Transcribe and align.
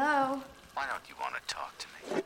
Hello? 0.00 0.40
Why 0.74 0.86
don't 0.86 1.02
you 1.08 1.16
want 1.20 1.34
to 1.34 1.40
talk 1.52 1.76
to 1.78 1.86
me? 1.90 2.22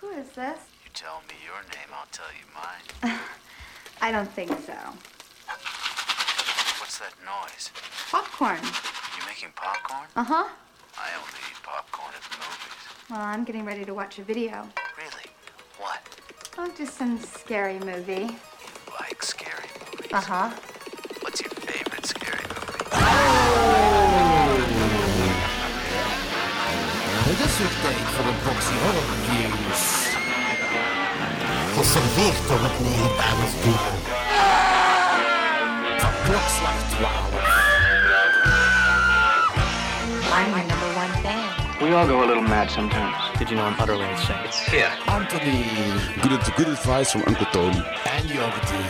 Who 0.00 0.10
is 0.10 0.28
this? 0.28 0.60
You 0.84 0.90
tell 0.94 1.22
me 1.26 1.34
your 1.44 1.60
name, 1.74 1.90
I'll 1.92 2.06
tell 2.12 2.30
you 2.38 2.46
mine. 2.54 3.18
I 4.00 4.12
don't 4.12 4.30
think 4.30 4.50
so. 4.50 4.78
What's 6.78 7.00
that 7.00 7.14
noise? 7.26 7.72
Popcorn. 8.12 8.60
You 8.62 9.26
making 9.26 9.48
popcorn? 9.56 10.06
Uh 10.14 10.22
huh. 10.22 10.48
I 10.96 11.08
only 11.18 11.40
eat 11.50 11.60
popcorn 11.64 12.12
at 12.14 12.22
the 12.30 12.36
movies. 12.36 13.10
Well, 13.10 13.22
I'm 13.22 13.42
getting 13.42 13.64
ready 13.64 13.84
to 13.84 13.92
watch 13.92 14.20
a 14.20 14.22
video. 14.22 14.68
Really? 14.96 15.26
What? 15.78 15.98
Oh, 16.58 16.72
just 16.78 16.96
some 16.96 17.18
scary 17.18 17.80
movie. 17.80 18.28
You 18.30 18.94
like 19.00 19.20
scary 19.20 19.66
movies? 19.90 20.12
Uh 20.12 20.20
huh. 20.20 20.50
Is 27.54 27.60
weer 27.60 27.80
tijd 27.82 28.06
voor 28.14 28.26
een 28.26 28.40
boxy 28.44 28.74
horror 28.82 29.06
reviews. 29.28 29.84
Geserveerd 31.76 32.48
door 32.48 32.60
het 32.68 32.76
legendarische 32.86 33.56
Van 36.02 36.14
klokslag 36.24 36.78
12. 36.88 37.12
I'm 40.36 40.50
your 40.50 40.66
number 40.70 40.90
one 41.02 41.14
fan. 41.22 41.88
We 41.88 41.94
all 41.96 42.06
go 42.06 42.22
a 42.22 42.26
little 42.26 42.48
mad 42.54 42.70
sometimes. 42.70 43.16
Did 43.38 43.48
you 43.48 43.56
know 43.60 43.70
I'm 43.70 43.80
utterly 43.82 44.08
insane? 44.10 44.44
It's 44.44 44.66
here. 44.66 44.90
Anthony 45.06 45.64
Good, 46.20 46.54
good 46.56 46.68
advice 46.68 47.10
from 47.10 47.22
Uncle 47.26 47.46
Tony. 47.52 47.82
en 48.16 48.26
Jordi. 48.26 48.84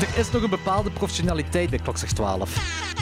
Er 0.00 0.18
is 0.18 0.30
nog 0.30 0.42
een 0.42 0.50
bepaalde 0.50 0.90
professionaliteit 0.90 1.70
bij 1.70 1.78
klokslag 1.78 2.10
12. 2.10 2.93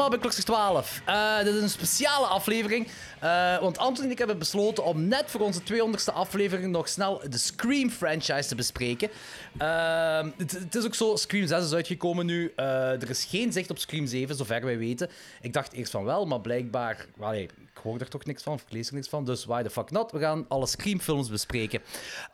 Allemaal 0.00 0.18
bij 0.18 0.30
Klokslag 0.30 0.44
12. 0.44 1.00
Eh, 1.04 1.38
dit 1.44 1.54
is 1.54 1.62
een 1.62 1.70
speciale 1.70 2.26
aflevering. 2.26 2.88
eh, 3.20 3.58
want 3.58 3.78
Anton 3.78 4.04
en 4.04 4.10
ik 4.10 4.18
hebben 4.18 4.38
besloten 4.38 4.84
om 4.84 5.08
net 5.08 5.24
voor 5.26 5.40
onze 5.40 5.60
200ste 5.62 6.12
aflevering 6.14 6.72
nog 6.72 6.88
snel 6.88 7.22
de 7.28 7.38
Scream 7.38 7.90
franchise 7.90 8.48
te 8.48 8.54
bespreken. 8.54 9.10
Eh, 9.58 10.22
het, 10.36 10.52
het 10.52 10.74
is 10.74 10.84
ook 10.84 10.94
zo, 10.94 11.16
Scream 11.16 11.46
6 11.46 11.64
is 11.64 11.72
uitgekomen 11.72 12.26
nu. 12.26 12.52
Eh, 12.56 13.02
er 13.02 13.10
is 13.10 13.24
geen 13.24 13.52
zicht 13.52 13.70
op 13.70 13.78
Scream 13.78 14.06
7, 14.06 14.36
zover 14.36 14.64
wij 14.64 14.78
weten. 14.78 15.10
Ik 15.40 15.52
dacht 15.52 15.72
eerst 15.72 15.90
van 15.90 16.04
wel, 16.04 16.26
maar 16.26 16.40
blijkbaar... 16.40 17.06
Ik 17.32 17.50
hoor 17.82 18.00
er 18.00 18.08
toch 18.08 18.24
niks 18.24 18.42
van, 18.42 18.52
of 18.52 18.60
ik 18.60 18.72
lees 18.72 18.88
er 18.88 18.94
niks 18.94 19.08
van. 19.08 19.24
Dus 19.24 19.44
why 19.44 19.62
the 19.62 19.70
fuck 19.70 19.90
not? 19.90 20.12
We 20.12 20.18
gaan 20.18 20.44
alle 20.48 20.66
Scream 20.66 21.00
films 21.00 21.28
bespreken. 21.28 21.80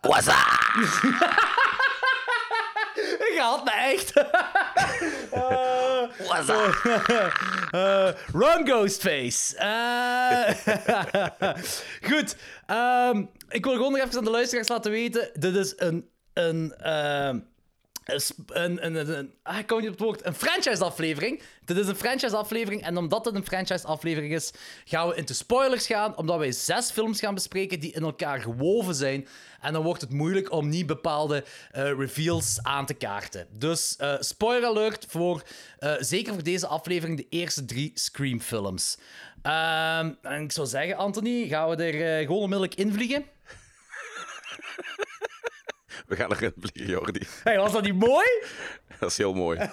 What's 0.00 0.26
up? 0.26 0.34
Je 3.36 3.42
haalt 3.42 3.64
me 3.64 3.70
echt. 3.70 4.12
What's 6.44 6.48
up? 6.50 7.32
Eh, 7.72 8.12
run, 8.32 8.66
Ghostface. 8.66 9.56
Eh, 9.56 10.50
goed. 12.10 12.36
ehm, 12.66 13.24
ik 13.48 13.64
wil 13.64 13.72
gewoon 13.72 13.92
nog 13.92 14.00
even 14.00 14.18
aan 14.18 14.24
de 14.24 14.30
luisteraars 14.30 14.68
laten 14.68 14.90
weten. 14.90 15.30
Dit 15.34 15.54
is 15.54 15.74
een... 15.76 16.08
een 16.32 16.74
ehm, 16.78 17.38
een, 18.06 18.86
een, 18.86 19.18
een, 19.18 19.32
ah, 19.42 19.58
ik 19.58 19.66
kom 19.66 19.78
niet 19.78 19.86
op 19.86 19.94
het 19.94 20.02
woord. 20.02 20.26
Een 20.26 20.34
franchise-aflevering. 20.34 21.42
Dit 21.64 21.76
is 21.76 21.86
een 21.86 21.96
franchise-aflevering. 21.96 22.82
En 22.82 22.96
omdat 22.96 23.24
het 23.24 23.34
een 23.34 23.44
franchise-aflevering 23.44 24.32
is, 24.32 24.52
gaan 24.84 25.08
we 25.08 25.14
into 25.14 25.34
spoilers 25.34 25.86
gaan. 25.86 26.16
Omdat 26.16 26.38
wij 26.38 26.52
zes 26.52 26.90
films 26.90 27.20
gaan 27.20 27.34
bespreken 27.34 27.80
die 27.80 27.92
in 27.92 28.02
elkaar 28.02 28.40
gewoven 28.40 28.94
zijn. 28.94 29.28
En 29.60 29.72
dan 29.72 29.82
wordt 29.82 30.00
het 30.00 30.12
moeilijk 30.12 30.52
om 30.52 30.68
niet 30.68 30.86
bepaalde 30.86 31.44
eh, 31.70 31.82
reveals 31.98 32.58
aan 32.62 32.86
te 32.86 32.94
kaarten. 32.94 33.46
Dus 33.50 33.96
eh, 33.96 34.14
spoiler 34.18 34.68
alert 34.68 35.04
voor, 35.08 35.42
eh, 35.78 35.94
zeker 35.98 36.32
voor 36.32 36.42
deze 36.42 36.66
aflevering, 36.66 37.16
de 37.16 37.26
eerste 37.28 37.64
drie 37.64 37.90
Scream-films. 37.94 38.98
Ehm, 39.42 40.12
en 40.22 40.42
ik 40.42 40.52
zou 40.52 40.66
zeggen, 40.66 40.96
Anthony, 40.96 41.48
gaan 41.48 41.68
we 41.68 41.76
er 41.84 42.22
gewoon 42.22 42.42
onmiddellijk 42.42 42.74
invliegen? 42.74 43.24
We 46.06 46.16
gaan 46.16 46.30
erin 46.30 46.52
vliegen, 46.58 46.92
Jordi. 46.92 47.26
Hey, 47.44 47.58
was 47.58 47.72
dat 47.72 47.82
niet 47.82 47.98
mooi? 47.98 48.26
Dat 49.00 49.10
is 49.10 49.16
heel 49.16 49.34
mooi. 49.34 49.58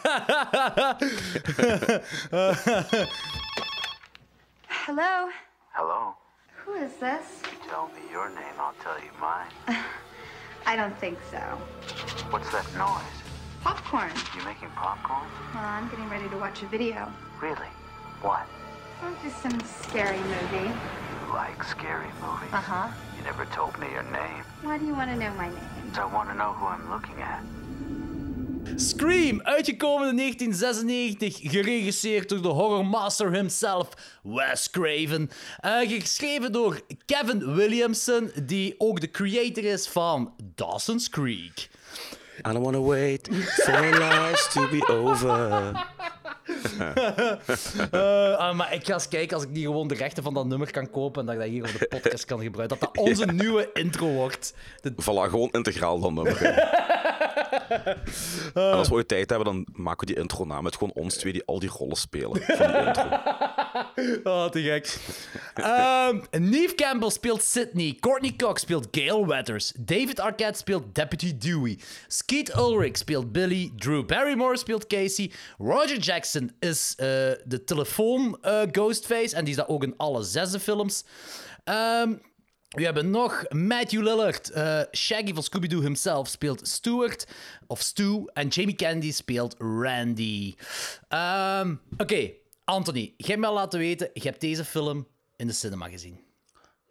Hello? 4.86 5.30
Hello? 5.72 6.16
Who 6.66 6.74
is 6.74 6.92
this? 7.00 7.26
You 7.42 7.58
tell 7.70 7.88
me 7.94 8.02
your 8.12 8.30
name, 8.30 8.58
I'll 8.60 8.74
tell 8.84 8.98
you 9.00 9.12
mine. 9.20 9.52
I 10.66 10.76
don't 10.76 10.98
think 11.00 11.18
so. 11.32 11.42
What's 12.32 12.50
that 12.52 12.66
noise? 12.78 13.22
Popcorn. 13.64 14.12
You 14.36 14.44
making 14.46 14.70
popcorn? 14.76 15.28
Well, 15.54 15.64
I'm 15.64 15.90
getting 15.90 16.10
ready 16.10 16.30
to 16.30 16.38
watch 16.38 16.62
a 16.64 16.66
video. 16.68 17.12
Really? 17.42 17.72
What? 18.22 18.46
Oh, 19.04 19.16
just 19.24 19.42
some 19.42 19.60
scary 19.82 20.20
movie. 20.20 20.70
You 20.70 21.34
like 21.34 21.64
scary 21.64 22.12
movies? 22.22 22.54
Uh 22.54 22.62
huh. 22.62 22.88
Never 23.24 23.46
told 23.46 23.78
me 23.80 23.88
your 23.92 24.04
name. 24.04 24.44
Why 24.62 24.78
do 24.78 24.86
you 24.86 24.96
want 24.96 25.10
to 25.10 25.16
know 25.16 25.34
my 25.36 25.48
name? 25.48 25.58
I 25.96 26.06
want 26.14 26.30
to 26.30 26.36
know 26.36 26.54
who 26.54 26.66
I'm 26.66 26.90
looking 26.90 27.22
at. 27.22 27.42
Scream, 28.76 29.42
uitgekomen 29.42 30.10
in 30.10 30.18
1996, 30.18 31.40
geregisseerd 31.52 32.30
door 32.30 32.42
de 32.42 32.48
horrormaster 32.48 33.32
himself, 33.32 33.90
Wes 34.24 34.70
Craven. 34.70 35.30
Eh, 35.60 35.90
geschreven 35.90 36.52
door 36.52 36.82
Kevin 37.06 37.56
Williamson, 37.56 38.32
die 38.44 38.76
ook 38.78 39.00
de 39.00 39.12
creator 39.12 39.64
is 39.64 39.88
van 39.88 40.34
Dawson's 40.56 41.10
Creek. 41.10 41.70
I 42.38 42.52
don't 42.52 42.64
wanna 42.64 42.82
wait 42.82 43.30
for 43.64 43.74
our 43.74 43.98
lives 44.00 44.48
to 44.54 44.68
be 44.70 44.88
over. 44.88 45.72
Eh, 47.92 48.36
ah, 48.38 48.56
maar 48.56 48.74
ik 48.74 48.86
ga 48.86 48.94
eens 48.94 49.08
kijken 49.08 49.36
als 49.36 49.46
ik 49.46 49.50
niet 49.52 49.66
gewoon 49.66 49.88
de 49.88 49.96
rechten 49.96 50.24
van 50.24 50.34
dat 50.34 50.46
nummer 50.46 50.72
kan 50.72 50.90
kopen 50.90 51.20
en 51.20 51.26
dat 51.26 51.36
ik 51.36 51.42
dat 51.42 51.50
hier 51.50 51.64
op 51.74 51.80
de 51.80 51.88
podcast 52.00 52.26
kan 52.26 52.42
gebruiken. 52.42 52.78
Dat 52.80 52.94
dat 52.94 53.04
onze 53.06 53.26
nieuwe 53.44 53.70
intro 53.74 54.08
wordt. 54.08 54.54
De- 54.82 54.92
Voilà, 54.92 55.30
gewoon 55.30 55.50
integraal 55.52 56.00
dan 56.00 56.14
nummer. 56.14 56.38
En 58.54 58.72
als 58.72 58.88
we 58.88 58.94
ooit 58.94 59.08
tijd 59.08 59.30
hebben, 59.30 59.48
dan 59.48 59.68
maken 59.74 60.08
we 60.08 60.14
die 60.14 60.22
intro 60.22 60.46
na 60.46 60.62
met 60.62 60.74
gewoon 60.74 60.94
ons 60.94 61.16
twee 61.16 61.34
die 61.34 61.46
al 61.46 61.60
die 61.60 61.70
rollen 61.70 61.96
spelen. 61.96 62.42
Van 62.42 62.68
die 62.72 62.86
intro. 62.86 63.10
Oh, 64.24 64.46
te 64.50 64.62
gek. 64.62 64.98
Ehm 65.54 66.20
Neve 66.50 66.76
Campbell 66.76 67.10
speelt 67.10 67.44
Sydney. 67.44 67.98
Courtney 68.00 68.34
Cox 68.38 68.62
speelt 68.62 68.88
Gail 68.92 69.28
Weathers. 69.28 69.74
David 69.80 70.20
Arquette 70.20 70.58
speelt 70.58 70.96
Deputy 70.96 71.38
Dewey. 71.38 71.80
Skeet 72.08 72.56
Ulrich 72.58 72.98
speelt 72.98 73.32
Billy. 73.32 73.72
Drew 73.76 74.06
Barrymore 74.06 74.58
speelt 74.58 74.88
Casey. 74.88 75.32
Roger 75.58 75.98
Jackson 75.98 76.52
is 76.60 76.94
eh, 76.98 77.08
de 77.46 77.64
telefoon 77.66 78.38
eh, 78.42 78.62
Ghostface. 78.72 79.36
En 79.36 79.44
die 79.44 79.54
is 79.54 79.60
dat 79.60 79.68
ook 79.68 79.84
in 79.84 79.94
alle 79.98 80.24
zesde 80.24 80.60
films. 80.60 81.06
Ehm 81.64 82.14
we 82.74 82.84
hebben 82.84 83.10
nog 83.10 83.44
Matthew 83.50 84.02
Lillard. 84.02 84.50
eh, 84.50 84.82
Shaggy 84.92 85.34
van 85.34 85.44
Scooby-Doo 85.44 85.82
himself 85.82 86.28
speelt 86.28 86.68
Stuart, 86.68 87.28
of 87.68 87.82
Stu. 87.82 88.26
En 88.34 88.48
Jamie 88.48 88.76
Kennedy 88.76 89.12
speelt 89.12 89.56
Randy. 89.58 90.54
Ehm, 91.08 91.76
Oké, 91.98 92.32
Anthony, 92.64 93.14
jij 93.18 93.38
mij 93.38 93.50
al 93.50 93.56
laten 93.56 93.80
weten, 93.80 94.10
je 94.14 94.22
hebt 94.22 94.42
deze 94.42 94.66
film 94.66 95.08
in 95.36 95.48
de 95.48 95.54
cinema 95.54 95.90
gezien. 95.90 96.20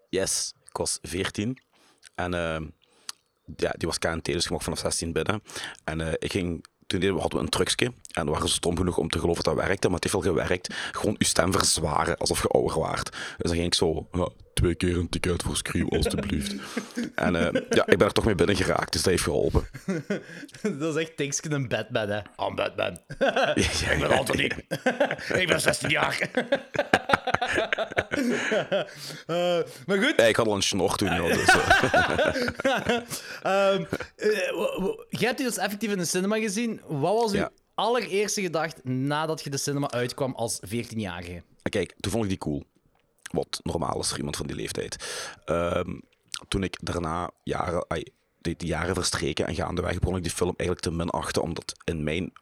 Yes, 0.08 0.52
ik 0.64 0.76
was 0.76 0.98
14. 1.02 1.58
En 2.14 2.34
ehm, 2.34 2.66
ja, 3.56 3.70
die 3.76 3.88
was 3.88 3.98
KNT, 3.98 4.24
dus 4.24 4.44
je 4.44 4.50
mocht 4.50 4.64
vanaf 4.64 4.78
16 4.78 5.12
binnen. 5.12 5.42
En 5.84 6.00
eh, 6.00 6.12
ik 6.18 6.30
ging, 6.32 6.64
toen 6.86 7.18
hadden 7.18 7.38
we 7.38 7.44
een 7.44 7.48
trucje. 7.50 7.92
En 8.12 8.26
waren 8.26 8.48
zo 8.48 8.54
stom 8.54 8.76
genoeg 8.76 8.98
om 8.98 9.08
te 9.08 9.18
geloven 9.18 9.44
dat 9.44 9.54
dat 9.56 9.64
werkte, 9.64 9.86
maar 9.88 10.00
het 10.00 10.12
heeft 10.12 10.24
wel 10.24 10.34
gewerkt. 10.34 10.74
Gewoon 10.92 11.14
je 11.18 11.24
stem 11.24 11.52
verzwaren, 11.52 12.16
alsof 12.18 12.42
je 12.42 12.48
ouder 12.48 12.78
waart. 12.78 13.10
Dus 13.10 13.36
dan 13.38 13.54
ging 13.54 13.66
ik 13.66 13.74
zo, 13.74 14.08
ja, 14.12 14.28
twee 14.62 14.74
keer 14.74 14.96
een 14.96 15.08
ticket 15.08 15.42
voor 15.42 15.56
Scream, 15.56 15.88
alstublieft. 15.88 16.54
en 17.14 17.36
eh, 17.36 17.62
ja, 17.70 17.86
ik 17.86 17.98
ben 17.98 18.06
er 18.06 18.12
toch 18.12 18.24
mee 18.24 18.34
binnen 18.34 18.56
geraakt, 18.56 18.92
dus 18.92 19.02
dat 19.02 19.10
heeft 19.10 19.22
geholpen. 19.22 19.66
Dat 20.78 20.96
is 20.96 21.02
echt 21.02 21.16
Tinksken 21.16 21.52
en 21.52 21.68
Batman, 21.68 22.08
hè. 22.08 22.18
I'm 22.46 22.54
Batman. 22.54 22.98
Ja, 23.54 23.90
ik 23.90 23.98
ben 24.00 24.18
Anthony. 24.18 24.50
ik 25.34 25.46
ben 25.46 25.60
16 25.60 25.90
jaar. 25.90 26.30
Eh, 29.26 29.58
maar 29.86 29.98
goed, 30.02 30.14
Ja, 30.16 30.24
ik 30.24 30.36
had 30.36 30.46
al 30.46 30.54
een 30.54 30.62
snor 30.62 30.96
toen, 30.96 31.14
joh, 31.14 31.32
dus, 31.32 31.48
eh. 31.48 32.96
Ehm, 33.42 33.84
eh, 34.16 34.28
jij 35.08 35.28
hebt 35.28 35.36
die 35.36 35.46
dus 35.46 35.56
effectief 35.56 35.90
in 35.92 35.98
de 35.98 36.04
cinema 36.04 36.38
gezien. 36.38 36.80
Wat 36.86 37.20
was 37.20 37.32
uw 37.32 37.48
allereerste 37.74 38.42
gedacht 38.42 38.84
nadat 38.84 39.44
je 39.44 39.50
de 39.50 39.56
cinema 39.56 39.90
uitkwam 39.90 40.34
als 40.34 40.60
14-jarige? 40.66 41.42
En 41.62 41.70
Kijk, 41.70 41.94
toen 42.00 42.12
vond 42.12 42.24
ik 42.24 42.30
die 42.30 42.38
cool. 42.38 42.64
Wat 43.32 43.60
normaal 43.62 44.00
is 44.00 44.08
voor 44.08 44.18
iemand 44.18 44.36
van 44.36 44.46
die 44.46 44.56
leeftijd. 44.56 44.96
Ehm, 45.44 45.98
toen 46.48 46.62
ik 46.62 46.78
daarna 46.80 47.30
jaren, 47.42 47.86
de 48.40 48.54
jaren 48.58 48.94
verstreken 48.94 49.46
en 49.46 49.54
gaandeweg 49.54 49.98
begon 49.98 50.16
ik 50.16 50.22
die 50.22 50.32
film 50.32 50.54
eigenlijk 50.56 50.80
te 50.80 50.90
minachten, 50.90 51.42
omdat 51.42 51.72
in 51.84 52.02
mijn 52.02 52.32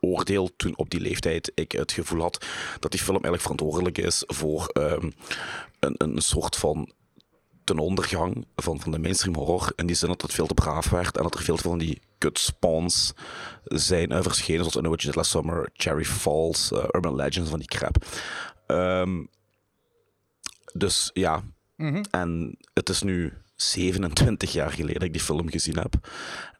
oordeel 0.00 0.50
toen 0.56 0.76
op 0.76 0.90
die 0.90 1.00
leeftijd 1.00 1.52
ik 1.54 1.72
het 1.72 1.92
gevoel 1.92 2.20
had 2.20 2.46
dat 2.78 2.90
die 2.90 3.00
film 3.00 3.22
eigenlijk 3.22 3.42
verantwoordelijk 3.42 3.98
is 3.98 4.22
voor 4.26 4.66
ehm, 4.66 5.10
een, 5.78 5.94
een 5.98 6.20
soort 6.20 6.56
van 6.56 6.92
ten 7.64 7.78
ondergang 7.78 8.46
van, 8.56 8.80
van 8.80 8.92
de 8.92 8.98
mainstream 8.98 9.36
horror. 9.36 9.72
In 9.76 9.86
die 9.86 9.96
zin 9.96 10.08
dat 10.08 10.22
het 10.22 10.32
veel 10.32 10.46
te 10.46 10.54
braaf 10.54 10.90
werd 10.90 11.16
en 11.16 11.22
dat 11.22 11.34
er 11.34 11.42
veel 11.42 11.56
van 11.56 11.78
die 11.78 12.00
kut 12.18 12.38
spawns 12.38 13.12
zijn 13.64 14.10
eh, 14.10 14.22
verschenen, 14.22 14.60
zoals 14.60 14.76
In 14.76 14.90
Witches 14.90 15.14
Last 15.14 15.30
Summer, 15.30 15.70
Cherry 15.72 16.04
Falls, 16.04 16.72
eh, 16.72 16.84
Urban 16.90 17.14
Legends, 17.14 17.50
van 17.50 17.58
die 17.58 17.68
crap. 17.68 18.04
Ehm, 18.66 19.24
dus 20.72 21.10
ja, 21.12 21.42
en 22.10 22.58
het 22.72 22.88
is 22.88 23.02
nu 23.02 23.32
27 23.62 24.52
jaar 24.52 24.70
geleden 24.70 24.94
dat 24.94 25.02
ik 25.02 25.12
die 25.12 25.22
film 25.22 25.50
gezien 25.50 25.78
heb. 25.78 25.94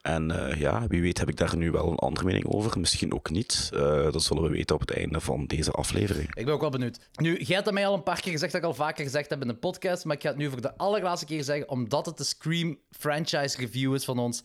En 0.03 0.31
eh, 0.31 0.61
ja, 0.61 0.87
wie 0.87 1.01
weet 1.01 1.19
heb 1.19 1.29
ik 1.29 1.37
daar 1.37 1.57
nu 1.57 1.71
wel 1.71 1.91
een 1.91 1.97
andere 1.97 2.27
mening 2.27 2.47
over. 2.47 2.81
Misschien 2.81 3.15
ook 3.15 3.31
niet. 3.31 3.71
Eh, 3.73 4.13
dat 4.13 4.23
zullen 4.23 4.43
we 4.43 4.49
weten 4.49 4.75
op 4.75 4.81
het 4.81 4.93
einde 4.93 5.21
van 5.21 5.47
deze 5.47 5.71
aflevering. 5.71 6.35
Ik 6.35 6.45
ben 6.45 6.55
ook 6.55 6.61
wel 6.61 6.71
benieuwd. 6.71 6.99
Nu, 7.13 7.39
jij 7.39 7.57
hebt 7.57 7.71
mij 7.71 7.87
al 7.87 7.95
een 7.95 8.03
paar 8.03 8.21
keer 8.21 8.33
gezegd, 8.33 8.53
dat 8.53 8.61
ik 8.61 8.67
al 8.67 8.75
vaker 8.75 9.05
gezegd 9.05 9.31
heb 9.31 9.41
in 9.41 9.49
de 9.49 9.55
podcast, 9.55 10.05
maar 10.05 10.17
ik 10.17 10.23
ga 10.23 10.29
het 10.29 10.37
nu 10.37 10.51
voor 10.51 10.61
de 10.61 10.77
allerlaatste 10.77 11.27
keer 11.27 11.45
zeggen, 11.45 11.69
omdat 11.69 12.07
het 12.07 12.17
de 12.17 12.25
Scream 12.25 12.79
franchise 12.91 13.57
review 13.57 13.95
is 13.95 14.05
van 14.05 14.19
ons. 14.19 14.43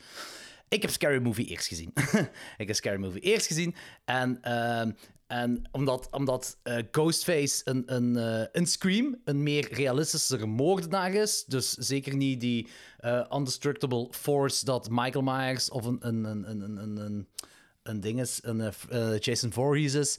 Ik 0.70 0.82
heb 0.82 0.92
Scary 0.92 1.22
Movie 1.22 1.46
eerst 1.46 1.68
gezien. 1.68 1.94
ik 2.58 2.68
heb 2.68 2.76
Scary 2.76 3.00
Movie 3.00 3.22
eerst 3.22 3.48
gezien. 3.48 3.76
En, 4.06 4.42
ehm, 4.42 4.92
en 5.28 5.62
omdat, 5.72 6.08
omdat 6.12 6.58
eh, 6.64 6.78
Ghostface 6.92 7.62
een, 7.64 7.84
een, 7.86 8.18
eh, 8.18 8.48
een 8.52 8.68
Scream 8.68 9.22
een 9.24 9.44
meer 9.44 9.74
realistische 9.74 10.46
moordenaar 10.46 11.14
is. 11.14 11.46
Dus 11.46 11.74
zeker 11.74 12.16
niet 12.16 12.42
die 12.42 12.68
eh, 12.98 13.26
undestructible 13.34 14.08
force 14.12 14.66
dat 14.66 14.90
Michael 14.90 15.24
Myers 15.24 15.70
of 15.70 15.86
een, 15.86 15.98
een, 16.00 16.24
een, 16.24 16.50
een, 16.50 16.62
een, 16.62 16.98
een, 16.98 17.28
een 17.84 18.00
ding 18.00 18.20
is, 18.20 18.40
een 18.42 18.74
Jason 19.20 19.52
Voorhees 19.52 19.94
is. 19.94 20.18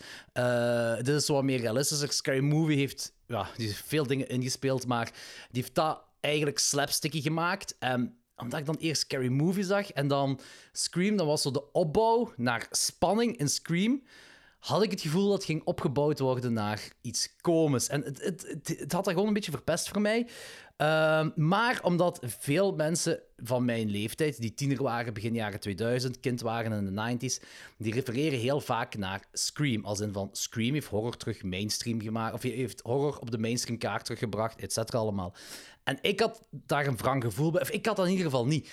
Dit 0.96 1.08
is 1.08 1.28
wat 1.28 1.42
meer 1.42 1.60
realistisch. 1.60 2.16
Scary 2.16 2.40
Movie 2.40 2.76
heeft, 2.76 3.12
ja, 3.26 3.48
die 3.56 3.74
veel 3.74 4.06
dingen 4.06 4.28
ingespeeld, 4.28 4.86
maar 4.86 5.04
die 5.50 5.62
heeft 5.62 5.74
dat 5.74 6.02
eigenlijk 6.20 6.58
slapsticky 6.58 7.20
gemaakt. 7.20 7.76
En 7.78 8.18
omdat 8.36 8.58
ik 8.60 8.66
dan 8.66 8.76
eerst 8.76 9.00
Scary 9.00 9.28
Movie 9.28 9.64
zag 9.64 9.90
en 9.92 10.08
dan 10.08 10.40
Scream, 10.72 11.16
dan 11.16 11.26
was 11.26 11.42
zo 11.42 11.50
de 11.50 11.72
opbouw 11.72 12.32
naar 12.36 12.66
spanning 12.70 13.36
in 13.36 13.48
Scream. 13.48 14.02
Had 14.58 14.82
ik 14.82 14.90
het 14.90 15.00
gevoel 15.00 15.24
dat 15.24 15.34
het 15.34 15.44
ging 15.44 15.64
opgebouwd 15.64 16.18
worden 16.18 16.52
naar 16.52 16.92
iets 17.00 17.36
komisch. 17.40 17.88
En 17.88 18.02
het, 18.02 18.22
het, 18.22 18.54
het, 18.78 18.92
had 18.92 19.04
dat 19.04 19.12
gewoon 19.12 19.26
een 19.26 19.32
beetje 19.32 19.50
verpest 19.50 19.88
voor 19.88 20.00
mij. 20.00 20.26
Ehm, 20.76 21.30
maar 21.34 21.80
omdat 21.82 22.20
veel 22.22 22.74
mensen 22.74 23.20
van 23.36 23.64
mijn 23.64 23.90
leeftijd, 23.90 24.40
die 24.40 24.54
tiener 24.54 24.82
waren 24.82 25.14
begin 25.14 25.34
jaren 25.34 25.60
2000, 25.60 26.20
kind 26.20 26.40
waren 26.40 26.72
in 26.72 26.94
de 26.94 27.28
90s, 27.28 27.44
die 27.78 27.92
refereren 27.92 28.38
heel 28.38 28.60
vaak 28.60 28.96
naar 28.96 29.24
Scream. 29.32 29.84
Als 29.84 30.00
in 30.00 30.12
van 30.12 30.28
Scream 30.32 30.72
heeft 30.72 30.86
horror 30.86 31.16
terug 31.16 31.42
mainstream 31.42 32.00
gemaakt, 32.00 32.34
of 32.34 32.42
heeft 32.42 32.80
horror 32.80 33.18
op 33.18 33.30
de 33.30 33.38
mainstream 33.38 33.78
kaart 33.78 34.04
teruggebracht, 34.04 34.60
et 34.60 34.72
cetera 34.72 34.98
allemaal. 34.98 35.34
En 35.84 35.98
ik 36.00 36.20
had 36.20 36.42
daar 36.50 36.86
een 36.86 36.96
wrang 36.96 37.24
gevoel 37.24 37.50
bij, 37.50 37.60
of 37.60 37.70
ik 37.70 37.86
had 37.86 37.96
dat 37.96 38.04
in 38.04 38.10
ieder 38.10 38.26
geval 38.26 38.46
niet. 38.46 38.70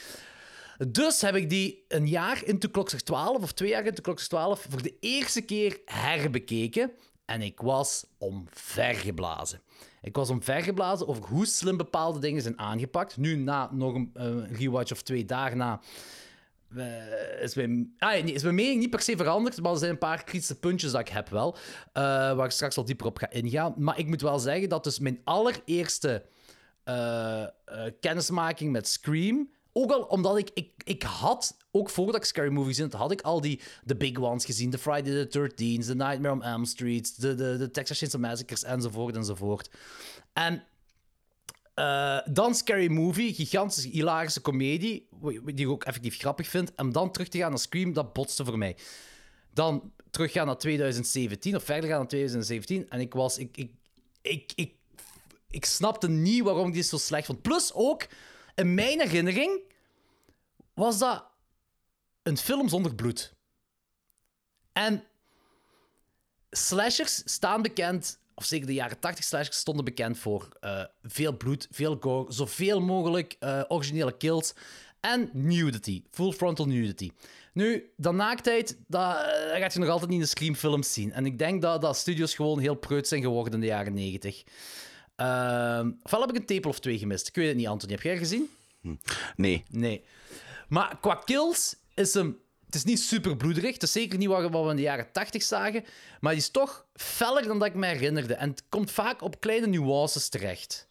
Dus 0.77 1.21
heb 1.21 1.35
ik 1.35 1.49
die 1.49 1.85
een 1.87 2.07
jaar 2.07 2.43
into 2.45 2.69
Klokslag 2.69 3.01
12, 3.01 3.43
of 3.43 3.51
twee 3.51 3.69
jaar 3.69 3.85
into 3.85 4.01
Klokslag 4.01 4.27
12, 4.27 4.65
voor 4.69 4.81
de 4.81 4.97
eerste 4.99 5.41
keer 5.41 5.79
herbekeken. 5.85 6.91
En 7.25 7.41
ik 7.41 7.61
was 7.61 8.05
omvergeblazen. 8.17 9.61
Ik 10.01 10.15
was 10.15 10.29
omvergeblazen 10.29 11.07
over 11.07 11.23
hoe 11.23 11.45
slim 11.45 11.77
bepaalde 11.77 12.19
dingen 12.19 12.41
zijn 12.41 12.59
aangepakt. 12.59 13.17
Nu, 13.17 13.35
na 13.35 13.69
nog 13.71 13.93
een 13.93 14.09
eh, 14.13 14.57
rewatch 14.59 14.91
of 14.91 15.01
twee 15.01 15.25
dagen 15.25 15.57
na, 15.57 15.79
eh, 16.75 17.41
is, 17.41 17.55
mijn, 17.55 17.93
ah, 17.97 18.27
is 18.27 18.43
mijn 18.43 18.55
mening 18.55 18.79
niet 18.79 18.89
per 18.89 19.01
se 19.01 19.17
veranderd, 19.17 19.61
maar 19.61 19.71
er 19.71 19.77
zijn 19.77 19.91
een 19.91 19.97
paar 19.97 20.23
kritische 20.23 20.59
puntjes 20.59 20.91
dat 20.91 21.01
ik 21.01 21.07
heb 21.07 21.29
wel, 21.29 21.57
eh, 21.93 22.03
waar 22.35 22.45
ik 22.45 22.51
straks 22.51 22.75
wel 22.75 22.85
dieper 22.85 23.05
op 23.05 23.17
ga 23.17 23.29
ingaan. 23.29 23.73
Maar 23.77 23.99
ik 23.99 24.07
moet 24.07 24.21
wel 24.21 24.39
zeggen 24.39 24.69
dat 24.69 24.83
dus 24.83 24.99
mijn 24.99 25.21
allereerste 25.23 26.25
kennismaking 27.99 28.71
met 28.71 28.87
Scream. 28.87 29.49
Ook 29.77 29.91
al 29.91 30.01
omdat 30.01 30.37
ik, 30.37 30.49
ik, 30.53 30.71
ik 30.83 31.03
had, 31.03 31.57
ook 31.71 31.89
voordat 31.89 32.15
ik 32.15 32.23
Scary 32.23 32.51
Movie 32.51 32.73
gezien 32.73 32.91
had, 32.91 33.11
ik 33.11 33.21
al 33.21 33.41
die 33.41 33.61
de 33.83 33.95
big 33.95 34.17
ones 34.17 34.45
gezien. 34.45 34.69
De 34.69 34.77
Friday 34.77 35.25
the 35.25 35.39
13th, 35.39 35.85
The 35.85 35.95
Nightmare 35.95 36.33
on 36.33 36.43
Elm 36.43 36.65
Street, 36.65 37.21
de, 37.21 37.35
de, 37.35 37.57
de 37.57 37.71
Texas 37.71 37.97
Chainsaw 37.97 38.21
Massacres, 38.21 38.63
enzovoort, 38.63 39.15
enzovoort. 39.15 39.69
En 40.33 40.63
eh, 41.73 42.19
dan 42.25 42.55
Scary 42.55 42.91
Movie, 42.91 43.33
gigantische, 43.33 43.89
hilarische 43.89 44.41
komedie, 44.41 45.07
die 45.43 45.65
ik 45.65 45.69
ook 45.69 45.83
effectief 45.83 46.17
grappig 46.17 46.47
vind. 46.47 46.75
En 46.75 46.91
dan 46.91 47.11
terug 47.11 47.27
te 47.27 47.37
gaan 47.37 47.49
naar 47.49 47.59
Scream, 47.59 47.93
dat 47.93 48.13
botste 48.13 48.45
voor 48.45 48.57
mij. 48.57 48.77
Dan 49.53 49.91
teruggaan 50.11 50.45
naar 50.45 50.57
2017, 50.57 51.55
of 51.55 51.63
verder 51.63 51.89
gaan 51.89 51.99
naar 51.99 52.07
2017. 52.07 52.89
En 52.89 52.99
ik 52.99 53.13
was... 53.13 53.37
Ik, 53.37 53.57
ik, 53.57 53.71
ik, 54.21 54.51
ik, 54.55 54.73
ik 55.49 55.65
snapte 55.65 56.09
niet 56.09 56.43
waarom 56.43 56.67
ik 56.67 56.73
dit 56.73 56.85
zo 56.85 56.97
slecht 56.97 57.25
vond. 57.25 57.41
Plus 57.41 57.73
ook, 57.73 58.07
in 58.55 58.73
mijn 58.73 58.99
herinnering 58.99 59.61
was 60.73 60.97
dat 60.97 61.25
een 62.23 62.37
film 62.37 62.69
zonder 62.69 62.95
bloed. 62.95 63.33
En 64.73 65.03
slashers 66.49 67.21
staan 67.25 67.61
bekend, 67.61 68.19
of 68.33 68.45
zeker 68.45 68.67
de 68.67 68.73
jaren 68.73 68.99
80 68.99 69.25
slashers 69.25 69.57
stonden 69.57 69.85
bekend 69.85 70.17
voor 70.17 70.49
eh, 70.59 70.83
veel 71.03 71.37
bloed, 71.37 71.67
veel 71.71 71.97
gore, 71.99 72.33
zoveel 72.33 72.81
mogelijk 72.81 73.35
eh, 73.39 73.63
originele 73.67 74.17
kills 74.17 74.53
en 74.99 75.29
nudity, 75.33 76.03
full 76.11 76.31
frontal 76.31 76.65
nudity. 76.65 77.11
Nu, 77.53 77.91
dat 77.97 78.13
naaktheid, 78.13 78.77
dat, 78.87 79.15
eh, 79.15 79.49
dat 79.49 79.57
gaat 79.57 79.73
je 79.73 79.79
nog 79.79 79.89
altijd 79.89 80.09
niet 80.09 80.19
in 80.19 80.25
de 80.25 80.29
Scream-films 80.29 80.93
zien. 80.93 81.11
En 81.11 81.25
ik 81.25 81.39
denk 81.39 81.61
dat, 81.61 81.81
dat 81.81 81.97
studios 81.97 82.35
gewoon 82.35 82.59
heel 82.59 82.75
preut 82.75 83.07
zijn 83.07 83.21
geworden 83.21 83.53
in 83.53 83.59
de 83.59 83.65
jaren 83.65 83.93
90. 83.93 84.43
Ehm 85.15 85.91
ofwel 86.03 86.21
heb 86.21 86.29
ik 86.29 86.35
een 86.35 86.45
tepel 86.45 86.69
of 86.69 86.79
twee 86.79 86.97
gemist. 86.97 87.27
Ik 87.27 87.35
weet 87.35 87.47
het 87.47 87.57
niet, 87.57 87.67
Anthony. 87.67 87.91
Heb 87.93 88.01
jij 88.01 88.11
er 88.11 88.17
gezien? 88.17 88.49
Nee, 89.35 89.63
Nee. 89.69 90.03
Maar 90.67 90.97
qua 91.01 91.15
kills 91.15 91.75
is 91.93 92.13
hem... 92.13 92.39
Het 92.65 92.75
is 92.75 92.83
niet 92.83 92.99
super 92.99 93.37
bloederig. 93.37 93.73
Het 93.73 93.83
is 93.83 93.91
zeker 93.91 94.17
niet 94.17 94.27
wat, 94.27 94.51
we 94.51 94.69
in 94.69 94.75
de 94.75 94.81
jaren 94.81 95.11
80 95.11 95.43
zagen. 95.43 95.83
Maar 96.19 96.31
die 96.31 96.41
is 96.41 96.49
toch 96.49 96.85
feller 96.93 97.43
dan 97.43 97.59
dat 97.59 97.67
ik 97.67 97.73
me 97.73 97.85
herinnerde. 97.87 98.33
En 98.33 98.49
het 98.49 98.63
komt 98.69 98.91
vaak 98.91 99.21
op 99.21 99.39
kleine 99.39 99.67
nuances 99.67 100.29
terecht. 100.29 100.87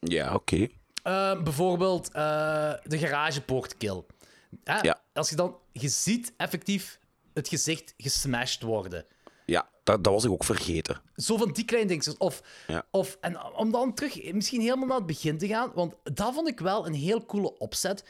ja, 0.00 0.34
oké. 0.34 0.68
Eh, 1.02 1.42
bijvoorbeeld 1.42 2.12
eh, 2.12 2.72
de 2.84 2.98
garagepoortkill. 2.98 4.02
Hè? 4.64 4.78
Ja. 4.80 5.00
Als 5.12 5.30
je 5.30 5.36
dan... 5.36 5.56
Je 5.72 5.88
ziet 5.88 6.32
effectief 6.36 6.98
het 7.34 7.48
gezicht 7.48 7.94
gesmashed 7.96 8.62
worden. 8.62 9.04
Ja, 9.46 9.68
dat, 9.84 10.04
dat 10.04 10.12
was 10.12 10.24
ik 10.24 10.30
ook 10.30 10.44
vergeten. 10.44 11.00
Zo 11.16 11.36
van 11.36 11.52
die 11.52 11.64
kleine 11.64 11.88
dingetjes. 11.88 12.16
Of, 12.16 12.42
Ja. 12.66 12.86
of, 12.90 13.18
en 13.20 13.44
om 13.54 13.70
dan 13.70 13.94
terug 13.94 14.32
misschien 14.32 14.60
helemaal 14.60 14.86
naar 14.86 14.96
het 14.96 15.06
begin 15.06 15.38
te 15.38 15.46
gaan, 15.46 15.72
want 15.74 15.94
dat 16.02 16.34
vond 16.34 16.48
ik 16.48 16.60
wel 16.60 16.86
een 16.86 16.94
heel 16.94 17.26
coole 17.26 17.58
opzet. 17.58 18.04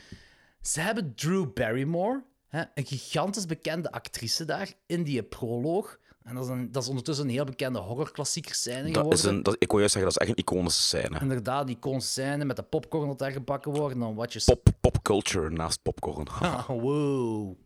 Ze 0.62 0.81
hebben 0.81 1.15
Drew 1.15 1.53
Barrymore, 1.53 2.25
hè, 2.49 2.62
een 2.75 2.87
gigantisch 2.87 3.47
bekende 3.47 3.93
actrice 3.93 4.45
daar, 4.45 4.73
in 4.87 5.03
die 5.03 5.23
proloog. 5.23 5.99
En 6.25 6.35
dat 6.35 6.45
is, 6.45 6.50
een, 6.50 6.73
dat 6.73 6.83
is 6.83 6.88
ondertussen 6.88 7.25
een 7.25 7.31
heel 7.31 7.45
bekende 7.45 7.79
horrorklassieker 7.79 8.55
scène 8.55 8.83
Dat 8.83 8.93
geworden. 8.97 9.19
is 9.19 9.25
een, 9.25 9.43
dat, 9.43 9.57
ik 9.59 9.71
wil 9.71 9.79
juist 9.79 9.93
zeggen, 9.93 10.12
dat 10.12 10.21
is 10.21 10.29
echt 10.29 10.38
een 10.38 10.45
iconische 10.45 10.83
scène. 10.83 11.21
Inderdaad, 11.21 11.67
die 11.67 11.79
kon 11.79 12.00
scène 12.00 12.45
met 12.45 12.57
de 12.57 12.62
popcorn 12.62 13.09
dat 13.09 13.19
daar 13.19 13.31
gebakken 13.31 13.73
wordt. 13.73 13.95
En 13.95 14.00
dan 14.00 14.14
wat 14.14 14.33
je... 14.33 14.43
Pop, 14.45 14.67
popculture 14.81 15.50
naast 15.50 15.83
popcorn. 15.83 16.26
Ah, 16.41 16.67
wow. 16.67 17.57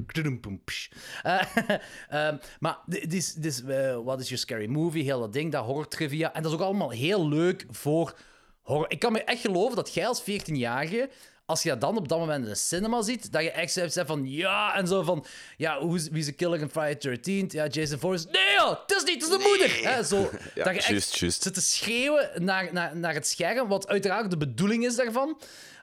Eh, 1.23 1.43
ehm, 2.09 2.37
maar 2.61 2.79
dit 2.87 3.13
is, 3.45 3.63
eh, 3.65 3.99
wat 4.05 4.21
is 4.21 4.29
je 4.29 4.37
scary 4.37 4.67
movie? 4.67 5.03
Heel 5.03 5.21
dat 5.21 5.33
ding, 5.33 5.53
dat 5.53 5.65
horror 5.65 5.89
trivia. 5.89 6.35
En 6.35 6.43
dat 6.43 6.53
is 6.53 6.59
ook 6.59 6.65
allemaal 6.65 6.91
heel 6.91 7.29
leuk 7.29 7.67
voor 7.71 8.15
horror. 8.63 8.91
Ik 8.91 8.99
kan 8.99 9.13
me 9.13 9.25
echt 9.25 9.41
geloven 9.41 9.77
dat 9.77 9.95
jij 9.95 10.07
als 10.07 10.23
14-jarige, 10.23 11.11
als 11.47 11.63
je 11.63 11.69
dat 11.69 11.81
dan 11.81 11.97
op 11.97 12.09
dat 12.09 12.19
moment 12.19 12.45
in 12.45 12.51
de 12.51 12.57
cinema 12.57 13.03
ziet, 13.03 13.33
dat 13.33 13.43
je 13.43 13.51
echt 13.51 13.73
zegt 13.73 14.01
van 14.07 14.31
ja, 14.31 14.75
en 14.75 14.87
zo 14.87 15.03
van 15.03 15.25
ja, 15.57 15.79
hoe 15.79 15.97
is, 15.97 16.09
wie 16.09 16.19
is 16.19 16.27
de 16.27 16.33
killer 16.33 16.61
in 16.61 16.69
Friday 16.69 17.19
13th? 17.19 17.47
Ja, 17.47 17.67
Jason 17.67 17.99
Voorhees. 17.99 18.25
Nee 18.25 18.55
joh, 18.57 18.71
het 18.87 18.97
is 18.97 19.05
niet, 19.05 19.23
het 19.25 19.33
is 19.33 19.39
de 19.39 19.45
moeder. 19.49 19.95
Hè, 19.95 20.03
zo, 20.05 20.17
Ja, 20.55 20.65
dat 20.65 20.85
je 20.85 20.95
echt 20.95 21.09
zit 21.09 21.55
te 21.55 21.61
schreeuwen 21.61 22.31
naar, 22.45 22.73
naar, 22.73 22.97
naar 22.97 23.15
het 23.15 23.27
scherm, 23.27 23.69
wat 23.69 23.89
uiteraard 23.89 24.31
de 24.31 24.37
bedoeling 24.37 24.87
is 24.87 24.97
daarvan. 24.97 25.41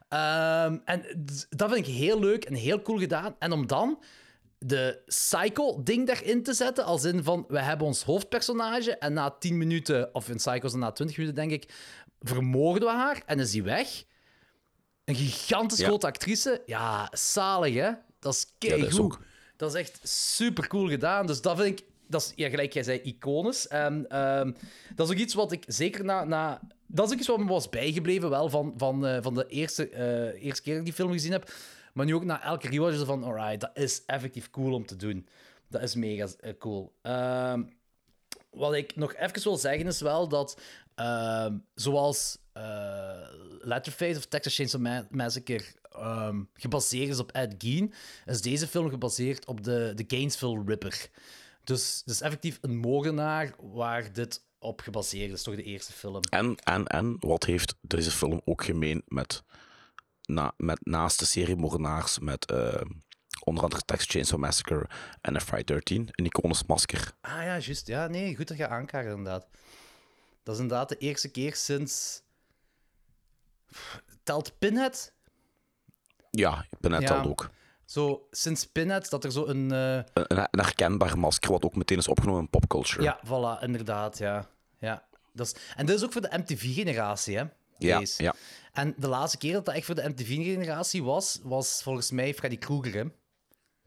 Ehm, 0.10 0.77
en 0.86 1.25
dat 1.50 1.72
vind 1.72 1.88
ik 1.88 1.93
heel 1.93 2.20
leuk 2.20 2.46
en 2.46 2.53
heel 2.53 2.82
cool 2.82 3.00
gedaan. 3.00 3.36
En 3.39 3.51
om 3.51 3.67
dan 3.67 4.03
de 4.60 5.01
Psycho-ding 5.05 6.08
daarin 6.08 6.43
te 6.43 6.53
zetten, 6.53 6.86
als 6.86 7.03
in 7.03 7.24
van, 7.24 7.46
we 7.48 7.60
hebben 7.60 7.88
ons 7.88 8.03
hoofdpersonage 8.03 8.98
en 8.98 9.13
na 9.13 9.29
10 9.29 9.58
minuten, 9.58 10.15
of 10.15 10.29
in 10.29 10.36
Psycho's 10.36 10.74
na 10.74 10.91
20 10.91 11.17
minuten 11.17 11.36
denk 11.36 11.51
ik, 11.51 11.74
vermoorden 12.20 12.88
we 12.88 12.96
haar 12.96 13.22
en 13.25 13.39
is 13.39 13.51
die 13.51 13.63
weg. 13.63 14.03
Een 15.05 15.15
gigantisch 15.15 15.79
Ja. 15.79 15.86
grote 15.88 16.07
actrice. 16.07 16.62
Ja, 16.65 17.10
zalig 17.12 17.74
hè? 17.74 17.91
Dat 18.19 18.33
is 18.33 18.45
Ja, 18.60 18.69
dat 18.69 18.77
is 18.77 18.83
keigoed. 18.83 19.00
ook. 19.00 19.22
Dat 19.57 19.74
is 19.74 19.79
echt 19.79 20.00
super 20.03 20.67
cool 20.67 20.88
gedaan. 20.89 21.27
Dus 21.27 21.41
dat 21.41 21.57
vind 21.60 21.79
ik, 21.79 21.86
dat 22.07 22.22
is, 22.22 22.31
ja, 22.36 22.50
gelijk 22.50 22.74
jij 22.74 22.83
zei, 22.83 23.00
iconisch. 23.03 23.67
En 23.67 24.10
ehm, 24.10 24.51
dat 24.95 25.07
is 25.07 25.13
ook 25.13 25.19
iets 25.22 25.33
wat 25.33 25.51
ik 25.51 25.63
zeker 25.67 26.03
na. 26.05 26.24
na 26.24 26.62
dat 26.88 27.05
is 27.07 27.13
ook 27.13 27.19
iets 27.19 27.27
wat 27.27 27.39
me 27.39 27.45
was 27.45 27.69
bijgebleven, 27.69 28.29
wel 28.29 28.50
van, 28.50 28.74
van, 28.77 29.05
eh, 29.05 29.17
van 29.22 29.33
de 29.33 29.48
eerste, 29.48 29.89
eh, 29.89 30.43
eerste 30.43 30.62
keer 30.62 30.72
dat 30.74 30.79
ik 30.81 30.86
die 30.86 30.93
film 30.93 31.12
gezien 31.12 31.31
heb. 31.31 31.53
Maar 31.93 32.05
nu 32.05 32.15
ook 32.15 32.24
na 32.25 32.43
elke 32.43 32.69
rewatch 32.69 32.95
is 32.95 33.03
van, 33.03 33.24
alright, 33.24 33.60
dat 33.62 33.72
is 33.74 34.05
effectief 34.05 34.50
cool 34.50 34.74
om 34.74 34.86
te 34.86 34.95
doen. 34.95 35.27
Dat 35.67 35.81
is 35.81 35.95
mega 35.95 36.27
eh, 36.39 36.53
cool. 36.60 36.93
Ehm, 37.01 37.63
wat 38.51 38.74
ik 38.74 38.95
nog 38.95 39.15
even 39.15 39.43
wil 39.43 39.57
zeggen 39.57 39.88
is 39.88 40.01
wel 40.01 40.27
dat, 40.27 40.57
ehm, 40.95 41.57
zoals 41.75 42.38
eh 42.53 42.62
Letterface 43.59 44.17
of 44.17 44.25
Texas 44.25 44.55
Chainsaw 44.55 44.81
Ma- 44.81 45.07
Massacre 45.09 45.63
ehm, 45.91 46.41
gebaseerd 46.53 47.09
is 47.09 47.19
op 47.19 47.31
Ed 47.31 47.55
Gein, 47.57 47.93
is 48.25 48.41
deze 48.41 48.67
film 48.67 48.89
gebaseerd 48.89 49.45
op 49.45 49.63
de, 49.63 49.91
de 49.95 50.03
Gainesville 50.07 50.63
Ripper. 50.65 51.09
Dus 51.63 52.01
is 52.05 52.21
effectief 52.21 52.57
een 52.62 52.77
moordenaar 52.77 53.55
waar 53.57 54.13
dit 54.13 54.41
op 54.59 54.81
gebaseerd 54.81 55.31
is, 55.31 55.43
toch 55.43 55.55
de 55.55 55.63
eerste 55.63 55.93
film. 55.93 56.21
En, 56.29 56.55
en, 56.63 56.88
en, 56.88 57.15
wat 57.19 57.43
heeft 57.43 57.75
deze 57.81 58.12
film 58.12 58.41
ook 58.45 58.63
gemeen 58.63 59.01
met, 59.07 59.43
na, 60.25 60.53
met 60.57 60.79
naast 60.85 61.19
de 61.19 61.25
serie 61.25 61.55
moordenaars 61.55 62.19
met 62.19 62.45
eh, 62.45 62.81
onder 63.43 63.63
andere 63.63 63.81
Texas 63.85 64.07
Chainsaw 64.07 64.39
Massacre 64.39 64.89
en 65.21 65.35
A 65.35 65.39
Friday 65.39 65.63
13, 65.63 66.07
een 66.12 66.25
iconisch 66.25 66.65
masker. 66.65 67.13
Ah 67.21 67.31
ja, 67.31 67.57
juist. 67.59 67.88
Ja, 67.88 68.07
nee, 68.07 68.35
goed 68.35 68.47
dat 68.47 68.57
je 68.57 68.67
aankaart, 68.67 69.05
inderdaad. 69.05 69.47
Dat 70.43 70.55
is 70.55 70.62
inderdaad 70.62 70.89
de 70.89 70.97
eerste 70.97 71.29
keer 71.31 71.55
sinds... 71.55 72.21
Telt 74.23 74.59
Pinhead? 74.59 75.13
Ja, 76.31 76.65
Ja. 77.01 77.19
al 77.19 77.29
ook. 77.29 77.50
Zo, 77.85 78.27
sinds 78.31 78.65
Pinhead 78.67 79.09
dat 79.09 79.23
er 79.23 79.31
zo 79.31 79.45
een... 79.45 79.71
eh, 79.71 79.95
Een, 79.95 80.05
een 80.29 80.47
herkenbaar 80.51 81.19
masker, 81.19 81.51
wat 81.51 81.63
ook 81.63 81.75
meteen 81.75 81.97
is 81.97 82.07
opgenomen 82.07 82.41
in 82.41 82.50
popculture. 82.50 83.03
Ja, 83.03 83.19
voilà, 83.25 83.63
inderdaad, 83.63 84.17
ja. 84.17 84.50
ja. 84.79 85.07
Dat 85.33 85.45
is... 85.47 85.55
En 85.75 85.85
dit 85.85 85.95
is 85.95 86.03
ook 86.03 86.12
voor 86.12 86.21
de 86.21 86.38
MTV-generatie, 86.38 87.38
hè? 87.38 87.43
ja, 87.77 88.00
Deze. 88.00 88.23
ja. 88.23 88.33
En 88.73 88.93
de 88.97 89.07
laatste 89.07 89.38
keer 89.38 89.53
dat 89.53 89.65
dat 89.65 89.75
echt 89.75 89.85
voor 89.85 89.95
de 89.95 90.09
MTV-generatie 90.09 91.03
was, 91.03 91.39
was 91.43 91.81
volgens 91.83 92.12
mij 92.12 92.33
Freddy 92.33 92.57
Krueger, 92.57 92.93
hè? 92.93 93.03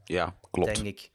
Ja, 0.04 0.36
klopt. 0.50 0.74
denk 0.74 0.86
ik. 0.86 1.10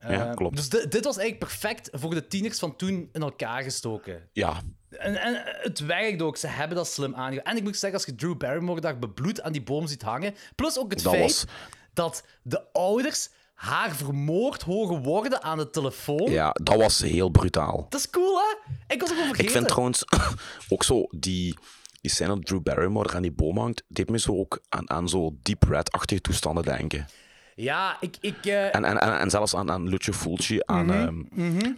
Ja, 0.00 0.08
Eh, 0.28 0.34
klopt. 0.34 0.56
Dus 0.56 0.68
di- 0.68 0.88
dit 0.88 1.04
was 1.04 1.16
eigenlijk 1.16 1.38
perfect 1.38 1.88
voor 1.92 2.14
de 2.14 2.26
tieners 2.26 2.58
van 2.58 2.76
toen 2.76 3.08
in 3.12 3.22
elkaar 3.22 3.62
gestoken. 3.62 4.28
Ja, 4.32 4.60
En, 4.98 5.16
en 5.20 5.42
het 5.44 5.78
werkt 5.80 6.22
ook, 6.22 6.36
ze 6.36 6.46
hebben 6.46 6.76
dat 6.76 6.88
slim 6.88 7.14
aangepakt. 7.14 7.46
En 7.48 7.56
ik 7.56 7.62
moet 7.62 7.76
zeggen, 7.76 7.98
als 7.98 8.08
je 8.08 8.14
Drew 8.14 8.36
Barrymore 8.36 8.80
daar 8.80 8.98
bebloed 8.98 9.42
aan 9.42 9.52
die 9.52 9.62
boom 9.62 9.86
ziet 9.86 10.02
hangen, 10.02 10.34
plus 10.56 10.78
ook 10.78 10.90
het 10.92 11.02
Dat 11.02 11.12
feit 11.12 11.22
was- 11.24 11.44
dat 11.92 12.24
de 12.42 12.72
ouders 12.72 13.28
haar 13.54 13.94
vermoord 13.94 14.62
horen 14.62 15.02
worden 15.02 15.42
aan 15.42 15.58
de 15.58 15.70
telefoon. 15.70 16.30
ja, 16.30 16.50
dat 16.62 16.76
was 16.76 16.98
heel 17.00 17.28
brutaal. 17.28 17.86
Dat 17.88 18.00
is 18.00 18.10
cool, 18.10 18.38
hè? 18.38 18.72
Ik 18.94 19.00
was 19.00 19.10
ook 19.10 19.16
vergeten. 19.16 19.44
Ik 19.44 19.50
vind 19.50 19.68
trouwens 19.68 20.04
ook 20.68 20.84
zo 20.84 21.06
die, 21.10 21.58
die 22.00 22.10
scène 22.10 22.34
dat 22.34 22.46
Drew 22.46 22.62
Barrymore 22.62 23.14
aan 23.14 23.22
die 23.22 23.32
boom 23.32 23.58
hangt, 23.58 23.82
deed 23.88 24.10
me 24.10 24.18
zo 24.18 24.36
ook 24.38 24.60
aan, 24.68 24.90
aan 24.90 25.08
zo 25.08 25.36
Deep 25.42 25.62
Red-achtige 25.62 26.20
toestanden 26.20 26.64
denken. 26.64 27.06
Ja, 27.54 27.96
ik... 28.00 28.16
ik 28.20 28.46
eh, 28.46 28.74
En, 28.74 28.84
en, 28.84 29.00
en, 29.00 29.18
en 29.18 29.30
zelfs 29.30 29.54
aan, 29.54 29.70
aan 29.70 29.88
Lucio 29.88 30.12
Fulci, 30.12 30.60
aan, 30.64 30.92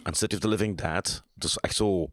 aan 0.03 0.13
City 0.15 0.33
of 0.35 0.41
the 0.41 0.47
Living 0.47 0.77
Dead. 0.77 1.23
Dus 1.33 1.57
echt 1.59 1.75
zo, 1.75 2.09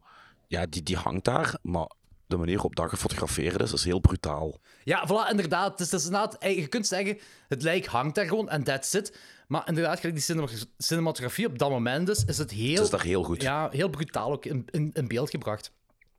ja, 0.53 0.65
die, 0.65 0.83
die 0.83 0.97
hangt 0.97 1.25
daar, 1.25 1.57
maar 1.61 1.89
de 2.27 2.37
manier 2.37 2.53
waarop 2.53 2.75
dat 2.75 2.89
gefotografeerd 2.89 3.61
is, 3.61 3.73
is 3.73 3.83
heel 3.83 3.99
brutaal. 3.99 4.59
Ja, 4.83 5.07
voilà, 5.07 5.29
inderdaad. 5.29 5.79
Het 5.79 5.93
is 5.93 6.05
inderdaad 6.05 6.37
eh, 6.37 6.57
je 6.57 6.67
kunt 6.67 6.87
zeggen, 6.87 7.17
het 7.47 7.61
lijk 7.61 7.85
hangt 7.85 8.15
daar 8.15 8.25
gewoon 8.25 8.49
en 8.49 8.63
that's 8.63 8.93
it. 8.93 9.17
Maar 9.47 9.67
inderdaad, 9.67 10.01
die 10.01 10.19
cinema- 10.19 10.47
cinematografie 10.77 11.45
op 11.45 11.57
dat 11.59 11.69
moment 11.69 12.09
is, 12.09 12.25
is 12.25 12.37
het 12.37 12.51
heel... 12.51 12.73
Het 12.73 12.83
is 12.83 12.89
daar 12.89 13.03
heel 13.03 13.23
goed. 13.23 13.41
Ja, 13.41 13.69
heel 13.71 13.89
brutaal 13.89 14.31
ook 14.31 14.45
in, 14.45 14.65
in, 14.71 14.89
in 14.93 15.07
beeld 15.07 15.29
gebracht. 15.29 15.71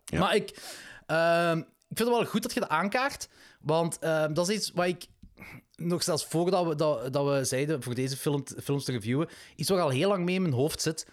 Ja. 0.05 0.19
Maar 0.19 0.35
ik, 0.35 0.59
ehm, 1.07 1.59
ik 1.59 1.97
vind 1.97 2.09
het 2.09 2.09
wel 2.09 2.27
goed 2.27 2.43
dat 2.43 2.55
je 2.55 2.61
dat 2.61 2.69
aankaart. 2.69 3.29
Want 3.61 3.99
ehm, 3.99 4.33
dat 4.33 4.49
is 4.49 4.57
iets 4.57 4.71
wat 4.75 4.87
ik 4.87 5.07
nog 5.77 6.03
zelfs 6.03 6.25
voordat 6.25 6.67
we, 6.67 6.75
dat, 6.75 7.13
dat 7.13 7.27
we 7.27 7.45
zeiden 7.45 7.83
voor 7.83 7.95
deze 7.95 8.17
film, 8.17 8.45
films 8.63 8.85
te 8.85 8.93
reviewen, 8.93 9.29
iets 9.57 9.69
wat 9.69 9.79
al 9.79 9.89
heel 9.89 10.09
lang 10.09 10.25
mee 10.25 10.35
in 10.35 10.43
mijn 10.43 10.55
hoofd 10.55 10.83
zit. 10.83 11.07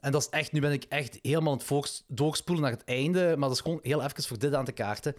En 0.00 0.12
dat 0.12 0.20
is 0.20 0.28
echt, 0.28 0.52
nu 0.52 0.60
ben 0.60 0.72
ik 0.72 0.84
echt 0.88 1.18
helemaal 1.22 1.52
aan 1.52 1.76
het 1.80 2.04
doorspoelen 2.06 2.64
naar 2.64 2.72
het 2.72 2.84
einde. 2.84 3.34
Maar 3.36 3.48
dat 3.48 3.56
is 3.56 3.62
gewoon 3.62 3.80
heel 3.82 4.02
even 4.02 4.22
voor 4.22 4.38
dit 4.38 4.54
aan 4.54 4.64
te 4.64 4.72
kaarten. 4.72 5.16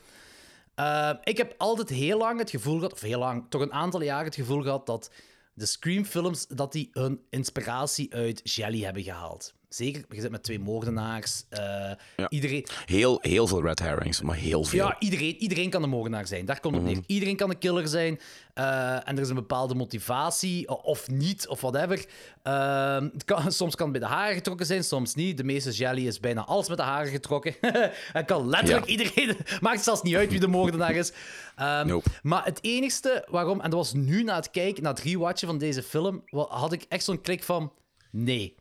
Eh, 0.76 1.12
ik 1.24 1.38
heb 1.38 1.56
altijd 1.58 1.90
heel 1.90 2.18
lang 2.18 2.40
het 2.40 2.50
gevoel 2.50 2.76
gehad, 2.76 2.94
of 2.94 3.02
heel 3.02 3.20
lang, 3.20 3.46
toch 3.50 3.62
een 3.62 3.74
aantal 3.74 4.02
jaren 4.02 4.26
het 4.26 4.36
gevoel 4.36 4.62
gehad 4.62 4.86
dat 4.86 5.12
de 5.54 5.66
Scream-films 5.66 6.48
dat 6.48 6.72
die 6.72 6.90
hun 6.92 7.22
inspiratie 7.30 8.14
uit 8.14 8.42
Jelly 8.44 8.84
hebben 8.84 9.04
gehaald. 9.04 9.54
Zeker, 9.70 10.04
je 10.10 10.22
zit 10.22 10.32
met 10.32 10.44
twee 10.44 10.60
moordenaars. 10.60 11.44
eh, 11.50 11.92
iedereen, 12.30 12.66
Heel, 12.86 13.18
heel 13.22 13.48
veel 13.48 13.62
red 13.64 13.80
herrings, 13.80 14.22
maar 14.22 14.36
heel 14.36 14.64
veel. 14.64 14.86
ja, 14.86 14.96
iedereen, 15.00 15.36
iedereen 15.36 15.70
kan 15.70 15.84
een 15.84 15.90
moordenaar 15.90 16.28
zijn. 16.28 16.46
Daar 16.46 16.60
komt 16.60 16.76
het 16.76 16.84
neer. 16.84 16.98
Iedereen 17.06 17.36
kan 17.36 17.50
een 17.50 17.58
killer 17.58 17.88
zijn. 17.88 18.20
eh, 18.54 18.94
en 19.08 19.16
er 19.16 19.20
is 19.20 19.30
een 19.30 19.36
bepaalde 19.36 19.76
motivatie, 19.76 20.84
of 20.84 21.08
niet, 21.10 21.48
of 21.48 21.62
whatever. 21.62 22.06
Ehm, 22.44 23.04
het 23.14 23.24
kan, 23.26 23.52
soms 23.62 23.76
kan 23.76 23.90
het 23.90 24.00
bij 24.00 24.08
de 24.10 24.16
haren 24.16 24.36
getrokken 24.36 24.66
zijn, 24.66 24.84
soms 24.84 25.16
niet. 25.16 25.38
De 25.38 25.44
meeste 25.44 25.72
jelly 25.72 26.08
is 26.08 26.20
bijna 26.20 26.46
alles 26.46 26.68
met 26.70 26.78
de 26.78 26.84
haren 26.84 27.12
getrokken. 27.12 27.56
Het 28.14 28.26
kan 28.26 28.50
letterlijk 28.50 28.86
Ja. 28.90 28.92
iedereen... 28.98 29.38
Maakt 29.62 29.84
zelfs 29.84 30.02
niet 30.02 30.16
uit 30.16 30.30
wie 30.32 30.40
de 30.40 30.48
moordenaar 30.48 30.96
is. 30.96 31.12
Ehm, 31.56 31.88
Nope. 31.88 32.10
Maar 32.22 32.46
het 32.46 32.60
enigste 32.62 33.26
waarom... 33.30 33.62
En 33.62 33.70
dat 33.70 33.80
was 33.80 33.94
nu 33.94 34.24
na 34.24 34.36
het 34.36 34.52
kijken, 34.52 34.84
na 34.84 34.90
het 34.90 35.00
rewatchen 35.00 35.48
van 35.48 35.58
deze 35.58 35.84
film, 35.84 36.24
had 36.32 36.74
ik 36.74 36.86
echt 36.90 37.04
zo'n 37.04 37.22
klik 37.22 37.44
van... 37.44 37.72
Nee. 38.12 38.56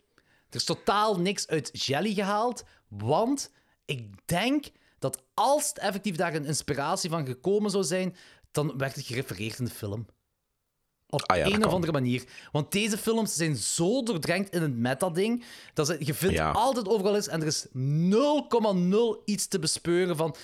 Er 0.50 0.56
is 0.56 0.64
totaal 0.64 1.18
niks 1.18 1.46
uit 1.46 1.70
Jelly 1.84 2.14
gehaald, 2.14 2.64
want 2.88 3.50
ik 3.84 4.28
denk 4.28 4.64
dat 4.98 5.22
als 5.34 5.68
het 5.68 5.78
effectief 5.78 6.16
daar 6.16 6.34
een 6.34 6.44
inspiratie 6.44 7.10
van 7.10 7.26
gekomen 7.26 7.70
zou 7.70 7.84
zijn, 7.84 8.16
dan 8.50 8.78
werd 8.78 8.94
het 8.94 9.04
gerefereerd 9.06 9.58
in 9.58 9.64
de 9.64 9.70
film. 9.70 10.06
Op 11.10 11.22
Ah 11.22 11.36
ja, 11.36 11.42
dat 11.44 11.52
een 11.52 11.58
of 11.58 11.64
kan. 11.64 11.74
andere 11.74 11.92
manier. 11.92 12.24
Want 12.52 12.72
deze 12.72 12.98
films 12.98 13.34
zijn 13.34 13.56
zo 13.56 14.02
doordrenkt 14.02 14.50
in 14.54 14.62
het 14.62 14.76
meta-ding, 14.76 15.44
dat 15.74 15.86
ze, 15.86 15.96
je 16.00 16.14
vindt 16.14 16.34
Ja. 16.34 16.50
altijd 16.50 16.88
overal 16.88 17.16
is 17.16 17.28
en 17.28 17.40
er 17.40 17.46
is 17.46 17.66
0,0 17.72 19.22
iets 19.24 19.46
te 19.46 19.58
bespeuren 19.58 20.16
van... 20.16 20.34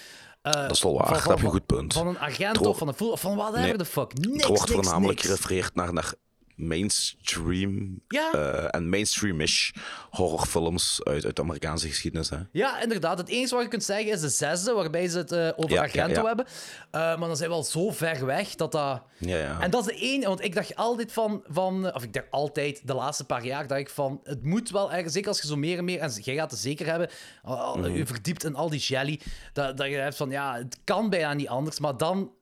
eh, 0.43 0.53
Dat 0.53 0.71
is 0.71 0.83
wel 0.83 0.95
waar, 0.95 1.07
van- 1.07 1.19
van- 1.21 1.31
heb 1.31 1.39
je 1.41 1.45
een 1.45 1.51
goed 1.51 1.67
punt. 1.67 1.93
Van 1.93 2.07
een 2.07 2.19
agent 2.19 2.67
of 2.67 2.79
van 2.79 2.89
een 2.89 2.95
voel 2.95 3.11
of 3.11 3.21
van 3.21 3.37
whatever 3.37 3.61
Nee, 3.67 3.77
the 3.77 3.85
fuck. 3.85 4.13
Niks, 4.19 4.43
er 4.43 4.49
wordt 4.49 4.61
niks, 4.69 4.73
voornamelijk 4.73 5.19
niks. 5.19 5.23
gerefereerd 5.23 5.75
naar, 5.75 5.93
naar 5.93 6.15
mainstream 6.57 8.01
Ja. 8.09 8.33
eh, 8.33 8.65
en 8.71 8.89
mainstreamish 8.89 9.71
horrorfilms 10.11 11.01
uit, 11.05 11.25
uit 11.25 11.37
de 11.37 11.43
Amerikaanse 11.43 11.89
geschiedenis. 11.89 12.31
Hè. 12.31 12.39
Ja, 12.53 12.83
inderdaad. 12.83 13.19
Het 13.19 13.29
enige 13.29 13.55
wat 13.55 13.63
je 13.63 13.69
kunt 13.71 13.85
zeggen 13.85 14.13
is 14.13 14.21
de 14.21 14.29
zesde, 14.29 14.73
waarbij 14.73 15.09
ze 15.09 15.19
het 15.19 15.33
eh, 15.33 15.49
over 15.57 15.71
Ja, 15.71 15.81
Argento 15.81 16.21
ja, 16.21 16.27
hebben. 16.27 16.47
Eh, 16.91 17.01
maar 17.01 17.19
dan 17.29 17.37
zijn 17.37 17.49
we 17.51 17.55
al 17.57 17.63
zo 17.65 17.91
ver 17.91 18.27
weg 18.27 18.55
dat 18.55 18.73
dat... 18.73 19.03
Ja, 19.19 19.37
ja. 19.37 19.61
En 19.61 19.71
dat 19.71 19.81
is 19.91 19.97
de 19.97 20.03
ene, 20.03 20.27
want 20.27 20.45
ik 20.45 20.55
dacht 20.55 20.77
altijd 20.77 21.13
van, 21.13 21.43
van... 21.49 21.95
Of 21.95 22.03
ik 22.03 22.13
dacht 22.13 22.31
altijd, 22.31 22.87
de 22.87 22.95
laatste 22.95 23.25
paar 23.25 23.45
jaar, 23.45 23.67
dacht 23.67 23.81
ik 23.81 23.91
van... 23.91 24.21
Het 24.25 24.45
moet 24.45 24.71
wel 24.71 24.93
ergens, 24.93 25.13
zeker 25.13 25.29
als 25.29 25.41
je 25.41 25.47
zo 25.47 25.57
meer 25.57 25.79
en 25.79 25.85
meer... 25.85 25.99
En 26.01 26.11
jij 26.21 26.35
gaat 26.35 26.51
het 26.51 26.61
zeker 26.61 26.87
hebben, 26.87 27.09
al- 27.43 27.57
al- 27.57 27.77
Mhm. 27.77 27.91
je 27.97 28.07
verdiept 28.07 28.45
in 28.45 28.55
al 28.55 28.71
die 28.71 28.81
jelly, 28.81 29.21
dat, 29.53 29.77
dat 29.77 29.87
je 29.87 29.95
hebt 29.95 30.17
van, 30.17 30.31
ja, 30.31 30.57
het 30.57 30.79
kan 30.85 31.11
bijna 31.11 31.33
niet 31.33 31.49
anders. 31.49 31.81
Maar 31.81 31.97
dan... 31.97 32.33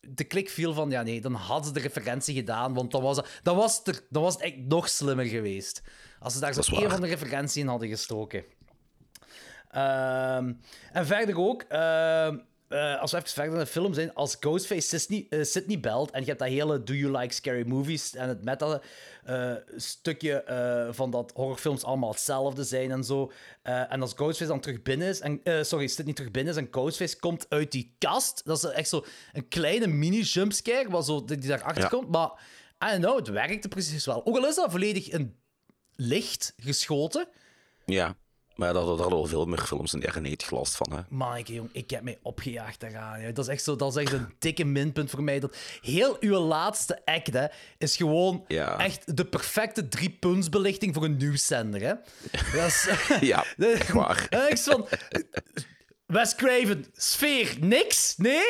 De 0.00 0.24
klik 0.24 0.48
viel 0.48 0.74
van, 0.74 0.90
ja 0.90 1.02
nee, 1.02 1.20
dan 1.20 1.34
hadden 1.34 1.66
ze 1.66 1.72
de 1.72 1.80
referentie 1.80 2.34
gedaan, 2.34 2.74
want 2.74 2.90
dan 2.90 3.02
was 3.02 3.16
het, 3.16 3.40
dan 3.42 3.56
was 3.56 3.78
het, 3.78 3.86
er, 3.86 4.02
dan 4.08 4.22
was 4.22 4.34
het 4.34 4.42
echt 4.42 4.56
nog 4.56 4.88
slimmer 4.88 5.24
geweest. 5.26 5.82
Als 6.18 6.32
ze 6.32 6.40
daar 6.40 6.54
zo 6.54 6.60
Dat 6.60 6.82
een 6.82 6.90
van 6.90 7.00
de 7.00 7.06
referentie 7.06 7.62
in 7.62 7.68
hadden 7.68 7.88
gestoken. 7.88 8.44
Ehm, 9.70 10.52
en 10.92 11.06
verder 11.06 11.38
ook, 11.38 11.62
ehm, 11.62 12.38
eh, 12.70 13.00
als 13.00 13.10
we 13.10 13.16
even 13.16 13.30
verder 13.30 13.52
naar 13.54 13.64
de 13.64 13.70
film 13.70 13.94
zijn, 13.94 14.14
als 14.14 14.36
Ghostface 14.40 14.98
Sydney, 14.98 15.26
eh, 15.30 15.44
Sydney 15.44 15.80
belt 15.80 16.10
en 16.10 16.20
je 16.20 16.26
hebt 16.26 16.38
dat 16.38 16.48
hele 16.48 16.82
Do 16.82 16.92
You 16.94 17.18
Like 17.18 17.34
Scary 17.34 17.68
Movies 17.68 18.14
en 18.14 18.28
het 18.28 18.44
meta 18.44 18.80
eh, 19.24 19.52
stukje 19.76 20.44
van 20.92 21.10
dat 21.10 21.32
horrorfilms 21.34 21.84
allemaal 21.84 22.10
hetzelfde 22.10 22.64
zijn 22.64 22.90
en 22.90 23.04
zo. 23.04 23.32
En 23.62 24.00
als 24.00 24.12
Ghostface 24.12 24.50
dan 24.50 24.60
terug 24.60 24.82
binnen 24.82 25.08
is, 25.08 25.20
en, 25.20 25.40
sorry, 25.66 25.86
Sydney 25.86 26.14
terug 26.14 26.30
binnen 26.30 26.52
is 26.52 26.58
en 26.60 26.68
Ghostface 26.70 27.18
komt 27.18 27.46
uit 27.48 27.72
die 27.72 27.94
kast, 27.98 28.42
dat 28.44 28.56
is 28.64 28.70
echt 28.70 28.88
zo 28.88 29.04
een 29.32 29.48
kleine 29.48 29.86
mini-jumpscare 29.86 30.90
waar 30.90 31.02
zo, 31.02 31.24
die 31.24 31.36
daarachter 31.38 31.82
Ja. 31.82 31.88
komt, 31.88 32.08
maar 32.10 32.30
I 32.84 32.90
don't 32.90 33.02
know, 33.04 33.16
het 33.16 33.28
werkte 33.28 33.68
precies 33.68 34.06
wel. 34.06 34.26
Ook 34.26 34.36
al 34.36 34.46
is 34.48 34.54
dat 34.54 34.70
volledig 34.70 35.08
in 35.10 35.36
licht 35.96 36.54
geschoten, 36.56 37.28
Ja, 37.86 38.16
maar 38.60 38.72
daar 38.72 38.82
daar 38.84 38.92
hadden 38.96 39.10
wel 39.18 39.26
veel 39.26 39.44
meer 39.44 39.58
films 39.58 39.92
in 39.92 40.00
de 40.00 40.06
jaren 40.06 40.22
90 40.22 40.50
last 40.50 40.76
van. 40.76 40.92
Hè. 40.92 41.42
Jong, 41.44 41.68
ik 41.72 41.90
heb 41.90 42.02
mij 42.02 42.18
opgejaagd 42.22 42.80
daaraan. 42.80 43.34
Dat 43.34 43.38
is 43.38 43.52
echt, 43.52 43.62
zo, 43.62 43.76
dat 43.76 43.96
is 43.96 44.02
echt 44.02 44.12
een 44.12 44.34
dikke 44.38 44.64
minpunt 44.64 45.10
voor 45.10 45.22
mij. 45.22 45.40
Dat 45.40 45.56
heel 45.80 46.16
uw 46.20 46.38
laatste 46.38 47.04
act 47.04 47.32
hè, 47.32 47.46
is 47.78 47.96
gewoon 47.96 48.44
Ja. 48.48 48.78
echt 48.78 49.16
de 49.16 49.24
perfecte 49.24 49.88
driepuntsbelichting 49.88 50.94
voor 50.94 51.04
een 51.04 51.16
nieuwszender. 51.16 51.80
Hè. 51.80 51.94
Dat 52.58 52.66
is, 52.66 52.88
Ja, 53.20 53.44
echt 53.58 53.92
waar. 53.92 54.48
Ik 54.50 54.58
van... 54.58 54.86
Wes 56.06 56.34
Craven, 56.34 56.84
sfeer, 56.92 57.56
niks? 57.60 58.14
Nee? 58.16 58.40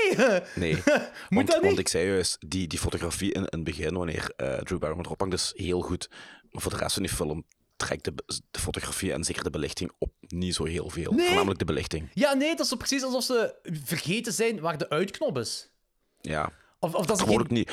Nee, 0.54 0.74
Moet 0.74 0.84
want, 1.28 1.46
dat 1.46 1.56
want 1.56 1.62
niet? 1.70 1.78
ik 1.78 1.88
zei 1.88 2.06
juist, 2.06 2.36
die, 2.46 2.66
die 2.66 2.78
fotografie 2.78 3.32
in, 3.32 3.40
in 3.40 3.46
het 3.50 3.64
begin, 3.64 3.94
wanneer 3.96 4.32
eh, 4.36 4.58
Drew 4.58 4.78
Barrymore 4.78 5.06
erop 5.06 5.20
hangt, 5.20 5.34
is 5.34 5.52
heel 5.56 5.80
goed. 5.80 6.10
Maar 6.50 6.62
voor 6.62 6.70
de 6.70 6.76
rest 6.78 6.92
van 6.94 7.02
die 7.02 7.12
film 7.12 7.44
trekt 7.80 8.04
de, 8.04 8.14
de 8.50 8.60
fotografie 8.60 9.12
en 9.12 9.24
zeker 9.24 9.42
de 9.42 9.50
belichting 9.50 9.90
op 9.98 10.12
niet 10.20 10.54
zo 10.54 10.64
heel 10.64 10.88
veel. 10.90 11.12
Nee. 11.12 11.24
Voornamelijk 11.26 11.58
de 11.58 11.64
belichting. 11.64 12.10
Ja, 12.14 12.32
nee, 12.34 12.50
dat 12.50 12.60
is 12.60 12.68
zo 12.68 12.76
precies 12.76 13.02
alsof 13.02 13.22
ze 13.24 13.54
vergeten 13.84 14.32
zijn 14.32 14.60
waar 14.60 14.78
de 14.78 14.88
uitknop 14.88 15.38
is. 15.38 15.70
Ja, 16.20 16.52
Of, 16.78 16.94
of 16.94 17.06
dat 17.06 17.18
ze 17.18 17.22
gewoon 17.24 17.38
geen... 17.38 17.46
ook 17.50 17.52
niet... 17.56 17.68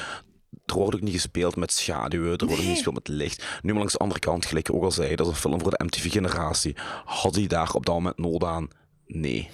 er 0.65 0.75
wordt 0.75 0.95
ook 0.95 1.01
niet 1.01 1.13
gespeeld 1.13 1.55
met 1.55 1.71
schaduwen, 1.71 2.23
er 2.37 2.37
wordt 2.45 2.53
ook 2.53 2.59
niet 2.67 2.75
gespeeld 2.75 2.95
met 2.95 3.07
licht. 3.07 3.43
Nu 3.61 3.69
maar 3.69 3.77
langs 3.77 3.93
de 3.93 3.99
andere 3.99 4.19
kant, 4.19 4.45
gelijk 4.45 4.73
ook 4.73 4.83
al 4.83 4.91
zei, 4.91 5.15
dat 5.15 5.25
is 5.27 5.31
een 5.33 5.39
film 5.39 5.61
voor 5.61 5.71
de 5.77 5.83
MTV-generatie. 5.83 6.75
Had 7.05 7.35
hij 7.35 7.47
daar 7.47 7.73
op 7.73 7.85
dat 7.85 7.95
moment 7.95 8.17
nood 8.17 8.43
aan? 8.43 8.67
Nee. 9.05 9.49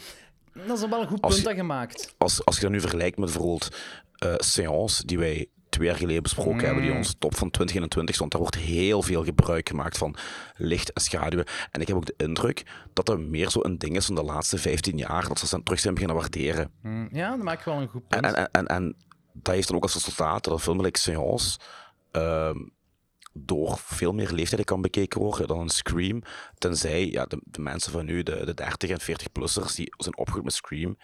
Dat 0.68 0.78
is 0.82 0.90
wel 0.90 1.02
een 1.02 1.08
goed 1.08 1.22
punt 1.22 1.36
je- 1.36 1.42
dat 1.44 1.54
gemaakt. 1.56 2.14
Als, 2.18 2.46
als 2.46 2.56
je 2.56 2.62
dat 2.62 2.72
nu 2.72 2.80
vergelijkt 2.80 3.18
met 3.18 3.32
bijvoorbeeld 3.32 3.76
eh 4.18 4.34
Seance, 4.38 5.06
die 5.06 5.18
wij 5.18 5.48
twee 5.74 5.88
jaar 5.88 5.98
geleden 5.98 6.24
besproken 6.24 6.66
hebben, 6.66 6.82
die 6.82 6.92
in 6.92 6.98
onze 6.98 7.18
top 7.18 7.36
van 7.36 7.50
2021 7.50 8.16
stond, 8.16 8.32
daar 8.32 8.42
wordt 8.42 8.56
heel 8.56 9.02
veel 9.02 9.24
gebruik 9.24 9.70
gemaakt 9.70 9.98
van 9.98 10.16
licht 10.56 10.94
en 10.94 11.02
schaduwen. 11.02 11.46
En 11.72 11.82
ik 11.82 11.88
heb 11.88 11.96
ook 11.98 12.06
de 12.06 12.14
indruk 12.18 12.64
dat 12.94 13.06
dat 13.06 13.20
meer 13.20 13.50
zo 13.50 13.60
een 13.64 13.78
ding 13.78 13.96
is 13.96 14.06
van 14.06 14.16
de 14.16 14.24
laatste 14.24 14.58
15 14.58 14.98
jaar, 14.98 15.28
dat 15.28 15.40
ze 15.40 15.48
zijn 15.48 15.64
terug 15.64 15.80
zijn 15.80 15.94
beginnen 15.94 16.18
waarderen. 16.18 16.72
Hm, 16.82 17.16
Ja, 17.16 17.30
dat 17.30 17.44
maakt 17.44 17.66
wel 17.66 17.76
een 17.82 17.88
goed 17.88 18.04
En, 18.10 18.22
punt. 18.22 18.36
en, 18.36 18.52
en, 18.52 18.68
en 18.68 18.96
dat 19.34 19.54
heeft 19.56 19.68
dan 19.68 19.78
ook 19.78 19.84
als 19.84 19.94
resultaat 19.94 20.44
dat 20.44 20.54
een 20.54 20.60
film 20.60 20.82
like 20.82 21.00
Seance 21.00 21.60
ehm, 22.12 22.58
door 23.34 23.78
veel 23.78 24.14
meer 24.14 24.32
leeftijden 24.32 24.66
kan 24.66 24.82
bekeken 24.82 25.22
worden 25.22 25.48
dan 25.48 25.60
een 25.60 25.70
Scream. 25.70 26.22
Tenzij 26.58 27.10
ja, 27.10 27.26
de, 27.26 27.42
de 27.44 27.62
mensen 27.62 27.92
van 27.92 28.06
nu, 28.06 28.24
de, 28.24 28.46
de 28.46 28.54
30 28.54 28.90
en 28.90 29.02
40-plussers, 29.02 29.76
die 29.76 29.94
zijn 29.98 30.18
opgegroeid 30.18 30.44
met 30.46 30.54
Scream, 30.54 30.98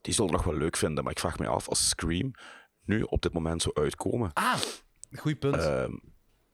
die 0.00 0.14
zullen 0.14 0.32
het 0.32 0.40
nog 0.44 0.50
wel 0.52 0.60
leuk 0.62 0.76
vinden. 0.76 1.04
Maar 1.04 1.12
ik 1.12 1.18
vraag 1.18 1.38
me 1.38 1.46
af, 1.46 1.68
als 1.68 1.88
Scream 1.88 2.30
nu 2.84 3.02
op 3.02 3.22
dit 3.22 3.32
moment 3.32 3.62
zou 3.62 3.74
uitkomen, 3.74 4.30
Ah, 4.32 4.54
goed 5.12 5.38
punt. 5.38 5.56
ehm, 5.56 5.92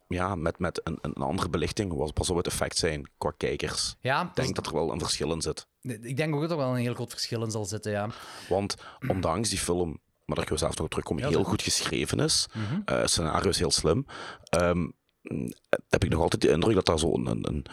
ja, 0.09 0.35
met, 0.35 0.59
met 0.59 0.81
een, 0.85 0.99
een 1.01 1.13
andere 1.13 1.49
belichting, 1.49 1.93
wat, 1.93 2.11
wat 2.15 2.27
zou 2.27 2.39
het 2.39 2.47
effect 2.47 2.77
zijn 2.77 3.11
qua 3.19 3.33
kijkers? 3.37 3.97
ja, 4.01 4.23
Ik 4.23 4.35
denk 4.35 4.55
dat 4.55 4.67
er 4.67 4.73
wel 4.75 4.93
een 4.93 4.99
verschil 4.99 5.33
in 5.33 5.41
zit. 5.43 5.67
ik 5.83 6.17
denk 6.17 6.35
ook 6.35 6.41
dat 6.41 6.51
er 6.51 6.57
wel 6.57 6.71
een 6.71 6.77
heel 6.81 6.95
groot 6.95 7.11
verschil 7.11 7.45
in 7.45 7.51
zal 7.51 7.65
zitten, 7.65 7.93
ja. 7.93 8.09
Want 8.49 8.75
ondanks 9.09 9.49
die 9.49 9.59
film, 9.59 9.89
maar 9.89 10.37
daar 10.37 10.45
kunnen 10.47 10.53
we 10.55 10.59
zelf 10.59 10.75
nog 10.75 10.85
op 10.85 10.91
terugkomen, 10.91 11.23
Ja, 11.23 11.29
heel 11.29 11.45
goed 11.45 11.63
geschreven 11.63 12.21
is, 12.21 12.47
het 12.85 13.11
scenario 13.11 13.49
is 13.49 13.59
heel 13.59 13.71
slim, 13.71 14.07
ehm, 14.43 14.79
mm, 15.23 15.53
heb 15.89 16.05
ik 16.05 16.11
nog 16.11 16.21
altijd 16.23 16.43
de 16.43 16.51
indruk 16.51 16.75
dat 16.75 16.87
daar 16.87 16.99
zo 16.99 17.15
een, 17.15 17.27
een, 17.27 17.47
een, 17.49 17.65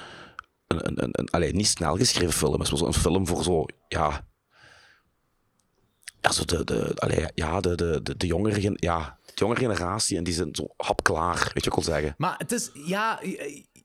een, 0.68 0.88
een, 0.88 1.04
een, 1.04 1.10
een- 1.12 1.30
allee, 1.30 1.54
niet 1.54 1.68
snel 1.68 1.96
geschreven 1.98 2.34
film 2.34 2.62
is, 2.62 2.70
maar 2.70 2.80
zo 2.80 2.86
een 2.86 2.94
film 2.94 3.28
voor 3.28 3.44
zo, 3.44 3.66
ja... 3.88 4.28
Ja, 6.26 6.32
zo 6.32 6.46
de, 6.46 6.64
de, 6.64 6.92
allee, 6.96 7.26
ja, 7.36 7.60
de, 7.60 7.76
de, 7.76 8.00
de, 8.04 8.18
de, 8.18 8.28
jongere, 8.28 8.74
ja, 8.76 9.18
de 9.26 9.32
jongere 9.36 9.60
generatie 9.60 10.18
en 10.18 10.24
die 10.24 10.34
zijn 10.34 10.56
zo 10.56 10.68
hapklaar, 10.78 11.36
weet 11.54 11.64
je 11.64 11.70
wat 11.70 11.80
ik 11.80 11.86
wil 11.86 11.94
zeggen? 11.94 12.14
Maar 12.18 12.36
het 12.38 12.52
is, 12.52 12.70
ja, 12.86 13.20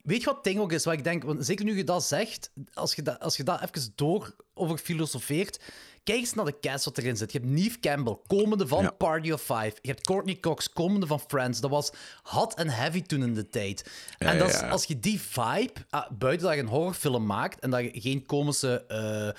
weet 0.03 0.21
je 0.21 0.25
wat 0.25 0.35
het 0.35 0.45
ding 0.45 0.59
ook 0.61 0.73
is? 0.73 0.85
Wat 0.85 0.95
ik 0.95 1.05
denk, 1.05 1.23
want 1.23 1.47
zeker 1.47 1.65
nu 1.65 1.77
je 1.77 1.85
dat 1.85 2.05
zegt, 2.05 2.51
als 2.75 2.95
je 2.95 3.03
dat, 3.03 3.21
als 3.21 3.37
je 3.37 3.45
dat 3.45 3.61
even 3.63 3.93
door 3.95 4.35
over 4.55 4.79
filosofeert, 4.79 5.61
kijk 6.05 6.19
eens 6.19 6.35
naar 6.35 6.45
de 6.45 6.59
cast 6.61 6.85
wat 6.85 6.99
erin 6.99 7.17
zit. 7.17 7.33
Je 7.33 7.39
hebt 7.39 7.51
Neve 7.51 7.79
Campbell, 7.81 8.17
komende 8.27 8.67
van 8.67 8.83
Ja. 8.83 8.91
Party 8.91 9.31
of 9.31 9.41
Five. 9.41 9.73
Je 9.81 9.89
hebt 9.89 10.07
Courtney 10.07 10.41
Cox, 10.41 10.73
komende 10.73 11.07
van 11.07 11.21
Friends. 11.21 11.61
Dat 11.61 11.71
was 11.71 11.93
hot 12.23 12.55
en 12.55 12.69
heavy 12.69 13.03
toen 13.03 13.23
in 13.23 13.35
de 13.35 13.49
tijd. 13.49 13.91
en 14.19 14.39
dat 14.39 14.51
ja, 14.51 14.69
als 14.69 14.85
je 14.85 15.01
die 15.01 15.21
vibe, 15.21 15.73
ah, 15.91 16.11
buiten 16.11 16.47
dat 16.47 16.57
je 16.57 16.63
een 16.63 16.69
horrorfilm 16.69 17.27
maakt 17.27 17.61
en 17.61 17.71
dat 17.71 17.81
je 17.81 18.01
geen 18.01 18.27
komische 18.27 18.85
eh, 18.89 19.29
eh, 19.29 19.35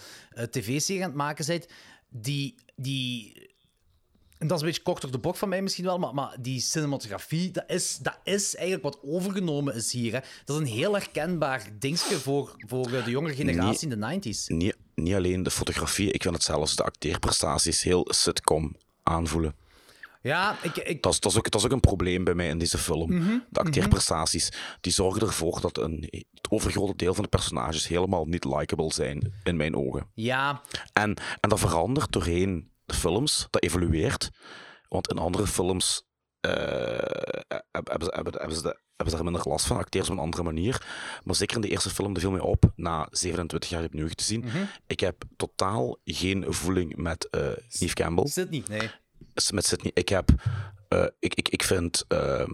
tv-serie 0.50 1.04
aan 1.04 1.10
het 1.10 1.18
maken 1.18 1.46
bent, 1.46 1.68
die... 2.12 2.56
die 2.76 3.50
en 4.38 4.48
dat 4.48 4.56
is 4.58 4.64
een 4.64 4.70
beetje 4.70 4.84
kort 4.84 5.02
door 5.02 5.12
de 5.12 5.18
bocht 5.18 5.40
van 5.40 5.50
mij 5.50 5.62
misschien 5.62 5.86
wel, 5.86 5.98
maar, 5.98 6.14
maar 6.14 6.36
die 6.40 6.60
cinematografie, 6.60 7.52
dat 7.52 7.64
is, 7.68 7.98
dat 7.98 8.20
is 8.24 8.56
eigenlijk 8.56 8.84
wat 8.84 9.00
overgenomen 9.04 9.76
is 9.76 9.92
hier. 9.92 10.14
Hè. 10.14 10.20
Dat 10.46 10.62
is 10.62 10.68
een 10.68 10.76
heel 10.76 10.94
herkenbaar 10.94 11.70
dingetje 11.80 12.16
voor, 12.16 12.56
voor 12.58 12.94
eh, 12.94 13.06
de 13.06 13.12
jongere 13.12 13.36
generatie 13.36 13.90
in 13.90 14.00
de 14.00 14.20
90s. 14.20 14.46
Niet, 14.48 14.78
niet 14.96 15.14
alleen 15.14 15.44
de 15.44 15.52
fotografie, 15.52 16.12
ik 16.12 16.22
vind 16.22 16.34
het 16.34 16.44
zelfs 16.44 16.76
de 16.76 16.84
acteerprestaties 16.84 17.84
heel 17.84 18.08
sitcom 18.10 18.76
aanvoelen. 19.04 19.56
Ja, 20.22 20.56
ik, 20.64 20.76
ik, 20.78 21.02
Dat 21.02 21.14
is, 21.14 21.20
dat, 21.20 21.32
is 21.32 21.38
ook, 21.38 21.50
dat 21.52 21.62
is 21.62 21.66
ook 21.66 21.74
een 21.74 21.80
probleem 21.80 22.24
bij 22.24 22.34
mij 22.34 22.48
in 22.48 22.58
deze 22.58 22.78
film. 22.78 23.14
Mhm, 23.14 23.38
De 23.50 23.60
acteerprestaties 23.60 24.52
die 24.82 24.94
zorgen 24.94 25.22
ervoor 25.22 25.62
dat 25.62 25.78
een, 25.78 26.08
het 26.10 26.50
overgrote 26.50 26.96
deel 26.96 27.14
van 27.14 27.24
de 27.24 27.30
personages 27.30 27.88
helemaal 27.88 28.26
niet 28.26 28.46
likable 28.46 28.94
zijn, 28.94 29.34
in 29.44 29.56
mijn 29.56 29.76
ogen. 29.76 30.08
ja, 30.14 30.62
En, 30.94 31.16
en 31.40 31.50
dat 31.50 31.60
verandert 31.60 32.12
doorheen 32.12 32.72
de 32.86 32.94
films, 32.94 33.48
dat 33.50 33.64
evolueert. 33.64 34.30
Want 34.88 35.10
in 35.12 35.18
andere 35.18 35.48
films 35.48 36.04
eh, 36.40 36.52
hebben, 37.72 38.06
ze, 38.06 38.12
hebben, 38.16 38.34
hebben, 38.34 38.56
ze 38.56 38.62
de, 38.62 38.80
hebben 38.96 39.10
ze 39.10 39.16
daar 39.16 39.24
minder 39.24 39.50
last 39.50 39.66
van, 39.66 39.78
acteren 39.78 40.06
ze 40.06 40.12
op 40.12 40.18
een 40.18 40.24
andere 40.24 40.44
manier. 40.44 40.86
Maar 41.24 41.36
zeker 41.36 41.56
in 41.56 41.62
de 41.62 41.70
eerste 41.70 41.90
film, 41.90 42.14
dat 42.14 42.22
viel 42.22 42.32
mij 42.32 42.40
op, 42.42 42.72
na 42.76 43.08
27 43.12 43.70
jaar 43.70 43.84
opnieuw 43.84 44.08
te 44.08 44.24
zien. 44.24 44.40
Mhm. 44.46 44.58
Ik 44.88 45.00
heb 45.00 45.24
totaal 45.38 45.98
geen 46.06 46.46
voeling 46.48 46.96
met 46.96 47.30
eh 47.30 47.42
Neve 47.80 47.94
Campbell 47.94 48.28
zit 48.28 48.50
niet, 48.50 48.68
nee. 48.68 48.90
Met 49.52 49.66
Sydney. 49.66 49.92
Ik 49.94 50.10
heb, 50.10 50.30
eh, 50.88 51.06
ik, 51.20 51.36
ik, 51.36 51.50
ik 51.50 51.64
vind 51.64 52.06
ehm 52.08 52.52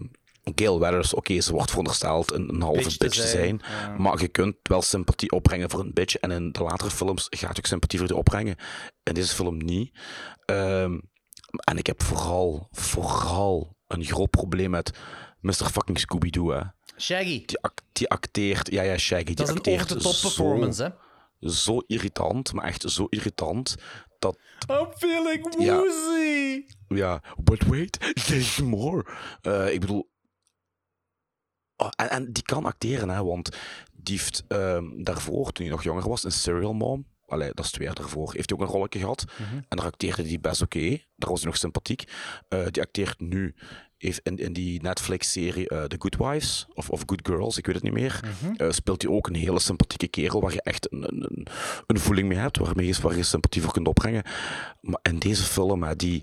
Gail 0.54 0.80
Weathers, 0.80 1.14
oké, 1.14 1.40
ze 1.40 1.52
wordt 1.52 1.68
verondersteld 1.68 2.32
een, 2.32 2.48
een 2.48 2.60
halve 2.60 2.82
Bitch 2.82 2.98
bitch, 2.98 3.14
te 3.14 3.20
te 3.20 3.28
zijn, 3.28 3.60
maar 3.98 4.20
je 4.20 4.28
kunt 4.28 4.56
wel 4.62 4.82
sympathie 4.82 5.30
opbrengen 5.30 5.70
voor 5.70 5.80
een 5.80 5.92
bitch. 5.92 6.16
En 6.16 6.30
in 6.30 6.52
de 6.52 6.62
latere 6.62 6.90
films 6.90 7.26
gaat 7.30 7.56
je 7.56 7.62
ook 7.62 7.66
sympathie 7.66 7.98
voor 7.98 8.08
die 8.08 8.16
opbrengen. 8.16 8.56
In 9.02 9.14
deze 9.14 9.34
film 9.34 9.56
niet. 9.56 9.98
Ehm, 10.44 10.98
en 11.64 11.78
ik 11.78 11.86
heb 11.86 12.02
vooral, 12.02 12.68
vooral 12.70 13.76
een 13.86 14.04
groot 14.04 14.30
probleem 14.30 14.70
met 14.70 14.90
Mr. 15.40 15.52
fucking 15.52 15.98
Scooby-Doo. 15.98 16.50
hè. 16.50 16.60
Shaggy. 16.98 17.44
Die, 17.46 17.58
die 17.92 18.08
acteert, 18.08 18.70
ja, 18.70 18.82
ja, 18.82 18.98
Shaggy. 18.98 19.24
Die 19.24 19.34
Dat 19.34 19.48
is 19.48 19.54
een 19.54 19.72
over-the-top 19.72 20.20
performance, 20.20 20.82
hè. 20.82 20.88
Zo 21.40 21.78
irritant, 21.86 22.52
maar 22.52 22.64
echt 22.64 22.82
zo 22.90 23.06
irritant, 23.08 23.74
dat 24.18 24.38
I'm 24.70 24.92
feeling 24.96 25.54
Ja. 25.58 25.76
woozy. 25.76 26.64
Ja, 26.88 27.22
but 27.42 27.66
wait, 27.66 27.98
there's 28.26 28.60
more. 28.60 29.06
Eh, 29.40 29.72
ik 29.72 29.80
bedoel... 29.80 30.10
Oh, 31.76 31.88
en, 31.96 32.10
en 32.10 32.32
die 32.32 32.42
kan 32.42 32.64
acteren, 32.64 33.08
hè, 33.08 33.24
want 33.24 33.56
die 33.92 34.16
heeft 34.16 34.44
ehm, 34.48 35.02
daarvoor, 35.02 35.52
toen 35.52 35.64
hij 35.66 35.74
nog 35.74 35.82
jonger 35.84 36.08
was, 36.08 36.24
in 36.24 36.32
Serial 36.32 36.72
Mom, 36.74 37.06
allee, 37.26 37.50
dat 37.54 37.64
is 37.64 37.70
twee 37.70 37.86
jaar 37.86 37.94
daarvoor, 37.94 38.32
heeft 38.34 38.50
hij 38.50 38.58
ook 38.58 38.64
een 38.64 38.72
rolletje 38.72 38.98
gehad. 38.98 39.24
En 39.68 39.76
daar 39.76 39.86
acteerde 39.86 40.22
hij 40.28 40.40
best 40.40 40.62
oké, 40.62 40.88
daar 41.16 41.30
was 41.30 41.38
hij 41.40 41.48
nog 41.48 41.56
sympathiek. 41.58 42.04
Eh, 42.48 42.66
die 42.70 42.82
acteert 42.82 43.20
nu 43.20 43.54
heeft 43.98 44.20
in, 44.22 44.36
in 44.36 44.52
die 44.52 44.82
Netflix-serie 44.82 45.68
eh, 45.68 45.84
The 45.84 45.96
Good 45.98 46.16
Wives, 46.16 46.66
of, 46.74 46.90
of 46.90 47.02
Good 47.06 47.20
Girls, 47.26 47.58
ik 47.58 47.66
weet 47.66 47.74
het 47.74 47.84
niet 47.84 47.92
meer, 47.92 48.20
eh, 48.56 48.70
speelt 48.70 49.02
hij 49.02 49.10
ook 49.10 49.26
een 49.26 49.34
hele 49.34 49.60
sympathieke 49.60 50.08
kerel, 50.08 50.40
waar 50.40 50.52
je 50.52 50.62
echt 50.62 50.92
een, 50.92 51.02
een, 51.02 51.26
een, 51.28 51.46
een 51.86 51.98
voeling 51.98 52.28
mee 52.28 52.38
hebt, 52.38 52.58
waarmee 52.58 52.86
je, 52.86 52.96
waar 53.02 53.16
je 53.16 53.22
sympathie 53.22 53.62
voor 53.62 53.72
kunt 53.72 53.88
opbrengen. 53.88 54.22
Maar 54.80 55.00
in 55.02 55.18
deze 55.18 55.42
film, 55.42 55.82
hè, 55.82 55.96
die, 55.96 56.22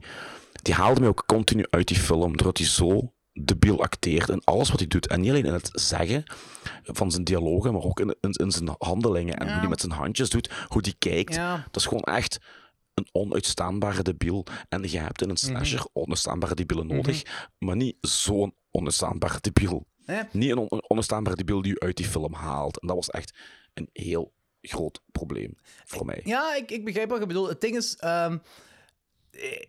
die 0.61 0.73
haalde 0.73 0.99
mij 0.99 1.09
ook 1.09 1.23
continu 1.25 1.65
uit 1.69 1.87
die 1.87 1.97
film, 1.97 2.37
doordat 2.37 2.57
hij 2.57 2.67
zo 2.67 3.13
debiel 3.33 3.81
acteert 3.81 4.29
in 4.29 4.41
alles 4.43 4.69
wat 4.69 4.79
hij 4.79 4.87
doet. 4.87 5.07
En 5.07 5.21
niet 5.21 5.29
alleen 5.29 5.45
in 5.45 5.53
het 5.53 5.69
zeggen 5.71 6.23
van 6.83 7.11
zijn 7.11 7.23
dialogen, 7.23 7.73
maar 7.73 7.81
ook 7.81 7.99
in, 7.99 8.15
in, 8.21 8.31
in 8.31 8.51
zijn 8.51 8.75
handelingen 8.77 9.37
en 9.37 9.47
hoe 9.47 9.59
hij 9.59 9.67
met 9.67 9.81
zijn 9.81 9.91
handjes 9.91 10.29
doet, 10.29 10.51
hoe 10.67 10.81
hij 10.81 10.93
kijkt. 10.99 11.35
Ja. 11.35 11.55
Dat 11.71 11.81
is 11.81 11.85
gewoon 11.85 12.03
echt 12.03 12.39
een 12.95 13.07
onuitstaanbare 13.11 14.03
debiel. 14.03 14.45
En 14.69 14.89
je 14.91 14.97
hebt 14.99 15.21
in 15.21 15.29
een 15.29 15.37
slasher 15.37 15.85
onuitstaanbare 15.93 16.55
debielen 16.55 16.87
nodig, 16.87 17.23
maar 17.57 17.75
niet 17.75 17.95
zo'n 18.01 18.55
onuitstaanbare 18.71 19.37
debiel. 19.41 19.87
Niet 20.31 20.51
een 20.51 20.57
on- 20.57 20.83
onuitstaanbare 20.87 21.35
debiel 21.35 21.61
die 21.61 21.71
je 21.73 21.79
uit 21.79 21.97
die 21.97 22.05
film 22.05 22.33
haalt. 22.33 22.79
En 22.79 22.87
dat 22.87 22.95
was 22.95 23.09
echt 23.09 23.33
een 23.73 23.89
heel 23.93 24.33
groot 24.61 25.01
probleem 25.11 25.55
voor 25.85 26.05
mij. 26.05 26.21
Ja, 26.23 26.55
ik, 26.55 26.71
ik 26.71 26.85
begrijp 26.85 27.09
wat 27.09 27.19
je 27.19 27.25
bedoelt. 27.25 27.49
Het 27.49 27.61
ding 27.61 27.75
is... 27.75 27.95
ehm, 27.95 28.37
eh, 29.31 29.61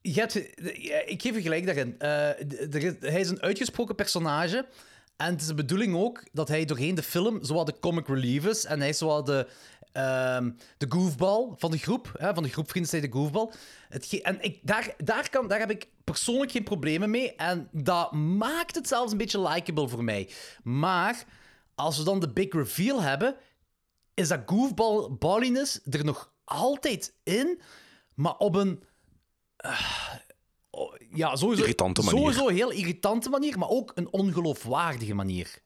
je 0.00 0.20
hebt, 0.20 0.34
ik 1.10 1.22
geef 1.22 1.34
je 1.34 1.42
gelijk 1.42 1.66
daarin. 1.66 1.98
Eh, 1.98 2.08
hij 3.10 3.20
is 3.20 3.28
een 3.28 3.42
uitgesproken 3.42 3.94
personage. 3.94 4.66
En 5.16 5.30
het 5.32 5.40
is 5.40 5.46
de 5.46 5.54
bedoeling 5.54 5.96
ook 5.96 6.24
dat 6.32 6.48
hij 6.48 6.64
doorheen 6.64 6.94
de 6.94 7.02
film 7.02 7.44
zowat 7.44 7.66
de 7.66 7.78
comic 7.78 8.08
relief 8.08 8.46
is. 8.46 8.64
En 8.64 8.78
hij 8.80 8.88
is 8.88 8.98
zowat 8.98 9.26
de, 9.26 9.48
ehm, 9.94 10.50
de 10.78 10.86
goofball 10.88 11.52
van 11.56 11.70
de 11.70 11.78
groep. 11.78 12.12
Hè, 12.18 12.34
van 12.34 12.42
de 12.42 12.48
groep 12.48 12.70
Vrienden 12.70 13.00
de 13.00 13.12
goofball. 13.12 13.50
Het 13.88 14.20
en 14.20 14.42
ik, 14.42 14.58
daar, 14.62 14.94
daar, 14.98 15.30
kan, 15.30 15.48
daar 15.48 15.58
heb 15.58 15.70
ik 15.70 15.88
persoonlijk 16.04 16.50
geen 16.50 16.64
problemen 16.64 17.10
mee. 17.10 17.34
En 17.34 17.68
dat 17.72 18.12
maakt 18.12 18.74
het 18.74 18.88
zelfs 18.88 19.12
een 19.12 19.18
beetje 19.18 19.48
likable 19.48 19.88
voor 19.88 20.04
mij. 20.04 20.30
Maar 20.62 21.24
als 21.74 21.98
we 21.98 22.04
dan 22.04 22.20
de 22.20 22.32
big 22.32 22.52
reveal 22.52 23.02
hebben, 23.02 23.36
is 24.14 24.28
dat 24.28 24.40
goofballiness 24.46 25.80
er 25.90 26.04
nog 26.04 26.32
altijd 26.44 27.14
in, 27.22 27.60
maar 28.14 28.36
op 28.36 28.54
een. 28.54 28.84
eh, 29.56 29.80
oh, 30.70 30.94
ja, 31.10 31.36
sowieso, 31.36 31.62
Irritante 31.62 32.02
manier. 32.02 32.20
Sowieso 32.20 32.48
een 32.48 32.54
heel 32.54 32.70
irritante 32.70 33.30
manier, 33.30 33.58
maar 33.58 33.68
ook 33.68 33.92
een 33.94 34.12
ongeloofwaardige 34.12 35.14
manier. 35.14 35.62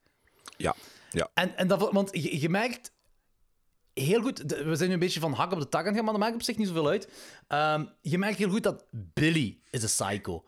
Ja, 0.57 0.75
ja. 1.11 1.31
En, 1.35 1.57
en 1.57 1.69
dat, 1.69 1.93
want 1.93 2.09
je, 2.13 2.41
je 2.41 2.49
merkt 2.49 2.93
heel 4.01 4.21
goed, 4.21 4.49
de- 4.49 4.65
we 4.65 4.77
zijn 4.77 4.89
nu 4.89 4.95
een 4.95 5.01
beetje 5.01 5.21
van 5.21 5.33
hak 5.33 5.53
op 5.53 5.59
de 5.59 5.69
tak 5.69 5.81
aan 5.81 5.87
het 5.87 5.95
gaan, 5.97 6.05
maar 6.05 6.13
dat 6.13 6.23
maakt 6.23 6.35
op 6.35 6.43
zich 6.43 6.57
niet 6.57 6.67
zoveel 6.67 6.89
uit. 6.89 7.09
Ehm, 7.49 7.85
je 8.03 8.19
merkt 8.19 8.39
heel 8.39 8.51
goed 8.51 8.63
dat 8.63 8.85
Billy 8.91 9.59
is 9.71 9.83
een 9.83 9.89
psycho. 10.07 10.45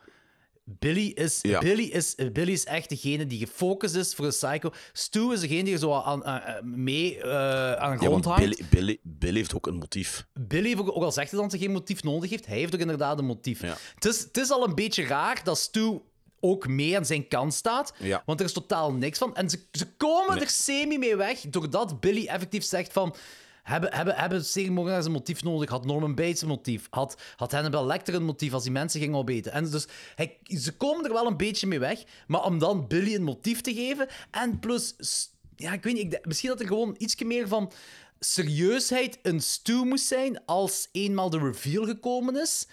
Billy 0.65 1.07
is, 1.15 1.39
Ja. 1.43 1.59
Billy, 1.61 1.83
is, 1.85 2.15
Billy 2.33 2.53
is 2.53 2.65
echt 2.65 2.89
degene 2.89 3.27
die 3.27 3.39
gefocust 3.39 3.95
is 3.95 4.15
voor 4.15 4.25
de 4.25 4.31
psycho. 4.31 4.71
Stu 4.93 5.33
is 5.33 5.41
degene 5.41 5.63
die 5.65 5.79
zo 5.79 5.93
aan, 5.95 6.25
aan- 6.25 6.41
aan- 6.41 6.83
mee 6.85 7.21
eh, 7.23 7.73
aan 7.73 7.97
de 7.97 8.03
ja 8.03 8.09
grond 8.09 8.25
hangt. 8.25 8.41
Billy, 8.41 8.65
Billy, 8.71 8.99
Billy 9.03 9.37
heeft 9.37 9.55
ook 9.55 9.67
een 9.67 9.75
motief. 9.77 10.27
Billy, 10.41 10.67
heeft 10.69 10.81
ook, 10.81 10.97
ook 10.97 11.03
al 11.03 11.13
zegt 11.13 11.31
hij 11.31 11.41
dat 11.41 11.51
hij 11.51 11.61
geen 11.61 11.73
motief 11.73 12.03
nodig 12.03 12.31
heeft, 12.31 12.47
hij 12.47 12.59
heeft 12.59 12.75
ook 12.75 12.81
inderdaad 12.81 13.19
een 13.19 13.25
motief. 13.25 13.63
Ja. 13.63 13.77
Het, 13.95 14.05
is, 14.05 14.19
het 14.21 14.37
is 14.37 14.51
al 14.51 14.65
een 14.69 14.75
beetje 14.75 15.05
raar 15.07 15.41
dat 15.45 15.59
Stu 15.59 16.01
ook 16.41 16.69
mee 16.69 16.97
aan 16.97 17.07
zijn 17.07 17.29
kant 17.29 17.55
staat. 17.55 17.93
Ja. 17.99 18.23
Want 18.27 18.41
er 18.41 18.47
is 18.47 18.53
totaal 18.53 18.93
niks 18.93 19.19
van. 19.19 19.37
En 19.37 19.51
ze, 19.51 19.61
ze 19.73 19.87
komen 19.97 20.35
Nee. 20.35 20.45
er 20.45 20.51
semi 20.51 20.99
mee 20.99 21.17
weg, 21.17 21.41
doordat 21.41 22.01
Billy 22.01 22.27
effectief 22.27 22.65
zegt 22.65 22.93
van... 22.93 23.15
Hebben, 23.63 23.95
hebben, 23.95 24.15
hebben 24.15 24.45
ceremonieërs 24.45 25.05
een 25.05 25.13
motief 25.13 25.43
nodig? 25.43 25.71
Had 25.71 25.85
Norman 25.87 26.15
Bates 26.15 26.43
een 26.43 26.49
motief? 26.49 26.87
Had, 26.91 27.17
had 27.37 27.53
Hannibal 27.53 27.87
Lecter 27.87 28.15
een 28.15 28.25
motief 28.25 28.53
als 28.53 28.63
die 28.63 28.73
mensen 28.73 29.01
gingen 29.01 29.19
opeten? 29.19 29.53
En 29.53 29.71
dus 29.71 29.87
hij, 30.15 30.39
ze 30.45 30.77
komen 30.77 31.05
er 31.05 31.13
wel 31.13 31.27
een 31.27 31.37
beetje 31.37 31.67
mee 31.67 31.79
weg, 31.79 32.03
maar 32.27 32.45
om 32.45 32.59
dan 32.59 32.87
Billy 32.87 33.15
een 33.15 33.23
motief 33.23 33.61
te 33.61 33.75
geven 33.75 34.09
en 34.31 34.59
plus... 34.59 34.95
Ja, 35.57 35.73
ik 35.73 35.83
weet 35.83 35.95
niet, 35.95 36.13
ik 36.13 36.27
misschien 36.27 36.49
dat 36.49 36.61
er 36.61 36.67
gewoon 36.67 36.95
iets 36.99 37.23
meer 37.23 37.49
van 37.49 37.73
serieusheid 38.21 39.19
een 39.23 39.41
stew 39.41 39.85
moest 39.85 40.07
zijn 40.07 40.45
als 40.47 40.89
eenmaal 40.93 41.31
de 41.31 41.39
reveal 41.39 41.85
gekomen 41.85 42.41
is. 42.41 42.67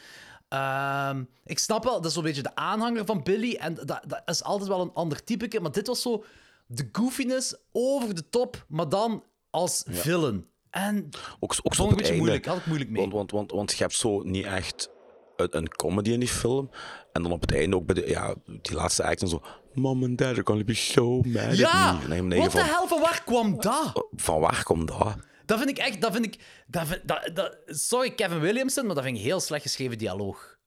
Ehm, 0.50 1.24
ik 1.46 1.60
snap 1.60 1.84
wel, 1.84 1.94
dat 1.94 2.06
is 2.06 2.14
zo'n 2.14 2.24
beetje 2.24 2.42
de 2.42 2.56
aanhanger 2.56 3.06
van 3.06 3.24
Billy. 3.24 3.56
En 3.56 3.74
dat, 3.74 4.02
dat 4.08 4.22
is 4.26 4.44
altijd 4.44 4.70
wel 4.70 4.82
een 4.82 4.94
ander 4.94 5.24
typeke. 5.24 5.60
Maar 5.60 5.72
dit 5.72 5.88
was 5.88 6.02
zo 6.02 6.24
de 6.68 6.90
goofiness 6.92 7.56
over 7.72 8.16
de 8.16 8.30
top, 8.30 8.66
maar 8.68 8.90
dan 8.90 9.24
als 9.50 9.84
villain. 9.88 10.46
En 10.70 11.10
Ook, 11.40 11.56
ook 11.64 11.76
Vond 11.76 11.80
ik 11.80 11.80
een 11.80 11.88
beetje 11.90 12.04
einde. 12.04 12.18
moeilijk, 12.18 12.46
had 12.46 12.58
ik 12.58 12.66
moeilijk 12.66 12.90
mee. 12.90 13.02
Want, 13.02 13.14
want, 13.14 13.32
want, 13.32 13.52
want 13.52 13.72
je 13.72 13.78
hebt 13.78 13.96
zo 13.96 14.22
niet 14.22 14.46
echt 14.46 14.90
een, 15.36 15.58
een 15.58 15.70
comedy 15.70 16.12
in 16.12 16.20
die 16.20 16.30
film. 16.30 16.70
En 17.12 17.24
dan 17.24 17.32
op 17.32 17.42
het 17.42 17.54
einde 17.54 17.76
ook 17.76 17.86
bij 17.86 17.96
de, 17.96 18.08
ja, 18.08 18.36
die 18.46 18.76
laatste 18.76 19.04
act 19.04 19.22
en 19.22 19.28
zo... 19.28 19.42
Mom 19.74 20.04
and 20.04 20.18
dad 20.18 20.28
are 20.28 20.42
gonna 20.44 20.64
be 20.64 20.74
so 20.74 21.22
mad 21.22 21.44
at 21.44 21.58
ja, 21.58 22.00
me. 22.08 22.16
En 22.16 22.30
je 22.30 22.38
wat 22.38 22.52
de 22.52 22.64
hel, 22.64 22.88
van 22.88 23.02
waar 23.02 23.24
kwam 23.26 23.62
dat? 23.62 24.08
van 24.16 24.40
waar 24.40 24.64
komt 24.64 24.88
dat? 24.88 25.16
Dat 25.48 25.58
vind 25.58 25.70
ik 25.70 25.78
echt, 25.78 26.02
dat 26.02 26.14
vind 26.14 26.26
ik, 26.26 26.40
dat 26.68 26.88
vind, 26.88 27.02
dat, 27.08 27.30
dat, 27.34 27.58
sorry 27.66 28.12
Kevin 28.12 28.40
Williamson, 28.40 28.86
maar 28.86 28.96
dat 28.96 29.04
vind 29.04 29.18
ik 29.18 29.24
heel 29.24 29.40
slecht 29.40 29.62
geschreven 29.62 29.98
dialoog. 29.98 30.58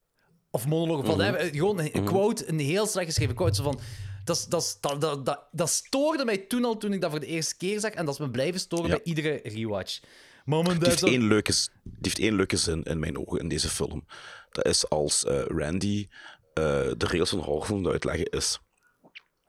Of 0.51 0.67
monoloog, 0.67 1.09
of 1.09 1.17
Mhm. 1.17 1.51
Gewoon 1.53 1.79
een 1.79 2.05
quote, 2.05 2.49
een 2.49 2.59
heel 2.59 2.87
slecht 2.87 3.07
geschreven 3.07 3.35
quote. 3.35 3.55
Zo 3.55 3.63
van, 3.63 3.81
dat, 4.25 4.47
dat, 4.49 5.25
dat, 5.25 5.47
dat, 5.53 5.71
stoorde 5.71 6.25
mij 6.25 6.39
toen 6.39 6.65
al, 6.65 6.77
toen 6.77 6.93
ik 6.93 7.01
dat 7.01 7.11
voor 7.11 7.21
de 7.21 7.27
eerste 7.27 7.57
keer 7.57 7.81
zag. 7.81 7.91
En 7.91 8.05
dat 8.05 8.15
is 8.15 8.21
me 8.21 8.31
blijven 8.31 8.61
storen 8.61 8.87
Ja. 8.87 8.91
bij 8.95 9.05
iedere 9.05 9.41
rewatch. 9.43 10.01
Moment, 10.45 10.81
Die 10.81 10.89
heeft, 10.89 11.03
één 11.03 11.27
leuke, 11.27 11.53
die 11.83 11.93
heeft 12.01 12.19
één 12.19 12.35
leuke 12.35 12.57
zin 12.57 12.83
in 12.83 12.99
mijn 12.99 13.19
ogen 13.19 13.39
in 13.39 13.49
deze 13.49 13.69
film. 13.69 14.07
Dat 14.51 14.67
is 14.67 14.89
als 14.89 15.25
eh, 15.25 15.43
Randy 15.47 16.09
eh, 16.55 16.65
de 16.97 17.07
regels 17.07 17.31
van 17.31 17.39
horrorfilm 17.39 17.85
het 17.85 17.93
uitleggen 17.93 18.27
is. 18.27 18.59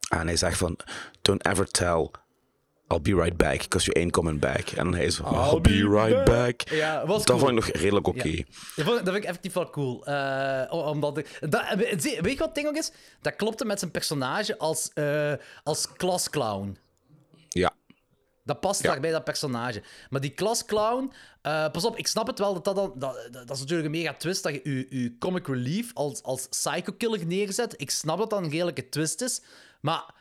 En 0.09 0.27
hij 0.27 0.35
zegt 0.37 0.57
van, 0.57 0.79
don't 1.21 1.45
ever 1.45 1.67
tell, 1.71 2.09
I'll 2.91 3.01
be 3.01 3.21
right 3.23 3.37
back, 3.37 3.59
because 3.59 3.85
you 3.85 3.99
ain't 3.99 4.11
coming 4.11 4.39
back. 4.39 4.69
En 4.69 4.83
dan 4.83 4.93
hij 4.93 5.09
zo, 5.09 5.23
I'll, 5.23 5.61
be, 5.61 5.89
right 5.89 6.25
back. 6.25 6.61
Ja, 6.69 7.05
was 7.05 7.17
dat 7.17 7.25
cool. 7.25 7.37
vond 7.39 7.49
ik 7.51 7.55
nog 7.55 7.81
redelijk 7.81 8.07
oké. 8.07 8.27
Ja. 8.27 8.43
Dat, 8.75 8.85
vond, 8.85 8.99
ik- 8.99 9.05
dat 9.05 9.13
vind 9.13 9.15
ik 9.15 9.23
effectief 9.23 9.53
wel 9.53 9.69
cool. 9.69 10.05
Eh, 10.05 10.87
omdat 10.87 11.17
ik, 11.17 11.37
dat, 11.49 11.63
zie- 11.97 12.21
weet 12.21 12.31
je 12.31 12.37
wat 12.37 12.45
het 12.47 12.55
ding 12.55 12.67
ook 12.67 12.75
is? 12.75 12.91
Dat 13.21 13.35
klopte 13.35 13.65
met 13.65 13.79
zijn 13.79 13.91
personage 13.91 14.57
als, 14.57 14.89
eh 14.93 15.33
als 15.63 15.93
klasclown. 15.93 16.77
Ja. 17.49 17.71
Dat 18.43 18.59
past 18.59 18.81
Ja. 18.81 18.89
daarbij, 18.91 19.11
dat 19.11 19.23
personage. 19.23 19.83
Maar 20.09 20.21
die 20.21 20.29
klasclown... 20.29 21.11
eh 21.41 21.69
pas 21.71 21.85
op, 21.85 21.97
ik 21.97 22.07
snap 22.07 22.27
het 22.27 22.39
wel 22.39 22.53
dat 22.53 22.63
dat 22.65 22.75
dan... 22.75 22.93
Dat, 22.95 23.27
dat, 23.31 23.47
dat 23.47 23.55
is 23.55 23.59
natuurlijk 23.59 23.85
een 23.93 23.99
mega 23.99 24.13
twist 24.13 24.43
dat 24.43 24.53
je 24.53 24.61
je, 24.89 25.01
je 25.01 25.17
comic 25.17 25.47
relief 25.47 25.91
als, 25.93 26.23
als 26.23 26.47
psycho-killer 26.47 27.25
neerzet. 27.25 27.73
Ik 27.77 27.91
snap 27.91 28.17
dat 28.17 28.29
dat 28.29 28.43
een 28.43 28.49
redelijke 28.49 28.89
twist 28.89 29.21
is. 29.21 29.41
Maar 29.81 30.13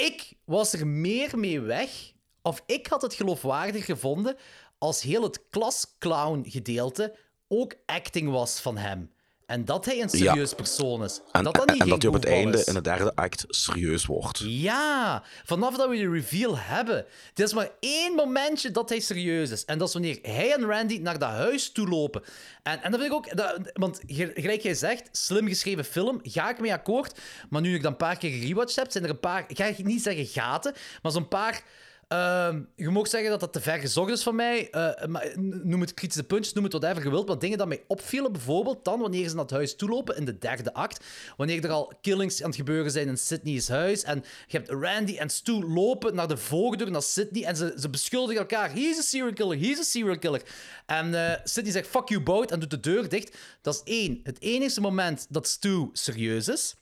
ik 0.00 0.32
was 0.44 0.72
er 0.72 0.86
meer 0.86 1.38
mee 1.38 1.60
weg... 1.60 2.12
Of 2.42 2.62
ik 2.66 2.86
had 2.86 3.02
het 3.02 3.14
geloofwaardig 3.14 3.84
gevonden 3.84 4.36
als 4.78 5.02
heel 5.02 5.22
het 5.22 5.48
klasclown-gedeelte 5.50 7.16
ook 7.48 7.74
acting 7.86 8.30
was 8.30 8.60
van 8.60 8.76
hem. 8.76 9.12
En 9.50 9.64
dat 9.64 9.84
hij 9.84 10.00
een 10.02 10.08
serieus 10.08 10.54
persoon 10.54 11.04
is. 11.04 11.20
En 11.32 11.44
dat 11.44 11.54
dat 11.54 11.70
niet 11.70 11.80
en 11.82 11.88
dat 11.88 11.98
hij 12.02 12.08
op 12.10 12.14
het 12.16 12.24
einde 12.24 12.58
is. 12.58 12.64
in 12.64 12.74
de 12.74 12.80
derde 12.80 13.14
act 13.14 13.44
serieus 13.48 14.06
wordt. 14.06 14.38
Ja, 14.44 15.22
vanaf 15.44 15.76
dat 15.76 15.88
we 15.88 15.96
de 15.96 16.10
reveal 16.10 16.58
hebben. 16.58 17.04
Het 17.28 17.40
is 17.40 17.52
maar 17.54 17.68
één 17.80 18.14
momentje 18.14 18.70
dat 18.70 18.88
hij 18.88 19.00
serieus 19.00 19.50
is. 19.50 19.64
En 19.64 19.78
dat 19.78 19.88
is 19.88 19.92
wanneer 19.94 20.18
hij 20.22 20.52
en 20.52 20.64
Randy 20.64 20.98
naar 20.98 21.18
dat 21.18 21.28
huis 21.28 21.72
toe 21.72 21.88
lopen. 21.88 22.22
En, 22.62 22.82
en 22.82 22.90
dat 22.90 23.00
vind 23.00 23.12
ik 23.12 23.16
ook... 23.18 23.36
Dat, 23.36 23.70
want 23.72 24.00
ge- 24.06 24.32
gelijk 24.34 24.62
jij 24.62 24.74
zegt, 24.74 25.08
slim 25.12 25.48
geschreven 25.48 25.84
film, 25.84 26.20
ga 26.22 26.50
ik 26.50 26.60
mee 26.60 26.72
akkoord. 26.72 27.18
Maar 27.48 27.60
nu 27.60 27.74
ik 27.74 27.82
dat 27.82 27.90
een 27.90 27.96
paar 27.96 28.18
keer 28.18 28.30
gerewatcht 28.40 28.76
heb, 28.76 28.90
zijn 28.90 29.04
er 29.04 29.10
een 29.10 29.20
paar... 29.20 29.44
Ik 29.48 29.56
ga 29.56 29.70
niet 29.76 30.02
zeggen 30.02 30.26
gaten, 30.26 30.74
maar 31.02 31.12
zo'n 31.12 31.28
paar... 31.28 31.62
ehm, 32.10 32.62
je 32.76 32.90
mag 32.90 33.08
zeggen 33.08 33.30
dat 33.30 33.40
dat 33.40 33.52
te 33.52 33.60
ver 33.60 33.78
gezocht 33.78 34.10
is 34.10 34.22
van 34.22 34.34
mij. 34.34 34.70
eh, 34.70 35.36
noem 35.36 35.80
het 35.80 35.94
kritische 35.94 36.24
puntjes, 36.24 36.52
noem 36.54 36.64
het 36.64 36.72
whatever 36.72 37.02
je 37.02 37.10
wilt. 37.10 37.26
Maar 37.28 37.38
dingen 37.38 37.58
dat 37.58 37.68
mij 37.68 37.84
opvielen, 37.86 38.32
bijvoorbeeld 38.32 38.84
dan 38.84 39.00
wanneer 39.00 39.28
ze 39.28 39.34
naar 39.34 39.44
het 39.44 39.52
huis 39.52 39.76
toelopen 39.76 40.16
in 40.16 40.24
de 40.24 40.38
derde 40.38 40.74
act. 40.74 41.04
Wanneer 41.36 41.64
er 41.64 41.70
al 41.70 41.92
killings 42.00 42.42
aan 42.42 42.48
het 42.48 42.56
gebeuren 42.56 42.90
zijn 42.90 43.08
in 43.08 43.18
Sydney's 43.18 43.68
huis. 43.68 44.02
En 44.02 44.24
je 44.46 44.56
hebt 44.56 44.70
Randy 44.70 45.16
en 45.16 45.30
Stu 45.30 45.64
lopen 45.64 46.14
naar 46.14 46.28
de 46.28 46.36
voordeur, 46.36 46.90
naar 46.90 47.02
Sydney. 47.02 47.44
En 47.44 47.56
ze, 47.56 47.74
ze 47.78 47.90
beschuldigen 47.90 48.40
elkaar. 48.40 48.72
He's 48.72 48.98
a 48.98 49.02
serial 49.02 49.32
killer, 49.32 49.58
he's 49.58 49.78
a 49.78 49.82
serial 49.82 50.18
killer. 50.18 50.42
En 50.86 51.14
eh 51.14 51.40
Sydney 51.44 51.72
zegt 51.72 51.88
fuck 51.88 52.08
you 52.08 52.22
both 52.22 52.50
en 52.50 52.60
doet 52.60 52.70
de 52.70 52.80
deur 52.80 53.08
dicht. 53.08 53.36
Dat 53.62 53.74
is 53.74 53.80
één. 53.84 54.20
Het 54.22 54.40
enige 54.40 54.80
moment 54.80 55.26
dat 55.28 55.48
Stu 55.48 55.88
serieus 55.92 56.48
is. 56.48 56.74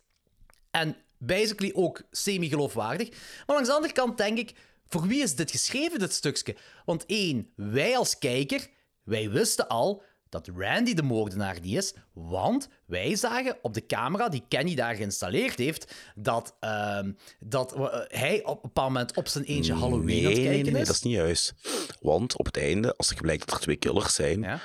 En 0.70 0.96
basically 1.18 1.72
ook 1.74 2.02
semi-geloofwaardig. 2.10 3.10
Maar 3.46 3.56
langs 3.56 3.68
de 3.68 3.74
andere 3.74 3.92
kant 3.92 4.16
denk 4.16 4.38
ik, 4.38 4.54
voor 4.88 5.06
wie 5.06 5.22
is 5.22 5.34
dit 5.34 5.50
geschreven, 5.50 5.98
dit 5.98 6.12
stukje? 6.12 6.56
Want 6.84 7.06
één, 7.06 7.52
wij 7.56 7.96
als 7.96 8.18
kijker, 8.18 8.68
wij 9.02 9.30
wisten 9.30 9.68
al 9.68 10.02
dat 10.28 10.48
Randy 10.56 10.94
de 10.94 11.02
moordenaar 11.02 11.60
niet 11.60 11.76
is, 11.76 11.94
want 12.12 12.68
wij 12.86 13.16
zagen 13.16 13.58
op 13.62 13.74
de 13.74 13.86
camera 13.86 14.28
die 14.28 14.44
Kenny 14.48 14.74
daar 14.74 14.94
geïnstalleerd 14.94 15.58
heeft, 15.58 15.94
dat, 16.14 16.56
ehm, 16.60 17.12
dat 17.40 17.72
eh, 17.74 17.86
hij 18.08 18.44
op 18.44 18.54
een 18.54 18.60
bepaald 18.62 18.88
moment 18.92 19.16
op 19.16 19.28
zijn 19.28 19.44
eentje 19.44 19.74
Halloween 19.74 20.04
nee, 20.06 20.24
aan 20.26 20.32
het 20.32 20.40
kijken 20.40 20.62
nee, 20.62 20.72
nee, 20.72 20.80
is. 20.80 20.86
dat 20.86 20.96
is 20.96 21.02
niet 21.02 21.14
juist. 21.14 21.54
Want 22.00 22.36
op 22.36 22.46
het 22.46 22.56
einde, 22.56 22.96
als 22.96 23.10
er 23.10 23.20
blijkt 23.20 23.46
dat 23.46 23.54
er 23.54 23.60
twee 23.60 23.76
killers 23.76 24.14
zijn, 24.14 24.40
Ja? 24.40 24.60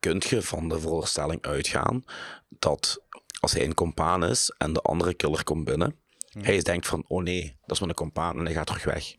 kun 0.00 0.22
je 0.28 0.42
van 0.42 0.68
de 0.68 0.80
veronderstelling 0.80 1.42
uitgaan 1.42 2.04
dat 2.48 3.02
als 3.40 3.52
hij 3.52 3.64
een 3.64 3.74
compaan 3.74 4.24
is 4.24 4.54
en 4.58 4.72
de 4.72 4.80
andere 4.80 5.14
killer 5.14 5.44
komt 5.44 5.64
binnen, 5.64 5.96
Hm. 6.30 6.42
hij 6.42 6.62
denkt 6.62 6.86
van, 6.86 7.04
oh 7.06 7.22
nee, 7.22 7.56
dat 7.60 7.70
is 7.76 7.80
mijn 7.80 7.94
compaan 7.94 8.38
en 8.38 8.44
hij 8.44 8.54
gaat 8.54 8.66
terug 8.66 8.84
weg. 8.84 9.14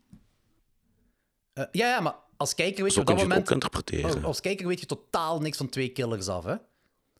Eh, 1.58 1.64
ja, 1.72 1.88
ja, 1.88 2.00
maar 2.00 2.16
als 2.38 2.56
kijker 2.56 2.84
weet 2.84 2.94
je 2.94 3.00
op 3.00 3.06
dat 3.06 3.20
je 3.20 3.28
moment... 3.28 3.52
interpreteren. 3.52 4.24
Als 4.24 4.42
kijker 4.42 4.68
weet 4.68 4.80
je 4.80 4.86
totaal 4.86 5.40
niks 5.40 5.58
van 5.58 5.70
twee 5.70 5.90
killers 5.90 6.28
af, 6.28 6.44
hè? 6.44 6.56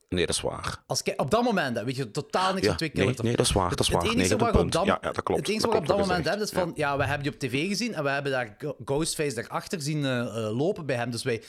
Nee, 0.08 0.26
dat 0.26 0.34
is 0.34 0.40
waar. 0.40 0.82
Als 0.86 1.02
op 1.16 1.30
dat 1.30 1.42
moment 1.42 1.76
hè, 1.76 1.84
weet 1.84 1.96
je 1.96 2.10
totaal 2.10 2.52
niks 2.52 2.62
Ja, 2.62 2.68
van 2.68 2.76
twee 2.76 2.90
nee, 2.92 3.02
killers. 3.04 3.20
nee, 3.22 3.36
dat 3.36 3.46
is 3.46 3.52
waar, 3.52 3.70
dat 3.70 3.80
is 3.80 3.88
waar. 3.88 3.96
Het 4.02 4.06
Nee, 4.06 4.16
enige 4.24 4.28
hebt 4.36 4.52
wat 4.54 4.64
op 4.64 4.72
dat, 4.72 4.84
Ja, 4.84 4.98
ja, 5.00 5.12
dat 5.12 5.22
klopt. 5.22 5.40
Het 5.40 5.48
enige 5.50 5.66
Dat 5.66 5.74
wat 5.74 5.86
we 5.86 5.92
op 5.92 5.98
dat 5.98 6.06
moment 6.06 6.24
hebben 6.28 6.46
is 6.46 6.52
van, 6.52 6.72
ja, 6.74 6.96
we 6.96 7.04
hebben 7.04 7.22
die 7.22 7.32
op 7.32 7.38
tv 7.38 7.68
gezien 7.68 7.94
en 7.94 8.02
we 8.02 8.10
hebben 8.10 8.32
daar 8.32 8.56
Ghostface 8.84 9.34
daarachter 9.34 9.82
zien 9.82 10.04
eh, 10.04 10.56
lopen 10.56 10.86
bij 10.86 10.96
hem. 10.96 11.10
Dus 11.10 11.22
wij, 11.22 11.42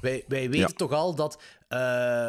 wij, 0.00 0.24
wij 0.28 0.50
weten 0.50 0.76
toch 0.76 0.92
al 0.92 1.14
dat... 1.14 1.42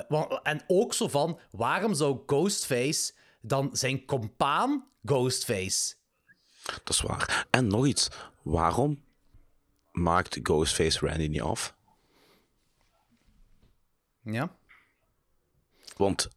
want- 0.08 0.40
en 0.44 0.62
ook 0.68 0.94
zo 0.94 1.08
van, 1.08 1.40
waarom 1.52 1.94
zou 1.94 2.20
Ghostface 2.26 3.12
dan 3.42 3.70
zijn 3.74 4.06
compaan 4.06 4.86
Ghostface... 5.06 5.96
Dat 6.84 6.90
is 6.90 7.02
waar. 7.02 7.46
En 7.50 7.68
nog 7.68 7.86
iets. 7.86 8.08
Waarom 8.42 9.02
maakt 9.98 10.40
Ghostface 10.44 11.08
Randy 11.08 11.28
niet 11.28 11.42
af? 11.42 11.76
Ja, 14.22 14.50
Want 15.96 16.30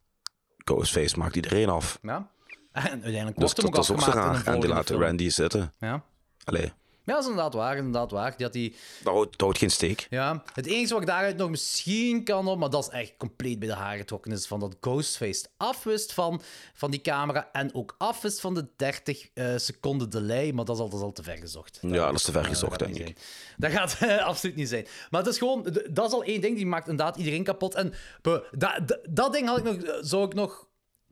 Ghostface 0.57 1.17
maakt 1.17 1.35
iedereen 1.35 1.69
af. 1.69 1.99
ja. 2.01 2.29
En 2.71 2.81
uiteindelijk 3.03 3.39
Dus 3.39 3.53
wordt 3.53 3.57
hem 3.57 3.65
dat, 3.65 3.75
dat 3.75 3.83
is 3.83 3.89
ook 3.91 3.97
afgemaakt 3.97 4.45
raar. 4.45 4.53
En 4.53 4.59
die 4.59 4.69
laten. 4.69 4.99
Randy 4.99 5.29
zitten. 5.29 5.73
Ja. 5.79 6.03
Allee, 6.43 6.73
ja, 7.03 7.13
dat 7.13 7.23
is 7.23 7.29
inderdaad 7.29 7.53
waar, 7.53 7.77
inderdaad 7.77 8.11
waar. 8.11 8.33
Die 8.37 8.45
had 8.45 8.53
die... 8.53 8.75
dat 9.03 9.13
houdt, 9.13 9.31
dat 9.31 9.41
houdt 9.41 9.57
geen 9.57 9.69
steek. 9.69 10.07
Ja, 10.09 10.43
het 10.53 10.65
enige 10.65 10.93
wat 10.93 11.01
ik 11.01 11.07
daaruit 11.07 11.37
nog 11.37 11.49
misschien 11.49 12.23
kan 12.23 12.47
op, 12.47 12.59
maar 12.59 12.69
dat 12.69 12.83
is 12.83 12.99
echt 12.99 13.13
compleet 13.17 13.59
bij 13.59 13.67
de 13.67 13.73
haren 13.73 13.99
getrokken, 13.99 14.31
is 14.31 14.47
van 14.47 14.59
dat 14.59 14.75
Ghostface 14.81 15.45
afwist 15.57 16.13
van, 16.13 16.41
van 16.73 16.91
die 16.91 17.01
camera 17.01 17.49
en 17.51 17.73
ook 17.73 17.95
afwist 17.97 18.39
van 18.39 18.53
de 18.53 18.67
30 18.75 19.29
eh, 19.33 19.53
seconden 19.57 20.09
delay, 20.09 20.51
maar 20.51 20.65
dat 20.65 20.75
is 20.75 20.81
al, 20.81 20.89
dat 20.89 20.99
is 20.99 21.05
al 21.05 21.11
te 21.11 21.23
ver 21.23 21.37
gezocht. 21.37 21.79
Ja, 21.81 22.05
dat 22.05 22.15
is 22.15 22.23
te 22.23 22.31
ver 22.31 22.45
gezocht, 22.45 22.79
denk 22.79 22.97
ik. 22.97 23.17
Dat 23.57 23.71
gaat 23.71 23.97
absoluut 24.29 24.55
niet 24.55 24.69
zijn. 24.69 24.87
Maar 25.09 25.21
het 25.21 25.29
is 25.29 25.37
gewoon, 25.37 25.63
dat 25.89 26.07
is 26.07 26.13
al 26.13 26.23
één 26.23 26.41
ding, 26.41 26.55
die 26.55 26.65
maakt 26.65 26.87
inderdaad 26.87 27.17
iedereen 27.17 27.43
kapot. 27.43 27.75
En 27.75 27.93
dat, 28.21 28.45
dat, 28.51 28.99
dat 29.09 29.33
ding 29.33 29.47
had 29.47 29.57
ik 29.57 29.63
nog, 29.63 29.99
zou 30.01 30.25
ik 30.25 30.33
nog... 30.33 30.69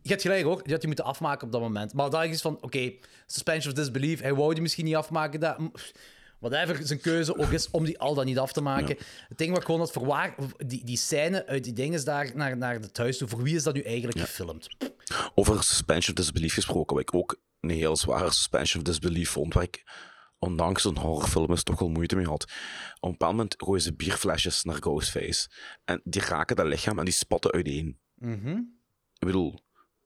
Je 0.10 0.16
hebt 0.16 0.28
gelijk 0.28 0.44
hoor, 0.44 0.62
je 0.64 0.72
had 0.72 0.80
die 0.80 0.88
moeten 0.88 1.06
afmaken 1.06 1.46
op 1.46 1.52
dat 1.52 1.62
moment. 1.62 1.94
Maar 1.94 2.10
daar 2.10 2.28
is 2.28 2.42
van, 2.42 2.58
oké, 2.62 2.94
suspension 3.26 3.74
of 3.74 3.80
disbelief, 3.80 4.22
hij 4.22 4.34
wou 4.34 4.54
die 4.54 4.62
misschien 4.62 4.86
niet 4.86 4.96
afmaken. 4.96 5.40
Dat, 5.40 5.58
whatever 6.40 6.88
zijn 6.88 7.00
keuze 7.00 7.38
ook 7.38 7.52
is 7.52 7.70
om 7.70 7.86
die 7.86 8.00
al 8.00 8.14
dan 8.14 8.26
niet 8.26 8.38
af 8.38 8.52
te 8.52 8.62
maken. 8.62 8.98
Het 9.28 9.38
ding 9.38 9.50
wat 9.50 9.60
ik 9.60 9.66
gewoon 9.66 9.80
had 9.80 9.92
verwaar, 9.92 10.36
die, 10.58 10.86
die 10.86 10.98
scène 10.98 11.46
uit 11.46 11.64
die 11.64 11.74
dingen 11.74 12.06
daar 12.06 12.32
naar, 12.36 12.58
naar 12.58 12.74
het 12.74 12.98
huis 12.98 13.18
toe, 13.18 13.28
voor 13.28 13.44
wie 13.44 13.56
is 13.56 13.64
dat 13.64 13.74
nu 13.74 13.82
eigenlijk 13.82 14.20
gefilmd? 14.20 14.68
Over 15.36 15.64
suspension 15.64 16.18
of 16.18 16.24
disbelief 16.24 16.54
gesproken, 16.54 16.96
wat 16.96 17.04
ik 17.04 17.14
ook 17.14 17.40
een 17.60 17.70
heel 17.70 17.96
zware 17.96 18.32
suspension 18.32 18.82
of 18.82 18.88
disbelief 18.88 19.30
vond, 19.30 19.54
waar 19.54 19.64
ik, 19.64 19.84
ondanks 20.40 20.84
een 20.84 20.98
horrorfilm 20.98 21.52
is, 21.52 21.64
toch 21.64 21.80
wel 21.80 21.90
moeite 21.90 22.16
mee 22.16 22.26
had. 22.26 22.44
Op 22.44 22.50
een 23.00 23.12
bepaald 23.12 23.32
moment 23.32 23.56
gooien 23.58 23.82
ze 23.82 23.94
bierflesjes 23.94 24.64
naar 24.64 24.76
Ghostface. 24.76 25.50
En 25.86 26.02
die 26.04 26.22
raken 26.22 26.56
dat 26.56 26.66
lichaam 26.66 27.00
en 27.00 27.06
die 27.06 27.14
spatten 27.14 27.52
uiteen. 27.52 28.00
Mhm. 28.16 28.58
Ik 29.14 29.26
bedoel, 29.28 29.60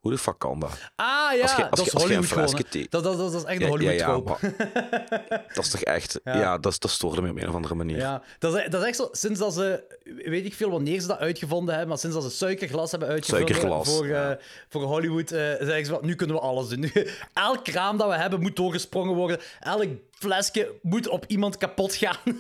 Hoe 0.04 0.12
de 0.12 0.18
fuck 0.18 0.38
kan 0.40 0.60
dat? 0.60 0.70
Ah 0.96 1.34
ja, 1.36 1.42
Als 1.42 1.56
je- 1.56 1.70
als 1.70 1.80
dat 1.80 1.86
je- 1.86 1.92
is 1.96 2.02
Hollywood 2.02 2.26
gewoon. 2.26 2.64
Dat, 2.90 3.04
dat, 3.04 3.18
dat 3.18 3.34
is 3.34 3.44
echt 3.44 3.56
een 3.56 3.60
Ja, 3.62 3.68
Hollywood 3.68 4.00
ja, 4.00 5.42
dat 5.56 5.64
is 5.66 5.70
toch 5.70 5.82
echt... 5.82 6.20
Ja, 6.24 6.58
dat, 6.58 6.76
dat 6.82 6.92
stoorde 6.92 7.22
me 7.22 7.30
op 7.30 7.38
een 7.38 7.48
of 7.48 7.56
andere 7.56 7.76
manier. 7.76 7.98
Ja, 7.98 8.22
dat 8.40 8.56
is, 8.56 8.70
dat 8.70 8.82
is 8.82 8.88
echt 8.88 8.96
zo. 8.98 9.10
Sinds 9.12 9.40
dat 9.40 9.54
ze, 9.54 9.84
weet 10.26 10.46
ik 10.46 10.54
veel 10.54 10.70
wanneer 10.70 11.00
ze 11.02 11.08
dat 11.08 11.18
uitgevonden 11.20 11.70
hebben, 11.70 11.90
maar 11.90 11.98
sinds 11.98 12.16
dat 12.16 12.24
ze 12.26 12.30
suikerglas 12.32 12.92
hebben 12.92 13.10
uitgevonden 13.10 13.48
Suikerglas, 13.56 13.96
voor, 13.96 14.06
eh, 14.08 14.32
voor 14.70 14.82
Hollywood, 14.82 15.32
eh 15.32 15.40
zeggen 15.40 15.86
ze 15.86 15.92
van, 15.92 16.06
nu 16.06 16.16
kunnen 16.16 16.36
we 16.36 16.42
alles 16.42 16.68
doen. 16.68 16.80
Nu, 16.80 16.92
elk 17.34 17.64
kraam 17.64 17.98
dat 17.98 18.08
we 18.10 18.16
hebben 18.16 18.42
moet 18.42 18.56
doorgesprongen 18.56 19.16
worden. 19.16 19.40
Elk 19.60 19.88
flesje 20.12 20.72
moet 20.82 21.08
op 21.08 21.26
iemand 21.28 21.58
kapot 21.58 21.96
gaan. 21.96 22.18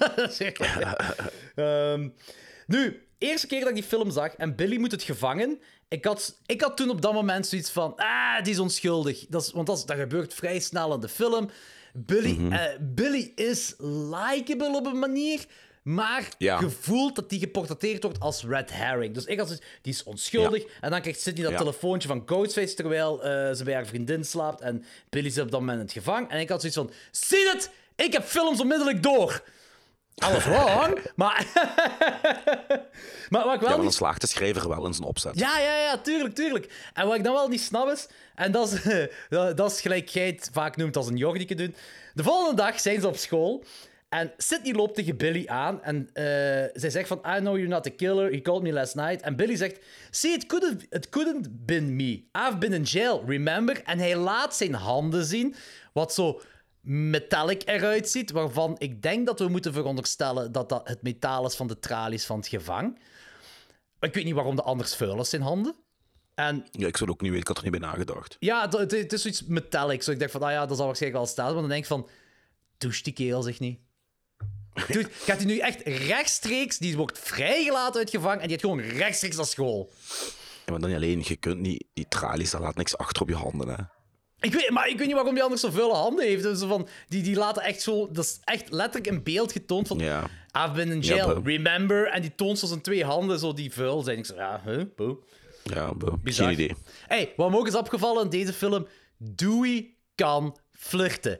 Ehm, 1.55 2.09
nu, 2.67 3.03
eerste 3.17 3.47
keer 3.47 3.59
dat 3.59 3.69
ik 3.69 3.75
die 3.75 3.83
film 3.83 4.11
zag 4.11 4.33
en 4.35 4.55
Billy 4.55 4.77
moet 4.77 4.91
het 4.91 5.03
gevangen. 5.03 5.59
Ik 5.93 6.05
had, 6.05 6.37
ik 6.45 6.61
had 6.61 6.77
toen 6.77 6.89
op 6.89 7.01
dat 7.01 7.13
moment 7.13 7.47
zoiets 7.47 7.69
van, 7.69 7.93
ah, 7.95 8.43
die 8.43 8.53
is 8.53 8.59
onschuldig. 8.59 9.25
Dat 9.29 9.41
is, 9.41 9.51
want 9.51 9.67
dat, 9.67 9.77
is- 9.77 9.85
dat 9.85 9.97
gebeurt 9.97 10.33
vrij 10.33 10.59
snel 10.59 10.93
in 10.93 10.99
de 10.99 11.07
film. 11.09 11.49
Billy, 11.93 12.31
Mhm. 12.37 12.51
eh, 12.53 12.61
Billy 12.79 13.31
is 13.35 13.73
likable 13.79 14.75
op 14.75 14.85
een 14.85 14.99
manier, 14.99 15.45
maar 15.83 16.29
Ja. 16.37 16.59
je 16.59 16.69
voelt 16.69 17.15
dat 17.15 17.29
die 17.29 17.39
geportretteerd 17.39 18.03
wordt 18.03 18.19
als 18.19 18.43
red 18.43 18.71
herring. 18.73 19.13
Dus 19.13 19.25
ik 19.25 19.37
had 19.37 19.47
zoiets, 19.47 19.65
die 19.81 19.93
is 19.93 20.03
onschuldig. 20.03 20.63
En 20.81 20.91
dan 20.91 21.01
krijgt 21.01 21.21
Sydney 21.21 21.43
dat 21.43 21.51
Ja. 21.51 21.57
telefoontje 21.57 22.07
van 22.07 22.23
Ghostface 22.25 22.73
terwijl 22.73 23.23
eh, 23.23 23.53
ze 23.53 23.63
bij 23.63 23.73
haar 23.73 23.85
vriendin 23.85 24.25
slaapt. 24.25 24.61
En 24.61 24.85
Billy 25.09 25.29
zit 25.29 25.43
op 25.43 25.51
dat 25.51 25.59
moment 25.59 25.77
in 25.79 25.83
het 25.85 25.93
gevangen. 25.93 26.29
En 26.29 26.39
ik 26.39 26.49
had 26.49 26.59
zoiets 26.59 26.77
van, 26.79 26.91
zie 27.11 27.49
het, 27.49 27.69
ik 27.95 28.13
heb 28.13 28.23
films 28.23 28.59
onmiddellijk 28.59 29.03
door. 29.03 29.43
Alles 30.15 30.45
wrong, 30.45 30.99
maar... 31.15 31.45
maar 33.29 33.43
wat 33.43 33.53
ik 33.53 33.59
wel 33.59 33.69
Ja, 33.69 33.75
maar 33.75 33.75
niet 33.75 33.83
dan 33.83 33.91
slaagt 33.91 34.21
de 34.21 34.27
schrijver 34.27 34.69
wel 34.69 34.85
in 34.85 34.93
zijn 34.93 35.07
opzet. 35.07 35.39
ja, 35.39 35.59
ja, 35.59 35.77
ja, 35.77 35.97
tuurlijk, 35.97 36.35
tuurlijk. 36.35 36.89
En 36.93 37.07
wat 37.07 37.15
ik 37.15 37.23
dan 37.23 37.33
wel 37.33 37.47
niet 37.47 37.61
snap 37.61 37.87
is, 37.87 38.07
en 38.35 38.51
dat 38.51 38.71
is, 38.71 39.07
dat, 39.55 39.71
is 39.71 39.81
gelijk 39.81 40.09
jij 40.09 40.25
het 40.25 40.49
vaak 40.53 40.77
noemt 40.77 40.97
als 40.97 41.07
een 41.07 41.17
jordieke 41.17 41.55
doen. 41.55 41.75
De 42.13 42.23
volgende 42.23 42.61
dag 42.61 42.79
zijn 42.79 43.01
ze 43.01 43.07
op 43.07 43.17
school 43.17 43.63
en 44.13 44.31
Sydney 44.37 44.73
loopt 44.73 44.95
tegen 44.95 45.17
Billy 45.17 45.47
aan 45.47 45.83
en 45.83 46.09
eh, 46.13 46.23
zij 46.73 46.89
zegt 46.89 47.07
van, 47.07 47.17
I 47.17 47.39
know 47.39 47.55
you're 47.55 47.67
not 47.67 47.83
the 47.83 47.89
killer, 47.89 48.31
he 48.31 48.41
called 48.41 48.61
me 48.61 48.73
last 48.73 48.95
night. 48.95 49.21
En 49.21 49.35
Billy 49.35 49.55
zegt, 49.55 49.79
see, 50.09 50.31
it 50.33 50.45
couldn't, 50.45 50.85
it 50.89 51.09
couldn't 51.09 51.65
been 51.65 51.95
me. 51.95 52.23
I've 52.31 52.57
been 52.57 52.73
in 52.73 52.83
jail, 52.83 53.23
remember? 53.27 53.81
En 53.83 53.99
hij 53.99 54.15
laat 54.15 54.55
zijn 54.55 54.73
handen 54.73 55.25
zien, 55.25 55.55
wat 55.93 56.13
zo 56.13 56.41
metallic 56.83 57.61
eruit 57.65 58.09
ziet, 58.09 58.31
waarvan 58.31 58.75
ik 58.77 59.01
denk 59.01 59.25
dat 59.25 59.39
we 59.39 59.47
moeten 59.47 59.73
veronderstellen 59.73 60.51
dat 60.51 60.69
dat 60.69 60.87
het 60.87 61.01
metaal 61.01 61.45
is 61.45 61.55
van 61.55 61.67
de 61.67 61.79
tralies 61.79 62.25
van 62.25 62.37
het 62.37 62.47
gevang. 62.47 62.99
Ik 63.99 64.13
weet 64.13 64.23
niet 64.23 64.33
waarom 64.33 64.55
de 64.55 64.63
anders 64.63 64.95
vuil 64.95 65.19
is 65.19 65.29
zijn 65.29 65.41
handen. 65.41 65.75
En 66.35 66.65
Ja, 66.71 66.87
ik 66.87 66.97
zou 66.97 67.09
ook 67.09 67.21
niet 67.21 67.31
weten, 67.31 67.41
ik 67.41 67.47
had 67.47 67.57
er 67.57 67.71
niet 67.71 67.79
bij 67.79 67.89
nagedacht. 67.89 68.35
ja, 68.39 68.69
het, 68.69 69.13
is 69.13 69.21
zoiets 69.21 69.43
metallic. 69.43 70.03
Zo 70.03 70.11
ik 70.11 70.19
dacht 70.19 70.31
van, 70.31 70.41
ah 70.41 70.51
ja, 70.51 70.65
dat 70.65 70.77
zal 70.77 70.85
waarschijnlijk 70.85 71.23
wel 71.23 71.33
staan. 71.33 71.51
Maar 71.51 71.61
dan 71.61 71.69
denk 71.69 71.81
ik 71.81 71.87
van, 71.87 72.09
douche 72.77 73.03
die 73.03 73.13
kerel 73.13 73.41
zich 73.41 73.59
niet. 73.59 73.79
Dude, 74.87 75.09
gaat 75.11 75.37
hij 75.37 75.45
nu 75.45 75.57
echt 75.57 75.81
rechtstreeks, 75.81 76.77
die 76.77 76.97
wordt 76.97 77.19
vrijgelaten 77.19 77.99
uit 77.99 78.09
gevangen 78.09 78.39
en 78.39 78.47
die 78.47 78.59
gaat 78.59 78.69
gewoon 78.69 78.85
rechtstreeks 78.85 79.35
naar 79.35 79.45
school. 79.45 79.91
Ja, 80.65 80.71
maar 80.71 80.79
dan 80.79 80.89
niet 80.89 80.97
alleen, 80.97 81.23
je 81.25 81.35
kunt 81.35 81.59
niet... 81.59 81.85
Die 81.93 82.07
tralies, 82.07 82.51
dat 82.51 82.61
laat 82.61 82.75
niks 82.75 82.97
achter 82.97 83.21
op 83.21 83.29
je 83.29 83.35
handen, 83.35 83.67
hè. 83.67 83.83
Ik 84.43 84.53
weet, 84.53 84.69
maar 84.69 84.89
ik 84.89 84.97
weet 84.97 85.07
niet 85.07 85.15
waarom 85.15 85.33
hij 85.33 85.43
anders 85.43 85.61
zo 85.61 85.69
vuile 85.69 85.93
handen 85.93 86.25
heeft. 86.25 86.43
Dus 86.43 86.59
van, 86.59 86.87
die, 87.07 87.23
die 87.23 87.35
laten 87.35 87.63
echt 87.63 87.81
zo... 87.81 88.11
Dat 88.11 88.23
is 88.23 88.39
echt 88.43 88.71
letterlijk 88.71 89.07
een 89.07 89.23
beeld 89.23 89.51
getoond 89.51 89.87
van... 89.87 89.97
Ja. 89.99 90.29
I've 90.57 90.71
been 90.71 90.91
in 90.91 91.01
Ja, 91.01 91.15
jail, 91.15 91.41
remember? 91.43 92.07
En 92.07 92.21
die 92.21 92.35
toont 92.35 92.59
zo 92.59 92.67
zijn 92.67 92.81
twee 92.81 93.03
handen 93.05 93.39
zo 93.39 93.53
die 93.53 93.71
vuil 93.71 94.01
zijn. 94.01 94.17
Ik 94.17 94.25
zeg, 94.25 94.37
ja, 94.37 94.61
huh, 94.65 94.83
boe. 94.95 95.17
Ja, 95.63 95.93
bro. 95.93 96.17
Bizar. 96.23 96.45
geen 96.45 96.53
idee. 96.53 96.75
Hey, 97.07 97.33
wat 97.35 97.49
me 97.49 97.57
ook 97.57 97.67
is 97.67 97.75
opgevallen 97.75 98.23
in 98.23 98.29
deze 98.29 98.53
film: 98.53 98.87
Dewey 99.17 99.95
kan 100.15 100.57
flirten. 100.71 101.39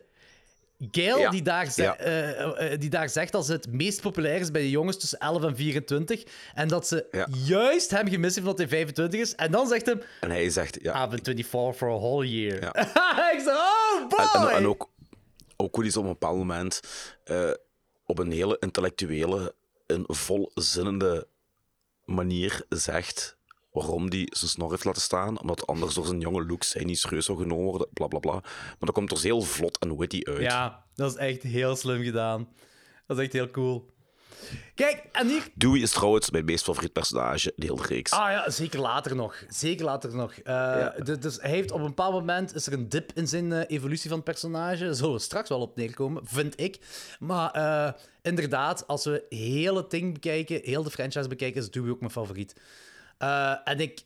Gail, 0.92 1.18
Ja. 1.18 1.30
die, 1.30 1.42
daar 1.42 1.72
ze- 1.72 1.82
Ja. 1.82 1.98
eh, 1.98 2.72
eh, 2.74 2.80
die 2.80 2.90
daar 2.90 3.10
zegt 3.10 3.32
dat 3.32 3.46
ze 3.46 3.52
het 3.52 3.72
meest 3.72 4.02
populair 4.02 4.40
is 4.40 4.52
bij 4.52 4.62
de 4.62 4.70
jongens 4.70 4.98
tussen 5.00 5.20
11 5.20 5.44
en 5.44 5.56
24. 5.56 6.24
En 6.54 6.68
dat 6.68 6.88
ze 6.88 7.06
Ja. 7.12 7.28
juist 7.46 7.90
hem 7.92 8.08
gemist 8.10 8.36
heeft 8.36 8.48
omdat 8.48 8.58
hij 8.58 8.68
25 8.68 9.20
is. 9.20 9.36
En 9.36 9.52
dan 9.52 9.68
zegt 9.68 9.86
hem: 9.86 10.02
En 10.20 10.30
hij 10.30 10.50
zegt... 10.50 10.78
Ja, 10.82 10.92
I've 10.92 11.10
been 11.16 11.24
24 11.24 11.78
for 11.78 11.90
a 11.90 11.98
whole 11.98 12.30
year. 12.30 12.58
Ik 13.36 13.40
zeg: 13.46 13.54
Oh 13.56 14.08
boy! 14.10 14.20
En, 14.42 14.50
en, 14.50 14.56
en 14.56 14.68
ook, 14.68 14.90
ook 15.58 15.76
hoe 15.76 15.84
hij 15.84 15.94
zo 15.94 16.00
op 16.00 16.06
een 16.06 16.12
bepaald 16.12 16.38
moment 16.38 16.80
eh, 17.24 17.52
op 18.06 18.20
een 18.20 18.32
hele 18.32 18.58
intellectuele 18.60 19.56
en 19.88 20.04
volzinnende 20.08 21.28
manier 22.06 22.62
zegt 22.70 23.38
waarom 23.74 24.08
hij 24.10 24.28
zijn 24.32 24.50
snor 24.52 24.70
heeft 24.70 24.84
laten 24.84 25.02
staan, 25.02 25.42
omdat 25.42 25.68
anders 25.68 25.94
door 25.94 26.06
zijn 26.06 26.20
jonge 26.20 26.46
looks 26.46 26.74
hij 26.74 26.84
niet 26.84 27.00
serieus 27.00 27.26
zou 27.26 27.38
genomen 27.38 27.66
worden, 27.66 27.88
bla 27.94 28.08
bla 28.08 28.20
bla. 28.20 28.32
Maar 28.42 28.76
dat 28.80 28.92
komt 28.94 29.12
er 29.12 29.22
heel 29.22 29.42
vlot 29.42 29.80
en 29.80 29.98
witty 29.98 30.20
uit. 30.24 30.42
Ja, 30.42 30.84
dat 30.96 31.12
is 31.12 31.18
echt 31.18 31.42
heel 31.44 31.76
slim 31.76 32.04
gedaan. 32.04 32.48
Dat 33.08 33.18
is 33.18 33.24
echt 33.24 33.34
heel 33.34 33.50
cool. 33.52 33.92
Kijk, 34.76 35.04
en 35.12 35.28
hier 35.28 35.48
Dewey 35.56 35.80
is 35.80 35.92
trouwens 35.92 36.30
mijn 36.30 36.46
meest 36.46 36.64
favoriet 36.64 36.94
personage, 36.94 37.54
de 37.56 37.66
hele 37.66 37.82
reeks. 37.88 38.12
Ah 38.12 38.32
ja, 38.32 38.50
zeker 38.50 38.80
later 38.80 39.16
nog. 39.16 39.44
Zeker 39.50 39.86
later 39.86 40.16
nog. 40.16 40.34
D- 40.34 41.22
Dus 41.22 41.38
hij 41.42 41.50
heeft 41.50 41.72
op 41.72 41.80
een 41.80 41.86
bepaald 41.86 42.14
moment 42.14 42.56
is 42.56 42.68
er 42.68 42.74
een 42.74 42.90
dip 42.90 43.12
in 43.16 43.28
zijn 43.28 43.52
eh, 43.54 43.76
evolutie 43.78 44.08
van 44.10 44.18
het 44.18 44.26
personage. 44.28 44.94
Zullen 44.94 45.14
we 45.14 45.20
straks 45.20 45.50
wel 45.50 45.62
op 45.62 45.76
neerkomen, 45.76 46.22
vind 46.26 46.60
ik. 46.60 46.80
Maar 47.20 47.52
eh, 47.52 47.94
inderdaad, 48.22 48.88
als 48.88 49.06
we 49.06 49.26
heel 49.30 49.76
het 49.76 49.90
ding 49.90 50.14
bekijken, 50.14 50.60
heel 50.64 50.84
de 50.84 50.92
franchise 50.92 51.28
bekijken, 51.28 51.62
is 51.62 51.72
Dewey 51.72 51.92
ook 51.92 52.00
mijn 52.00 52.12
favoriet. 52.12 52.54
Eh, 53.24 53.56
en 53.64 53.80
ik, 53.80 54.06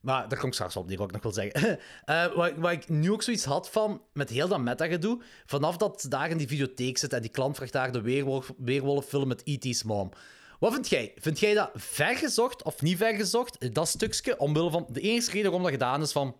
Maar 0.00 0.28
daar 0.28 0.38
kom 0.38 0.48
ik 0.48 0.54
straks 0.54 0.74
wel 0.74 0.82
op 0.82 0.88
neer, 0.88 0.98
wat 1.04 1.06
ik 1.06 1.12
nog 1.12 1.22
wil 1.22 1.32
zeggen. 1.32 1.78
Eh 2.04 2.34
wat, 2.56 2.72
ik 2.72 2.88
nu 2.88 3.12
ook 3.12 3.22
zoiets 3.22 3.44
had 3.44 3.70
van, 3.70 4.02
met 4.12 4.30
heel 4.30 4.48
dat 4.48 4.60
meta-gedoe, 4.60 5.22
vanaf 5.46 5.76
dat 5.76 6.06
daar 6.08 6.30
in 6.30 6.36
die 6.36 6.48
videotheek 6.48 6.98
zit 6.98 7.12
en 7.12 7.22
die 7.22 7.30
klant 7.30 7.56
vraagt 7.56 7.72
daar 7.72 7.92
de 7.92 8.00
weerwolf, 8.00 8.52
weerwolffilm 8.56 9.28
met 9.28 9.42
E.T.'s 9.44 9.82
mom. 9.82 10.10
Wat 10.58 10.72
vind 10.72 10.88
jij? 10.88 11.12
Vind 11.16 11.38
jij 11.38 11.54
dat 11.54 11.70
vergezocht 11.74 12.62
of 12.62 12.82
niet 12.82 12.96
vergezocht, 12.96 13.74
dat 13.74 13.88
stukje, 13.88 14.38
omwille 14.38 14.70
van 14.70 14.86
de 14.88 15.00
enige 15.00 15.30
reden 15.30 15.42
waarom 15.42 15.62
dat 15.62 15.72
gedaan 15.72 16.02
is 16.02 16.12
van... 16.12 16.36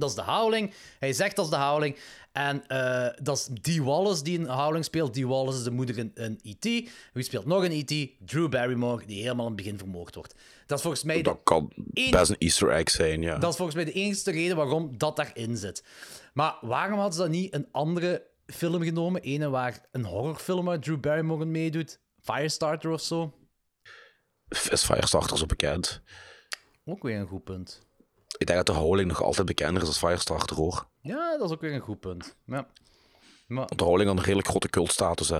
Dat 0.00 0.08
is 0.08 0.14
de 0.14 0.22
Howling. 0.22 0.72
Hij 0.98 1.12
zegt 1.12 1.36
dat 1.36 1.44
is 1.44 1.50
de 1.50 1.56
Howling. 1.56 1.96
En 2.32 2.66
eh, 2.66 3.08
dat 3.22 3.36
is 3.36 3.46
Dee 3.60 3.82
Wallace 3.82 4.22
die 4.22 4.38
een 4.38 4.48
Howling 4.48 4.84
speelt. 4.84 5.14
Dee 5.14 5.26
Wallace 5.26 5.58
is 5.58 5.64
de 5.64 5.70
moeder 5.70 5.98
in, 5.98 6.12
in 6.14 6.40
E.T. 6.42 6.64
Wie 7.12 7.24
speelt 7.24 7.46
nog 7.46 7.64
een 7.64 7.72
E.T.? 7.72 8.10
Drew 8.30 8.48
Barrymore, 8.48 9.06
die 9.06 9.22
helemaal 9.22 9.46
in 9.46 9.52
het 9.52 9.62
begin 9.62 9.78
vermoord 9.78 10.14
wordt. 10.14 10.34
Dat 10.66 10.76
is 10.76 10.82
volgens 10.82 11.04
mij 11.04 11.22
Dat 11.22 11.40
kan 11.44 11.72
best 12.10 12.30
een 12.30 12.38
easter 12.38 12.70
egg 12.70 12.90
zijn, 12.90 13.22
ja. 13.22 13.38
dat 13.38 13.50
is 13.50 13.56
volgens 13.56 13.76
mij 13.76 13.84
de 13.84 13.92
enige 13.92 14.30
reden 14.30 14.56
waarom 14.56 14.98
dat 14.98 15.16
daarin 15.16 15.56
zit. 15.56 15.84
Maar 16.32 16.56
waarom 16.60 16.98
hadden 16.98 17.14
ze 17.14 17.20
dan 17.20 17.30
niet 17.30 17.54
een 17.54 17.68
andere 17.72 18.26
film 18.46 18.82
genomen? 18.82 19.20
Ene 19.20 19.48
waar 19.48 19.86
een 19.92 20.04
horrorfilm 20.04 20.64
waar 20.64 20.80
Drew 20.80 21.00
Barrymore 21.00 21.44
meedoet? 21.44 22.00
Firestarter 22.20 22.90
of 22.90 23.00
zo? 23.00 23.34
Is 24.48 24.84
Firestarter 24.84 25.38
zo 25.38 25.46
bekend? 25.46 26.02
Ook 26.84 27.02
weer 27.02 27.16
een 27.16 27.26
goed 27.26 27.44
punt. 27.44 27.85
Ik 28.38 28.46
denk 28.46 28.66
dat 28.66 28.76
de 28.76 28.82
Howling 28.82 29.08
nog 29.08 29.22
altijd 29.22 29.46
bekender 29.46 29.82
is 29.82 29.88
als 29.88 29.98
Firestarter, 29.98 30.56
hoor. 30.56 30.86
Ja, 31.00 31.36
dat 31.38 31.46
is 31.48 31.54
ook 31.54 31.60
weer 31.60 31.74
een 31.74 31.80
goed 31.80 32.00
punt. 32.00 32.36
Ja, 32.46 32.66
maar, 33.46 33.66
Want 33.66 33.78
de 33.78 33.84
Howling 33.84 34.08
had 34.08 34.18
een 34.18 34.24
redelijk 34.24 34.48
grote 34.48 34.68
cultstatus, 34.68 35.28
hè. 35.28 35.36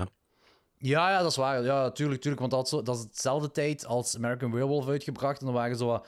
ja, 0.77 1.09
ja 1.11 1.21
dat 1.21 1.31
is 1.31 1.37
waar. 1.37 1.63
Ja, 1.63 1.91
tuurlijk, 1.91 2.21
tuurlijk. 2.21 2.39
Want 2.41 2.51
dat, 2.53 2.63
is 2.63 2.69
zo- 2.69 2.83
dat 2.83 2.95
is 2.97 3.01
hetzelfde 3.03 3.51
tijd 3.51 3.85
als 3.85 4.15
American 4.15 4.51
Werewolf 4.51 4.87
uitgebracht. 4.87 5.39
En 5.39 5.45
dan 5.45 5.55
waren 5.55 5.77
zo 5.77 5.85
wat 5.85 6.07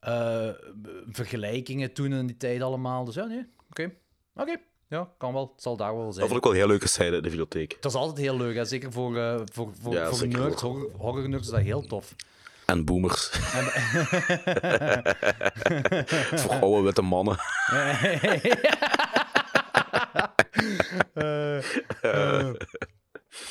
eh, 0.00 0.48
vergelijkingen 1.10 1.92
toen 1.92 2.12
in 2.12 2.26
die 2.26 2.36
tijd 2.36 2.62
allemaal. 2.62 3.04
Dus 3.04 3.14
ja, 3.14 3.24
nee. 3.24 3.46
Oké. 3.70 3.92
Oké. 4.36 4.56
Ja, 4.88 5.08
kan 5.18 5.32
wel. 5.32 5.50
Het 5.54 5.62
zal 5.62 5.76
daar 5.76 5.96
wel 5.96 6.04
Dat 6.04 6.14
zijn. 6.14 6.26
vond 6.26 6.38
ik 6.38 6.44
wel 6.44 6.52
heel 6.54 6.66
leuke 6.66 6.88
scène 6.88 7.16
in 7.16 7.22
de 7.22 7.30
videotheek. 7.30 7.76
Dat 7.80 7.92
is 7.92 7.98
altijd 7.98 8.18
heel 8.18 8.36
leuk, 8.36 8.56
hè? 8.56 8.64
zeker 8.64 8.92
voor, 8.92 9.16
eh, 9.16 9.40
voor, 9.52 9.70
voor, 9.80 9.92
Ja, 9.92 10.08
voor 10.08 10.18
zeker. 10.18 10.38
nerds, 10.38 10.62
horror, 10.62 10.90
horror 10.96 11.28
nerds 11.28 11.44
is 11.46 11.52
dat 11.52 11.60
heel 11.60 11.86
tof. 11.86 12.14
En 12.70 12.84
boomers. 12.84 13.28
Voor 16.40 16.54
oude 16.60 16.82
witte 16.82 17.02
mannen. 17.02 17.36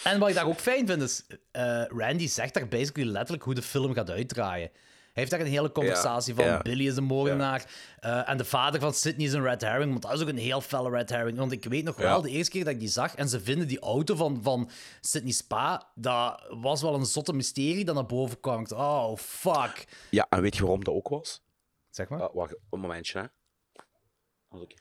En 0.04 0.20
wat 0.20 0.30
ik 0.30 0.36
daar 0.36 0.46
ook 0.46 0.60
fijn 0.60 0.88
vind 0.88 1.02
is, 1.02 1.26
eh, 1.52 1.84
Randy 1.88 2.28
zegt 2.28 2.54
daar 2.54 2.68
basically 2.68 3.10
letterlijk 3.12 3.44
hoe 3.44 3.54
de 3.54 3.62
film 3.62 3.94
gaat 3.94 4.10
uitdraaien. 4.10 4.72
Heeft 5.20 5.32
daar 5.32 5.40
een 5.40 5.46
hele 5.46 5.72
conversatie 5.72 6.36
van, 6.36 6.46
ja. 6.46 6.62
Billy 6.62 6.88
is 6.88 6.98
een 6.98 7.04
moordenaar 7.04 7.66
eh, 8.00 8.30
en 8.30 8.38
de 8.38 8.46
vader 8.46 8.80
van 8.80 8.94
Sydney 8.94 9.26
is 9.26 9.34
een 9.34 9.44
red 9.44 9.62
herring, 9.62 9.90
want 9.90 10.02
dat 10.02 10.14
is 10.14 10.22
ook 10.22 10.28
een 10.28 10.38
heel 10.38 10.62
felle 10.62 10.90
red 10.90 11.10
herring. 11.10 11.38
Want 11.38 11.52
ik 11.52 11.64
weet 11.64 11.84
nog 11.84 11.96
wel, 11.96 12.22
de 12.22 12.30
eerste 12.30 12.52
keer 12.52 12.64
dat 12.64 12.74
ik 12.74 12.80
die 12.80 12.90
zag 12.90 13.16
en 13.16 13.30
ze 13.30 13.42
vinden 13.42 13.68
die 13.68 13.80
auto 13.80 14.16
van, 14.16 14.40
van 14.44 14.70
Sydney 15.02 15.32
Spa, 15.32 15.92
dat 15.96 16.48
was 16.50 16.82
wel 16.82 16.94
een 16.94 17.06
zotte 17.06 17.34
mysterie 17.34 17.86
dat 17.86 17.96
naar 17.96 18.06
boven 18.06 18.40
kwam. 18.40 18.66
Oh, 18.74 19.18
fuck. 19.18 19.88
Ja, 20.10 20.26
en 20.30 20.42
weet 20.42 20.56
je 20.56 20.62
waarom 20.62 20.84
dat 20.84 20.94
ook 20.94 21.08
was? 21.10 21.42
Zeg 21.90 22.10
maar. 22.10 22.22
Ah, 22.22 22.36
wacht, 22.36 22.56
een 22.70 22.80
momentje, 22.80 23.20
hè. 23.20 23.26
Oké. 24.58 24.76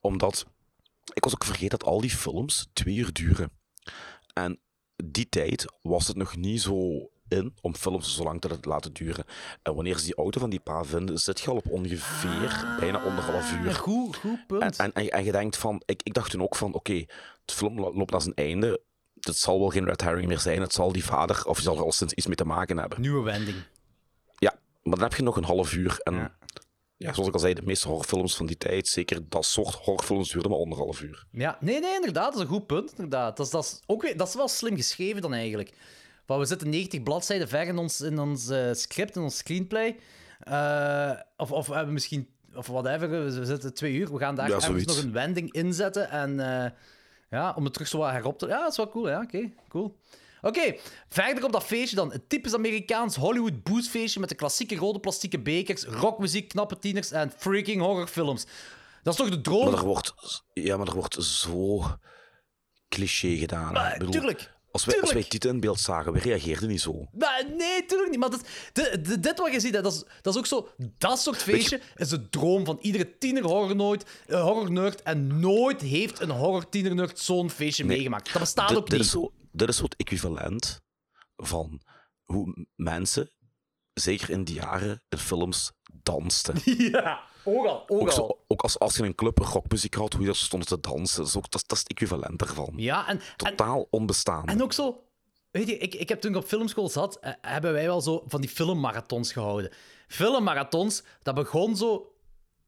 Omdat, 0.00 0.46
ik 1.12 1.24
was 1.24 1.34
ook 1.34 1.44
vergeten 1.44 1.78
dat 1.78 1.88
al 1.88 2.00
die 2.00 2.10
films 2.10 2.68
twee 2.72 2.96
uur 2.96 3.12
duren. 3.12 3.50
En 4.32 4.60
die 5.04 5.28
tijd 5.28 5.72
was 5.82 6.06
het 6.06 6.16
nog 6.16 6.36
niet 6.36 6.60
zo 6.62 7.08
in 7.28 7.54
om 7.60 7.74
films 7.74 8.14
zo 8.16 8.22
lang 8.22 8.40
te 8.40 8.58
laten 8.60 8.92
duren. 8.92 9.24
En 9.62 9.74
wanneer 9.74 9.98
ze 9.98 10.04
die 10.04 10.14
auto 10.14 10.40
van 10.40 10.50
die 10.50 10.60
pa 10.60 10.84
vinden, 10.84 11.18
zit 11.18 11.40
je 11.40 11.50
al 11.50 11.56
op 11.56 11.70
ongeveer 11.70 12.76
bijna 12.80 12.98
anderhalf 13.00 13.52
uur. 13.52 13.74
goed, 13.74 14.16
goed 14.16 14.46
punt. 14.46 14.76
en, 14.76 14.92
en, 14.92 15.08
en 15.10 15.24
je 15.24 15.32
denkt 15.32 15.56
van, 15.56 15.82
ik, 15.86 16.00
ik 16.02 16.14
dacht 16.14 16.30
toen 16.30 16.42
ook 16.42 16.56
van, 16.56 16.72
oké, 16.74 16.92
het 17.42 17.52
film 17.54 17.80
lo- 17.80 17.94
loopt 17.94 18.10
naar 18.10 18.20
zijn 18.22 18.34
einde. 18.34 18.80
Het 19.20 19.36
zal 19.36 19.58
wel 19.58 19.68
geen 19.68 19.84
red 19.84 20.00
herring 20.00 20.28
meer 20.28 20.38
zijn. 20.38 20.60
Het 20.60 20.72
zal 20.72 20.92
die 20.92 21.04
vader, 21.04 21.42
of 21.46 21.54
die 21.56 21.64
zal 21.64 21.76
er 21.76 21.82
al 21.82 21.92
sinds 21.92 22.12
iets 22.14 22.26
mee 22.26 22.36
te 22.36 22.44
maken 22.44 22.78
hebben. 22.78 23.00
Nieuwe 23.00 23.22
wending. 23.22 23.56
Ja, 24.38 24.54
maar 24.82 24.94
dan 24.98 25.08
heb 25.08 25.14
je 25.14 25.22
nog 25.22 25.36
een 25.36 25.44
half 25.44 25.72
uur. 25.72 25.98
En 26.02 26.14
Ja. 26.14 26.36
ja. 26.96 27.12
zoals 27.12 27.28
ik 27.28 27.34
al 27.34 27.40
zei, 27.40 27.54
de 27.54 27.62
meeste 27.62 27.88
horrorfilms 27.88 28.36
van 28.36 28.46
die 28.46 28.56
tijd, 28.56 28.88
zeker 28.88 29.28
dat 29.28 29.44
soort 29.44 29.74
horrorfilms, 29.74 30.30
duurden 30.30 30.50
maar 30.50 30.60
anderhalf 30.60 31.00
uur. 31.02 31.26
Ja, 31.30 31.58
nee, 31.60 31.80
nee, 31.80 31.94
inderdaad. 31.94 32.24
Dat 32.24 32.34
is 32.34 32.40
een 32.40 32.54
goed 32.54 32.66
punt. 32.66 32.90
Inderdaad. 32.90 33.36
Dat, 33.36 33.46
is, 33.46 33.52
dat, 33.52 33.64
is 33.64 33.80
ook 33.86 34.18
dat 34.18 34.28
is 34.28 34.34
wel 34.34 34.48
slim 34.48 34.76
geschreven 34.76 35.22
dan 35.22 35.32
eigenlijk. 35.34 35.72
Want 36.26 36.40
we 36.40 36.46
zitten 36.46 36.68
90 36.68 37.02
bladzijden 37.02 37.48
ver 37.48 37.66
in 37.66 37.78
ons, 37.78 38.00
in 38.00 38.18
ons 38.18 38.48
eh, 38.48 38.72
script, 38.72 39.16
in 39.16 39.22
ons 39.22 39.36
screenplay. 39.36 39.96
Eh, 40.38 41.12
of, 41.36 41.52
of 41.52 41.66
we 41.66 41.74
hebben 41.74 41.92
misschien, 41.94 42.28
of 42.54 42.66
whatever, 42.66 43.10
we 43.10 43.44
zitten 43.44 43.74
twee 43.74 43.92
uur. 43.92 44.12
We 44.12 44.18
gaan 44.18 44.34
daar 44.34 44.48
Ja, 44.48 44.54
ergens 44.54 44.84
nog 44.84 45.02
een 45.02 45.12
wending 45.12 45.52
inzetten. 45.52 46.10
En 46.10 46.40
eh, 46.64 46.70
ja, 47.30 47.52
om 47.56 47.64
het 47.64 47.72
terug 47.72 47.88
zo 47.88 47.98
wat 47.98 48.10
herop 48.10 48.38
te... 48.38 48.46
Ja, 48.46 48.60
dat 48.60 48.70
is 48.70 48.76
wel 48.76 48.88
cool. 48.88 49.08
Ja, 49.08 49.20
oké, 49.20 49.50
cool. 49.68 49.96
Oké, 50.42 50.74
verder 51.08 51.44
op 51.44 51.52
dat 51.52 51.64
feestje 51.64 51.96
dan. 51.96 52.12
Een 52.12 52.26
typisch 52.26 52.54
Amerikaans 52.54 53.16
Hollywood 53.16 53.62
boostfeestje 53.62 54.20
met 54.20 54.28
de 54.28 54.34
klassieke 54.34 54.76
rode 54.76 55.00
plastieke 55.00 55.38
bekers, 55.38 55.84
rockmuziek, 55.84 56.48
knappe 56.48 56.78
tieners 56.78 57.10
en 57.10 57.32
freaking 57.36 57.80
horrorfilms. 57.82 58.46
Dat 59.02 59.12
is 59.12 59.20
toch 59.20 59.28
de 59.28 59.40
droom? 59.40 59.64
Maar 59.64 59.78
er 59.78 59.84
wordt, 59.84 60.14
ja, 60.52 60.76
maar 60.76 60.86
er 60.86 60.94
wordt 60.94 61.24
zo 61.24 61.84
cliché 62.88 63.36
gedaan. 63.36 63.72
Maar, 63.72 63.94
bedoel, 63.98 64.12
tuurlijk. 64.12 64.53
Als 64.74 64.84
wij, 64.84 65.00
als 65.00 65.12
wij 65.12 65.24
dit 65.28 65.44
in 65.44 65.60
beeld 65.60 65.80
zagen, 65.80 66.12
we 66.12 66.18
reageerden 66.18 66.68
niet 66.68 66.80
zo. 66.80 67.06
Maar 67.12 67.44
nee, 67.56 67.86
tuurlijk 67.86 68.10
niet. 68.10 68.18
Maar 68.20 68.30
dat, 68.30 68.46
de, 68.72 69.00
de- 69.00 69.20
dit 69.20 69.38
wat 69.38 69.52
je 69.52 69.60
ziet, 69.60 69.72
dat, 69.72 69.92
is, 69.92 70.04
dat 70.22 70.32
is 70.34 70.38
ook 70.38 70.46
zo... 70.46 70.68
Dat 70.98 71.20
soort 71.20 71.42
feestje 71.42 71.80
is 71.96 72.08
de 72.08 72.28
droom 72.28 72.64
van 72.64 72.78
iedere 72.80 73.18
tiener 73.18 73.42
horrornerd, 73.44 74.10
eh, 74.26 74.42
horrornerd. 74.42 75.02
En 75.02 75.40
nooit 75.40 75.80
heeft 75.80 76.20
een 76.20 76.30
horror 76.30 76.68
tiener 76.68 77.10
zo'n 77.14 77.50
feestje 77.50 77.84
Nee. 77.84 77.96
meegemaakt. 77.96 78.32
Dat 78.32 78.42
bestaat 78.42 78.76
ook 78.76 78.90
niet. 78.90 79.00
Is 79.00 79.10
zo, 79.10 79.32
dit 79.52 79.68
is 79.68 79.76
zo 79.76 79.82
het 79.84 79.96
equivalent 79.96 80.80
van 81.36 81.80
hoe 82.22 82.66
mensen, 82.76 83.30
zeker 83.92 84.30
in 84.30 84.44
die 84.44 84.54
jaren, 84.54 85.02
in 85.08 85.18
films 85.18 85.72
dansten. 86.02 86.54
Ja, 86.90 87.20
ook 87.44 87.66
al. 87.66 87.84
Ook 87.88 88.00
Ook, 88.00 88.06
al. 88.08 88.14
zo, 88.14 88.38
ook 88.48 88.62
als, 88.62 88.78
als 88.78 88.94
je 88.94 89.00
in 89.00 89.04
een 89.06 89.14
club 89.14 89.38
rockmuziek 89.38 89.94
had, 89.94 90.12
hoe 90.12 90.20
je 90.20 90.26
daar 90.26 90.36
stonden 90.36 90.68
te 90.68 90.80
dansen. 90.80 91.18
Dat 91.18 91.26
is, 91.26 91.36
ook, 91.36 91.50
dat, 91.50 91.64
dat 91.66 91.72
is 91.72 91.78
het 91.78 91.90
equivalent 91.90 92.38
daarvan. 92.38 92.72
Ja, 92.76 93.08
en, 93.08 93.20
en, 93.20 93.22
Totaal 93.36 93.86
onbestaande. 93.90 94.52
en 94.52 94.62
ook 94.62 94.72
zo... 94.72 94.98
Weet 95.50 95.68
je, 95.68 95.78
ik, 95.78 95.94
ik 95.94 96.08
heb 96.08 96.20
toen 96.20 96.30
ik 96.30 96.36
op 96.36 96.44
filmschool 96.46 96.88
zat, 96.88 97.18
eh, 97.20 97.32
hebben 97.40 97.72
wij 97.72 97.84
wel 97.86 98.00
zo 98.00 98.24
van 98.26 98.40
die 98.40 98.50
filmmarathons 98.50 99.32
gehouden. 99.32 99.70
Filmmarathons, 100.08 101.02
dat 101.22 101.34
begon 101.34 101.76
zo... 101.76 102.08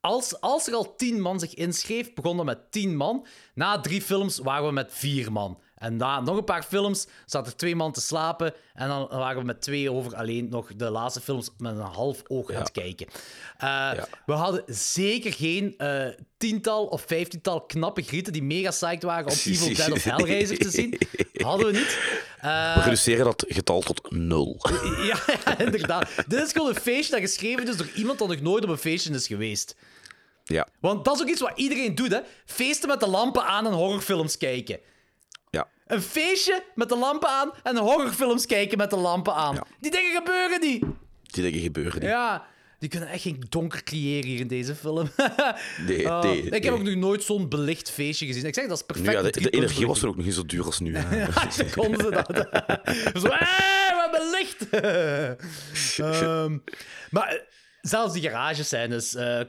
Als, 0.00 0.40
als 0.40 0.66
er 0.66 0.74
al 0.74 0.96
tien 0.96 1.20
man 1.20 1.40
zich 1.40 1.54
inschreef, 1.54 2.14
begon 2.14 2.36
dat 2.36 2.46
met 2.46 2.72
tien 2.72 2.96
man. 2.96 3.26
Na 3.54 3.80
drie 3.80 4.02
films 4.02 4.38
waren 4.38 4.66
we 4.66 4.72
met 4.72 4.92
vier 4.92 5.32
man. 5.32 5.58
En 5.86 5.96
na 5.96 6.20
nog 6.20 6.36
een 6.36 6.44
paar 6.44 6.62
films 6.62 7.06
zaten 7.26 7.50
er 7.52 7.56
twee 7.58 7.76
man 7.76 7.92
te 7.92 8.00
slapen. 8.00 8.54
En 8.74 8.88
dan 8.88 9.08
waren 9.08 9.38
we 9.40 9.44
met 9.46 9.62
twee 9.62 9.92
over 9.92 10.16
alleen 10.16 10.48
nog 10.50 10.70
de 10.76 10.90
laatste 10.90 11.20
films 11.20 11.50
met 11.58 11.72
een 11.76 11.80
half 11.80 12.22
oog 12.26 12.52
aan 12.52 12.60
het 12.60 12.70
kijken. 12.70 13.06
Eh, 13.58 13.90
We 14.26 14.32
hadden 14.32 14.62
zeker 14.66 15.32
geen 15.32 15.74
eh, 15.78 16.06
tiental 16.36 16.86
of 16.86 17.04
vijftiental 17.06 17.60
knappe 17.60 18.02
grieten 18.02 18.32
die 18.32 18.42
mega 18.42 18.70
psyched 18.70 19.02
waren 19.02 19.30
om 19.30 19.36
Evil 19.44 19.74
Dead 19.74 19.90
of 19.92 20.04
Hellraiser 20.04 20.58
te 20.58 20.70
zien. 20.70 20.98
Hadden 21.32 21.66
we 21.66 21.72
niet. 21.72 21.98
Eh, 22.36 22.74
We 22.76 22.80
reduceren 22.82 23.24
dat 23.24 23.44
getal 23.48 23.80
tot 23.80 24.10
nul. 24.10 24.56
ja, 25.10 25.18
ja, 25.44 25.58
inderdaad. 25.58 26.10
Dit 26.26 26.42
is 26.42 26.52
gewoon 26.52 26.68
een 26.68 26.80
feestje 26.80 27.10
dat 27.12 27.20
geschreven 27.20 27.68
is 27.68 27.76
door 27.76 27.90
iemand 27.94 28.18
dat 28.18 28.28
nog 28.28 28.40
nooit 28.40 28.64
op 28.64 28.70
een 28.70 28.78
feestje 28.78 29.12
is 29.12 29.26
geweest. 29.26 29.76
Ja, 30.44 30.68
Want 30.80 31.04
dat 31.04 31.14
is 31.14 31.22
ook 31.22 31.28
iets 31.28 31.40
wat 31.40 31.52
iedereen 31.54 31.94
doet, 31.94 32.12
hè. 32.12 32.20
Feesten 32.44 32.88
met 32.88 33.00
de 33.00 33.06
lampen 33.08 33.44
aan 33.44 33.66
en 33.66 33.72
horrorfilms 33.72 34.36
kijken. 34.36 34.78
Ja. 35.86 35.94
Een 35.94 36.02
feestje 36.02 36.62
met 36.74 36.88
de 36.88 36.96
lampen 36.96 37.28
aan 37.28 37.50
en 37.62 37.76
horrorfilms 37.76 38.46
kijken 38.46 38.78
met 38.78 38.90
de 38.90 38.96
lampen 38.96 39.34
aan. 39.34 39.54
Ja. 39.54 39.66
Die 39.80 39.90
dingen 39.90 40.12
gebeuren 40.16 40.60
niet. 40.60 40.84
Die 41.22 41.42
dingen 41.42 41.60
gebeuren 41.60 42.00
niet. 42.00 42.08
Ja, 42.10 42.46
die 42.78 42.88
kunnen 42.88 43.08
echt 43.08 43.22
geen 43.22 43.42
donker 43.48 43.82
creëren 43.82 44.26
hier 44.30 44.40
in 44.40 44.46
deze 44.48 44.74
film. 44.74 45.08
Nee, 45.86 46.06
Oh, 46.06 46.22
nee, 46.22 46.42
ik 46.42 46.52
heb 46.52 46.62
nee. 46.62 46.72
ook 46.72 46.82
nog 46.82 46.94
nooit 46.94 47.22
zo'n 47.22 47.48
belicht 47.48 47.90
feestje 47.90 48.26
gezien. 48.26 48.44
Ik 48.44 48.54
zeg, 48.54 48.66
dat 48.68 48.76
is 48.78 48.84
perfect. 48.86 49.12
Ja, 49.12 49.22
de, 49.22 49.50
energie 49.50 49.86
was 49.86 50.02
er 50.02 50.08
ook 50.08 50.16
nog 50.16 50.24
niet 50.24 50.34
zo 50.34 50.44
duur 50.46 50.64
als 50.64 50.80
nu. 50.80 50.92
de- 50.92 51.68
konden 51.76 52.00
ze 52.00 52.10
dat. 52.10 52.46
Zo, 53.22 53.28
hé, 53.30 53.94
we 53.94 54.08
hebben 54.10 54.30
licht. 54.30 54.68
Ehm, 55.98 56.58
maar 57.10 57.28
eh, 57.28 57.38
zelfs 57.88 58.12
die 58.12 58.22
garagescènes, 58.22 59.14
eh 59.14 59.40
eh, 59.40 59.46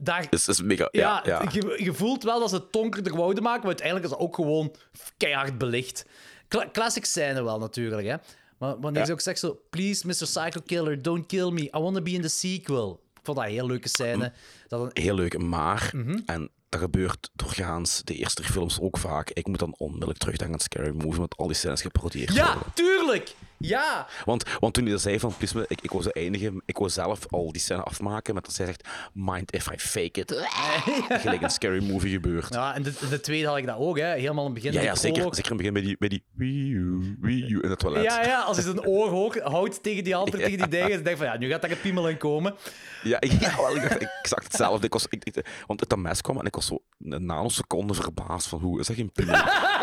daar... 0.00 0.26
Is 0.30 0.62
mega... 0.62 0.88
Ja, 0.90 1.22
Ja, 1.24 1.40
ja. 1.42 1.50
Je, 1.52 1.80
je 1.84 1.92
voelt 1.92 2.22
wel 2.22 2.40
dat 2.40 2.48
ze 2.50 2.54
het 2.56 2.72
donkerder 2.72 3.16
wouden 3.16 3.42
maken, 3.42 3.58
maar 3.58 3.66
uiteindelijk 3.68 4.06
is 4.06 4.12
dat 4.12 4.20
ook 4.20 4.34
gewoon 4.34 4.74
keihard 5.16 5.58
belicht. 5.58 6.04
Cla- 6.48 6.68
classic 6.72 7.04
scène 7.04 7.42
wel, 7.42 7.58
natuurlijk, 7.58 8.06
hè. 8.06 8.16
Maar 8.58 8.80
wanneer 8.80 9.00
Ja. 9.00 9.06
ze 9.06 9.12
ook 9.12 9.20
zegt 9.20 9.38
zo... 9.38 9.60
Please, 9.70 10.06
Mr. 10.06 10.12
Psycho 10.14 10.60
Killer, 10.66 11.02
don't 11.02 11.26
kill 11.26 11.50
me. 11.50 11.62
I 11.62 11.68
want 11.78 11.96
to 11.96 12.02
be 12.02 12.10
in 12.10 12.22
the 12.22 12.28
sequel. 12.28 13.00
Ik 13.14 13.20
vond 13.22 13.36
dat 13.36 13.46
een 13.46 13.52
heel 13.52 13.66
leuke 13.66 13.88
scène. 13.88 14.32
Dat 14.68 14.80
een... 14.80 14.90
Heel 15.02 15.14
leuk, 15.14 15.38
maar... 15.38 15.90
Mhm. 15.92 16.18
En 16.26 16.50
dat 16.68 16.80
gebeurt 16.80 17.30
doorgaans 17.34 18.00
de 18.04 18.14
eerste 18.14 18.42
films 18.42 18.80
ook 18.80 18.98
vaak. 18.98 19.30
Ik 19.30 19.46
moet 19.46 19.58
dan 19.58 19.74
onmiddellijk 19.78 20.18
terugdenken 20.18 20.54
aan 20.56 20.60
Scary 20.60 20.90
Movie, 20.94 21.20
met 21.20 21.36
al 21.36 21.46
die 21.46 21.56
scènes 21.56 21.80
geparodieerd 21.82 22.34
Ja, 22.34 22.46
worden. 22.54 22.72
tuurlijk! 22.74 23.34
Ja! 23.58 24.06
Want, 24.24 24.44
want 24.60 24.74
toen 24.74 24.84
hij 24.84 24.92
er 24.92 24.98
zei 24.98 25.20
van, 25.20 25.34
please, 25.36 25.56
me, 25.56 25.64
ik, 25.68 25.80
ik 25.80 25.90
wou 25.90 26.02
zo 26.02 26.08
eindigen, 26.08 26.62
ik 26.64 26.76
wou 26.78 26.90
zelf 26.90 27.26
al 27.30 27.52
die 27.52 27.60
scène 27.60 27.82
afmaken 27.82 28.34
met 28.34 28.44
dat 28.44 28.54
zij 28.54 28.66
zegt, 28.66 28.88
mind 29.12 29.52
if 29.52 29.66
I 29.72 29.78
fake 29.78 30.20
it. 30.20 30.32
Gelijk 31.22 31.42
een 31.42 31.50
Scary 31.50 31.90
Movie 31.90 32.10
gebeurt. 32.12 32.54
Ja, 32.54 32.64
Ja, 32.68 32.74
en 32.74 32.82
de, 32.82 32.92
de 33.10 33.20
tweede 33.20 33.46
had 33.46 33.56
ik 33.56 33.66
dat 33.66 33.76
ook, 33.78 33.98
hè. 33.98 34.06
Helemaal 34.12 34.46
in 34.46 34.52
het 34.54 34.62
begin. 34.62 34.80
ja, 34.82 34.92
de 34.92 34.98
zeker, 34.98 35.22
zeker 35.22 35.36
in 35.38 35.42
het 35.48 35.56
begin 35.56 35.72
bij 35.72 35.82
die, 35.82 35.96
bij 35.98 36.08
die 36.08 36.24
wee 36.32 36.68
you, 36.68 37.16
wee 37.20 37.46
you 37.46 37.60
in 37.62 37.70
het 37.70 37.78
toilet. 37.78 38.02
Ja, 38.02 38.22
ja, 38.24 38.40
als 38.42 38.56
hij 38.56 38.64
zijn 38.64 38.86
oor 38.86 39.08
hoog 39.08 39.38
houdt 39.38 39.82
tegen 39.82 40.04
die 40.04 40.14
halter, 40.14 40.38
tegen 40.48 40.58
die 40.58 40.68
dingen, 40.68 40.90
dan 40.90 41.02
denk 41.02 41.16
van, 41.16 41.26
ja, 41.26 41.36
nu 41.38 41.48
gaat 41.50 41.62
daar 41.62 41.70
een 41.70 41.80
piemel 41.80 42.08
in 42.08 42.16
komen. 42.18 42.54
Ja, 43.02 43.20
ik, 43.20 43.32
ja, 43.40 43.56
wel, 43.56 43.76
ik 43.76 43.82
dacht 43.82 43.96
exact 44.22 44.42
hetzelfde. 44.44 44.86
Ik 44.86 44.92
was, 44.92 45.06
ik, 45.08 45.24
ik- 45.24 45.46
want 45.66 45.80
het 45.80 45.88
dat 45.88 45.98
mes 45.98 46.20
kwam 46.20 46.38
en 46.38 46.44
ik 46.46 46.54
was 46.54 46.66
zo 46.66 46.78
een 47.04 47.26
nanoseconde 47.26 47.94
verbaasd 47.94 48.48
van 48.48 48.60
hoe 48.60 48.80
is 48.80 48.86
dat 48.86 48.96
geen 48.96 49.12
piemel? 49.12 49.34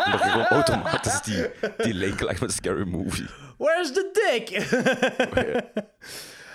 Omdat 0.04 0.20
je 0.22 0.28
gewoon 0.30 0.46
automatisch 0.46 1.20
die, 1.22 1.46
die 1.76 1.94
link 1.94 2.20
legt 2.20 2.40
met 2.40 2.52
Scary 2.52 2.86
Movie. 2.86 3.26
Where's 3.58 3.92
the 3.92 4.10
dick? 4.12 4.50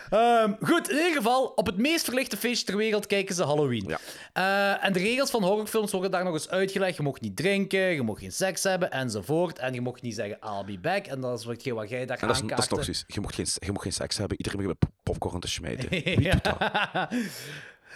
Ehm, 0.09 0.53
goed, 0.61 0.89
in 0.89 0.97
ieder 0.97 1.13
geval, 1.15 1.45
op 1.45 1.65
het 1.65 1.77
meest 1.77 2.05
verlichte 2.05 2.37
feestje 2.37 2.65
ter 2.65 2.77
wereld 2.77 3.07
kijken 3.07 3.35
ze 3.35 3.43
Halloween. 3.43 3.85
Ja. 3.87 3.99
Eh, 4.33 4.85
en 4.85 4.93
de 4.93 4.99
regels 4.99 5.29
van 5.29 5.43
horrorfilms 5.43 5.91
worden 5.91 6.11
daar 6.11 6.23
nog 6.23 6.33
eens 6.33 6.49
uitgelegd. 6.49 6.95
Je 6.97 7.03
mocht 7.03 7.21
niet 7.21 7.35
drinken, 7.35 7.79
je 7.79 8.01
mocht 8.01 8.19
geen 8.19 8.31
seks 8.31 8.63
hebben, 8.63 8.91
enzovoort. 8.91 9.59
En 9.59 9.73
je 9.73 9.81
mocht 9.81 10.01
niet 10.01 10.15
zeggen, 10.15 10.37
I'll 10.43 10.65
be 10.65 10.79
back. 10.79 11.05
En 11.05 11.21
dat 11.21 11.39
is 11.39 11.45
wat, 11.45 11.63
wat 11.65 11.89
jij 11.89 12.05
daar 12.05 12.17
En 12.17 12.27
dat 12.27 12.35
is, 12.35 12.41
dat 12.47 12.59
is 12.59 12.67
nog 12.67 12.83
zoiets. 12.83 13.03
Je 13.07 13.19
mocht, 13.19 13.35
geen, 13.35 13.45
je 13.59 13.71
mocht 13.71 13.83
geen 13.83 13.93
seks 13.93 14.17
hebben, 14.17 14.37
iedereen 14.37 14.59
begint 14.59 14.79
met 14.79 14.89
pop- 14.89 15.13
popcorn 15.15 15.39
te 15.39 15.47
smijten. 15.47 15.87
Ja. 16.29 16.39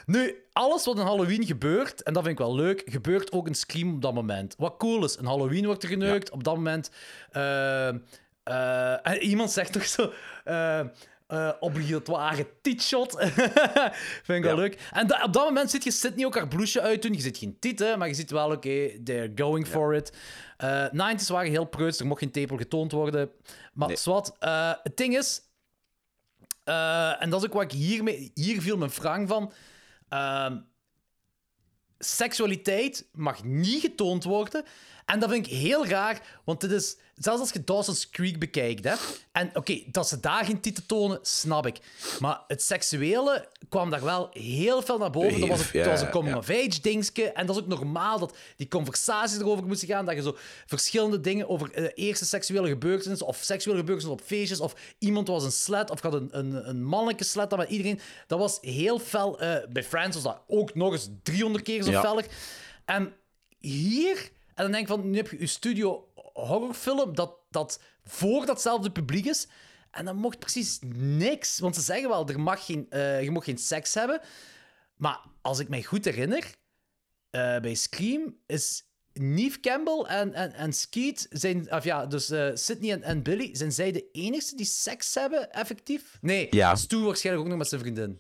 Nu, 0.06 0.36
alles 0.54 0.86
wat 0.86 0.98
in 0.98 1.06
Halloween 1.06 1.46
gebeurt, 1.46 2.04
en 2.04 2.14
dat 2.14 2.24
vind 2.24 2.40
ik 2.40 2.46
wel 2.46 2.56
leuk, 2.56 2.84
gebeurt 2.86 3.32
ook 3.32 3.48
in 3.48 3.56
Scream 3.56 3.94
op 3.94 4.02
dat 4.02 4.14
moment. 4.14 4.56
Wat 4.58 4.78
cool 4.78 5.04
is, 5.04 5.16
in 5.16 5.26
Halloween 5.26 5.66
wordt 5.66 5.84
er 5.84 5.90
geneukt, 5.90 6.32
op 6.32 6.44
dat 6.44 6.56
moment... 6.56 6.90
eh, 7.32 7.88
eh, 7.88 7.96
en 8.44 9.18
iemand 9.22 9.52
zegt 9.52 9.74
toch 9.74 9.86
zo... 9.86 10.14
eh 10.44 10.80
eh 11.28 11.52
obligatoire 11.60 12.48
titshot. 12.62 13.16
vind 14.24 14.38
ik 14.38 14.44
wel 14.44 14.56
Ja. 14.56 14.56
leuk. 14.56 14.90
En 14.92 15.08
da- 15.08 15.24
op 15.24 15.34
dat 15.34 15.44
moment 15.44 15.70
zit 15.72 15.84
je 15.84 15.92
Sydney 15.92 16.26
ook 16.26 16.36
haar 16.36 16.48
blouseje 16.48 16.86
uitdoen. 16.86 17.14
Je 17.14 17.20
ziet 17.22 17.38
geen 17.38 17.60
tieten, 17.60 18.00
maar 18.00 18.08
je 18.08 18.14
ziet 18.14 18.32
wel, 18.32 18.52
oké, 18.52 19.04
they're 19.04 19.32
going 19.36 19.68
for 19.68 19.96
it. 19.96 20.14
Eh 20.58 20.86
90s 20.92 21.28
waren 21.28 21.52
heel 21.52 21.66
preuts, 21.66 22.00
er 22.00 22.06
mocht 22.06 22.20
geen 22.20 22.32
tepel 22.32 22.58
getoond 22.58 22.92
worden. 22.92 23.30
Maar 23.74 23.88
Nee. 23.88 23.98
zwart, 23.98 24.32
eh, 24.40 24.74
het 24.84 24.98
ding 24.98 25.18
is... 25.18 25.42
Eh, 26.64 27.22
en 27.22 27.30
dat 27.30 27.40
is 27.42 27.48
ook 27.48 27.54
wat 27.54 27.64
ik 27.64 27.72
hiermee... 27.72 28.32
Hier 28.34 28.62
viel 28.62 28.78
mijn 28.78 28.92
vraag 28.92 29.28
van. 29.28 29.52
Ehm, 30.10 30.58
seksualiteit 32.00 33.08
mag 33.12 33.44
niet 33.44 33.82
getoond 33.82 34.24
worden. 34.24 34.64
En 35.06 35.20
dat 35.20 35.30
vind 35.30 35.46
ik 35.46 35.52
heel 35.54 35.86
raar, 35.86 36.22
want 36.44 36.62
dit 36.62 36.72
is... 36.72 36.98
Zelfs 37.14 37.40
als 37.40 37.52
je 37.52 37.64
Dawson's 37.64 38.10
Creek 38.10 38.40
bekijkt, 38.40 38.84
hè. 38.84 38.94
En 39.32 39.50
oké, 39.54 39.82
dat 39.86 40.08
ze 40.08 40.20
daar 40.20 40.46
geen 40.46 40.60
titel 40.60 40.84
tonen, 40.88 41.20
snap 41.22 41.66
ik. 41.66 41.78
Maar 42.20 42.42
het 42.48 42.62
seksuele 42.64 43.48
kwam 43.70 43.90
daar 43.90 44.04
wel 44.04 44.30
heel 44.32 44.82
veel 44.82 44.98
naar 44.98 45.10
boven. 45.10 45.40
Dat 45.40 45.50
was, 45.50 45.72
Ja, 45.72 45.84
dat 45.84 45.92
was 45.92 46.00
een 46.00 46.06
ja. 46.06 46.12
coming-of-age 46.12 46.82
dingetje. 46.82 47.32
En 47.32 47.46
dat 47.46 47.56
is 47.56 47.62
ook 47.62 47.68
normaal 47.68 48.20
dat 48.20 48.38
die 48.56 48.68
conversaties 48.68 49.38
erover 49.38 49.66
moesten 49.66 49.88
gaan. 49.88 50.06
Dat 50.06 50.16
je 50.16 50.22
zo 50.22 50.38
verschillende 50.66 51.20
dingen 51.20 51.50
over 51.50 51.72
eh, 51.72 51.92
eerste 51.94 52.26
seksuele 52.26 52.68
gebeurtenissen 52.68 53.28
of 53.28 53.38
seksuele 53.42 53.80
gebeurtenissen 53.80 54.22
op 54.22 54.28
feestjes 54.28 54.60
of 54.60 54.76
iemand 55.00 55.28
was 55.28 55.44
een 55.44 55.52
slet 55.52 55.90
of 55.90 56.02
had 56.02 56.14
een, 56.14 56.30
een, 56.32 56.70
een 56.70 56.84
mannelijke 56.84 57.24
slet 57.24 57.50
dan 57.50 57.60
met 57.60 57.70
iedereen. 57.70 58.00
Dat 58.28 58.40
was 58.40 58.58
heel 58.62 59.00
fel. 59.00 59.40
eh, 59.40 59.56
bij 59.70 59.84
Friends 59.84 60.16
was 60.16 60.24
dat 60.24 60.42
ook 60.48 60.76
nog 60.76 60.92
eens 60.92 61.10
300 61.24 61.64
keer 61.64 61.84
zo 61.84 61.92
Ja. 61.92 62.22
En 62.86 63.14
hier... 63.60 64.32
En 64.56 64.64
dan 64.64 64.72
denk 64.72 64.88
ik 64.88 64.94
van, 64.94 65.10
nu 65.10 65.18
heb 65.18 65.30
je 65.30 65.40
je 65.40 65.48
studio 65.48 66.08
horrorfilm 66.34 67.16
dat, 67.16 67.36
dat 67.50 67.80
voor 68.04 68.46
datzelfde 68.46 68.92
publiek 68.92 69.26
is. 69.26 69.48
En 69.92 70.06
dan 70.06 70.16
mocht 70.16 70.40
precies 70.40 70.80
niks. 70.96 71.60
Want 71.60 71.76
ze 71.76 71.82
zeggen 71.82 72.10
wel, 72.10 72.28
er 72.28 72.40
mag 72.40 72.66
geen, 72.66 72.86
eh, 72.90 73.24
je 73.24 73.32
mag 73.32 73.44
geen 73.44 73.58
seks 73.58 73.94
hebben. 73.94 74.22
Maar 74.96 75.20
als 75.42 75.60
ik 75.60 75.70
mij 75.70 75.84
goed 75.84 76.06
herinner, 76.06 76.56
eh, 77.30 77.60
bij 77.60 77.74
Scream 77.74 78.38
is 78.46 78.86
Neve 79.14 79.60
Campbell 79.60 80.00
en, 80.00 80.34
en, 80.34 80.54
en 80.54 80.74
Skeet 80.74 81.28
zijn, 81.30 81.72
of 81.74 81.84
ja, 81.84 82.06
dus 82.06 82.30
eh, 82.30 82.50
Sydney 82.54 82.92
en, 82.92 83.04
en 83.04 83.24
Billy, 83.24 83.56
zijn 83.56 83.72
zij 83.72 83.92
de 83.92 84.10
enigste 84.12 84.56
die 84.56 84.66
seks 84.66 85.16
hebben, 85.16 85.52
effectief? 85.52 86.18
Nee, 86.22 86.48
Ja. 86.50 86.76
Stu 86.76 86.98
waarschijnlijk 86.98 87.46
ook 87.46 87.50
nog 87.50 87.60
met 87.60 87.70
zijn 87.70 87.82
vriendin. 87.82 88.20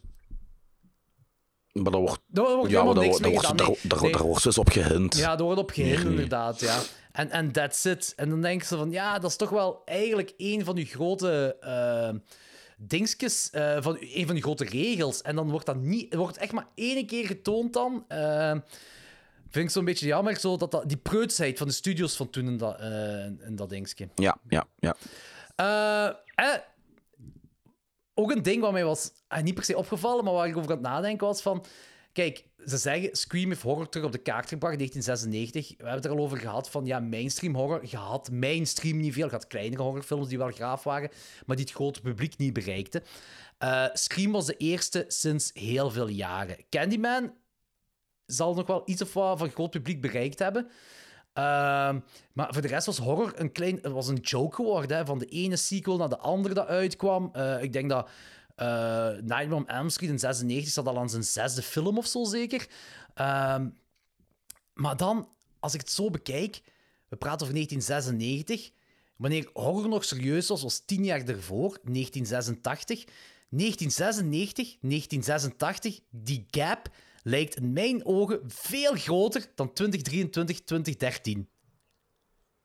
Maar 1.74 1.91
daar 1.91 2.01
wordt, 2.01 2.21
Daar 2.28 2.55
wordt 2.55 2.71
ja, 2.71 2.82
helemaal 2.82 2.93
daar, 2.93 3.03
niks 3.03 3.17
daar, 3.17 3.30
mee 3.30 3.32
wordt, 3.32 3.47
gedaan, 3.47 3.67
daar, 3.67 3.78
nee. 3.82 3.91
daar, 3.91 4.01
Nee. 4.01 4.11
daar 4.11 4.24
wordt 4.24 4.43
dus 4.43 4.57
op 4.57 4.69
gehind. 4.69 5.17
Ja, 5.17 5.38
er 5.38 5.43
wordt 5.43 5.59
op 5.59 5.71
gehind, 5.71 6.03
Nee, 6.03 6.11
inderdaad, 6.11 6.59
ja. 6.59 6.80
En, 7.11 7.30
en 7.30 7.51
that's 7.51 7.86
it. 7.86 8.13
En 8.15 8.30
dan 8.30 8.41
denken 8.41 8.67
ze 8.67 8.78
van, 8.78 8.91
ja, 8.91 9.19
dat 9.19 9.30
is 9.30 9.36
toch 9.36 9.49
wel 9.49 9.82
eigenlijk 9.86 10.34
een 10.38 10.65
van 10.65 10.78
uw 10.78 10.86
grote 10.86 11.57
eh 11.59 12.09
dingetjes, 12.78 13.49
eh, 13.49 13.78
van 13.80 13.97
een 13.99 14.28
van 14.28 14.36
uw 14.36 14.41
grote 14.41 14.65
regels. 14.65 15.21
En 15.21 15.36
dan 15.36 15.49
wordt 15.49 15.65
dat 15.65 15.76
niet, 15.76 16.15
wordt 16.15 16.38
echt 16.38 16.51
maar 16.51 16.67
één 16.76 17.05
keer 17.05 17.26
getoond 17.26 17.74
dan. 17.74 18.05
Eh, 18.07 18.51
vind 19.49 19.65
ik 19.65 19.69
zo'n 19.69 19.86
beetje 19.86 20.05
jammer, 20.07 20.36
zo 20.36 20.57
dat, 20.57 20.71
dat, 20.71 20.89
die 20.89 20.97
preutsheid 20.97 21.57
van 21.57 21.67
de 21.67 21.74
studios 21.74 22.15
van 22.15 22.30
toen 22.30 22.47
in 22.47 22.57
dat, 22.57 22.80
eh, 22.80 23.26
in 23.26 23.55
dat 23.55 23.69
dingetje. 23.69 24.07
Ja, 24.15 24.38
ja, 24.49 24.65
ja. 24.80 24.95
Eh, 25.55 26.07
eh, 26.36 26.59
ook 28.14 28.32
een 28.32 28.43
ding 28.43 28.61
wat 28.61 28.72
mij 28.72 28.86
was 28.86 29.11
eh, 29.28 29.43
niet 29.43 29.53
per 29.53 29.64
se 29.64 29.78
opgevallen, 29.78 30.24
maar 30.24 30.34
waar 30.34 30.47
ik 30.47 30.57
over 30.57 30.70
aan 30.70 30.78
het 30.78 30.86
nadenken 30.86 31.28
was 31.28 31.41
van... 31.41 31.66
Kijk, 32.11 32.45
ze 32.66 32.78
zeggen 32.78 33.16
Scream 33.16 33.49
heeft 33.49 33.61
horror 33.61 33.89
terug 33.89 34.05
op 34.05 34.11
de 34.11 34.18
kaart 34.18 34.47
gebracht, 34.47 34.78
1996. 34.78 35.70
We 35.70 35.76
hebben 35.76 35.95
het 35.95 36.05
er 36.05 36.11
al 36.11 36.24
over 36.24 36.38
gehad 36.38 36.70
van, 36.70 36.86
ja, 36.86 36.99
mainstream 36.99 37.55
horror. 37.55 37.82
Je 37.86 37.97
had 37.97 38.32
mainstream 38.32 38.97
niet 38.97 39.14
veel. 39.14 39.26
Je 39.26 39.32
had 39.32 39.47
kleinere 39.47 39.82
horrorfilms 39.82 40.28
die 40.28 40.38
wel 40.38 40.51
graaf 40.51 40.84
waren, 40.84 41.09
maar 41.45 41.55
die 41.55 41.66
het 41.66 41.76
grote 41.76 42.01
publiek 42.01 42.38
niet 42.38 42.53
bereikten. 42.53 43.03
Eh, 43.57 43.86
Scream 43.93 44.32
was 44.32 44.45
de 44.45 44.57
eerste 44.57 45.05
sinds 45.07 45.51
heel 45.53 45.91
veel 45.91 46.07
jaren. 46.07 46.57
Candyman 46.70 47.34
zal 48.26 48.53
nog 48.53 48.68
wel 48.68 48.82
iets 48.86 49.01
of 49.01 49.14
wat 49.14 49.38
van 49.38 49.49
groot 49.49 49.72
publiek 49.72 50.01
bereikt 50.01 50.39
hebben. 50.39 50.70
Ehm, 51.34 51.99
maar 52.34 52.53
voor 52.53 52.61
de 52.61 52.67
rest 52.67 52.86
was 52.86 52.97
horror 52.97 53.34
een 53.36 53.51
klein, 53.51 53.79
het 53.81 53.91
was 53.91 54.07
een 54.07 54.19
joke 54.21 54.55
geworden. 54.55 54.97
Hè, 54.97 55.05
van 55.05 55.19
de 55.19 55.25
ene 55.25 55.55
sequel 55.55 55.97
naar 55.97 56.09
de 56.09 56.17
andere 56.17 56.53
dat 56.53 56.67
uitkwam. 56.67 57.29
Eh, 57.34 57.63
ik 57.63 57.73
denk 57.73 57.89
dat 57.89 58.09
eh 58.55 59.07
Nightmare 59.07 59.55
on 59.55 59.67
Elm 59.67 59.89
Street 59.89 60.09
in 60.09 60.19
96 60.19 60.73
zat 60.73 60.88
al 60.88 60.99
aan 60.99 61.09
zijn 61.09 61.23
zesde 61.23 61.61
film 61.61 61.97
of 61.97 62.05
zo 62.05 62.23
zeker. 62.23 62.67
Ehm, 63.13 63.69
maar 64.73 64.97
dan, 64.97 65.29
als 65.59 65.73
ik 65.73 65.79
het 65.79 65.91
zo 65.91 66.09
bekijk, 66.09 66.61
we 67.07 67.15
praten 67.15 67.41
over 67.41 67.53
1996. 67.53 68.71
Wanneer 69.17 69.49
horror 69.53 69.88
nog 69.88 70.03
serieus 70.03 70.47
was, 70.47 70.61
was 70.61 70.86
tien 70.86 71.05
jaar 71.05 71.25
ervoor, 71.25 71.79
1986. 71.84 73.03
1996, 73.49 74.77
1986, 74.81 75.99
die 76.09 76.45
gap 76.51 76.89
lijkt 77.24 77.55
in 77.55 77.74
mijn 77.74 78.05
ogen 78.05 78.41
veel 78.47 78.93
groter 78.95 79.51
dan 79.55 79.74
2023, 79.74 80.63
2013. 80.63 81.49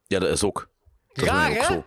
Ja, 0.06 0.18
dat 0.18 0.30
is 0.30 0.42
ook. 0.42 0.70
Dat 1.12 1.24
is 1.24 1.30
ook 1.30 1.36
hè? 1.36 1.64
zo. 1.64 1.84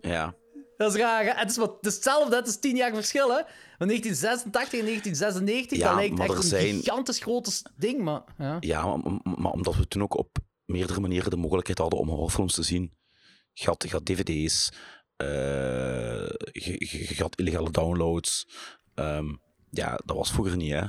Ja. 0.00 0.34
Dat 0.76 0.94
is 0.94 1.00
raar, 1.00 1.24
hè? 1.24 1.30
Het 1.32 1.50
is, 1.50 1.56
wat, 1.56 1.76
hetzelfde, 1.80 2.36
het 2.36 2.46
is 2.46 2.58
tien 2.58 2.76
jaar 2.76 2.94
verschil, 2.94 3.28
hè? 3.28 3.42
Van 3.78 3.86
1986 3.86 4.78
en 4.78 4.84
1996, 4.84 5.78
Ja, 5.78 5.86
dat 5.88 5.94
lijkt 5.96 6.20
echt 6.20 6.42
een 6.42 6.48
zijn- 6.48 6.74
gigantisch 6.82 7.18
groot 7.18 7.62
ding, 7.76 8.02
maar... 8.02 8.22
Ja. 8.38 8.56
Ja, 8.60 8.96
maar, 8.96 9.20
maar- 9.22 9.52
omdat 9.52 9.76
we 9.76 9.88
toen 9.88 10.02
ook 10.02 10.16
op 10.16 10.38
meerdere 10.64 11.00
manieren 11.00 11.30
de 11.30 11.36
mogelijkheid 11.36 11.78
hadden 11.78 11.98
om 11.98 12.08
horrorfilms 12.08 12.54
te 12.54 12.62
zien. 12.62 12.96
Je 13.52 13.64
had, 13.64 13.82
je 13.82 13.90
had 13.90 14.04
dvd's, 14.06 14.72
eh, 15.16 15.26
je, 16.52 16.74
je, 16.78 17.06
je 17.08 17.22
had 17.22 17.38
illegale 17.38 17.70
downloads. 17.70 18.48
Ehm, 18.94 19.34
ja, 19.70 20.00
dat 20.04 20.16
was 20.16 20.30
vroeger 20.32 20.56
niet, 20.56 20.72
hè. 20.72 20.86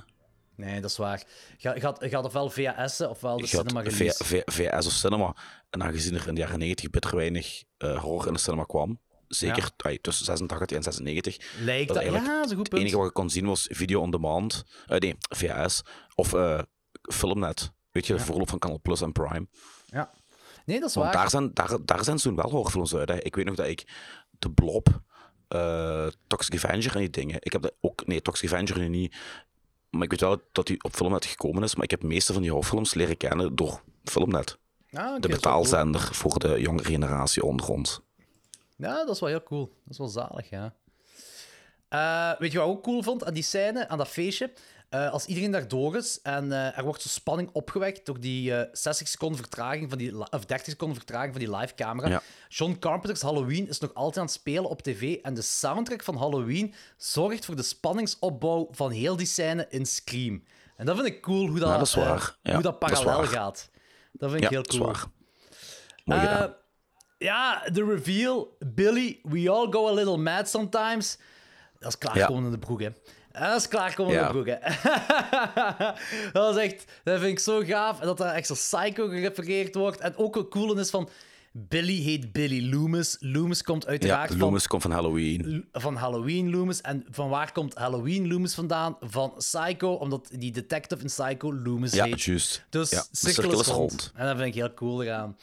Nee, 0.59 0.81
dat 0.81 0.89
is 0.89 0.97
waar. 0.97 1.23
Had, 1.61 1.97
je 2.09 2.15
had 2.15 2.25
ofwel 2.25 2.49
VHS'en 2.49 3.09
ofwel 3.09 3.37
de 3.37 3.47
cinema 3.47 3.81
release. 3.81 4.23
V- 4.23 4.41
VS 4.45 4.85
of 4.85 4.91
cinema. 4.91 5.35
En 5.69 5.83
aangezien 5.83 6.15
er 6.15 6.27
in 6.27 6.35
de 6.35 6.41
jaren 6.41 6.59
90 6.59 6.89
bitter 6.89 7.15
weinig 7.15 7.63
eh, 7.77 7.99
horror 8.01 8.27
in 8.27 8.33
de 8.33 8.39
cinema 8.39 8.63
kwam, 8.63 8.99
zeker 9.27 9.71
tussen 10.01 10.25
86 10.25 10.77
en 10.77 10.83
96, 10.83 11.37
Lijkt 11.63 11.93
dat... 11.93 12.03
Ja, 12.03 12.11
dat 12.11 12.51
een 12.51 12.57
goed 12.57 12.71
het 12.71 12.79
enige 12.79 12.97
wat 12.97 13.05
je 13.05 13.11
kon 13.11 13.29
zien 13.29 13.45
was 13.45 13.67
video 13.71 14.01
on 14.01 14.11
demand. 14.11 14.63
Eh, 14.87 14.97
nee, 14.97 15.15
VHS. 15.19 15.81
Of 16.15 16.33
eh, 16.33 16.59
Filmnet. 17.01 17.71
Weet 17.91 18.07
je, 18.07 18.13
de 18.13 18.19
voorloop 18.19 18.49
van 18.49 18.59
Canal 18.59 18.79
Plus 18.81 19.01
en 19.01 19.11
Prime. 19.11 19.47
Ja. 19.85 20.11
Nee, 20.65 20.79
dat 20.79 20.89
is 20.89 20.95
Want 20.95 21.07
waar. 21.07 21.15
daar 21.21 21.29
zijn, 21.29 21.53
daar, 21.53 21.77
daar 21.85 22.03
zijn 22.03 22.17
toen 22.17 22.35
wel 22.35 22.49
horrorfilms 22.49 22.95
uit. 22.95 23.09
Hè. 23.09 23.21
Ik 23.23 23.35
weet 23.35 23.45
nog 23.45 23.55
dat 23.55 23.67
ik 23.67 23.87
de 24.39 24.51
Blob, 24.51 25.01
Toxic 26.27 26.63
Avenger 26.63 26.93
en 26.93 26.99
die 26.99 27.09
dingen. 27.09 27.35
Ik 27.39 27.51
heb 27.51 27.61
dat 27.61 27.73
ook, 27.81 28.05
nee, 28.05 28.21
Toxic 28.21 28.51
Avenger 28.51 28.79
nu 28.79 28.87
niet. 28.87 29.15
Maar 29.89 30.03
ik 30.03 30.09
weet 30.09 30.19
wel 30.21 30.41
dat 30.51 30.67
die 30.67 30.83
op 30.83 30.95
Filmnet 30.95 31.25
gekomen 31.25 31.63
is. 31.63 31.75
Maar 31.75 31.83
ik 31.83 31.91
heb 31.91 32.01
de 32.01 32.07
meeste 32.07 32.33
van 32.33 32.41
die 32.41 32.51
horrorfilms 32.51 32.93
leren 32.93 33.17
kennen 33.17 33.55
door 33.55 33.81
Filmnet. 34.03 34.57
Ah, 34.91 35.13
De 35.13 35.19
cool. 35.19 35.33
betaalzender 35.33 36.01
voor 36.01 36.39
de 36.39 36.59
jongere 36.61 36.89
generatie 36.89 37.43
onder 37.43 37.67
ons. 37.69 37.99
Ja, 38.77 39.05
dat 39.05 39.09
is 39.15 39.19
wel 39.19 39.29
heel 39.29 39.43
cool. 39.43 39.65
Dat 39.65 39.91
is 39.91 39.97
wel 39.97 40.07
zalig, 40.07 40.49
ja. 40.49 40.73
Eh, 41.89 42.39
weet 42.39 42.51
je 42.51 42.57
wat 42.57 42.67
ik 42.67 42.73
ook 42.73 42.83
cool 42.83 43.03
vond 43.03 43.25
aan 43.25 43.33
die 43.33 43.43
scène, 43.43 43.87
aan 43.87 43.97
dat 43.97 44.07
feestje? 44.07 44.53
Eh, 44.89 45.11
als 45.11 45.25
iedereen 45.25 45.51
daar 45.51 45.67
door 45.67 45.95
is 45.95 46.21
en 46.21 46.51
eh, 46.51 46.77
er 46.77 46.83
wordt 46.83 47.01
zo 47.01 47.09
spanning 47.09 47.49
opgewekt 47.51 48.05
door 48.05 48.19
die 48.19 48.55
eh 48.55 48.69
60 48.71 49.07
seconden 49.07 49.37
vertraging 49.37 49.89
van 49.89 49.97
die, 49.97 50.31
of 50.31 50.45
30 50.45 50.65
seconden 50.65 50.97
vertraging 50.97 51.31
van 51.31 51.41
die 51.41 51.55
live 51.55 51.73
camera. 51.73 52.07
Ja. 52.07 52.21
John 52.47 52.77
Carpenter's 52.79 53.21
Halloween 53.21 53.67
is 53.67 53.79
nog 53.79 53.93
altijd 53.93 54.17
aan 54.17 54.23
het 54.23 54.33
spelen 54.33 54.69
op 54.69 54.81
tv 54.81 55.15
en 55.21 55.33
de 55.33 55.41
soundtrack 55.41 56.03
van 56.03 56.15
Halloween 56.17 56.73
zorgt 56.97 57.45
voor 57.45 57.55
de 57.55 57.61
spanningsopbouw 57.63 58.67
van 58.71 58.91
heel 58.91 59.15
die 59.15 59.25
scène 59.25 59.65
in 59.69 59.85
Scream. 59.85 60.43
En 60.75 60.85
dat 60.85 60.95
vind 60.95 61.07
ik 61.07 61.21
cool 61.21 61.47
hoe 61.47 61.59
dat, 61.59 61.69
Ja, 61.69 61.77
dat 61.77 61.87
is 61.87 61.93
waar. 61.93 62.37
Ja, 62.41 62.53
hoe 62.53 62.63
dat 62.63 62.79
parallel 62.79 63.23
gaat. 63.23 63.69
Dat 64.11 64.31
vind 64.31 64.43
ik 64.43 64.49
heel 64.49 64.61
cool. 64.61 64.95
ja, 67.17 67.69
de 67.71 67.85
reveal. 67.85 68.57
Billy, 68.59 69.19
we 69.23 69.49
all 69.49 69.71
go 69.71 69.87
a 69.87 69.93
little 69.93 70.17
mad 70.17 70.49
sometimes. 70.49 71.17
Dat 71.79 71.89
is 71.89 71.97
klaarkomen 71.97 72.43
in 72.43 72.51
de 72.51 72.59
broek, 72.59 72.81
hè. 72.81 72.89
Eh, 73.39 73.47
Dat 73.49 73.59
is 73.59 73.67
klaarkomen 73.67 74.13
Ja. 74.13 74.29
broek, 74.31 74.45
hè. 74.47 74.57
dat 76.33 76.55
is 76.57 76.63
echt... 76.63 76.85
Dat 77.03 77.19
vind 77.19 77.31
ik 77.31 77.39
zo 77.39 77.61
gaaf. 77.65 77.99
En 77.99 78.05
dat 78.05 78.19
er 78.19 78.25
echt 78.25 78.47
zo 78.47 78.53
psycho 78.53 79.07
gerefereerd 79.07 79.75
wordt. 79.75 79.99
En 79.99 80.17
ook 80.17 80.35
een 80.35 80.47
coole 80.49 80.79
is 80.79 80.89
van... 80.89 81.09
Billy 81.51 82.01
heet 82.01 82.31
Billy 82.31 82.73
Loomis. 82.73 83.17
Loomis 83.19 83.63
komt 83.63 83.83
Ja, 83.83 83.89
uiteraard 83.89 84.35
Loomis 84.37 84.67
komt 84.67 84.81
van 84.81 84.91
Halloween. 84.91 85.65
van, 85.71 85.81
van 85.81 85.95
Halloween 85.95 86.49
Loomis. 86.51 86.81
En 86.81 87.05
van 87.11 87.29
waar 87.29 87.51
komt 87.51 87.73
Halloween 87.75 88.27
Loomis 88.27 88.53
vandaan? 88.53 88.97
Van 88.99 89.33
Psycho, 89.37 89.93
omdat 89.93 90.29
die 90.37 90.51
detective 90.51 91.01
in 91.01 91.07
Psycho 91.07 91.53
Loomis 91.53 91.93
Ja, 91.93 92.03
heet. 92.05 92.21
juist. 92.21 92.65
Dus 92.69 92.89
Ja, 92.89 93.03
cirkel 93.11 93.59
is 93.59 93.67
rond. 93.67 94.11
En 94.15 94.25
dat 94.25 94.35
vind 94.35 94.47
ik 94.47 94.53
heel 94.53 94.73
cool 94.73 95.03
eraan. 95.03 95.37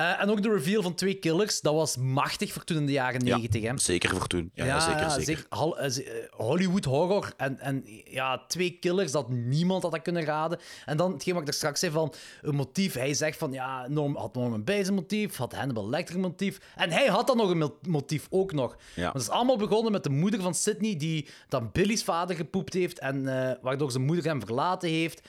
Eh, 0.00 0.20
en 0.20 0.30
ook 0.30 0.42
de 0.42 0.52
reveal 0.52 0.82
van 0.82 0.94
twee 0.94 1.14
killers, 1.14 1.60
dat 1.60 1.74
was 1.74 1.96
machtig 1.96 2.52
voor 2.52 2.64
toen 2.64 2.76
in 2.76 2.86
de 2.86 2.92
jaren 2.92 3.26
Ja, 3.26 3.36
90. 3.36 3.62
Hè? 3.62 3.78
Zeker 3.78 4.10
voor 4.10 4.26
toen. 4.26 4.50
Ja, 4.54 4.64
ja, 4.64 4.80
zeker, 4.80 5.10
zeker. 5.10 5.46
eh, 5.48 5.96
eh, 5.96 6.24
Hollywood 6.30 6.84
horror 6.84 7.32
en, 7.36 7.58
en 7.58 7.84
ja, 8.04 8.44
twee 8.46 8.70
killers 8.70 9.12
dat 9.12 9.28
niemand 9.28 9.82
had 9.82 9.92
dat 9.92 10.02
kunnen 10.02 10.24
raden. 10.24 10.58
En 10.84 10.96
dan 10.96 11.12
hetgeen 11.12 11.32
wat 11.34 11.42
ik 11.42 11.48
er 11.48 11.54
straks 11.54 11.80
zei 11.80 11.92
van 11.92 12.12
een 12.42 12.54
motief. 12.54 12.94
Hij 12.94 13.14
zegt 13.14 13.38
van 13.38 13.52
ja, 13.52 13.88
Norm, 13.88 14.16
had 14.16 14.34
Norman 14.34 14.64
Bates 14.64 14.88
een 14.88 14.94
motief, 14.94 15.36
had 15.36 15.54
Hannibal 15.54 15.88
Lecter 15.88 16.14
een 16.14 16.20
motief. 16.20 16.58
En 16.76 16.90
hij 16.90 17.06
had 17.06 17.26
dan 17.26 17.36
nog 17.36 17.50
een 17.50 17.72
motief 17.86 18.26
ook 18.30 18.52
nog. 18.52 18.76
Ja. 18.94 19.02
Want 19.02 19.14
het 19.14 19.22
is 19.22 19.30
allemaal 19.30 19.56
begonnen 19.56 19.92
met 19.92 20.02
de 20.02 20.10
moeder 20.10 20.40
van 20.42 20.54
Sydney 20.54 20.96
die 20.96 21.28
dan 21.48 21.70
Billy's 21.72 22.04
vader 22.04 22.36
gepoept 22.36 22.74
heeft 22.74 22.98
en 22.98 23.48
eh, 23.48 23.56
waardoor 23.62 23.90
zijn 23.90 24.04
moeder 24.04 24.24
hem 24.24 24.40
verlaten 24.40 24.88
heeft. 24.88 25.28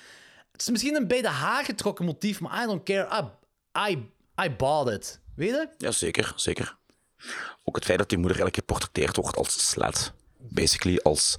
Het 0.52 0.62
is 0.62 0.70
misschien 0.70 0.96
een 0.96 1.08
bij 1.08 1.22
de 1.22 1.30
haar 1.30 1.66
getrokken 1.66 2.06
motief, 2.06 2.40
maar 2.40 2.64
I 2.64 2.66
don't 2.66 2.84
care. 2.84 3.22
I, 3.22 3.92
I, 3.92 4.10
I 4.44 4.50
bought 4.50 4.94
it. 4.94 5.20
Weet 5.36 5.50
je? 5.50 5.70
Ja, 5.78 5.92
zeker, 5.92 6.34
zeker. 6.36 6.78
Ook 7.64 7.76
het 7.76 7.86
feit 7.86 7.98
dat 7.98 8.10
die 8.10 8.18
moeder 8.18 8.38
eigenlijk 8.38 8.68
geportretteerd 8.68 9.16
wordt 9.16 9.38
als 9.38 9.70
slet. 9.70 10.12
Basically 10.38 11.00
als, 11.04 11.36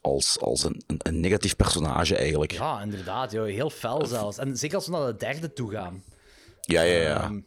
als, 0.00 0.38
als 0.40 0.64
een, 0.64 0.82
een, 0.86 0.96
een 1.02 1.20
negatief 1.20 1.56
personage 1.56 2.16
eigenlijk. 2.16 2.52
Ja, 2.52 2.58
Ja, 2.76 2.82
inderdaad. 2.82 3.32
Joh. 3.32 3.46
Heel 3.46 3.70
fel 3.70 4.06
zelfs. 4.06 4.38
En 4.38 4.56
zeker 4.56 4.76
als 4.76 4.86
we 4.86 4.92
naar 4.92 5.06
de 5.06 5.16
derde 5.16 5.52
toe 5.52 5.70
gaan. 5.70 6.02
ja, 6.60 6.82
ja. 6.82 7.22
Ehm, 7.22 7.40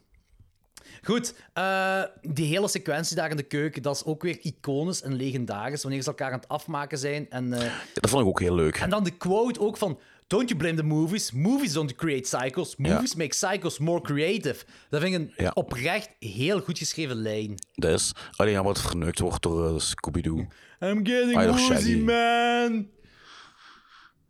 Goed, 1.04 1.34
eh, 1.52 2.02
die 2.22 2.46
hele 2.46 2.68
sequentie 2.68 3.16
daar 3.16 3.30
in 3.30 3.36
de 3.36 3.42
keuken, 3.42 3.82
dat 3.82 3.94
is 3.94 4.04
ook 4.04 4.22
weer 4.22 4.38
iconisch 4.40 5.02
en 5.02 5.14
legendarisch. 5.14 5.82
Wanneer 5.82 6.02
ze 6.02 6.08
elkaar 6.08 6.32
aan 6.32 6.38
het 6.38 6.48
afmaken 6.48 6.98
zijn. 6.98 7.30
En, 7.30 7.52
eh, 7.52 7.72
dat 7.94 8.10
vond 8.10 8.22
ik 8.22 8.28
ook 8.28 8.40
heel 8.40 8.54
leuk. 8.54 8.76
en 8.76 8.90
dan 8.90 9.04
de 9.04 9.10
quote 9.16 9.60
ook 9.60 9.76
van... 9.76 9.98
Don't 10.34 10.48
you 10.48 10.56
blame 10.56 10.76
the 10.76 10.82
movies. 10.82 11.32
Movies 11.32 11.72
don't 11.72 11.94
create 11.94 12.24
psychos. 12.24 12.76
Movies 12.76 13.14
make 13.14 13.30
psychos 13.30 13.78
more 13.78 14.00
creative. 14.00 14.64
Dat 14.90 15.00
vind 15.00 15.14
ik 15.14 15.20
een 15.20 15.32
Ja. 15.36 15.50
oprecht 15.54 16.08
heel 16.18 16.60
goed 16.60 16.78
geschreven 16.78 17.16
lijn. 17.16 17.54
Dat 17.74 18.00
is 18.00 18.12
alleen 18.36 18.66
het 18.66 18.80
verneukt 18.80 19.18
wordt 19.18 19.42
door 19.42 19.74
eh, 19.74 19.78
Scooby-Doo. 19.78 20.46
I'm 20.80 21.06
getting 21.06 21.42
I 21.42 21.46
woozy, 21.46 21.96
man. 21.96 22.88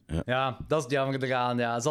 Ja. 0.07 0.23
Ja. 0.25 0.59
dat 0.69 0.85
is 0.85 0.91
jammer 0.93 1.23
eraan. 1.23 1.59
Ja. 1.59 1.75
Het 1.75 1.85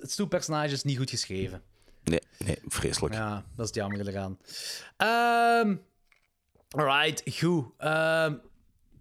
het 0.00 0.10
stoelpersonage 0.10 0.72
is 0.72 0.82
niet 0.82 0.98
goed 0.98 1.10
geschreven. 1.10 1.62
Nee, 2.04 2.20
nee, 2.38 2.58
vreselijk. 2.66 3.14
Ja, 3.14 3.44
dat 3.56 3.68
is 3.68 3.74
jammer 3.74 4.08
eraan. 4.08 4.38
Ehm 4.96 5.76
Alright, 6.70 7.22
goed. 7.38 7.64
Ehm, 7.78 8.34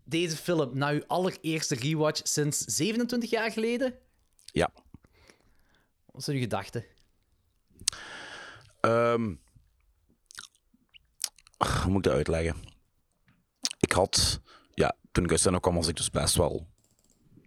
deze 0.03 0.35
film, 0.35 0.69
na 0.73 0.89
uw 0.89 1.03
allereerste 1.07 1.75
rewatch 1.75 2.21
sinds 2.23 2.59
27 2.59 3.29
jaar 3.29 3.51
geleden, 3.51 3.93
Ja. 4.57 4.71
wat 6.05 6.23
zijn 6.23 6.35
uw 6.35 6.41
gedachten? 6.41 6.85
Ehm, 8.79 9.35
hoe 11.57 11.91
moet 11.91 11.97
ik 11.97 12.03
dat 12.03 12.13
uitleggen? 12.13 12.55
Ik 13.79 13.91
had, 13.91 14.41
ja, 14.73 14.95
toen 15.11 15.23
ik 15.23 15.31
uit 15.31 15.59
kwam, 15.59 15.75
was 15.75 15.87
ik 15.87 15.95
dus 15.95 16.09
best 16.09 16.35
wel 16.35 16.67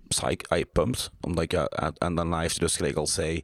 psych, 0.08 0.58
I 0.58 0.64
pumped. 0.64 1.10
Omdat 1.20 1.44
ik, 1.44 1.52
ja, 1.52 1.64
en, 1.64 1.94
en 1.94 2.14
daarna 2.14 2.40
heeft 2.40 2.56
hij 2.56 2.66
dus 2.66 2.76
gelijk 2.76 2.96
al 2.96 3.06
zei, 3.06 3.42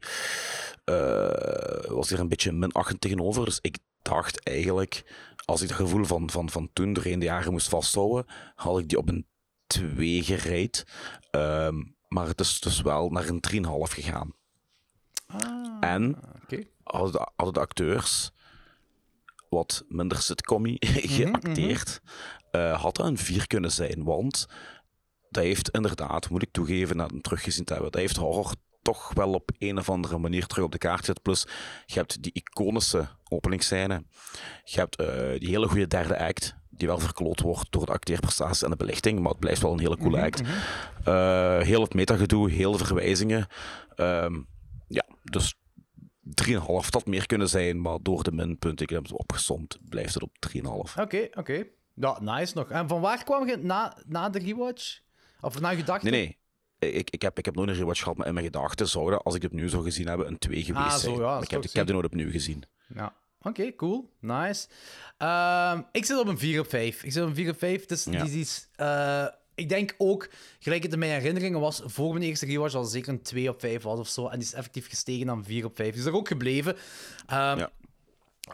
eh, 0.85 1.91
was 1.91 2.11
er 2.11 2.21
een 2.21 2.29
beetje 2.29 2.53
minachtend 2.53 3.01
tegenover. 3.01 3.45
Dus 3.45 3.59
ik 3.61 3.79
dacht 4.03 4.43
eigenlijk, 4.43 5.05
als 5.45 5.63
ik 5.63 5.69
het 5.69 5.77
gevoel 5.77 6.05
van, 6.05 6.31
van, 6.31 6.51
van 6.51 6.71
toen 6.73 6.93
doorheen 6.93 7.19
de 7.19 7.25
jaren 7.25 7.53
moest 7.53 7.69
vasthouden, 7.69 8.27
had 8.55 8.79
ik 8.79 8.89
die 8.89 8.99
op 8.99 9.09
een 9.09 9.27
2 9.67 10.23
gereed. 10.23 10.87
Ehm, 11.31 11.83
maar 12.09 12.27
het 12.27 12.41
is 12.41 12.61
dus 12.61 12.81
wel 12.81 13.09
naar 13.11 13.29
een 13.29 13.45
3,5 13.65 13.71
gegaan. 13.95 14.35
en 15.81 16.17
Oké. 16.43 16.63
hadden 16.83 17.13
de, 17.13 17.29
hadden 17.37 17.55
de 17.55 17.61
acteurs 17.61 18.31
wat 19.49 19.85
minder 19.89 20.19
sitcommy 20.19 20.77
geacteerd, 21.17 22.01
eh, 22.51 22.83
had 22.83 22.97
dat 22.97 23.07
een 23.07 23.19
4 23.19 23.47
kunnen 23.47 23.73
zijn. 23.73 24.05
Want 24.05 24.47
dat 25.31 25.45
heeft 25.45 25.71
inderdaad, 25.71 26.31
moet 26.31 26.43
ik 26.43 26.53
toegeven, 26.53 26.97
na 26.97 27.07
het 27.07 27.23
teruggezien 27.23 27.65
te 27.65 27.73
hebben, 27.73 27.93
dat 27.93 28.01
heeft 28.01 28.17
horror 28.17 28.55
toch 28.83 29.13
wel 29.15 29.33
op 29.33 29.51
een 29.59 29.79
of 29.79 29.91
andere 29.91 30.19
manier 30.19 30.47
terug 30.47 30.65
op 30.65 30.73
de 30.73 30.79
kaart 30.79 30.99
gezet. 30.99 31.23
Plus, 31.23 31.47
je 31.87 31.95
hebt 31.95 32.23
die 32.23 32.33
iconische 32.33 33.09
openingsscène. 33.29 34.05
Je 34.65 34.79
hebt 34.79 34.97
eh, 34.97 35.07
die 35.39 35.49
hele 35.49 35.69
goede 35.69 35.87
derde 35.87 36.19
act, 36.19 36.57
die 36.77 36.89
wel 36.89 36.99
verkloot 36.99 37.41
wordt 37.41 37.73
door 37.73 37.87
de 37.87 37.93
acteerprestaties 37.93 38.63
en 38.63 38.71
de 38.71 38.77
belichting, 38.77 39.21
maar 39.21 39.31
het 39.31 39.41
blijft 39.41 39.63
wel 39.63 39.73
een 39.73 39.79
hele 39.79 39.97
coole 39.97 40.23
act. 40.23 40.41
Eh, 41.05 41.59
heel 41.61 41.81
het 41.83 41.95
metagedoe, 41.95 42.51
heel 42.51 42.77
de 42.77 42.85
verwijzingen. 42.85 43.47
Ehm, 43.95 44.41
ja, 44.89 45.05
dus 45.23 45.55
3,5 46.21 46.91
dat 46.91 47.07
meer 47.07 47.27
kunnen 47.27 47.49
zijn, 47.49 47.81
maar 47.81 47.99
door 48.03 48.23
de 48.23 48.33
minpunten, 48.33 48.85
ik 48.87 48.91
heb 48.91 49.03
het 49.03 49.13
opgesomd, 49.13 49.79
blijft 49.89 50.15
het 50.15 50.23
op 50.23 50.31
3,5. 50.39 50.97
Oké, 51.01 51.29
oké. 51.35 51.65
Ja, 51.95 52.19
nice 52.21 52.53
nog. 52.57 52.71
En 52.71 52.89
van 52.89 53.01
waar 53.01 53.25
kwam 53.25 53.47
je 53.49 53.57
na, 53.57 53.97
na 54.07 54.29
de 54.29 54.39
rewatch? 54.39 55.01
Of 55.41 55.61
na 55.61 55.71
je 55.71 55.77
gedachten? 55.77 56.11
Nee, 56.11 56.21
nee. 56.79 56.93
Ik, 56.93 57.11
ik, 57.11 57.23
heb, 57.23 57.39
ik 57.39 57.45
heb 57.45 57.55
nooit 57.55 57.69
een 57.69 57.75
rewatch 57.75 57.99
gehad, 58.03 58.17
maar 58.17 58.27
in 58.27 58.35
mijn 58.35 58.47
gedachten 58.47 58.89
zou 58.89 59.11
dat, 59.11 59.25
als 59.25 59.35
ik 59.35 59.43
het 59.43 59.51
opnieuw 59.53 59.69
zou 59.69 59.83
gezien 59.83 60.07
hebben, 60.09 60.27
een 60.27 60.39
2 60.39 60.63
geweest 60.65 60.85
Ah, 60.85 60.93
zo, 60.93 60.99
zijn. 60.99 61.15
ja, 61.17 61.35
dat 61.35 61.43
ik, 61.43 61.51
heb, 61.51 61.63
ik 61.65 61.73
heb 61.73 61.85
die 61.85 61.95
nooit 61.95 62.07
opnieuw 62.07 62.31
gezien. 62.31 62.63
Ja. 62.95 63.15
Oké, 63.43 63.75
cool. 63.75 64.11
Nice. 64.21 64.67
Ehm, 65.19 65.81
ik 65.93 66.05
zit 66.05 66.19
op 66.19 66.27
een 66.27 66.39
4 66.39 66.61
op 66.61 66.69
5. 66.69 67.03
Ik 67.05 67.13
zit 67.13 67.23
op 67.23 67.29
een 67.29 67.35
4 67.35 67.51
op 67.51 67.59
5. 67.59 67.87
Dus 67.87 68.05
Ja. 68.05 68.11
die 68.11 68.21
is 68.23 68.33
iets... 68.35 68.69
eh, 68.77 69.27
ik 69.55 69.69
denk 69.69 69.95
ook, 69.99 70.29
gelijk 70.59 70.83
het 70.83 70.93
in 70.93 70.99
mijn 70.99 71.11
herinneringen 71.11 71.61
was, 71.61 71.81
voor 71.85 72.13
mijn 72.13 72.25
eerste 72.25 72.47
rewatch 72.47 72.75
al 72.75 72.85
zeker 72.85 73.09
een 73.13 73.23
2 73.23 73.49
op 73.49 73.61
5 73.61 73.83
was 73.83 73.99
of 73.99 74.09
zo. 74.09 74.29
En 74.29 74.39
die 74.39 74.49
is 74.49 74.55
effectief 74.55 74.89
gestegen 74.89 75.27
naar 75.27 75.37
een 75.37 75.45
4 75.45 75.65
op 75.65 75.77
5. 75.77 75.91
Die 75.91 76.01
is 76.01 76.07
er 76.07 76.15
ook 76.15 76.29
gebleven. 76.29 76.77
Ehm, 77.27 77.59
Ja. 77.59 77.71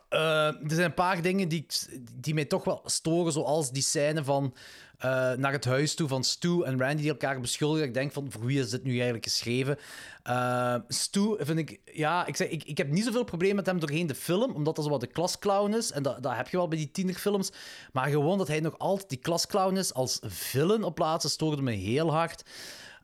eh, 0.09 0.47
er 0.47 0.71
zijn 0.71 0.85
een 0.85 0.95
paar 0.95 1.23
dingen 1.23 1.49
die, 1.49 1.67
die 2.15 2.35
mij 2.35 2.45
toch 2.45 2.65
wel 2.65 2.81
storen, 2.85 3.33
zoals 3.33 3.71
die 3.71 3.83
scène 3.83 4.25
van 4.25 4.55
eh, 5.03 5.33
naar 5.33 5.53
het 5.53 5.65
huis 5.65 5.95
toe 5.95 6.09
van 6.09 6.25
Stu 6.25 6.63
en 6.63 6.79
Randy 6.79 7.03
die 7.03 7.11
elkaar 7.11 7.41
beschuldigen. 7.41 7.87
Ik 7.87 7.95
denk 7.95 8.13
van, 8.13 8.27
voor 8.31 8.45
wie 8.45 8.61
is 8.61 8.71
dit 8.71 8.85
nu 8.85 8.93
eigenlijk 8.93 9.25
geschreven? 9.25 9.79
Eh, 10.23 10.75
Stu 10.89 11.37
vind 11.39 11.59
ik, 11.59 11.81
ja, 11.93 12.27
ik, 12.27 12.37
zeg, 12.37 12.49
ik, 12.49 12.65
ik 12.65 12.79
heb 12.79 12.91
niet 12.91 13.05
zoveel 13.05 13.25
probleem 13.25 13.55
met 13.55 13.67
hem 13.67 13.81
doorheen 13.81 14.07
de 14.07 14.15
film, 14.15 14.53
omdat 14.53 14.77
dat 14.77 14.85
zo 14.85 14.91
wat 14.91 15.01
de 15.01 15.07
klasclown 15.07 15.75
is. 15.75 15.93
En 15.93 16.03
dat, 16.03 16.23
dat 16.23 16.37
heb 16.37 16.49
je 16.49 16.57
wel 16.57 16.69
bij 16.69 16.79
die 16.79 16.91
tienerfilms. 16.91 17.53
Maar 17.93 18.09
gewoon 18.09 18.39
dat 18.39 18.49
hij 18.49 18.61
nog 18.61 18.79
altijd 18.79 19.09
die 19.09 19.19
klasclown 19.19 19.77
is 19.77 19.95
als 19.95 20.19
villain 20.23 20.85
op 20.85 20.95
plaatsen 20.95 21.31
stoorde 21.31 21.63
me 21.63 21.73
heel 21.73 22.13
hard. 22.13 22.43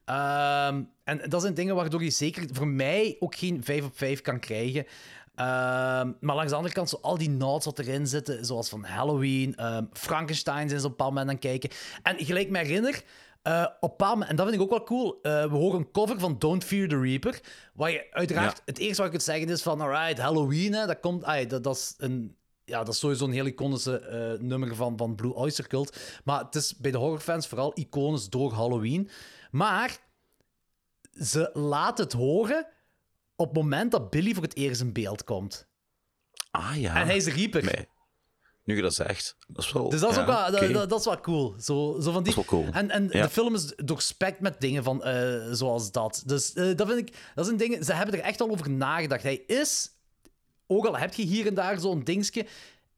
Ehm, 0.04 0.82
en 1.04 1.20
dat 1.28 1.42
zijn 1.42 1.54
dingen 1.54 1.74
waardoor 1.74 2.04
je 2.04 2.10
zeker 2.10 2.46
voor 2.52 2.68
mij 2.68 3.16
ook 3.18 3.34
geen 3.34 3.64
5 3.64 3.84
op 3.84 3.96
5 3.98 4.20
kan 4.20 4.40
krijgen. 4.40 4.86
Ehm, 5.38 6.12
maar 6.20 6.34
langs 6.34 6.50
de 6.50 6.56
andere 6.56 6.74
kant, 6.74 6.88
zo 6.88 6.98
al 7.02 7.18
die 7.18 7.30
nods 7.30 7.64
wat 7.64 7.78
erin 7.78 8.06
zitten, 8.06 8.44
zoals 8.44 8.68
van 8.68 8.84
Halloween, 8.84 9.56
ehm, 9.56 9.84
Frankenstein 9.92 10.68
zijn 10.68 10.80
ze 10.80 10.86
op 10.86 10.90
een 10.90 10.96
bepaald 10.96 11.12
moment 11.12 11.30
aan 11.30 11.38
kijken. 11.38 11.70
En 12.02 12.24
gelijk 12.24 12.50
me 12.50 12.58
herinner, 12.58 13.02
eh, 13.42 13.66
op 13.80 14.00
een 14.00 14.22
en 14.22 14.36
dat 14.36 14.46
vind 14.48 14.58
ik 14.60 14.62
ook 14.62 14.70
wel 14.70 14.84
cool, 14.84 15.18
eh, 15.22 15.42
we 15.42 15.56
horen 15.56 15.78
een 15.78 15.90
cover 15.90 16.18
van 16.20 16.38
Don't 16.38 16.64
Fear 16.64 16.88
the 16.88 17.00
Reaper, 17.00 17.40
waar 17.74 17.90
je 17.90 18.06
uiteraard, 18.10 18.56
Ja. 18.56 18.62
het 18.64 18.78
eerste 18.78 18.96
wat 18.96 19.04
ik 19.04 19.10
kunt 19.10 19.22
zeggen 19.22 19.48
is 19.48 19.62
van, 19.62 19.80
alright, 19.80 20.18
Halloween, 20.18 20.72
hè, 20.74 20.86
dat 20.86 21.00
komt, 21.00 21.24
dat, 21.48 21.64
dat 21.64 21.76
is 21.76 21.94
een... 21.98 22.36
Ja, 22.64 22.78
dat 22.84 22.94
is 22.94 23.00
sowieso 23.00 23.24
een 23.24 23.32
heel 23.32 23.46
iconische 23.46 23.98
eh, 23.98 24.40
nummer 24.40 24.74
van, 24.74 24.96
van 24.96 25.14
Blue 25.14 25.34
Oyster 25.34 25.66
Cult. 25.66 25.96
Maar 26.24 26.44
het 26.44 26.54
is 26.54 26.76
bij 26.76 26.90
de 26.90 26.98
horrorfans 26.98 27.46
vooral 27.46 27.72
iconisch 27.74 28.28
door 28.28 28.52
Halloween. 28.52 29.10
Maar 29.50 29.98
ze 31.20 31.50
laat 31.52 31.98
het 31.98 32.12
horen 32.12 32.66
op 33.38 33.46
het 33.46 33.56
moment 33.62 33.90
dat 33.92 34.10
Billy 34.10 34.34
voor 34.34 34.42
het 34.42 34.56
eerst 34.56 34.80
in 34.80 34.92
beeld 34.92 35.24
komt. 35.24 35.66
Ah 36.50 36.72
ja. 36.76 36.96
En 37.00 37.06
hij 37.06 37.16
is 37.16 37.24
de 37.24 37.30
Reaper. 37.30 37.64
Nee. 37.64 37.88
Nu 38.64 38.76
je 38.76 38.82
dat 38.82 38.94
zegt, 38.94 39.36
dat 39.46 39.64
is 39.64 39.72
wel... 39.72 39.88
Dus 39.88 40.00
dat 40.00 40.10
is, 40.10 40.16
ja, 40.16 40.22
ook 40.22 40.28
wel, 40.28 40.50
dat, 40.50 40.72
dat, 40.72 40.88
dat 40.90 40.98
is 40.98 41.04
wel 41.04 41.20
cool. 41.20 41.54
Zo, 41.60 42.00
zo 42.00 42.12
van 42.12 42.22
die... 42.22 42.34
Dat 42.34 42.44
is 42.44 42.50
wel 42.50 42.60
cool. 42.62 42.72
En, 42.72 42.90
en 42.90 43.08
Ja. 43.12 43.22
de 43.22 43.28
film 43.28 43.54
is 43.54 43.72
doorspekt 43.76 44.40
met 44.40 44.60
dingen 44.60 44.84
van, 44.84 45.02
eh, 45.04 45.48
zoals 45.52 45.92
dat. 45.92 46.22
Dus 46.26 46.52
eh, 46.52 46.76
dat 46.76 46.86
vind 46.88 46.98
ik... 47.08 47.16
Dat 47.34 47.44
zijn 47.44 47.56
dingen... 47.56 47.84
Ze 47.84 47.92
hebben 47.92 48.14
er 48.18 48.24
echt 48.24 48.40
al 48.40 48.50
over 48.50 48.70
nagedacht. 48.70 49.22
Hij 49.22 49.36
is... 49.36 49.90
Ook 50.66 50.86
al 50.86 50.96
heb 50.98 51.14
je 51.14 51.22
hier 51.22 51.46
en 51.46 51.54
daar 51.54 51.80
zo'n 51.80 52.04
dingetje, 52.04 52.46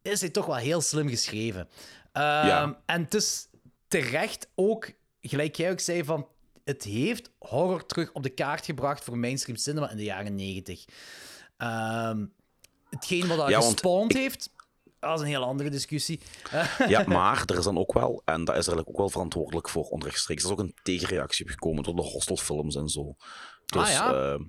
is 0.03 0.21
hij 0.21 0.31
toch 0.31 0.47
wel 0.47 0.57
heel 0.57 0.81
slim 0.81 1.09
geschreven. 1.09 1.69
Ehm, 2.13 2.47
Ja. 2.47 2.83
En 2.87 3.03
het 3.03 3.15
is 3.15 3.49
terecht 3.89 4.49
ook, 4.55 4.91
gelijk 5.21 5.57
jij 5.57 5.71
ook 5.71 5.81
zei, 5.81 6.05
van... 6.05 6.29
Het 6.65 6.83
heeft 6.85 7.31
horror 7.39 7.87
terug 7.87 8.13
op 8.13 8.23
de 8.23 8.31
kaart 8.31 8.65
gebracht 8.65 9.05
voor 9.05 9.19
mainstream 9.19 9.59
cinema 9.59 9.91
in 9.91 9.97
de 9.97 10.05
jaren 10.05 10.35
90. 10.35 10.85
Ehm, 11.57 12.27
hetgeen 12.91 13.27
wat 13.29 13.37
dat 13.37 13.49
Ja, 13.49 13.61
heeft, 14.07 14.51
dat 15.01 15.15
is 15.15 15.21
een 15.21 15.27
heel 15.27 15.45
andere 15.45 15.71
discussie. 15.71 16.21
Ja, 16.89 17.05
maar 17.17 17.43
er 17.47 17.59
is 17.59 17.65
dan 17.65 17.79
ook 17.79 17.93
wel, 17.93 18.23
en 18.25 18.45
dat 18.45 18.57
is 18.57 18.67
er 18.67 18.73
eigenlijk 18.73 18.89
ook 18.89 18.97
wel 18.97 19.09
verantwoordelijk 19.09 19.69
voor 19.69 19.85
onrechtstreeks, 19.85 20.43
er 20.43 20.49
is 20.49 20.53
ook 20.53 20.61
een 20.65 20.75
tegenreactie 20.83 21.49
gekomen 21.49 21.83
door 21.83 21.97
de 21.97 22.03
hostelfilms 22.03 22.77
en 22.77 22.89
zo. 22.89 23.15
Dus, 23.67 23.83
Ah, 23.83 23.89
ja? 23.91 24.13
eh, 24.33 24.41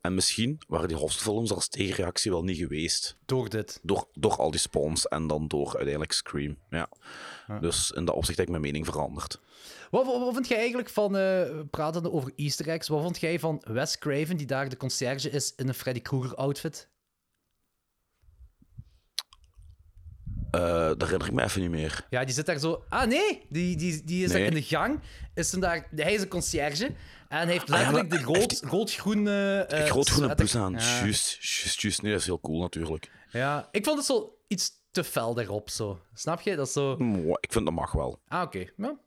en 0.00 0.14
misschien 0.14 0.60
waren 0.68 0.88
die 0.88 0.96
hostelfilms 0.96 1.52
als 1.52 1.68
tegenreactie 1.68 2.30
wel 2.30 2.44
niet 2.44 2.58
geweest. 2.58 3.16
Door 3.24 3.48
dit. 3.48 3.80
Door, 3.82 4.08
door 4.12 4.36
al 4.36 4.50
die 4.50 4.60
spawns 4.60 5.08
en 5.08 5.26
dan 5.26 5.48
door 5.48 5.66
uiteindelijk 5.66 6.12
Scream. 6.12 6.58
Ja. 6.70 6.88
Dus 7.60 7.90
in 7.90 8.04
dat 8.04 8.14
opzicht 8.14 8.38
heb 8.38 8.46
ik 8.46 8.52
mijn 8.52 8.64
mening 8.64 8.86
veranderd. 8.86 9.40
Wat, 9.90 10.06
wat, 10.06 10.20
wat 10.20 10.34
vind 10.34 10.48
jij 10.48 10.58
eigenlijk 10.58 10.88
van, 10.88 11.16
eh 11.16 11.60
pratende 11.70 12.12
over 12.12 12.32
easter 12.36 12.68
eggs, 12.68 12.88
wat 12.88 13.02
vond 13.02 13.20
jij 13.20 13.38
van 13.38 13.62
Wes 13.66 13.98
Craven, 13.98 14.36
die 14.36 14.46
daar 14.46 14.68
de 14.68 14.76
conciërge 14.76 15.30
is 15.30 15.52
in 15.56 15.68
een 15.68 15.74
Freddy 15.74 16.00
Krueger 16.00 16.34
outfit? 16.34 16.88
Eh 20.50 20.86
dat 20.86 21.02
herinner 21.02 21.26
ik 21.26 21.34
me 21.34 21.42
even 21.42 21.60
niet 21.60 21.70
meer. 21.70 22.06
Ja, 22.10 22.24
die 22.24 22.34
zit 22.34 22.46
daar 22.46 22.58
zo... 22.58 22.84
Ah, 22.88 23.08
nee! 23.08 23.46
Die, 23.48 23.76
die, 23.76 24.04
die 24.04 24.24
is 24.24 24.32
daar 24.32 24.40
in 24.40 24.54
de 24.54 24.62
gang. 24.62 25.00
Is 25.34 25.50
hem 25.52 25.60
daar... 25.60 25.88
Hij 25.96 26.14
is 26.14 26.22
een 26.22 26.28
conciërge 26.28 26.94
en 27.30 27.48
heeft 27.48 27.68
letterlijk 27.68 28.10
de 28.10 28.22
gold, 28.22 28.62
goldgroene... 28.66 30.34
plus 30.36 30.56
aan. 30.56 30.72
Juist, 30.72 31.38
juist, 31.40 31.80
juist. 31.80 32.02
Nee, 32.02 32.12
dat 32.12 32.20
is 32.20 32.26
heel 32.26 32.40
cool 32.40 32.60
natuurlijk. 32.60 33.10
Ja, 33.30 33.68
ik 33.70 33.84
vond 33.84 33.96
het 33.96 34.06
zo 34.06 34.38
iets 34.48 34.72
te 34.90 35.04
fel 35.04 35.34
daarop, 35.34 35.70
zo. 35.70 36.00
Snap 36.14 36.40
je? 36.40 36.56
Dat 36.56 36.66
is 36.66 36.72
zo... 36.72 36.92
Ik 37.40 37.52
vind 37.52 37.64
dat 37.64 37.74
mag 37.74 37.92
wel. 37.92 38.20
Ah, 38.28 38.42
oké. 38.42 38.64
Ja. 38.76 38.98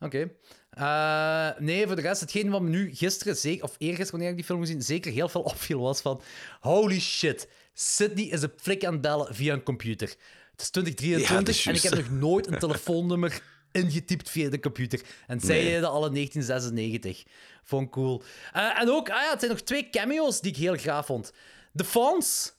Oké. 0.00 0.30
Eh, 0.70 1.48
nee, 1.58 1.86
voor 1.86 1.96
de 1.96 2.02
rest, 2.02 2.20
hetgeen 2.20 2.50
wat 2.50 2.62
me 2.62 2.68
nu 2.68 2.94
gisteren, 2.94 3.36
zeker, 3.36 3.64
of 3.64 3.74
eergisteren, 3.78 4.12
wanneer 4.12 4.30
ik 4.30 4.36
die 4.36 4.44
film 4.44 4.60
gezien, 4.60 4.82
zeker 4.82 5.12
heel 5.12 5.28
veel 5.28 5.42
opviel, 5.52 5.80
was 5.80 6.00
van... 6.00 6.20
Holy 6.60 7.00
shit, 7.00 7.48
Sydney 7.72 8.24
is 8.24 8.42
een 8.42 8.52
flik 8.56 8.84
aan 8.84 8.92
het 8.92 9.02
bellen 9.02 9.34
via 9.34 9.52
een 9.52 9.62
computer. 9.62 10.08
Het 10.50 10.60
is 10.60 10.70
2023 10.70 11.28
Ja, 11.28 11.38
dat 11.38 11.48
is 11.48 11.66
en 11.66 11.74
ik 11.74 11.82
heb 11.82 12.10
nog 12.10 12.20
nooit 12.20 12.46
een 12.46 12.58
telefoonnummer 12.58 13.42
ingetypt 13.76 14.30
via 14.30 14.50
de 14.50 14.60
computer. 14.60 15.00
En 15.26 15.40
zij 15.40 15.62
Nee. 15.62 15.80
dat 15.80 15.90
al 15.90 16.06
in 16.06 16.12
1996. 16.12 17.24
Vond 17.64 17.86
ik 17.86 17.90
cool. 17.90 18.22
Eh, 18.52 18.80
en 18.80 18.90
ook, 18.90 19.10
ah 19.10 19.22
ja, 19.22 19.30
het 19.30 19.38
zijn 19.40 19.50
nog 19.50 19.60
twee 19.60 19.90
cameo's 19.90 20.40
die 20.40 20.50
ik 20.50 20.56
heel 20.56 20.76
graag 20.76 21.06
vond. 21.06 21.32
De 21.72 21.84
Fonz, 21.84 22.50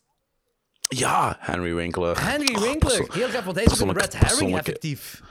Ja, 0.90 1.38
Henry 1.40 1.74
Winkler. 1.74 2.26
Henry 2.30 2.56
Oh, 2.56 2.62
Winkler. 2.62 3.14
Heel 3.14 3.28
graag, 3.28 3.44
want 3.44 3.56
hij 3.56 3.66
is 3.66 3.82
ook 3.82 3.90
een 3.90 3.98
Red 3.98 4.20
Herring, 4.20 4.58
effectief. 4.58 5.22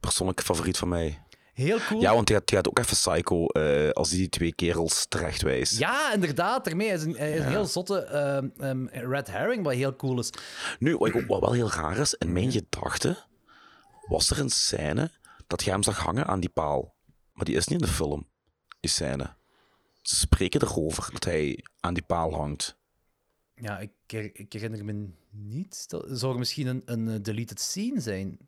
Persoonlijke 0.00 0.42
favoriet 0.42 0.78
van 0.78 0.88
mij. 0.88 1.22
Heel 1.54 1.78
cool. 1.88 2.00
Ja, 2.00 2.14
want 2.14 2.28
hij 2.28 2.40
hij 2.44 2.56
gaat 2.56 2.68
ook 2.68 2.78
even 2.78 2.96
psycho 2.96 3.46
eh, 3.46 3.90
als 3.90 4.08
hij 4.08 4.18
die 4.18 4.28
twee 4.28 4.54
kerels 4.54 5.06
terechtwijst. 5.08 5.78
Ja, 5.78 6.12
inderdaad. 6.12 6.64
Daarmee 6.64 6.86
hij 6.86 6.96
is 6.96 7.02
een, 7.02 7.16
hij 7.16 7.32
is 7.32 7.40
een 7.40 7.48
heel 7.48 7.64
zotte 7.66 8.00
ehm, 8.04 8.48
ehm, 8.58 8.86
red 9.10 9.26
herring, 9.30 9.64
wat 9.64 9.74
heel 9.74 9.96
cool 9.96 10.18
is. 10.18 10.30
Nu, 10.78 10.96
wat, 10.96 11.10
wat 11.26 11.40
wel 11.40 11.52
heel 11.52 11.70
raar 11.70 11.98
is, 11.98 12.14
in 12.14 12.32
mijn 12.32 12.52
gedachten 12.52 13.16
was 14.06 14.30
er 14.30 14.38
een 14.38 14.50
scène 14.50 15.10
dat 15.46 15.62
je 15.64 15.70
hem 15.70 15.82
zag 15.82 15.98
hangen 15.98 16.26
aan 16.26 16.40
die 16.40 16.48
paal. 16.50 16.94
Maar 17.32 17.44
die 17.44 17.56
is 17.56 17.66
niet 17.66 17.80
in 17.80 17.86
de 17.86 17.92
film, 17.92 18.28
die 18.80 18.90
scène. 18.90 19.34
Ze 20.02 20.16
spreken 20.16 20.62
erover 20.62 21.08
dat 21.12 21.24
hij 21.24 21.64
aan 21.80 21.94
die 21.94 22.02
paal 22.02 22.34
hangt. 22.34 22.76
Ja, 23.54 23.78
ik, 23.78 23.90
ik 24.32 24.52
herinner 24.52 24.84
me 24.84 25.08
niet. 25.30 25.88
Dat 25.90 26.04
zou 26.10 26.32
er 26.32 26.38
misschien 26.38 26.66
een, 26.66 26.82
een 26.84 27.08
eh, 27.08 27.22
deleted 27.22 27.60
scene 27.60 28.00
zijn. 28.00 28.38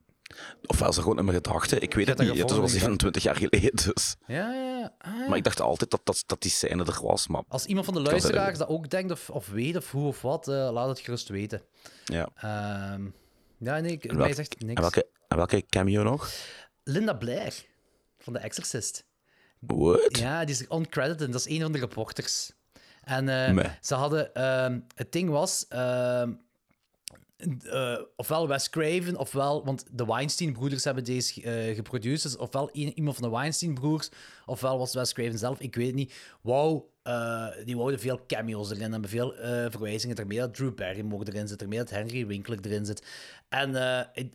Ofwel 0.66 0.88
is 0.88 0.94
dat 0.94 1.02
gewoon 1.04 1.18
in 1.18 1.24
mijn 1.24 1.36
gedachten. 1.36 1.82
Ik 1.82 1.94
weet 1.94 2.06
het 2.06 2.16
dat 2.16 2.26
niet. 2.26 2.36
Het 2.38 2.50
is 2.50 2.56
al 2.56 2.62
gevonden, 2.62 2.78
27 2.80 3.22
jaar 3.22 3.36
geleden. 3.36 3.76
Dus. 3.94 4.16
Ja, 4.26 4.52
ja, 4.52 4.78
ja. 4.78 4.94
Ah, 4.98 5.28
Maar 5.28 5.36
ik 5.36 5.44
dacht 5.44 5.60
altijd 5.60 5.90
dat, 5.90 6.00
dat, 6.04 6.22
dat 6.26 6.42
die 6.42 6.50
scène 6.50 6.84
er 6.84 6.98
was. 7.02 7.26
Maar 7.28 7.42
Als 7.48 7.66
iemand 7.66 7.84
van 7.86 7.94
de 7.94 8.00
luisteraars 8.00 8.58
dat 8.58 8.68
ook 8.68 8.90
denkt 8.90 9.12
of, 9.12 9.30
of 9.30 9.48
weet 9.48 9.76
of 9.76 9.90
hoe 9.90 10.06
of 10.06 10.22
wat, 10.22 10.48
eh, 10.48 10.68
laat 10.72 10.88
het 10.88 10.98
gerust 11.00 11.28
weten. 11.28 11.62
ja. 12.04 12.28
Ehm, 12.34 13.04
ja, 13.58 13.78
nee, 13.80 13.92
ik- 13.92 14.04
En 14.04 14.08
mij 14.08 14.18
welke, 14.18 14.34
zegt 14.34 14.56
en 14.56 14.66
niks. 14.66 14.80
welke, 14.80 15.06
en 15.28 15.36
welke 15.36 15.66
cameo 15.66 16.02
nog? 16.02 16.30
Linda 16.84 17.12
Blair 17.12 17.64
van 18.18 18.32
The 18.32 18.38
Exorcist. 18.38 19.04
What? 19.58 20.18
Ja, 20.18 20.44
die 20.44 20.54
is 20.54 20.66
uncredited. 20.70 21.32
Dat 21.32 21.46
is 21.46 21.54
een 21.56 21.60
van 21.60 21.72
de 21.72 21.78
reporters. 21.78 22.52
En 23.02 23.28
eh, 23.28 23.70
ze 23.80 23.94
hadden... 23.94 24.34
ehm, 24.34 24.80
het 24.94 25.12
ding 25.12 25.30
was... 25.30 25.66
ehm, 25.68 26.32
eh, 27.70 27.98
ofwel 28.16 28.48
Wes 28.48 28.70
Craven, 28.70 29.16
ofwel... 29.16 29.64
Want 29.64 29.84
de 29.90 30.06
Weinstein-broeders 30.06 30.84
hebben 30.84 31.04
deze 31.04 31.42
eh 31.42 31.74
geproduceerd. 31.74 32.22
Dus 32.22 32.36
ofwel 32.36 32.70
iemand 32.70 33.16
van 33.16 33.30
de 33.30 33.36
Weinstein-broers, 33.36 34.08
ofwel 34.46 34.78
was 34.78 34.94
Wes 34.94 35.12
Craven 35.12 35.38
zelf, 35.38 35.60
ik 35.60 35.74
weet 35.74 35.94
niet. 35.94 36.14
Wou, 36.40 36.82
eh, 37.02 37.46
die 37.64 37.76
wouden 37.76 38.00
veel 38.00 38.20
cameo's 38.26 38.70
erin 38.70 38.92
hebben, 38.92 39.10
veel 39.10 39.34
verwijzingen 39.70 40.16
ermee 40.16 40.38
dat 40.38 40.54
Drew 40.54 40.74
Barrymore 40.74 41.32
erin 41.32 41.48
zit, 41.48 41.62
ermee 41.62 41.78
dat 41.78 41.90
Henry 41.90 42.26
Winkler 42.26 42.58
erin 42.62 42.86
zit. 42.86 43.06
En 43.48 43.72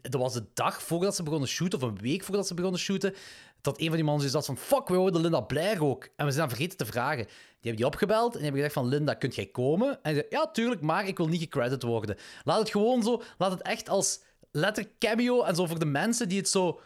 dat 0.02 0.22
was 0.22 0.34
de 0.34 0.46
dag 0.54 0.84
voordat 0.84 1.16
ze 1.16 1.24
begonnen 1.24 1.50
shooten, 1.50 1.82
of 1.82 1.88
een 1.88 1.98
week 2.02 2.24
voordat 2.24 2.48
ze 2.48 2.54
begonnen 2.54 2.80
shooten, 2.80 3.14
dat 3.62 3.80
een 3.80 3.88
van 3.88 3.96
die 3.96 4.04
mannen 4.04 4.30
zoiets 4.30 4.48
had 4.48 4.58
van 4.58 4.66
fuck, 4.78 4.88
we 4.88 4.96
houden 4.96 5.22
Linda 5.22 5.42
Blair 5.42 5.84
ook. 5.84 6.04
En 6.16 6.26
we 6.26 6.32
zijn 6.32 6.48
dan 6.48 6.56
vergeten 6.56 6.78
te 6.78 6.86
vragen. 6.86 7.26
Die 7.26 7.72
hebben 7.72 7.76
die 7.76 7.86
opgebeld 7.86 8.26
en 8.34 8.38
die 8.38 8.42
hebben 8.42 8.62
gezegd 8.62 8.74
van 8.80 8.88
Linda, 8.88 9.14
kunt 9.14 9.36
jij 9.36 9.46
komen? 9.46 10.00
En 10.04 10.14
zei, 10.14 10.26
ja, 10.30 10.48
tuurlijk, 10.48 10.82
maar 10.82 11.08
ik 11.08 11.18
wil 11.18 11.28
niet 11.28 11.42
gecredit 11.42 11.84
worden. 11.84 12.18
Laat 12.44 12.60
het 12.60 12.70
gewoon 12.70 13.04
zo, 13.04 13.22
laat 13.38 13.52
het 13.52 13.62
echt 13.62 13.90
als 13.90 14.20
letter 14.52 14.88
cameo 15.00 15.44
en 15.44 15.56
zo 15.56 15.66
voor 15.66 15.80
de 15.80 15.86
mensen 15.86 16.30
die 16.30 16.38
het 16.38 16.50
zo 16.50 16.80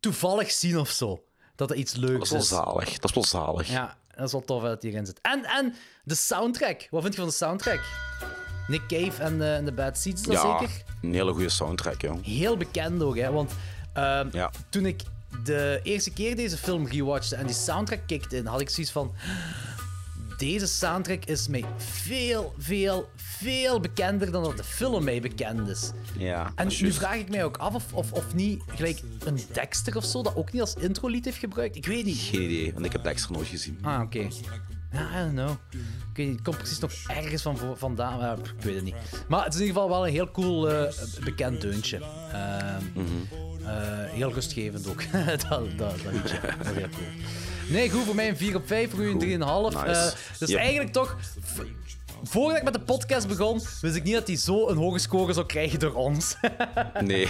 toevallig 0.00 0.50
zien 0.50 0.78
of 0.78 0.90
zo. 0.90 1.24
Dat 1.54 1.68
het 1.68 1.78
iets 1.78 1.92
Dat 1.92 2.02
leuks 2.10 2.22
is 2.24 2.30
wel 2.30 2.40
is. 2.40 2.48
zalig. 2.48 2.98
Dat 2.98 3.04
is 3.10 3.14
wel 3.14 3.24
zalig. 3.24 3.68
Ja, 3.68 3.96
dat 4.14 4.26
is 4.26 4.32
wel 4.32 4.44
tof 4.44 4.62
dat 4.62 4.82
hij 4.82 4.90
erin 4.90 5.06
zit. 5.06 5.20
En, 5.20 5.44
en 5.44 5.74
de 6.04 6.14
soundtrack. 6.14 6.86
Wat 6.90 7.02
vind 7.02 7.14
je 7.14 7.20
van 7.20 7.28
de 7.28 7.34
soundtrack? 7.36 7.80
Nick 8.68 8.82
Cave 8.88 9.22
en 9.22 9.38
de, 9.38 9.44
en 9.52 9.64
de 9.64 9.72
Bad 9.72 9.98
Seeds, 9.98 10.20
is 10.20 10.26
dat 10.26 10.34
Ja, 10.42 10.58
zeker? 10.58 10.82
een 11.02 11.12
hele 11.14 11.32
goede 11.32 11.48
soundtrack, 11.48 12.00
joh. 12.00 12.22
Heel 12.24 12.56
bekend 12.56 13.02
ook, 13.02 13.16
hè. 13.16 13.32
Want 13.32 13.52
ehm, 13.92 14.28
Ja. 14.32 14.50
toen 14.70 14.86
ik 14.86 15.02
de 15.44 15.80
eerste 15.82 16.12
keer 16.12 16.36
deze 16.36 16.56
film 16.56 16.86
rewatchte 16.86 17.36
en 17.36 17.46
die 17.46 17.54
soundtrack 17.54 18.00
kickte 18.06 18.36
in, 18.36 18.46
had 18.46 18.60
ik 18.60 18.70
zoiets 18.70 18.92
van... 18.92 19.14
Deze 20.36 20.66
soundtrack 20.66 21.24
is 21.24 21.48
mij 21.48 21.64
veel, 21.76 22.54
veel, 22.58 23.08
veel 23.16 23.80
bekender 23.80 24.30
dan 24.32 24.42
dat 24.42 24.56
de 24.56 24.64
film 24.64 25.04
mij 25.04 25.20
bekend 25.20 25.68
is. 25.68 25.90
Ja, 26.18 26.52
En 26.54 26.68
nu 26.80 26.92
vraag 26.92 27.16
ik 27.16 27.28
mij 27.28 27.44
ook 27.44 27.56
af 27.56 27.74
of, 27.74 27.92
of, 27.92 28.12
of 28.12 28.34
niet 28.34 28.62
gelijk 28.66 29.00
een 29.24 29.40
Dexter 29.52 29.96
of 29.96 30.04
zo, 30.04 30.22
dat 30.22 30.36
ook 30.36 30.52
niet 30.52 30.60
als 30.60 30.74
introlied 30.74 31.24
heeft 31.24 31.38
gebruikt. 31.38 31.76
Ik 31.76 31.86
weet 31.86 32.04
niet. 32.04 32.18
Geen 32.18 32.42
idee, 32.42 32.72
want 32.72 32.86
ik 32.86 32.92
heb 32.92 33.02
Dexter 33.02 33.32
nooit 33.32 33.46
gezien. 33.48 33.78
Ah, 33.82 34.00
oké. 34.00 34.18
I 34.18 35.18
don't 35.22 35.32
know. 35.32 35.50
Ik 35.70 36.16
weet 36.16 36.26
niet, 36.26 36.34
het 36.34 36.44
komt 36.44 36.56
precies 36.56 36.78
nog 36.78 36.92
ergens 37.06 37.42
van 37.42 37.58
vandaan, 37.76 38.18
maar 38.18 38.38
ik 38.38 38.62
weet 38.62 38.74
het 38.74 38.84
niet. 38.84 38.94
Maar 39.28 39.44
het 39.44 39.54
is 39.54 39.60
in 39.60 39.66
ieder 39.66 39.82
geval 39.82 39.96
wel 39.96 40.06
een 40.06 40.12
heel 40.12 40.30
cool 40.30 40.70
eh, 40.70 40.92
bekend 41.24 41.60
deuntje. 41.60 41.96
Ehm, 42.32 42.82
eh, 42.94 43.02
heel 44.10 44.32
rustgevend 44.32 44.88
ook, 44.88 45.02
dat, 45.12 45.40
dat, 45.48 45.78
dat 45.78 46.12
liedje. 46.12 46.38
Dat 46.58 46.66
is 46.66 46.76
heel 46.78 46.88
cool. 46.88 47.06
Nee, 47.68 47.90
goed, 47.90 48.04
voor 48.04 48.14
mij 48.14 48.28
een 48.28 48.36
4 48.36 48.56
op 48.56 48.66
5, 48.66 48.90
voor 48.90 49.00
u 49.00 49.10
een 49.10 49.20
3,5. 49.20 49.26
Nice. 49.26 49.78
Eh, 49.84 50.12
dus 50.38 50.48
Ja. 50.48 50.58
eigenlijk 50.58 50.92
toch... 50.92 51.16
Voordat 52.22 52.56
ik 52.56 52.62
met 52.64 52.72
de 52.72 52.80
podcast 52.80 53.28
begon, 53.28 53.60
wist 53.80 53.96
ik 53.96 54.02
niet 54.02 54.14
dat 54.14 54.26
hij 54.26 54.36
zo 54.36 54.68
een 54.68 54.76
hoge 54.76 54.98
score 54.98 55.32
zou 55.32 55.46
krijgen 55.46 55.78
door 55.78 55.94
ons. 55.94 56.36
Nee. 57.00 57.28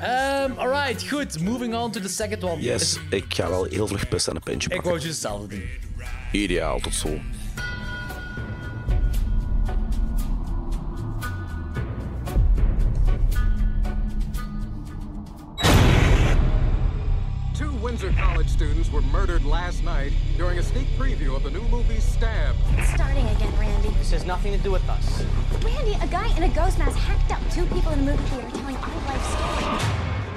Ehm 0.00 0.52
alright, 0.56 1.08
goed. 1.08 1.40
Moving 1.40 1.74
on 1.74 1.90
to 1.92 2.00
the 2.00 2.08
second 2.08 2.44
one. 2.44 2.60
Yes, 2.62 2.98
ik 3.10 3.24
ga 3.34 3.48
wel 3.48 3.64
heel 3.64 3.86
vlug 3.86 4.08
pissen 4.08 4.30
en 4.32 4.36
een 4.38 4.42
pintje 4.42 4.68
Ik 4.68 4.74
pakken. 4.74 4.90
wou 4.92 5.02
je 5.02 5.08
hetzelfde 5.10 5.46
doen. 5.48 5.64
Ideaal, 6.32 6.80
tot 6.80 6.94
zo. 6.94 7.20
Windsor 17.90 18.12
College 18.12 18.48
students 18.48 18.88
were 18.92 19.00
murdered 19.02 19.44
last 19.44 19.82
night 19.82 20.12
during 20.36 20.60
a 20.60 20.62
sneak 20.62 20.86
preview 20.96 21.34
of 21.34 21.42
the 21.42 21.50
new 21.50 21.62
movie 21.70 21.98
Stab. 21.98 22.54
Starting 22.94 23.26
again, 23.26 23.52
Randy. 23.58 23.88
This 23.98 24.12
has 24.12 24.24
nothing 24.24 24.52
to 24.52 24.58
do 24.58 24.70
with 24.70 24.88
us. 24.88 25.24
Randy, 25.64 25.94
a 26.00 26.06
guy 26.06 26.32
in 26.36 26.44
a 26.44 26.48
ghost 26.50 26.78
mask 26.78 26.96
hacked 26.96 27.32
up 27.32 27.40
two 27.52 27.66
people 27.74 27.90
in 27.90 27.98
a 27.98 28.02
movie 28.02 28.22
theater 28.28 28.48
telling 28.50 28.76
our 28.76 28.94
life 29.08 29.26
story. 29.26 29.64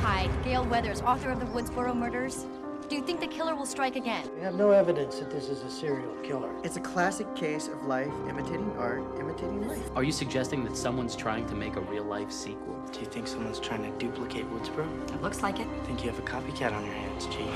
Hi, 0.02 0.30
Gail 0.44 0.66
Weathers, 0.66 1.04
author 1.04 1.30
of 1.30 1.40
the 1.40 1.46
Woodsboro 1.46 1.96
murders. 1.96 2.48
Do 2.90 2.96
you 2.98 3.02
think 3.02 3.22
the 3.22 3.28
killer 3.28 3.56
will 3.56 3.66
strike 3.66 3.96
again? 3.96 4.30
We 4.36 4.42
have 4.42 4.56
no 4.56 4.72
evidence 4.72 5.20
that 5.20 5.32
this 5.32 5.48
is 5.48 5.64
a 5.64 5.70
serial 5.70 6.14
killer. 6.18 6.54
It's 6.64 6.76
a 6.76 6.82
classic 6.82 7.34
case 7.36 7.68
of 7.68 7.82
life 7.86 8.12
imitating 8.28 8.72
art, 8.78 9.04
imitating 9.20 9.68
life. 9.68 9.80
Are 9.96 10.04
you 10.04 10.12
suggesting 10.12 10.64
that 10.66 10.76
someone's 10.76 11.16
trying 11.16 11.48
to 11.48 11.56
make 11.56 11.76
a 11.78 11.82
real 11.82 12.04
life 12.04 12.32
sequel? 12.32 12.76
Do 12.92 13.00
you 13.00 13.06
think 13.06 13.28
someone's 13.28 13.60
trying 13.60 13.84
to 13.84 13.98
duplicate 13.98 14.46
Woodsboro? 14.52 14.88
It 15.14 15.22
looks 15.22 15.42
like 15.42 15.60
it. 15.60 15.68
I 15.68 15.86
think 15.86 16.04
you 16.04 16.10
have 16.10 16.20
a 16.20 16.24
copycat 16.24 16.74
on 16.74 16.86
your 16.86 16.94
hands, 16.94 17.26
Chief. 17.28 17.48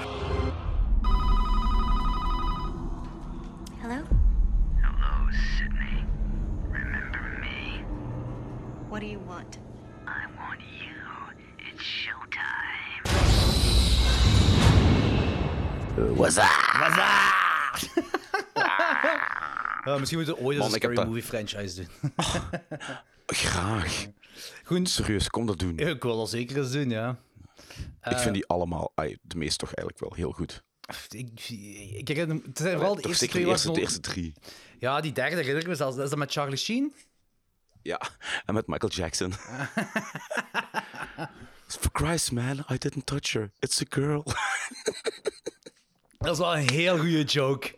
Hello? 3.81 4.03
Hello, 4.81 5.29
Sydney. 5.57 6.03
Remember 6.69 7.37
me? 7.41 7.83
What 8.89 9.01
do 9.01 9.05
you 9.07 9.19
want? 9.19 9.59
What's 15.97 16.37
up? 16.37 16.43
Uh, 19.85 19.97
misschien 19.97 20.17
moeten 20.17 20.35
we 20.35 20.41
ooit 20.41 20.57
eens 20.57 20.65
een 20.65 20.71
Scary 20.71 20.95
dat- 20.95 21.05
Movie 21.07 21.23
franchise 21.23 21.75
doen. 21.75 22.13
Graag. 23.25 24.05
Goed. 24.63 24.89
Serieus, 24.89 25.29
kom 25.29 25.45
dat 25.45 25.59
doen. 25.59 25.77
Ja, 25.77 25.87
ik 25.87 26.03
wil 26.03 26.17
dat 26.17 26.29
zeker 26.29 26.57
eens 26.57 26.71
doen, 26.71 26.89
ja. 26.89 27.17
Ik 28.03 28.17
vind 28.17 28.33
die 28.33 28.47
allemaal, 28.47 28.91
ai, 28.95 29.17
de 29.21 29.37
meeste 29.37 29.57
toch 29.57 29.73
eigenlijk 29.73 29.99
wel 29.99 30.13
heel 30.17 30.31
goed. 30.31 30.63
Ik, 31.09 31.49
ik 31.97 32.07
herinner 32.07 32.39
het 32.45 32.57
zijn 32.57 32.75
vooral 32.75 32.95
de 32.95 33.01
Toch 33.01 33.09
eerste 33.11 33.25
zeker 33.25 33.39
twee 33.39 33.43
de 33.45 33.49
eerste, 33.49 33.67
de 33.67 33.73
nog- 33.73 33.81
eerste 33.81 33.99
drie. 33.99 34.33
Ja, 34.79 35.01
die 35.01 35.11
derde 35.11 35.35
herinner 35.35 35.61
ik 35.61 35.67
me 35.67 35.75
zelfs. 35.75 35.97
Is 35.97 36.09
dat 36.09 36.17
met 36.19 36.31
Charlie 36.31 36.57
Sheen? 36.57 36.93
Ja, 37.81 38.01
en 38.45 38.53
met 38.53 38.67
Michael 38.67 38.91
Jackson. 38.91 39.33
For 41.67 41.89
Christ, 41.93 42.31
man, 42.31 42.65
I 42.71 42.77
didn't 42.77 43.05
touch 43.05 43.33
her. 43.33 43.51
It's 43.59 43.81
a 43.81 43.85
girl. 43.89 44.23
Dat 46.19 46.31
is 46.31 46.37
wel 46.37 46.57
een 46.57 46.69
heel 46.69 46.97
goede 46.97 47.23
joke. 47.23 47.75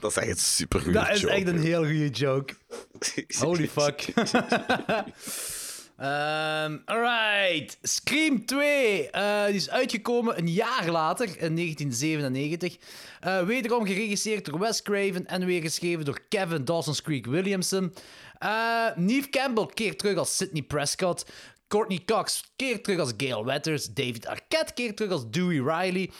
Dat 0.00 0.10
is 0.10 0.16
echt 0.16 0.28
een 0.30 0.36
supergoeie 0.36 0.98
Dat 0.98 1.10
is 1.10 1.20
joke, 1.20 1.32
echt 1.32 1.46
een 1.46 1.60
heel 1.60 1.82
goede 1.84 2.08
joke. 2.08 2.54
Holy 3.38 3.68
fuck. 3.68 4.04
Ehm 5.96 6.76
alright. 6.84 7.78
Scream 7.82 8.46
2. 8.46 9.10
eh, 9.10 9.44
die 9.46 9.54
is 9.54 9.70
uitgekomen 9.70 10.38
een 10.38 10.48
jaar 10.48 10.90
later, 10.90 11.26
in 11.26 11.56
1997. 11.56 12.76
Eh, 13.20 13.42
wederom 13.42 13.86
geregisseerd 13.86 14.44
door 14.44 14.58
Wes 14.58 14.82
Craven 14.82 15.26
en 15.26 15.46
weer 15.46 15.60
geschreven 15.60 16.04
door 16.04 16.20
Kevin 16.28 16.64
Dawson's 16.64 17.02
Creek 17.02 17.26
Williamson. 17.26 17.94
Eh 18.38 18.86
Neve 18.96 19.28
Campbell 19.30 19.66
keert 19.74 19.98
terug 19.98 20.16
als 20.18 20.36
Sidney 20.36 20.62
Prescott. 20.62 21.24
Courtney 21.68 22.00
Cox 22.06 22.52
keert 22.56 22.84
terug 22.84 22.98
als 22.98 23.12
Gail 23.16 23.44
Weathers. 23.44 23.86
David 23.86 24.26
Arquette 24.26 24.72
keert 24.72 24.96
terug 24.96 25.12
als 25.12 25.30
Dewey 25.30 25.56
Riley. 25.58 26.10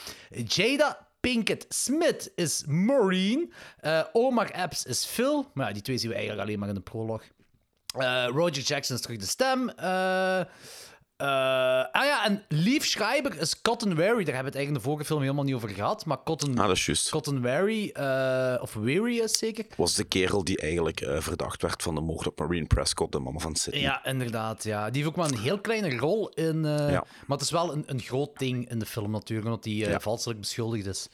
Jada 0.47 1.04
Pinkett 1.25 1.67
Smith 1.69 2.31
is 2.35 2.65
Maureen. 2.67 3.53
Eh, 3.81 4.05
Omar 4.13 4.51
Epps 4.51 4.85
is 4.85 5.05
Phil. 5.05 5.51
Maar 5.55 5.67
ja, 5.67 5.73
die 5.73 5.83
twee 5.83 5.99
zien 5.99 6.09
we 6.09 6.15
eigenlijk 6.15 6.47
alleen 6.47 6.59
maar 6.59 6.69
in 6.69 6.75
de 6.75 6.81
prolog. 6.81 7.23
Eh, 7.99 8.27
Roger 8.27 8.63
Jackson 8.63 8.97
is 8.97 9.03
terug 9.03 9.19
de 9.19 9.27
stem. 9.27 9.69
Eh, 9.69 10.41
ah 11.93 12.05
ja, 12.05 12.25
en 12.25 12.43
Lief 12.49 12.85
Schreiber 12.87 13.41
is 13.41 13.61
Cotton 13.63 13.95
Wary. 13.95 14.25
Daar 14.25 14.35
hebben 14.35 14.35
we 14.35 14.35
het 14.35 14.55
eigenlijk 14.55 14.67
in 14.67 14.75
de 14.75 14.81
vorige 14.81 15.05
film 15.05 15.21
helemaal 15.21 15.45
niet 15.45 15.55
over 15.55 15.69
gehad. 15.69 16.05
Maar 16.07 16.23
Cotton, 16.25 16.59
Ah, 16.59 16.67
dat 16.67 16.77
is 16.77 16.87
juist. 16.87 17.11
Cotton 17.11 17.43
Wary, 17.43 17.89
eh, 17.89 18.55
of 18.61 18.75
Weary 18.75 19.19
is 19.19 19.39
zeker. 19.39 19.65
was 19.77 19.95
de 19.95 20.05
kerel 20.05 20.45
die 20.45 20.59
eigenlijk 20.59 21.01
eh, 21.01 21.21
verdacht 21.21 21.63
werd 21.63 21.83
van 21.83 21.95
de 21.95 22.01
moord 22.01 22.27
op 22.27 22.39
Marine 22.39 22.67
Prescott, 22.67 23.13
de 23.13 23.19
mama 23.19 23.39
van 23.39 23.57
Sydney. 23.57 23.83
Ja, 23.83 24.05
inderdaad. 24.05 24.65
Ja. 24.65 24.91
Die 24.91 24.97
heeft 25.03 25.09
ook 25.09 25.17
maar 25.17 25.31
een 25.31 25.39
heel 25.43 25.61
kleine 25.61 25.97
rol 25.97 26.29
in. 26.29 26.65
eh, 26.65 26.91
Ja. 26.91 27.05
Maar 27.27 27.37
het 27.39 27.41
is 27.41 27.51
wel 27.51 27.73
een, 27.73 27.83
een 27.87 28.01
groot 28.01 28.39
ding 28.39 28.71
in 28.71 28.79
de 28.79 28.87
film 28.87 29.11
natuurlijk, 29.11 29.49
omdat 29.49 29.65
hij 29.65 29.73
eh, 29.73 29.91
Ja. 29.91 30.01
valselijk 30.01 30.41
beschuldigd 30.41 30.87
is. 30.87 31.09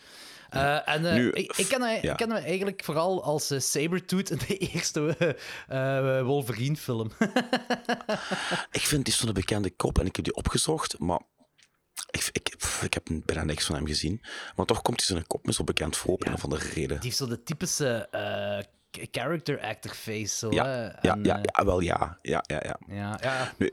Eh, 0.51 0.89
en 0.89 1.07
eh, 1.07 1.15
Nu, 1.15 1.31
ik, 1.31 1.57
ik, 1.57 1.67
ken 1.67 1.83
hem, 1.83 1.99
ja. 2.03 2.11
ik 2.11 2.17
ken 2.17 2.31
hem 2.31 2.43
eigenlijk 2.45 2.85
vooral 2.85 3.25
als 3.25 3.51
uh, 3.51 3.61
Sabretooth 3.61 4.31
in 4.31 4.39
de 4.47 4.57
eerste 4.73 5.37
eh, 5.69 6.23
Wolverine-film. 6.23 7.11
Ik 8.71 8.81
vind 8.81 9.05
die 9.05 9.15
zo'n 9.15 9.33
bekende 9.33 9.71
kop 9.71 9.99
en 9.99 10.07
ik 10.07 10.17
heb 10.17 10.25
die 10.25 10.35
opgezocht, 10.35 10.99
maar 10.99 11.21
ik, 12.11 12.29
ik, 12.33 12.55
ik 12.83 12.95
heb 12.95 13.09
bijna 13.25 13.45
niks 13.45 13.65
van 13.67 13.75
hem 13.75 13.87
gezien. 13.87 14.21
Maar 14.57 14.67
toch 14.67 14.83
komt 14.83 14.97
hij 14.97 15.07
zijn 15.07 15.27
kop 15.27 15.47
me 15.47 15.53
zo 15.53 15.65
bekend 15.65 15.97
voor 15.97 16.13
op 16.13 16.27
een 16.27 16.33
of 16.33 16.45
andere 16.45 16.69
reden. 16.69 16.89
Die 16.89 16.99
heeft 17.01 17.17
zo 17.17 17.27
de 17.27 17.43
typische 17.43 18.09
eh, 18.11 18.59
character 19.11 19.61
actor 19.61 19.95
face. 19.95 20.37
Zo, 20.37 20.51
Ja, 20.51 20.67
hè. 20.67 20.85
ja, 20.85 21.15
En, 21.15 21.25
ja, 21.25 21.37
eh, 21.37 21.43
ja, 21.57 21.65
wel 21.65 21.81
ja. 21.81 22.19
Ja, 22.23 22.45
ja, 22.47 22.63
ja. 22.65 22.79
ja, 22.87 23.19
ja. 23.23 23.53
Nu, 23.59 23.71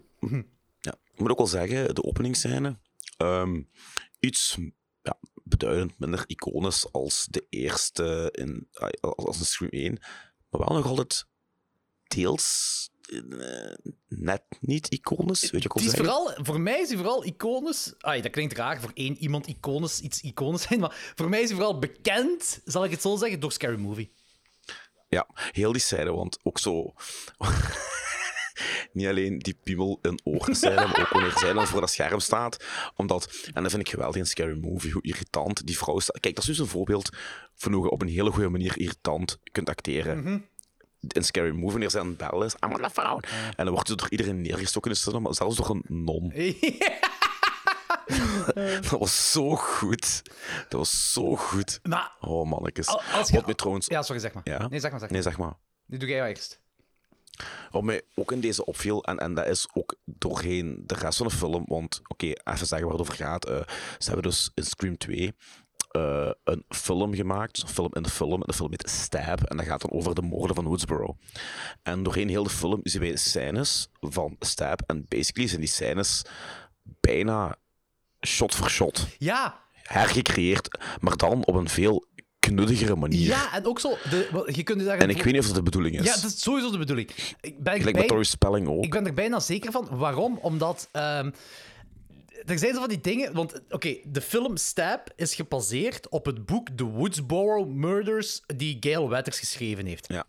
Ja, 0.80 0.96
ik 1.14 1.20
moet 1.20 1.30
ook 1.32 1.38
wel 1.38 1.48
zeggen, 1.48 1.96
de 1.96 2.04
openingsscène, 2.04 2.78
ehm, 3.18 3.62
iets 4.20 4.58
ja, 4.58 4.64
beduidend 5.48 6.00
minder 6.00 6.24
iconisch 6.28 6.92
als 6.92 7.28
de 7.30 7.46
eerste 7.50 8.30
in, 8.32 8.68
als 9.00 9.40
een 9.40 9.46
Scream 9.46 9.72
1, 9.72 10.00
maar 10.50 10.62
wel 10.68 10.78
nog 10.78 10.86
altijd 10.86 11.26
deels 12.08 12.90
eh, 13.08 13.74
net 14.08 14.44
niet 14.60 14.88
iconisch, 14.88 15.52
weet 15.52 15.64
je 15.64 15.68
wat 15.68 15.82
ik 15.82 15.88
is 15.88 15.94
vooral, 15.94 16.32
voor 16.36 16.60
mij 16.60 16.82
is 16.82 16.88
hij 16.88 16.98
vooral 16.98 17.26
iconisch. 17.26 17.94
Ai, 17.98 18.22
dat 18.22 18.32
klinkt 18.32 18.58
raar 18.58 18.82
voor 18.82 18.92
één 18.94 19.18
iemand 19.18 19.48
iconisch, 19.48 20.00
iets 20.00 20.22
iconisch 20.22 20.62
zijn, 20.62 20.80
maar 20.80 21.14
voor 21.16 21.30
mij 21.30 21.42
is 21.42 21.48
hij 21.48 21.58
vooral 21.58 21.80
bekend, 21.80 22.62
zal 22.66 22.86
ik 22.86 22.92
het 22.92 23.02
zo 23.02 23.16
zeggen, 23.16 23.40
door 23.40 23.52
Scary 23.52 23.80
Movie. 23.80 24.12
Ja, 25.10 25.28
heel 25.52 25.72
die 25.72 25.82
scène, 25.82 26.12
want 26.12 26.40
ook 26.44 26.60
zo... 26.60 26.94
Niet 28.92 29.08
alleen 29.08 29.40
die 29.40 29.58
piemel 29.64 30.00
in 30.02 30.20
oren 30.24 30.56
zijn, 30.56 30.76
maar 30.76 31.00
ook 31.00 31.10
wanneer 31.10 31.38
zij 31.38 31.54
dan 31.54 31.68
voor 31.68 31.80
dat 31.80 31.90
scherm 31.90 32.20
staat. 32.20 32.64
Omdat, 32.96 33.50
en 33.54 33.62
dat 33.62 33.72
vind 33.72 33.82
ik 33.84 33.90
geweldig 33.90 34.16
in 34.16 34.26
Scary 34.28 34.58
Movie, 34.62 34.92
hoe 34.92 35.02
irritant 35.04 35.66
die 35.66 35.78
vrouw 35.78 36.00
staat. 36.00 36.20
Kijk, 36.20 36.36
dat 36.36 36.44
is 36.44 36.50
dus 36.50 36.60
een 36.60 36.68
voorbeeld 36.72 37.10
van 37.56 37.74
hoe 37.74 37.84
je 37.84 37.90
op 37.92 38.02
een 38.02 38.08
hele 38.08 38.32
goede 38.32 38.50
manier 38.50 38.78
irritant 38.78 39.38
kunt 39.52 39.70
acteren. 39.70 40.20
Mhm. 40.24 40.38
In 41.08 41.24
Scary 41.24 41.50
Movie, 41.52 41.70
wanneer 41.72 41.90
ze 41.90 42.00
aan 42.00 42.08
het 42.08 42.18
bellen 42.18 42.46
is, 42.46 42.56
I'm 42.66 42.72
on 42.74 42.82
the 42.82 42.90
phone. 42.90 43.22
En 43.56 43.66
dan 43.66 43.74
wordt 43.74 43.88
ze 43.88 43.96
door 43.96 44.10
iedereen 44.10 44.42
neergestoken 44.42 44.92
in 44.92 44.98
de 44.98 45.04
cinema, 45.04 45.34
zelfs 45.34 45.56
door 45.56 45.70
een 45.70 45.84
non. 45.88 46.34
dat 48.82 49.00
was 49.00 49.32
zo 49.32 49.56
goed. 49.56 50.22
Dat 50.70 50.80
was 50.80 51.12
zo 51.14 51.36
goed. 51.36 51.80
Maar- 51.84 52.12
oh, 52.20 52.50
mannetjes. 52.50 52.88
Al- 52.88 53.02
als 53.14 53.28
je- 53.30 53.36
Wat 53.36 53.46
mij 53.46 53.56
trouwens... 53.56 53.88
Ja, 53.88 54.02
sorry, 54.02 54.22
zeg 54.22 54.34
maar. 54.34 54.44
Ja? 54.46 54.68
Nee, 54.68 54.80
zeg 54.80 54.92
maar, 54.92 55.00
zeg 55.00 55.10
maar. 55.10 55.20
Nee, 55.20 55.22
zeg 55.22 55.38
maar. 55.38 55.54
Nu 55.86 55.98
doe 55.98 56.10
jij 56.10 56.20
wel 56.20 56.28
eerst. 56.28 56.62
Wat 57.72 57.84
mij 57.84 58.02
ook 58.16 58.32
in 58.32 58.40
deze 58.40 58.66
opviel, 58.66 59.04
en, 59.04 59.18
en 59.18 59.34
dat 59.34 59.48
is 59.48 59.68
ook 59.74 59.96
doorheen 60.06 60.84
de 60.86 60.96
rest 60.96 61.18
van 61.18 61.28
de 61.28 61.34
film, 61.34 61.64
want 61.68 62.02
oké, 62.08 62.26
even 62.26 62.68
zeggen 62.68 62.82
waar 62.88 62.98
het 62.98 63.02
over 63.02 63.14
gaat. 63.16 63.46
eh, 63.46 63.62
ze 63.98 64.06
hebben 64.12 64.24
dus 64.24 64.52
in 64.56 64.64
Scream 64.64 64.98
2 64.98 65.34
eh, 65.92 66.32
een 66.44 66.64
film 66.70 67.14
gemaakt, 67.16 67.54
dus 67.54 67.64
een 67.64 67.70
film 67.70 67.94
in 67.94 68.04
de 68.04 68.10
film, 68.10 68.42
en 68.42 68.48
de 68.48 68.54
film 68.54 68.70
heet 68.70 68.90
Stab, 68.90 69.44
en 69.44 69.58
dat 69.58 69.66
gaat 69.66 69.82
dan 69.82 69.92
over 69.92 70.16
de 70.16 70.22
moorden 70.22 70.56
van 70.56 70.66
Woodsboro. 70.66 71.18
En 71.84 72.04
doorheen 72.04 72.30
heel 72.30 72.44
de 72.44 72.50
film 72.50 72.80
zien 72.84 73.02
wij 73.02 73.16
scènes 73.16 73.88
van 74.00 74.36
Stab, 74.40 74.82
en 74.86 75.06
basically 75.08 75.48
zijn 75.48 75.62
die 75.62 75.70
scènes 75.70 76.22
bijna 76.84 77.56
shot 78.26 78.56
voor 78.56 78.70
shot 78.70 79.08
Ja, 79.18 79.60
hergecreëerd, 79.72 80.80
maar 81.00 81.16
dan 81.18 81.46
op 81.46 81.56
een 81.56 81.70
veel 81.70 82.06
knuddigere 82.48 82.96
manier. 82.96 83.28
ja, 83.28 83.54
en 83.54 83.66
ook 83.66 83.80
zo, 83.80 83.90
de, 84.10 84.52
je 84.54 84.64
kunt 84.64 84.80
je 84.80 84.86
daar 84.86 84.98
En 84.98 85.10
ik 85.10 85.24
weet 85.24 85.34
niet 85.34 85.42
of 85.42 85.46
dat 85.48 85.56
de 85.56 85.64
bedoeling 85.64 86.00
is. 86.00 86.06
Ja, 86.06 86.14
dat 86.16 86.24
is 86.24 86.42
sowieso 86.42 86.72
de 86.72 86.78
bedoeling. 86.78 87.10
Ik 87.42 87.64
ben, 87.64 87.78
Gelijk 87.78 88.08
bij- 88.08 88.18
met 88.18 88.28
Spelling 88.28 88.68
ook. 88.68 88.84
ik 88.84 88.92
ben 88.92 89.06
er 89.06 89.14
bijna 89.14 89.40
zeker 89.40 89.72
van. 89.72 89.88
Waarom? 89.92 90.38
Omdat... 90.42 90.90
ehm, 90.92 91.32
er 92.46 92.60
zijn 92.60 92.74
zo 92.74 92.80
van 92.80 92.90
die 92.90 93.02
dingen... 93.02 93.34
Want, 93.34 93.62
oké, 93.70 93.98
de 94.04 94.22
film 94.22 94.58
Stab 94.58 95.14
is 95.16 95.36
gebaseerd 95.36 96.10
op 96.10 96.26
het 96.26 96.46
boek 96.46 96.70
The 96.76 96.84
Woodsboro 96.84 97.66
Murders 97.66 98.42
die 98.56 98.78
Gail 98.80 99.10
Weathers 99.10 99.40
geschreven 99.40 99.86
heeft. 99.86 100.08
Ja. 100.08 100.26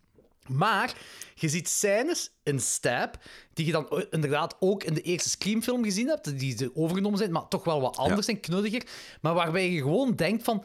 Maar 0.48 0.94
je 1.34 1.48
ziet 1.48 1.68
scènes 1.68 2.30
in 2.42 2.60
Stab 2.60 3.16
die 3.54 3.66
je 3.66 3.72
dan 3.72 4.04
inderdaad 4.10 4.56
ook 4.60 4.84
in 4.84 4.94
de 4.94 5.00
eerste 5.02 5.28
Scream-film 5.28 5.84
gezien 5.84 6.08
hebt, 6.08 6.38
die 6.38 6.56
ze 6.56 6.70
overgenomen 6.74 7.18
zijn, 7.18 7.32
maar 7.32 7.48
toch 7.48 7.64
wel 7.64 7.80
wat 7.80 7.96
anders 7.96 8.26
en 8.26 8.40
knuddiger. 8.40 8.82
Maar 9.20 9.34
waarbij 9.34 9.70
je 9.70 9.78
gewoon 9.78 10.14
denkt 10.14 10.42
van... 10.44 10.64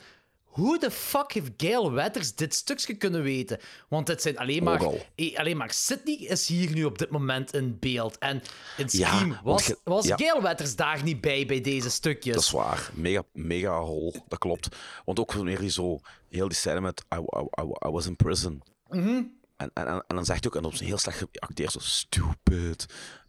Hoe 0.53 0.79
de 0.79 0.91
fuck 0.91 1.31
heeft 1.31 1.51
Gail 1.57 1.91
Weathers 1.91 2.35
dit 2.35 2.53
stukje 2.55 2.93
kunnen 2.93 3.23
weten? 3.23 3.59
Want 3.87 4.07
het 4.07 4.21
zijn 4.21 4.37
alleen 4.37 4.63
maar... 4.63 4.81
Eh, 5.15 5.37
Alleen 5.37 5.57
maar 5.57 5.71
Sydney 5.71 6.15
is 6.15 6.47
hier 6.47 6.71
nu 6.73 6.83
op 6.85 6.97
dit 6.97 7.09
moment 7.09 7.53
in 7.53 7.77
beeld. 7.79 8.17
En 8.17 8.41
in 8.77 8.89
Scream 8.89 9.37
was, 9.43 9.73
was 9.83 10.05
ja. 10.05 10.15
Gail 10.17 10.41
Weathers 10.41 10.75
daar 10.75 11.03
niet 11.03 11.21
bij, 11.21 11.45
bij 11.45 11.61
deze 11.61 11.89
stukjes. 11.89 12.33
Dat 12.35 12.43
is 12.43 12.51
waar. 12.51 12.89
Mega, 12.93 13.23
mega 13.31 13.79
hol. 13.79 14.15
Dat 14.27 14.39
klopt. 14.39 14.67
Want 15.05 15.19
ook 15.19 15.33
wanneer 15.33 15.63
je 15.63 15.71
zo 15.71 15.99
heel 16.29 16.47
die 16.47 16.57
scène 16.57 16.81
met 16.81 17.03
I, 17.15 17.17
I, 17.17 17.61
I, 17.61 17.87
I 17.87 17.89
was 17.89 18.05
in 18.05 18.15
prison. 18.15 18.61
Mhm. 18.89 19.21
En, 19.63 19.71
en, 19.73 19.87
en, 19.87 20.03
en 20.07 20.15
dan 20.15 20.25
zegt 20.25 20.43
hij 20.43 20.51
ook, 20.53 20.57
en 20.59 20.65
op 20.65 20.75
zijn 20.75 20.89
heel 20.89 20.97
slecht 20.97 21.17
geacteerd, 21.31 21.71
zo 21.71 21.79
stupid. 21.81 22.85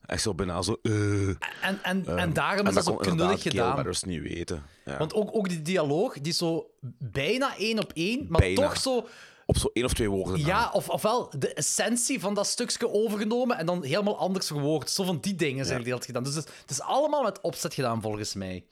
Echt 0.06 0.22
zo 0.22 0.34
bijna 0.34 0.62
zo... 0.62 0.78
eh. 0.82 1.28
En, 1.28 1.36
en, 1.60 1.78
en 1.82 2.06
Ehm, 2.06 2.32
daarom 2.32 2.66
is 2.66 2.74
dat 2.74 2.84
zo 2.84 2.94
kon 2.94 3.06
inderdaad 3.06 3.26
knullig 3.26 3.42
gedaan. 3.42 3.74
Weathers 3.74 4.02
niet 4.02 4.22
weten. 4.22 4.62
Ja. 4.84 4.96
Want 4.96 5.14
ook, 5.14 5.36
ook 5.36 5.48
die 5.48 5.62
dialoog, 5.62 6.14
die 6.20 6.32
is 6.32 6.38
zo 6.38 6.70
bijna 6.98 7.56
één 7.56 7.78
op 7.78 7.90
één, 7.94 8.26
maar 8.28 8.40
Bijna. 8.40 8.60
toch 8.62 8.76
zo... 8.76 9.06
Op 9.46 9.56
zo 9.56 9.70
één 9.72 9.84
of 9.84 9.92
twee 9.94 10.10
woorden 10.10 10.40
na. 10.40 10.46
Ja, 10.46 10.70
of, 10.72 10.88
ofwel 10.88 11.30
de 11.38 11.54
essentie 11.54 12.20
van 12.20 12.34
dat 12.34 12.46
stukje 12.46 12.92
overgenomen 12.92 13.58
en 13.58 13.66
dan 13.66 13.84
helemaal 13.84 14.18
anders 14.18 14.46
verwoord. 14.46 14.90
Zo 14.90 15.04
van 15.04 15.18
die 15.20 15.34
dingen 15.34 15.66
zijn 15.66 15.84
Ja. 15.84 15.98
gedaan. 16.00 16.22
Dus 16.24 16.34
het, 16.34 16.48
het 16.60 16.70
is 16.70 16.80
allemaal 16.80 17.22
met 17.22 17.40
opzet 17.40 17.74
gedaan, 17.74 18.00
volgens 18.02 18.34
mij. 18.34 18.64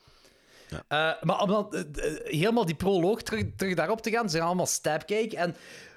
Eh, 0.69 1.11
maar 1.21 1.41
om 1.41 1.47
dan 1.47 1.73
eh, 1.73 1.83
helemaal 2.23 2.65
die 2.65 2.75
proloog 2.75 3.21
terug, 3.21 3.43
terug 3.57 3.75
daarop 3.75 4.01
te 4.01 4.09
gaan, 4.09 4.29
ze 4.29 4.37
gaan 4.37 4.45
allemaal 4.47 4.65
stab 4.65 5.05
kijken. 5.05 5.37
En 5.37 5.55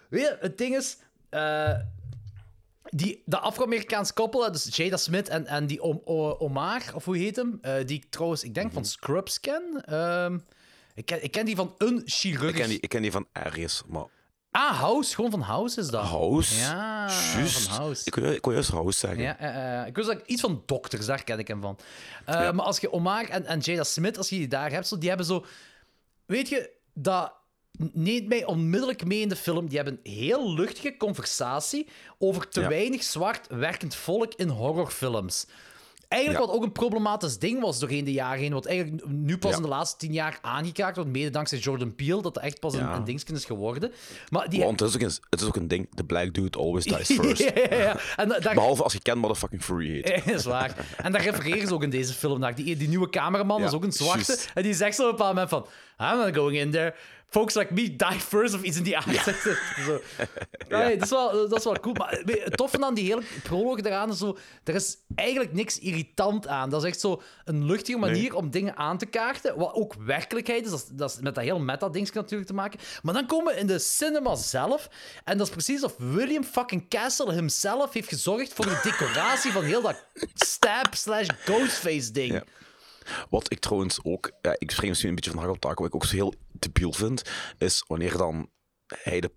weet 0.08 0.20
je, 0.22 0.36
het 0.40 0.58
ding 0.58 0.76
is... 0.76 0.96
eh, 1.36 1.80
die, 2.90 3.22
de 3.24 3.38
Afro-Amerikaans 3.38 4.12
koppel, 4.12 4.52
dus 4.52 4.76
Jada 4.76 4.96
Smith 4.96 5.28
en, 5.28 5.46
en 5.46 5.66
die 5.66 5.82
Om- 5.82 6.00
Omar, 6.38 6.82
of 6.94 7.04
hoe 7.04 7.16
heet 7.16 7.36
hem? 7.36 7.58
Eh, 7.60 7.74
die 7.86 7.96
ik 7.96 8.10
trouwens, 8.10 8.44
ik 8.44 8.54
denk 8.54 8.72
van 8.72 8.84
Scrubs 8.84 9.40
ken. 9.40 9.82
Ehm, 9.84 10.38
ik, 10.94 11.06
ken 11.06 11.24
ik 11.24 11.30
ken 11.30 11.44
die 11.44 11.56
van 11.56 11.74
een 11.78 12.02
chirurg. 12.04 12.48
Ik 12.50 12.54
ken, 12.54 12.68
die, 12.68 12.80
ik 12.80 12.88
ken 12.88 13.02
die 13.02 13.12
van 13.12 13.26
ergens, 13.32 13.82
maar... 13.86 14.04
Ah, 14.50 14.80
House. 14.80 15.14
Gewoon 15.14 15.30
van 15.30 15.40
House 15.40 15.80
is 15.80 15.88
dat. 15.88 16.04
House? 16.04 16.56
Ja, 16.58 17.08
van 17.10 17.72
House. 17.76 18.02
Ik 18.04 18.16
ik 18.16 18.44
wil 18.44 18.52
juist 18.52 18.70
House 18.70 18.98
zeggen. 18.98 19.22
Ja, 19.22 19.38
eh, 19.82 19.86
ik 19.86 19.96
wist 19.96 20.08
dat 20.08 20.18
ik 20.18 20.26
iets 20.26 20.40
van 20.40 20.62
dokters, 20.66 21.06
daar 21.06 21.24
ken 21.24 21.38
ik 21.38 21.48
hem 21.48 21.60
van. 21.60 21.78
Ja. 22.26 22.52
Maar 22.52 22.64
als 22.66 22.78
je 22.78 22.92
Omar 22.92 23.28
en, 23.28 23.46
en 23.46 23.58
Jada 23.58 23.84
Smith, 23.84 24.18
als 24.18 24.28
je 24.28 24.36
die 24.36 24.48
daar 24.48 24.70
hebt, 24.70 24.86
zo, 24.86 24.98
die 24.98 25.08
hebben 25.08 25.26
zo... 25.26 25.44
Weet 26.26 26.48
je, 26.48 26.70
dat 26.94 27.32
neemt 27.92 28.28
mij 28.28 28.44
onmiddellijk 28.44 29.04
mee 29.04 29.20
in 29.20 29.28
de 29.28 29.36
film. 29.36 29.66
Die 29.68 29.76
hebben 29.78 29.98
een 30.02 30.12
heel 30.12 30.54
luchtige 30.54 30.96
conversatie 30.96 31.86
over 32.18 32.48
te 32.48 32.60
Ja. 32.60 32.68
weinig 32.68 33.02
zwart 33.02 33.46
werkend 33.48 33.94
volk 33.94 34.32
in 34.34 34.48
horrorfilms. 34.48 35.46
Eigenlijk 36.08 36.42
Ja. 36.42 36.48
wat 36.50 36.56
ook 36.56 36.64
een 36.64 36.72
problematisch 36.72 37.38
ding 37.38 37.60
was 37.60 37.78
doorheen 37.78 38.04
de 38.04 38.12
jaren 38.12 38.38
heen, 38.40 38.52
wat 38.52 38.66
eigenlijk 38.66 39.06
nu 39.08 39.38
pas 39.38 39.50
Ja. 39.50 39.56
in 39.56 39.62
de 39.62 39.68
laatste 39.68 39.96
tien 39.96 40.12
jaar 40.12 40.38
aangekaart 40.42 40.96
wordt, 40.96 41.10
mede 41.10 41.30
dankzij 41.30 41.58
Jordan 41.58 41.94
Peele, 41.94 42.22
dat 42.22 42.34
dat 42.34 42.42
echt 42.42 42.60
pas 42.60 42.74
een, 42.74 42.80
Ja. 42.80 42.94
een 42.96 43.04
dingetje 43.04 43.34
is 43.34 43.44
geworden. 43.44 43.92
Maar 44.28 44.48
die, 44.48 44.60
Want 44.62 44.80
het 44.80 44.88
is, 44.88 44.94
ook 44.94 45.02
een, 45.02 45.12
het 45.30 45.40
is 45.40 45.46
ook 45.46 45.56
een 45.56 45.68
ding, 45.68 45.88
the 45.94 46.04
black 46.04 46.34
dude 46.34 46.58
always 46.58 46.84
dies 46.84 47.06
first. 47.20 47.42
ja, 47.42 47.50
ja, 47.70 47.76
ja. 47.76 47.96
En 48.16 48.28
da- 48.28 48.38
daar, 48.38 48.54
Behalve 48.54 48.82
als 48.82 48.92
je 48.92 49.00
Ken 49.00 49.18
Motherfucking 49.18 49.62
Fury 49.62 49.90
heet. 50.02 50.26
Is 50.34 50.44
waar. 50.44 50.86
En 50.96 51.12
daar 51.12 51.22
refereren 51.22 51.68
ze 51.68 51.74
ook 51.74 51.82
in 51.82 51.90
deze 51.90 52.12
film 52.12 52.38
naar. 52.40 52.54
Die, 52.54 52.76
die 52.76 52.88
nieuwe 52.88 53.08
cameraman 53.10 53.62
is 53.64 53.72
ook 53.72 53.84
een 53.84 53.92
zwarte. 53.92 54.38
En 54.54 54.62
die 54.62 54.74
zegt 54.74 54.96
zo 54.96 55.02
op 55.02 55.08
een 55.08 55.16
bepaald 55.16 55.34
moment 55.34 55.50
van... 55.50 55.66
I'm 55.98 56.18
not 56.18 56.34
going 56.34 56.56
in 56.56 56.70
there. 56.70 56.94
Folks 57.28 57.54
like 57.54 57.74
me 57.74 57.96
die 57.96 58.20
first 58.20 58.54
of 58.54 58.62
iets 58.62 58.76
in 58.76 58.82
die 58.82 58.96
aard. 58.96 59.36
Zo. 59.84 60.00
Ja, 60.68 60.78
nee, 60.78 60.96
dat, 60.96 61.04
is 61.04 61.10
wel, 61.10 61.48
dat 61.48 61.58
is 61.58 61.64
wel 61.64 61.80
cool. 61.80 61.94
Maar 61.94 62.22
het 62.24 62.56
toffe 62.56 62.84
aan 62.84 62.94
die 62.94 63.04
hele 63.04 63.22
proloog 63.42 63.78
eraan 63.78 64.10
is 64.10 64.18
zo... 64.18 64.38
Er 64.64 64.74
is 64.74 64.96
eigenlijk 65.14 65.52
niks 65.52 65.78
irritant 65.78 66.46
aan. 66.48 66.70
Dat 66.70 66.82
is 66.82 66.88
echt 66.88 67.00
zo 67.00 67.22
een 67.44 67.64
luchtige 67.64 67.98
manier 67.98 68.34
om 68.34 68.50
dingen 68.50 68.76
aan 68.76 68.98
te 68.98 69.06
kaarten. 69.06 69.58
Wat 69.58 69.74
ook 69.74 69.94
werkelijkheid 69.94 70.64
is. 70.64 70.70
Dat 70.70 70.80
is, 70.80 70.86
dat 70.92 71.10
is 71.10 71.16
met 71.20 71.34
dat 71.34 71.44
hele 71.44 71.58
meta-ding 71.58 72.12
natuurlijk 72.12 72.48
te 72.48 72.54
maken. 72.54 72.80
Maar 73.02 73.14
dan 73.14 73.26
komen 73.26 73.54
we 73.54 73.60
in 73.60 73.66
de 73.66 73.78
cinema 73.78 74.34
zelf. 74.34 74.88
En 75.24 75.38
dat 75.38 75.46
is 75.46 75.52
precies 75.52 75.84
of 75.84 75.94
William 75.98 76.44
fucking 76.44 76.88
Castle 76.88 77.32
himself 77.32 77.92
heeft 77.92 78.08
gezorgd 78.08 78.52
voor 78.52 78.64
de 78.64 78.80
decoratie 78.82 79.52
van 79.52 79.64
heel 79.64 79.82
dat 79.82 80.04
stab 80.34 80.94
slash 80.94 81.28
ghostface 81.44 82.10
ding. 82.12 82.32
Ja. 82.32 82.42
Wat 83.30 83.52
ik 83.52 83.58
trouwens 83.58 83.98
ook, 84.02 84.30
ja, 84.42 84.54
ik 84.58 84.70
spring 84.70 84.88
misschien 84.88 85.08
een 85.08 85.14
beetje 85.14 85.30
van 85.30 85.40
hak 85.40 85.50
op 85.50 85.60
tak, 85.60 85.78
wat 85.78 85.86
ik 85.88 85.94
ook 85.94 86.04
zo 86.04 86.14
heel 86.14 86.34
debiel 86.52 86.92
vind, 86.92 87.22
is 87.58 87.84
wanneer 87.86 88.16
dan 88.16 88.50
hij 88.86 89.20
de 89.20 89.30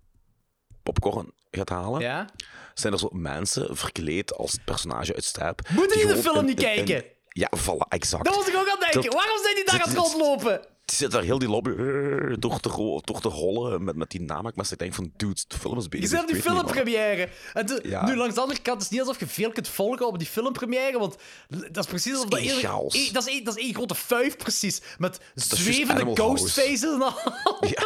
popcorn 0.82 1.32
gaat 1.50 1.68
halen, 1.68 2.00
Ja? 2.00 2.28
zijn 2.74 2.92
er 2.92 2.98
zo 2.98 3.08
mensen 3.12 3.76
verkleed 3.76 4.34
als 4.34 4.52
het 4.52 4.64
personage 4.64 5.14
uit 5.14 5.24
Stab. 5.24 5.60
Moeten 5.68 5.96
die 5.98 6.06
de 6.06 6.16
film 6.16 6.44
niet 6.44 6.62
een- 6.62 6.64
kijken? 6.84 7.04
ja, 7.28 7.50
voilà, 7.56 7.88
exact. 7.88 8.24
Dat 8.24 8.34
was 8.34 8.48
ik 8.48 8.54
ook 8.56 8.68
aan 8.68 8.78
het 8.78 8.92
denken. 8.92 9.02
Dat- 9.10 9.14
Waarom 9.14 9.42
zijn 9.42 9.54
die 9.54 9.64
daar 9.64 9.82
aan 9.82 9.88
het 9.88 9.98
rondlopen? 9.98 10.66
Die 10.90 10.98
zit 10.98 11.10
daar 11.10 11.22
heel 11.22 11.38
die 11.38 11.48
lobby 11.48 11.70
eh, 11.70 12.34
door 12.38 12.60
te, 12.60 12.68
door 13.04 13.20
te 13.20 13.28
rollen 13.28 13.84
met, 13.84 13.96
met 13.96 14.10
die 14.10 14.20
namaakmes. 14.20 14.72
Ik 14.72 14.78
denk 14.78 14.94
van, 14.94 15.12
dude, 15.16 15.40
de 15.48 15.58
film 15.58 15.78
is 15.78 15.88
bezig. 15.88 16.10
Je 16.10 16.16
zit 16.16 16.20
op 16.24 16.32
die 16.32 16.42
filmpremière. 16.42 17.28
En 17.52 17.66
de- 17.66 17.80
Ja. 17.82 18.04
Nu, 18.06 18.16
langs 18.16 18.34
de 18.34 18.40
andere 18.40 18.60
kant, 18.60 18.76
het 18.76 18.84
is 18.84 18.90
niet 18.90 19.00
alsof 19.00 19.18
je 19.20 19.26
veel 19.26 19.50
kunt 19.52 19.68
volgen 19.68 20.06
op 20.06 20.18
die 20.18 20.26
filmpremière, 20.26 20.98
want 20.98 21.16
dat 21.48 21.76
is 21.84 21.86
precies 21.86 22.12
dat... 22.12 22.34
één 22.34 22.48
één- 22.50 22.60
chaos. 22.60 22.94
één- 22.94 23.12
dat, 23.12 23.26
is 23.26 23.32
één, 23.32 23.44
dat 23.44 23.56
is 23.56 23.62
één 23.64 23.74
grote 23.74 23.94
fuif, 23.94 24.36
precies. 24.36 24.80
Met 24.98 25.20
zwevende 25.34 26.10
ghostfaces 26.14 26.82
en 26.82 27.02
al. 27.02 27.14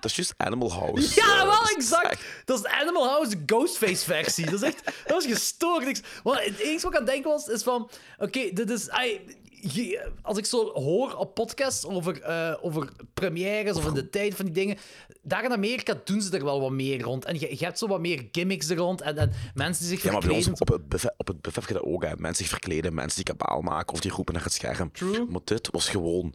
Dat 0.00 0.10
is 0.10 0.16
juist 0.16 0.34
Animal 0.36 0.72
House. 0.72 1.20
Ja, 1.20 1.46
wel 1.46 1.54
dat 1.60 1.68
is 1.70 1.74
exact. 1.76 2.18
Dat 2.44 2.56
is 2.56 2.62
de 2.62 2.70
Animal 2.70 3.06
House 3.08 3.30
de 3.30 3.42
Ghostface-versie. 3.46 4.44
Dat 4.44 4.54
is 4.54 4.62
echt... 4.62 4.84
Dat 4.84 4.94
was 5.24 5.26
gestoord. 5.26 5.84
niks. 5.84 6.00
Maar 6.24 6.42
het 6.44 6.58
enige 6.58 6.82
wat 6.82 6.92
ik 6.92 6.98
aan 6.98 7.04
het 7.04 7.12
denken 7.12 7.30
was, 7.30 7.46
is 7.46 7.62
van... 7.62 7.90
Oké, 8.18 8.50
dit 8.52 8.70
is... 8.70 8.88
je- 9.72 10.10
als 10.22 10.38
ik 10.38 10.44
zo 10.44 10.72
hoor 10.72 11.14
op 11.16 11.34
podcasts 11.34 11.84
over, 11.86 12.20
eh, 12.22 12.54
over 12.60 12.92
premières 13.14 13.76
of 13.76 13.86
in 13.86 13.94
de 13.94 14.10
tijd 14.10 14.34
van 14.34 14.44
die 14.44 14.54
dingen, 14.54 14.76
daar 15.22 15.44
in 15.44 15.52
Amerika 15.52 16.00
doen 16.04 16.20
ze 16.20 16.36
er 16.36 16.44
wel 16.44 16.60
wat 16.60 16.70
meer 16.70 17.00
rond. 17.02 17.24
En 17.24 17.38
je, 17.40 17.58
je 17.58 17.64
hebt 17.64 17.78
zo 17.78 17.86
wat 17.86 18.00
meer 18.00 18.28
gimmicks 18.32 18.68
er 18.68 18.76
rond 18.76 19.00
en, 19.00 19.16
en 19.18 19.32
mensen 19.54 19.84
die 19.86 19.92
zich 19.94 20.02
Ja, 20.04 20.12
maar 20.12 20.20
bij 20.20 20.30
ons 20.30 20.44
verkleden. 20.44 20.74
op 20.84 20.90
het 20.92 21.14
op 21.16 21.26
het 21.26 21.40
buffet 21.42 21.68
dat 21.68 21.82
ook. 21.82 22.04
Hè. 22.04 22.12
Mensen 22.16 22.44
zich 22.44 22.48
verkleden, 22.48 22.94
mensen 22.94 23.24
die 23.24 23.34
kabaal 23.34 23.60
maken 23.60 23.92
of 23.94 24.00
die 24.00 24.10
roepen 24.10 24.34
naar 24.34 24.42
het 24.44 24.52
scherm. 24.52 24.92
True. 24.92 25.26
Maar 25.28 25.40
dit 25.44 25.68
was 25.70 25.88
gewoon 25.88 26.34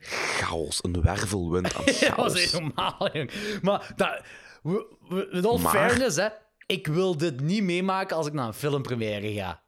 chaos. 0.00 0.78
Een 0.82 1.02
wervelwind 1.02 1.74
aan 1.74 1.84
Ja, 1.86 1.92
dat 1.92 1.98
chaos. 2.08 2.34
is 2.34 2.52
helemaal, 2.52 3.08
jong. 3.12 3.30
Maar 3.62 3.92
dat, 3.96 4.20
with 5.30 5.46
all 5.46 5.58
Maar- 5.58 5.72
fairness, 5.72 6.16
hè, 6.16 6.28
ik 6.66 6.86
wil 6.86 7.16
dit 7.16 7.40
niet 7.40 7.62
meemaken 7.62 8.16
als 8.16 8.26
ik 8.26 8.32
naar 8.32 8.46
een 8.46 8.54
filmpremière 8.54 9.32
ga. 9.32 9.62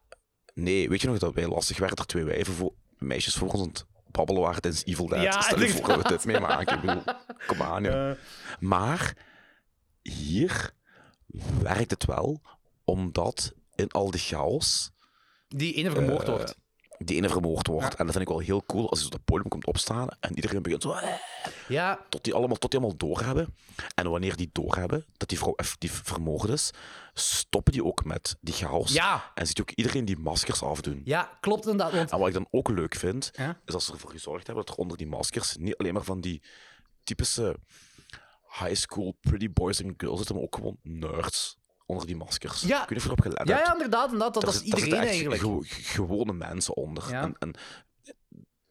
Nee, 0.55 0.89
weet 0.89 1.01
je 1.01 1.07
nog 1.09 1.19
dat 1.19 1.35
wij 1.35 1.47
lastig 1.49 1.79
werden 1.79 1.97
er 1.97 2.07
twee 2.07 2.25
wijven 2.25 2.55
voor, 2.55 2.73
meisjes 3.07 3.35
voor 3.35 3.49
ons 3.49 3.61
aan 3.61 3.69
het 3.69 3.87
babbelen 4.11 4.43
waren 4.43 4.61
tijdens 4.63 4.85
Evil 4.85 5.07
Dead? 5.07 5.23
Ja, 5.23 5.41
Stel 5.41 5.61
je 5.61 5.69
voor 5.69 5.87
dat 5.87 6.03
we 6.03 6.09
dit 6.09 6.25
meemaken. 6.25 6.75
Ik 6.77 6.81
bedoel, 6.81 7.03
kom 7.47 7.63
aan, 7.63 7.83
ja. 7.83 8.17
Maar 8.61 9.17
hier 10.03 10.71
werkt 11.63 11.91
het 11.91 12.05
wel, 12.05 12.41
omdat 12.85 13.53
in 13.75 13.91
al 13.91 14.11
die 14.11 14.21
chaos... 14.21 14.91
Die 15.49 15.75
ene 15.75 15.91
vermoord 15.91 16.29
eh, 16.29 16.35
wordt. 16.35 16.57
Die 16.99 17.17
ene 17.17 17.29
vermoord 17.29 17.67
wordt. 17.67 17.95
En 17.95 18.05
dat 18.05 18.15
vind 18.17 18.29
ik 18.29 18.35
wel 18.35 18.39
heel 18.39 18.65
cool 18.67 18.91
als 18.91 18.99
hij 18.99 19.07
op 19.07 19.13
het 19.13 19.25
podium 19.25 19.49
komt 19.49 19.67
opstaan 19.67 20.09
en 20.21 20.35
iedereen 20.35 20.63
begint 20.63 20.83
zo... 20.83 20.93
"Eh", 20.93 21.09
Ja, 21.69 22.01
Tot 22.09 22.25
die 22.25 22.35
allemaal, 22.35 22.57
tot 22.57 22.71
die 22.71 22.81
allemaal 22.81 22.99
doorhebben. 22.99 23.55
En 23.95 24.11
wanneer 24.11 24.37
die 24.37 24.51
doorhebben 24.53 25.05
dat 25.17 25.29
die 25.29 25.39
vrouw 25.39 25.55
effectief 25.55 26.01
vermoord 26.05 26.49
is, 26.49 26.71
stoppen 27.15 27.73
die 27.73 27.85
ook 27.85 28.05
met 28.05 28.37
die 28.41 28.55
chaos. 28.55 28.93
Ja. 28.93 29.31
En 29.35 29.47
ziet 29.47 29.61
ook 29.61 29.71
iedereen 29.71 30.05
die 30.05 30.19
maskers 30.19 30.62
afdoen. 30.62 31.01
ja, 31.05 31.39
klopt 31.41 31.67
inderdaad. 31.67 31.93
Want 31.93 32.11
En 32.11 32.19
wat 32.19 32.29
ik 32.29 32.35
dan 32.35 32.47
ook 32.51 32.69
leuk 32.69 32.95
vind, 32.95 33.31
Ja? 33.33 33.61
is 33.65 33.75
als 33.75 33.85
ze 33.85 33.93
ervoor 33.93 34.11
gezorgd 34.11 34.47
hebben 34.47 34.65
dat 34.65 34.75
er 34.75 34.81
onder 34.81 34.97
die 34.97 35.07
maskers 35.07 35.57
niet 35.57 35.77
alleen 35.77 35.95
maar 35.95 36.03
van 36.05 36.21
die 36.21 36.43
typische 37.03 37.57
high 38.59 38.75
school 38.75 39.17
pretty 39.21 39.51
boys 39.53 39.81
en 39.83 39.95
girls 39.97 40.17
zitten, 40.17 40.35
maar 40.35 40.45
ook 40.45 40.55
gewoon 40.55 40.77
nerds 40.83 41.57
onder 41.87 42.07
die 42.07 42.17
maskers. 42.17 42.61
Ja. 42.61 42.83
Of 42.83 42.89
je 42.89 43.01
erop 43.05 43.21
gelet 43.21 43.49
ja, 43.49 43.59
ja, 43.59 43.73
inderdaad, 43.73 44.05
inderdaad 44.05 44.35
dat, 44.35 44.43
dat 44.45 44.55
is 44.55 44.59
daar 44.71 44.79
iedereen 44.81 45.07
eigenlijk. 45.07 45.41
gewo- 45.41 45.62
gewone 45.67 46.33
mensen 46.33 46.75
onder. 46.77 47.11
Ja. 47.11 47.23
En, 47.23 47.37
en, 47.39 47.55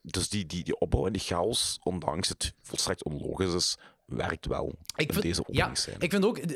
dus 0.01 0.29
die, 0.29 0.45
die, 0.45 0.63
die 0.63 0.79
opbouw 0.79 1.05
en 1.05 1.13
die 1.13 1.21
chaos, 1.21 1.79
ondanks 1.83 2.27
het 2.29 2.53
volstrekt 2.61 3.03
onlogisch 3.03 3.53
is, 3.53 3.77
werkt 4.05 4.45
wel 4.45 4.73
Ik 4.95 5.07
in 5.07 5.13
vind, 5.13 5.21
deze 5.21 5.43
ja, 5.47 5.71
ik 5.99 6.11
vind 6.11 6.25
ook, 6.25 6.47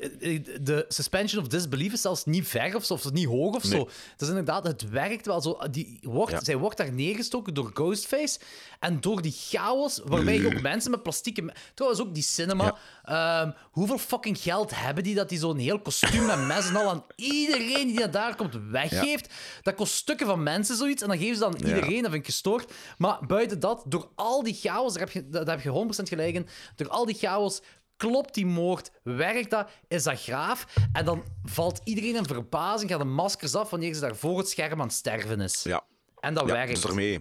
de, 0.65 0.85
suspension 0.87 1.41
of 1.41 1.47
disbelief 1.47 1.93
is 1.93 2.01
zelfs 2.01 2.25
niet 2.25 2.47
ver 2.47 2.75
of 2.75 2.85
zo, 2.85 2.93
of 2.93 3.11
niet 3.11 3.25
hoog 3.25 3.55
of 3.55 3.63
zo. 3.63 3.79
Het 4.11 4.21
is 4.21 4.27
inderdaad, 4.27 4.63
het 4.63 4.89
werkt 4.89 5.25
wel 5.25 5.41
zo. 5.41 5.57
Die 5.71 5.99
wordt, 6.01 6.31
Ja. 6.31 6.43
Zij 6.43 6.57
wordt 6.57 6.77
daar 6.77 6.93
neergestoken 6.93 7.53
door 7.53 7.71
Ghostface 7.73 8.39
en 8.79 9.01
door 9.01 9.21
die 9.21 9.35
chaos, 9.37 10.01
waarbij 10.05 10.37
je 10.39 10.45
ook 10.45 10.61
mensen 10.61 10.91
met 10.91 11.03
plastieke... 11.03 11.53
Trouwens, 11.73 12.01
ook 12.01 12.13
die 12.13 12.23
cinema. 12.23 12.77
Ehm, 13.07 13.51
hoeveel 13.71 13.97
fucking 13.97 14.37
geld 14.37 14.71
hebben 14.75 15.03
die 15.03 15.15
dat 15.15 15.29
die 15.29 15.39
zo'n 15.39 15.57
heel 15.57 15.79
kostuum 15.79 16.25
met 16.25 16.45
mes 16.47 16.67
en 16.67 16.75
al 16.75 16.89
aan 16.89 17.05
iedereen 17.15 17.87
die 17.87 18.09
daar 18.09 18.35
komt 18.35 18.55
weggeeft? 18.71 19.33
Dat 19.61 19.75
kost 19.75 19.93
stukken 19.93 20.27
van 20.27 20.43
mensen 20.43 20.75
zoiets 20.75 21.01
en 21.01 21.07
dan 21.07 21.17
geven 21.17 21.35
ze 21.35 21.41
dan 21.41 21.55
Ja. 21.57 21.67
iedereen, 21.67 22.01
dat 22.01 22.11
vind 22.11 22.23
ik 22.23 22.25
gestoord. 22.25 22.73
Maar 22.97 23.25
buiten 23.27 23.59
dat, 23.59 23.83
door 23.87 24.09
al 24.15 24.43
die 24.43 24.53
chaos, 24.53 24.93
daar 24.93 25.03
heb 25.03 25.11
je, 25.11 25.29
daar 25.29 25.45
heb 25.49 25.61
je 25.61 25.69
100% 25.99 26.03
gelijk 26.03 26.35
in, 26.35 26.47
door 26.75 26.89
al 26.89 27.05
die 27.05 27.15
chaos 27.15 27.61
klopt 27.97 28.33
die 28.33 28.45
moord, 28.45 28.91
werkt 29.03 29.49
dat, 29.49 29.69
is 29.87 30.03
dat 30.03 30.21
graaf. 30.21 30.65
En 30.93 31.05
dan 31.05 31.23
valt 31.43 31.81
iedereen 31.83 32.15
in 32.15 32.25
verbazing, 32.25 32.89
gaan 32.89 32.99
de 32.99 33.05
maskers 33.05 33.55
af 33.55 33.69
wanneer 33.69 33.93
ze 33.93 33.99
daar 33.99 34.15
voor 34.15 34.37
het 34.37 34.49
scherm 34.49 34.81
aan 34.81 34.87
het 34.87 34.95
sterven 34.95 35.41
is. 35.41 35.63
Ja. 35.63 35.83
En 36.19 36.33
dat 36.33 36.47
ja, 36.47 36.53
werkt. 36.53 36.71
dus 36.73 36.81
daarmee. 36.81 37.13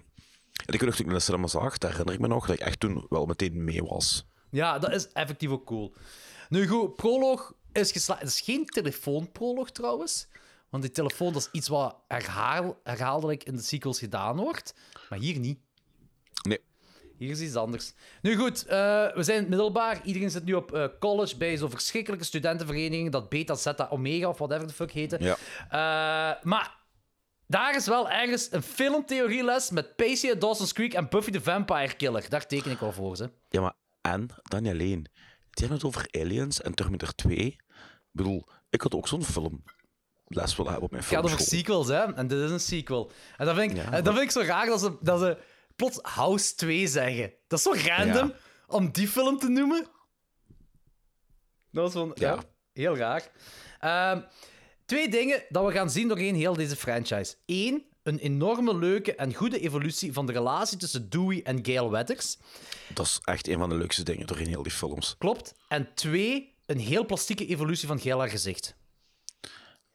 En 0.65 0.73
ik 0.73 0.81
weet 0.81 0.99
ik 0.99 1.05
in 1.05 1.13
de 1.13 1.19
cinema 1.19 1.47
zag, 1.47 1.77
dat 1.77 1.89
herinner 1.91 2.13
ik 2.13 2.19
me 2.19 2.27
nog, 2.27 2.45
dat 2.47 2.55
ik 2.55 2.61
echt 2.61 2.79
toen 2.79 3.05
wel 3.09 3.25
meteen 3.25 3.63
mee 3.63 3.83
was. 3.83 4.25
Ja, 4.49 4.79
dat 4.79 4.91
is 4.91 5.11
effectief 5.11 5.49
ook 5.49 5.65
cool. 5.65 5.93
Nu 6.49 6.67
goed, 6.67 6.95
proloog 6.95 7.53
is 7.71 7.91
geslaagd. 7.91 8.21
Het 8.21 8.29
is 8.29 8.41
geen 8.41 8.65
telefoonproloog 8.65 9.71
trouwens. 9.71 10.27
Want 10.69 10.83
die 10.83 10.91
telefoon 10.91 11.33
dat 11.33 11.41
is 11.41 11.49
iets 11.51 11.67
wat 11.67 11.95
herhaal, 12.07 12.79
herhaaldelijk 12.83 13.43
in 13.43 13.55
de 13.55 13.61
sequels 13.61 13.99
gedaan 13.99 14.37
wordt. 14.37 14.73
Maar 15.09 15.19
hier 15.19 15.39
niet. 15.39 15.59
Nee. 16.41 16.59
Hier 17.17 17.29
is 17.29 17.41
iets 17.41 17.55
anders. 17.55 17.93
Nu 18.21 18.35
goed, 18.35 18.65
eh, 18.65 19.13
we 19.13 19.23
zijn 19.23 19.49
middelbaar. 19.49 20.01
Iedereen 20.03 20.31
zit 20.31 20.45
nu 20.45 20.53
op 20.53 20.73
eh, 20.73 20.85
college 20.99 21.37
bij 21.37 21.57
zo'n 21.57 21.69
verschrikkelijke 21.69 22.25
studentenvereniging. 22.25 23.11
Dat 23.11 23.29
Beta, 23.29 23.55
Zeta, 23.55 23.87
Omega 23.89 24.27
of 24.29 24.37
whatever 24.37 24.67
the 24.67 24.73
fuck 24.73 24.91
heette. 24.91 25.17
Ja. 25.19 25.37
Eh, 25.69 26.43
maar 26.43 26.75
daar 27.47 27.75
is 27.75 27.87
wel 27.87 28.09
ergens 28.09 28.51
een 28.51 28.61
filmtheorieles 28.61 29.69
met 29.69 29.95
Pacey 29.95 30.37
Dawson's 30.37 30.73
Creek 30.73 30.93
en 30.93 31.09
Buffy 31.09 31.31
the 31.31 31.41
Vampire 31.41 31.95
Killer. 31.95 32.29
Daar 32.29 32.47
teken 32.47 32.71
ik 32.71 32.79
wel 32.79 32.91
voor, 32.91 33.15
ze. 33.15 33.29
Ja, 33.49 33.61
maar 33.61 33.73
en, 34.13 34.27
dan 34.43 34.63
niet 34.63 34.71
alleen. 34.71 35.01
Die 35.49 35.67
hebben 35.67 35.77
het 35.77 35.85
over 35.85 36.07
Aliens 36.11 36.61
en 36.61 36.73
Terminator 36.73 37.15
2. 37.15 37.37
Ik 37.37 37.63
bedoel, 38.11 38.47
ik 38.69 38.81
had 38.81 38.95
ook 38.95 39.07
zo'n 39.07 39.23
film 39.23 39.63
les 40.27 40.55
willen 40.55 40.71
hebben 40.71 40.89
op 40.89 40.91
mijn 40.91 41.03
Het 41.03 41.13
gaat 41.13 41.23
over 41.23 41.39
sequels, 41.39 41.87
hè? 41.87 42.13
En 42.13 42.27
dit 42.27 42.39
is 42.39 42.51
een 42.51 42.59
sequel. 42.59 43.11
En 43.37 43.45
dat 43.45 43.55
vind 43.55 43.71
ik, 43.71 43.77
Ja, 43.77 43.83
en 43.83 43.89
maar- 43.91 44.03
dat 44.03 44.13
vind 44.13 44.25
ik 44.25 44.31
zo 44.31 44.41
raar 44.41 44.65
dat 44.65 44.79
ze, 44.79 44.97
dat 45.01 45.19
ze 45.19 45.37
plots 45.75 45.99
House 46.01 46.55
2 46.55 46.87
zeggen. 46.87 47.33
Dat 47.47 47.59
is 47.59 47.65
zo 47.65 47.73
random 47.87 48.27
Ja. 48.27 48.35
om 48.67 48.91
die 48.91 49.07
film 49.07 49.39
te 49.39 49.47
noemen. 49.49 49.87
Dat 51.71 51.83
was 51.83 51.91
van, 51.93 52.11
ja. 52.15 52.33
Ja. 52.33 52.43
heel 52.73 52.97
raar. 52.97 53.31
Ehm, 53.79 54.21
twee 54.85 55.09
dingen 55.09 55.43
dat 55.49 55.65
we 55.65 55.71
gaan 55.71 55.89
zien 55.89 56.07
doorheen 56.07 56.35
heel 56.35 56.53
deze 56.53 56.75
franchise. 56.75 57.35
Eén, 57.45 57.85
een 58.07 58.19
enorme 58.19 58.75
leuke 58.75 59.15
en 59.15 59.33
goede 59.33 59.59
evolutie 59.59 60.13
van 60.13 60.25
de 60.25 60.31
relatie 60.31 60.77
tussen 60.77 61.09
Dewey 61.09 61.41
en 61.43 61.65
Gale 61.65 61.89
Weathers. 61.89 62.37
Dat 62.93 63.05
is 63.05 63.19
echt 63.23 63.47
een 63.47 63.57
van 63.57 63.69
de 63.69 63.75
leukste 63.75 64.03
dingen 64.03 64.27
doorheen 64.27 64.47
heel 64.47 64.63
die 64.63 64.71
films. 64.71 65.15
Klopt. 65.17 65.53
En 65.67 65.89
twee, 65.95 66.55
een 66.65 66.79
heel 66.79 67.05
plastieke 67.05 67.45
evolutie 67.45 67.87
van 67.87 67.99
Gale 67.99 68.19
haar 68.19 68.29
gezicht. 68.29 68.75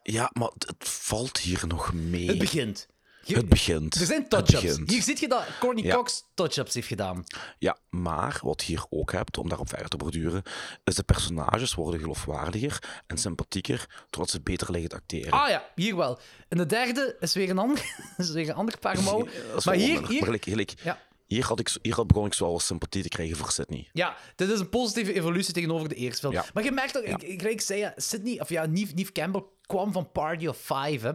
Ja, 0.03 0.31
maar 0.33 0.51
het 0.59 0.89
valt 0.89 1.39
hier 1.39 1.67
nog 1.67 1.93
mee. 1.93 2.27
Het 2.27 2.39
begint. 2.39 2.87
Je- 3.25 3.37
Het 3.37 3.49
begint. 3.49 3.95
Er 3.95 4.07
zijn 4.07 4.29
touch-ups. 4.29 4.79
Hier 4.87 5.03
ziet 5.03 5.19
je 5.21 5.29
dat 5.29 5.45
Courtney 5.61 5.85
Ja. 5.85 5.95
Cox 5.95 6.25
touch-ups 6.35 6.75
heeft 6.75 6.87
gedaan. 6.87 7.25
Ja, 7.59 7.77
maar 7.91 8.41
wat 8.43 8.61
je 8.61 8.67
hier 8.67 8.85
ook 8.91 9.13
hebt, 9.13 9.39
om 9.39 9.49
daarop 9.49 9.69
verder 9.69 9.89
te 9.89 9.97
borduren, 9.97 10.43
is 10.85 10.95
de 10.95 11.03
personages 11.03 11.75
worden 11.75 12.01
geloofwaardiger 12.01 13.03
en 13.07 13.19
sympathieker, 13.19 14.05
doordat 14.11 14.31
ze 14.31 14.41
beter 14.41 14.71
liggen 14.71 14.91
te 14.91 14.97
acteren. 14.97 15.31
Ah 15.33 15.49
ja, 15.49 15.69
hier 15.75 15.97
wel. 15.97 16.19
En 16.49 16.59
de 16.59 16.67
derde 16.67 17.17
is 17.21 17.35
weer 17.35 17.51
een 17.51 17.59
ander, 17.59 17.85
is 18.17 18.31
weer 18.31 18.49
een 18.49 18.55
ander 18.55 18.79
paar 18.79 19.03
mouwen. 19.03 19.29
Maar 19.65 19.75
hier, 19.75 19.87
hier, 19.87 19.99
Maar 19.99 20.25
gelijk- 20.25 20.45
gelijk, 20.45 20.75
Ja. 20.83 20.99
hier, 21.27 21.45
had 21.45 21.61
ik, 21.61 21.77
hier 21.83 21.95
had 21.95 22.07
begon 22.07 22.27
ik 22.27 22.35
zo 22.35 22.59
sympathie 22.59 23.03
te 23.03 23.09
krijgen 23.09 23.37
voor 23.37 23.51
Sydney. 23.51 23.89
ja, 23.93 24.17
dit 24.37 24.51
is 24.51 24.61
een 24.61 24.69
positieve 24.69 25.13
evolutie 25.15 25.53
tegenover 25.55 25.89
de 25.89 25.95
eerste 25.95 26.21
film. 26.21 26.33
Ja. 26.33 26.45
Maar 26.55 26.65
je 26.65 26.73
merkt 26.73 26.97
ook, 26.99 27.05
ik, 27.05 27.43
ik, 27.43 27.61
zei, 27.61 27.79
ja, 27.81 27.93
Sydney, 27.97 28.41
of 28.41 28.49
ja, 28.49 28.67
Neve, 28.67 28.95
Neve 28.95 29.13
Campbell 29.13 29.43
kwam 29.67 29.93
van 29.93 30.13
Party 30.13 30.47
of 30.47 30.57
Five. 30.57 31.07
Hè. 31.07 31.13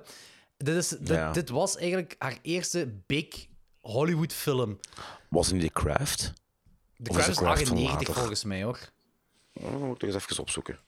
Dit, 0.58 0.76
is, 0.76 0.88
dit, 0.90 1.08
Ja. 1.08 1.32
dit 1.32 1.50
was 1.50 1.78
eigenlijk 1.78 2.16
haar 2.18 2.38
eerste 2.42 2.94
big 3.06 3.48
Hollywood 3.80 4.34
film. 4.34 4.80
Was 5.30 5.48
het 5.48 5.56
niet 5.56 5.74
The 5.74 5.82
Craft? 5.82 6.34
De 6.96 7.10
Craft 7.10 7.28
is 7.28 7.28
is 7.28 7.36
The 7.38 7.44
Craft 7.44 7.68
van 7.68 7.78
98 7.78 8.08
later? 8.08 8.14
volgens 8.14 8.44
mij, 8.44 8.64
hoor. 8.64 8.80
Oh, 9.54 9.64
dan 9.72 9.80
moet 9.80 9.94
ik 9.94 10.00
toch 10.00 10.10
eens 10.14 10.24
even 10.24 10.42
opzoeken. 10.42 10.80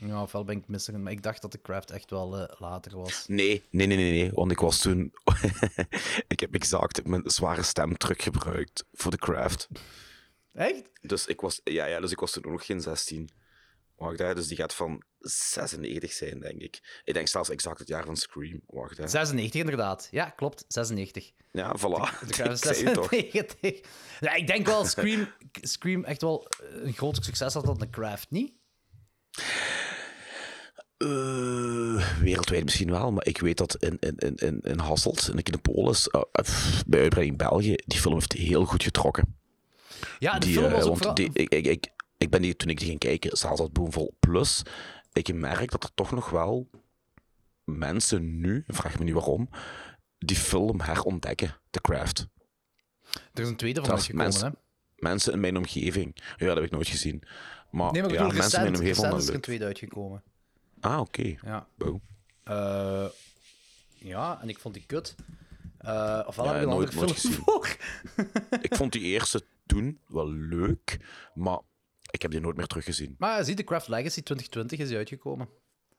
Ja, 0.00 0.22
ofwel 0.22 0.44
ben 0.44 0.56
ik 0.56 0.68
misselijk, 0.68 1.02
maar 1.02 1.12
ik 1.12 1.22
dacht 1.22 1.42
dat 1.42 1.52
de 1.52 1.60
Craft 1.62 1.90
echt 1.90 2.10
wel 2.10 2.36
eh, 2.38 2.60
later 2.60 2.96
was. 2.96 3.24
Nee, 3.26 3.62
nee, 3.70 3.86
nee, 3.86 3.96
nee, 3.96 4.10
nee, 4.22 4.30
want 4.32 4.50
ik 4.50 4.58
was 4.58 4.78
toen... 4.78 5.12
ik 6.28 6.40
heb 6.40 6.54
exact 6.54 7.06
mijn 7.06 7.22
zware 7.24 7.62
stem 7.62 7.96
teruggebruikt 7.96 8.84
voor 8.92 9.10
The 9.10 9.18
Craft. 9.18 9.68
Echt? 10.52 10.82
Dus 11.00 11.26
ik 11.26 11.40
was, 11.40 11.60
ja, 11.64 11.84
ja, 11.86 12.00
dus 12.00 12.10
ik 12.10 12.20
was 12.20 12.32
toen 12.32 12.52
nog 12.52 12.66
geen 12.66 12.80
16. 12.80 13.30
Wacht, 13.96 14.18
hè, 14.18 14.34
dus 14.34 14.46
die 14.46 14.56
gaat 14.56 14.74
van 14.74 15.02
96 15.20 16.12
zijn, 16.12 16.40
denk 16.40 16.60
ik. 16.60 17.00
Ik 17.04 17.14
denk 17.14 17.28
zelfs 17.28 17.48
exact 17.50 17.78
het 17.78 17.88
jaar 17.88 18.04
van 18.04 18.16
Scream. 18.16 18.60
Wacht, 18.66 18.96
hè. 18.96 19.08
96 19.08 19.60
inderdaad. 19.60 20.08
Ja, 20.10 20.30
klopt, 20.30 20.64
96. 20.68 21.30
Ja, 21.52 21.76
voilà. 21.78 22.26
De 22.26 22.26
toch. 22.92 23.08
96. 23.10 23.80
Ja, 24.20 24.34
ik 24.34 24.46
denk 24.46 24.66
wel 24.66 24.84
Scream, 24.84 25.28
Scream 25.52 26.04
echt 26.04 26.20
wel 26.20 26.46
een 26.58 26.92
groter 26.92 27.24
succes 27.24 27.54
had 27.54 27.64
dan 27.64 27.78
The 27.78 27.90
Craft, 27.90 28.30
niet? 28.30 28.52
Eh, 30.96 32.18
wereldwijd 32.20 32.64
misschien 32.64 32.90
wel, 32.90 33.12
maar 33.12 33.26
ik 33.26 33.38
weet 33.38 33.56
dat 33.56 33.76
in, 33.76 33.96
in, 34.00 34.16
in, 34.16 34.34
in, 34.34 34.60
in 34.60 34.78
Hasselt, 34.78 35.28
in 35.30 35.36
de 35.36 35.42
Kinepolis, 35.42 36.08
eh, 36.08 36.20
pff, 36.32 36.84
bij 36.86 37.00
uitbreiding 37.00 37.38
België, 37.38 37.74
die 37.86 38.00
film 38.00 38.14
heeft 38.14 38.32
heel 38.32 38.64
goed 38.64 38.82
getrokken. 38.82 39.36
Ja, 40.18 40.38
de 40.38 40.46
die, 40.46 40.54
film 40.54 40.70
was 40.70 40.82
ook 40.82 40.86
want 40.88 40.96
vooral- 40.98 41.14
die, 41.14 41.30
ik, 41.32 41.52
ik, 41.54 41.66
ik, 41.66 41.86
ik 42.16 42.30
ben 42.30 42.42
die, 42.42 42.56
toen 42.56 42.68
ik 42.70 42.78
die 42.78 42.86
ging 42.88 42.98
kijken, 42.98 43.36
zaal 43.36 43.56
zat 43.56 43.72
boomvol. 43.72 44.16
Plus, 44.20 44.62
ik 45.12 45.34
merk 45.34 45.70
dat 45.70 45.84
er 45.84 45.94
toch 45.94 46.10
nog 46.10 46.30
wel 46.30 46.70
mensen 47.64 48.40
nu, 48.40 48.64
vraag 48.66 48.98
me 48.98 49.04
niet 49.04 49.14
waarom, 49.14 49.48
die 50.18 50.36
film 50.36 50.80
herontdekken, 50.80 51.56
The 51.70 51.80
Craft. 51.80 52.26
Er 53.32 53.42
is 53.42 53.48
een 53.48 53.56
tweede 53.56 53.80
van 53.80 53.88
Zelfs 53.88 54.02
uitgekomen, 54.02 54.30
mensen, 54.32 54.48
hè? 54.50 55.02
mensen 55.08 55.32
in 55.32 55.40
mijn 55.40 55.56
omgeving. 55.56 56.16
Ja, 56.36 56.46
dat 56.46 56.54
heb 56.54 56.64
ik 56.64 56.70
nooit 56.70 56.88
gezien. 56.88 57.22
Maar, 57.70 57.92
Nee, 57.92 58.02
maar 58.02 58.10
ik 58.10 58.16
ja, 58.16 58.22
bedoel, 58.22 58.38
mensen 58.38 58.58
in 58.58 58.64
mijn 58.70 58.74
omgeving 58.82 58.96
recent 58.96 59.06
vonden 59.06 59.18
is 59.22 59.28
er 59.28 59.34
een 59.34 59.40
tweede 59.40 59.64
uitgekomen. 59.64 60.22
Ah, 60.80 61.00
oké. 61.00 61.34
Ja. 61.42 61.66
Wow. 61.74 62.00
Eh, 62.42 63.06
ja, 63.94 64.40
en 64.42 64.48
ik 64.48 64.58
vond 64.58 64.74
die 64.74 64.84
kut. 64.86 65.14
Eh 65.78 66.22
ofwel 66.26 66.44
Ja, 66.44 66.52
heb 66.52 66.60
ik 66.62 66.68
een 66.68 66.74
nooit- 66.74 66.94
gezien. 67.12 67.44
Ik 68.68 68.74
vond 68.74 68.92
die 68.92 69.02
eerste 69.02 69.42
toen 69.66 69.98
wel 70.06 70.30
leuk, 70.32 70.98
maar 71.34 71.58
ik 72.10 72.22
heb 72.22 72.30
die 72.30 72.40
nooit 72.40 72.56
meer 72.56 72.66
teruggezien. 72.66 73.14
Maar 73.18 73.44
zie, 73.44 73.54
The 73.54 73.64
Craft 73.64 73.88
Legacy 73.88 74.22
2020 74.22 74.78
is 74.78 74.88
die 74.88 74.96
uitgekomen. 74.96 75.48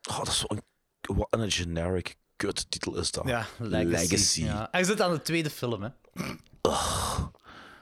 Oh, 0.09 0.17
dat 0.17 0.27
is 0.27 0.45
wel 0.47 0.57
een, 0.57 1.15
wat 1.17 1.27
een 1.29 1.51
generic 1.51 2.15
kut 2.35 2.71
titel 2.71 2.97
is 2.97 3.11
dat. 3.11 3.27
Ja, 3.27 3.45
Legacy. 3.57 4.43
Ja. 4.43 4.67
Hij 4.71 4.83
zit 4.83 5.01
aan 5.01 5.11
de 5.11 5.21
tweede 5.21 5.49
film, 5.49 5.81
hè. 5.83 5.89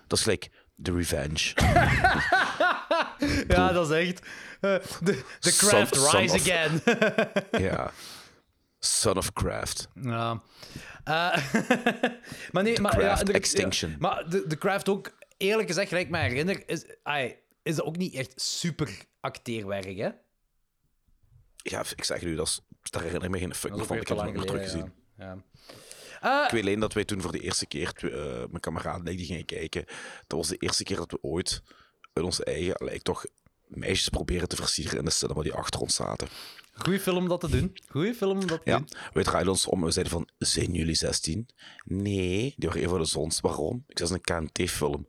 Dat 0.07 0.17
is 0.17 0.21
gelijk 0.21 0.49
The 0.81 0.93
Revenge. 0.93 1.53
Ja, 3.47 3.71
dat 3.71 3.91
is 3.91 4.07
echt... 4.07 4.19
eh, 4.61 4.75
The, 4.75 5.23
the 5.39 5.51
Son- 5.51 5.69
Craft 5.69 5.95
son 5.95 6.19
Rise 6.19 6.35
Again. 6.35 6.81
ja. 7.63 7.91
Son 8.79 9.17
of 9.17 9.33
Craft. 9.33 9.87
Ja. 10.01 10.41
Eh, 11.03 11.37
maar 12.51 12.63
nee, 12.63 12.79
maar... 12.81 12.97
Craft 12.97 13.19
ja, 13.19 13.23
de- 13.23 13.33
Extinction. 13.33 13.91
ja, 13.91 13.97
maar 13.99 14.29
de, 14.29 14.47
de 14.47 14.57
Craft 14.57 14.89
ook, 14.89 15.17
eerlijk 15.37 15.67
gezegd, 15.67 15.87
gelijk 15.87 16.05
ik 16.05 16.11
me 16.11 16.17
herinner, 16.19 16.63
is, 16.69 16.85
ai, 17.03 17.35
is 17.65 17.75
dat 17.75 17.85
ook 17.85 17.97
niet 17.97 18.13
echt 18.13 18.41
super 18.41 19.05
acteerwerk, 19.19 19.97
hè? 19.97 20.09
Ja, 21.55 21.83
ik 21.95 22.03
zeg 22.03 22.21
u, 22.23 22.35
dat 22.35 22.47
is, 22.47 22.61
daar 22.81 23.01
herinner 23.01 23.23
ik 23.25 23.31
me 23.31 23.39
geen 23.39 23.55
fuck 23.55 23.75
meer 23.75 23.85
van. 23.85 23.97
Ik 23.97 24.07
heb 24.07 24.17
het 24.17 24.33
nog 24.33 24.45
teruggezien. 24.45 24.93
ja. 25.17 25.43
Ja. 26.21 26.45
Ik 26.45 26.51
weet 26.51 26.61
alleen 26.61 26.79
dat 26.79 26.93
wij 26.93 27.05
toen 27.05 27.21
voor 27.21 27.31
de 27.31 27.39
eerste 27.39 27.65
keer, 27.65 27.93
eh, 28.13 28.37
mijn 28.37 28.59
kameraden 28.59 29.05
en 29.05 29.11
ik, 29.11 29.17
die 29.17 29.25
gingen 29.25 29.45
kijken. 29.45 29.85
Dat 30.27 30.37
was 30.39 30.47
de 30.47 30.57
eerste 30.57 30.83
keer 30.83 30.95
dat 30.97 31.11
we 31.11 31.17
ooit 31.21 31.61
in 32.13 32.23
ons 32.23 32.43
eigen, 32.43 32.75
lijkt 32.85 33.03
toch, 33.03 33.25
meisjes 33.67 34.09
proberen 34.09 34.47
te 34.47 34.55
versieren 34.55 34.97
in 34.99 35.05
de 35.05 35.11
cinema 35.11 35.41
die 35.41 35.53
achter 35.53 35.79
ons 35.79 35.95
zaten. 35.95 36.27
Goeie 36.73 36.99
film 36.99 37.17
om 37.17 37.27
dat 37.27 37.39
te 37.39 37.49
doen. 37.49 37.77
Goeie 37.87 38.13
film 38.15 38.39
om 38.39 38.47
dat 38.47 38.63
te 38.63 38.69
Ja, 38.69 38.77
doen. 38.77 38.89
wij 39.13 39.23
draaiden 39.23 39.51
ons 39.53 39.65
om 39.65 39.79
en 39.79 39.85
we 39.85 39.91
zeiden 39.91 40.13
van, 40.13 40.27
zijn 40.37 40.73
jullie 40.73 40.95
16? 40.95 41.47
Nee, 41.85 42.53
die 42.57 42.67
waren 42.67 42.77
even 42.77 42.89
voor 42.89 42.99
de 42.99 43.05
zons. 43.05 43.39
Waarom? 43.39 43.83
Ik 43.87 43.97
zei, 43.97 44.09
dat 44.09 44.19
is 44.27 44.33
een 44.35 44.47
KNT-film. 44.47 45.07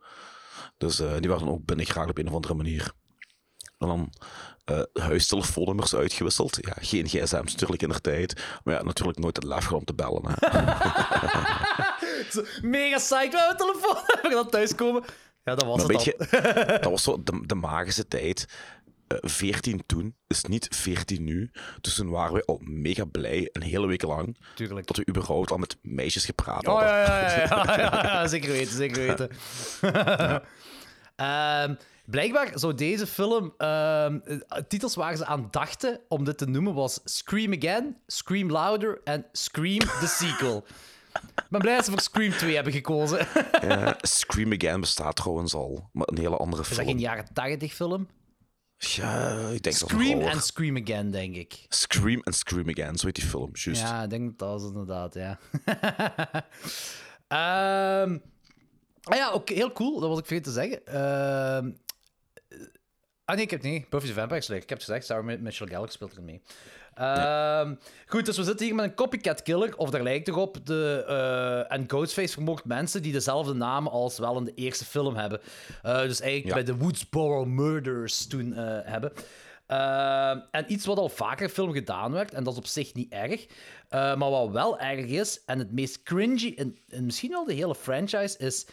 Dus 0.77 1.01
eh, 1.01 1.17
die 1.19 1.29
waren 1.29 1.45
dan 1.45 1.55
ook 1.55 1.65
binnengeraakt 1.65 2.11
op 2.11 2.19
een 2.19 2.29
of 2.29 2.35
andere 2.35 2.55
manier. 2.55 2.93
En 3.79 3.87
dan 3.87 4.13
eh 4.65 4.83
huistelefoonnummers 4.93 5.95
uitgewisseld. 5.95 6.59
Ja, 6.61 6.73
geen 6.77 7.07
gsm's 7.07 7.53
natuurlijk 7.53 7.83
in 7.83 7.89
de 7.89 8.01
tijd. 8.01 8.43
Maar 8.65 8.75
ja, 8.75 8.83
natuurlijk 8.83 9.19
nooit 9.19 9.37
het 9.37 9.45
lef 9.45 9.73
om 9.73 9.85
te 9.85 9.95
bellen. 9.95 10.23
Hè. 10.25 10.35
Mega 12.69 12.97
psyched, 12.97 13.33
we 13.33 13.39
hebben 13.39 13.57
telefoon. 13.57 14.03
We 14.23 14.31
gaan 14.31 14.49
thuiskomen. 14.49 15.05
Ja, 15.45 15.55
dat 15.55 15.65
was 15.65 15.87
Maar 15.87 15.97
het 15.97 16.83
dat 16.83 16.91
was 16.91 17.03
zo 17.03 17.23
de, 17.23 17.43
de 17.47 17.55
magische 17.55 18.09
tijd. 18.09 18.47
Eh 19.07 19.17
14 19.21 19.83
toen 19.87 20.15
is 20.27 20.45
niet 20.45 20.67
14 20.71 21.25
nu. 21.25 21.51
Dus 21.81 21.95
toen 21.95 22.11
waren 22.11 22.35
we 22.35 22.45
al 22.45 22.61
mega 22.65 23.05
blij, 23.05 23.49
een 23.53 23.63
hele 23.63 23.87
week 23.87 24.03
lang, 24.03 24.37
Tuurlijk. 24.55 24.87
dat 24.87 24.97
we 24.97 25.07
überhaupt 25.09 25.51
al 25.51 25.59
met 25.59 25.77
meisjes 25.83 26.25
gepraat 26.25 26.67
Oh 26.67 26.73
hadden. 26.73 26.89
ja, 26.89 27.07
ja, 27.07 27.31
ja, 27.31 27.65
ja, 27.67 27.77
ja, 27.77 28.03
ja, 28.13 28.27
zeker 28.37 28.51
weten, 28.51 28.77
zeker 28.77 29.07
weten. 29.07 29.31
Ehm, 31.17 31.75
blijkbaar 32.05 32.51
zou 32.55 32.75
deze 32.75 33.07
film, 33.07 33.55
ehm, 33.59 34.19
eh, 34.25 34.39
titels 34.69 34.95
waar 34.95 35.17
ze 35.17 35.27
aan 35.27 35.49
dachten 35.51 36.01
om 36.09 36.25
dit 36.25 36.39
te 36.39 36.47
noemen, 36.47 36.75
was 36.75 37.01
Scream 37.05 37.53
Again, 37.53 37.97
Scream 38.07 38.51
Louder 38.51 39.01
en 39.05 39.27
Scream 39.33 39.79
the 39.79 40.07
Sequel. 40.07 40.65
Ik 41.37 41.45
ben 41.51 41.61
blij 41.61 41.75
dat 41.75 41.85
ze 41.85 41.91
voor 41.91 42.01
Scream 42.01 42.31
2 42.33 42.55
hebben 42.55 42.73
gekozen. 42.73 43.27
Ja, 43.63 43.95
Scream 44.01 44.53
Again 44.53 44.81
bestaat 44.81 45.17
trouwens 45.17 45.55
al, 45.55 45.89
maar 45.93 46.07
een 46.09 46.19
hele 46.19 46.37
andere 46.37 46.63
Is 46.63 46.69
dat 46.69 46.77
film. 46.77 46.89
geen 46.89 46.99
jaren 46.99 47.25
80 47.33 47.73
film? 47.75 48.09
Ja, 48.79 49.39
ik 49.39 49.63
denk 49.63 49.65
het 49.65 49.89
Scream 49.89 50.21
ouder. 50.21 50.43
Scream 50.43 50.77
Again, 50.77 51.11
denk 51.11 51.37
ik. 51.37 51.65
Scream 51.69 52.21
en 52.23 52.33
Scream 52.33 52.69
Again, 52.69 52.97
zo 52.97 53.07
heet 53.07 53.15
die 53.15 53.25
film, 53.25 53.51
juist. 53.53 53.81
Ja, 53.81 54.03
ik 54.03 54.11
denk 54.11 54.39
dat 54.39 54.49
dat 54.49 54.61
is 54.61 54.67
inderdaad, 54.67 55.15
ja. 55.15 55.39
Ehm 57.29 58.19
ah 59.03 59.17
ja, 59.17 59.31
ook 59.31 59.49
heel 59.49 59.73
cool, 59.73 60.01
dat 60.01 60.09
was 60.09 60.19
ik 60.19 60.27
vergeten 60.27 60.53
te 60.53 60.61
zeggen. 60.61 60.87
Ehm 60.87 61.71
ah 63.25 63.35
nee, 63.35 63.45
ik 63.45 63.51
heb 63.51 63.63
nee, 63.63 63.87
Buffy 63.91 64.07
the 64.07 64.13
Vampire 64.13 64.41
Slayer. 64.41 64.63
Ik 64.63 64.69
heb 64.69 64.79
het 64.79 64.87
gezegd, 64.87 65.07
Sarah 65.07 65.41
Michelle 65.41 65.71
Gellar 65.71 65.91
speelt 65.91 66.13
erin 66.13 66.25
mee. 66.25 66.43
Ehm, 66.97 67.75
Goed, 68.09 68.27
dus 68.27 68.37
we 68.37 68.45
zitten 68.45 68.67
hier 68.67 68.75
met 68.75 68.85
een 68.85 68.95
copycat 68.95 69.43
killer, 69.43 69.77
of 69.77 69.91
daar 69.91 70.03
lijkt 70.03 70.29
erop. 70.29 70.67
De, 70.67 71.05
eh, 71.09 71.77
en 71.77 71.85
Ghostface 71.89 72.33
vermoord 72.33 72.65
mensen 72.65 73.03
die 73.03 73.13
dezelfde 73.13 73.55
naam 73.55 73.87
als 73.87 74.19
wel 74.19 74.39
in 74.39 74.45
de 74.45 74.55
eerste 74.55 74.85
film 74.85 75.17
hebben. 75.17 75.41
Eh, 75.83 76.01
dus 76.01 76.21
eigenlijk 76.21 76.55
bij 76.55 76.65
de 76.65 76.77
Woodsboro 76.77 77.45
Murders 77.45 78.27
toen 78.27 78.55
eh, 78.55 78.79
hebben. 78.83 79.13
Ehm, 79.67 80.39
en 80.51 80.73
iets 80.73 80.87
wat 80.87 80.99
al 80.99 81.09
vaker 81.09 81.49
film 81.49 81.73
gedaan 81.73 82.13
werd, 82.13 82.35
en 82.35 82.45
dat 82.45 82.53
is 82.53 82.59
op 82.59 82.67
zich 82.67 82.95
niet 82.95 83.13
erg. 83.13 83.47
Maar 83.91 84.19
wat 84.19 84.51
wel 84.51 84.79
erg 84.79 85.07
is, 85.07 85.43
en 85.47 85.59
het 85.59 85.73
meest 85.73 86.03
cringy 86.03 86.53
in, 86.57 86.79
in 86.89 87.05
misschien 87.05 87.31
wel 87.31 87.45
de 87.45 87.55
hele 87.55 87.75
franchise, 87.75 88.39
is 88.39 88.67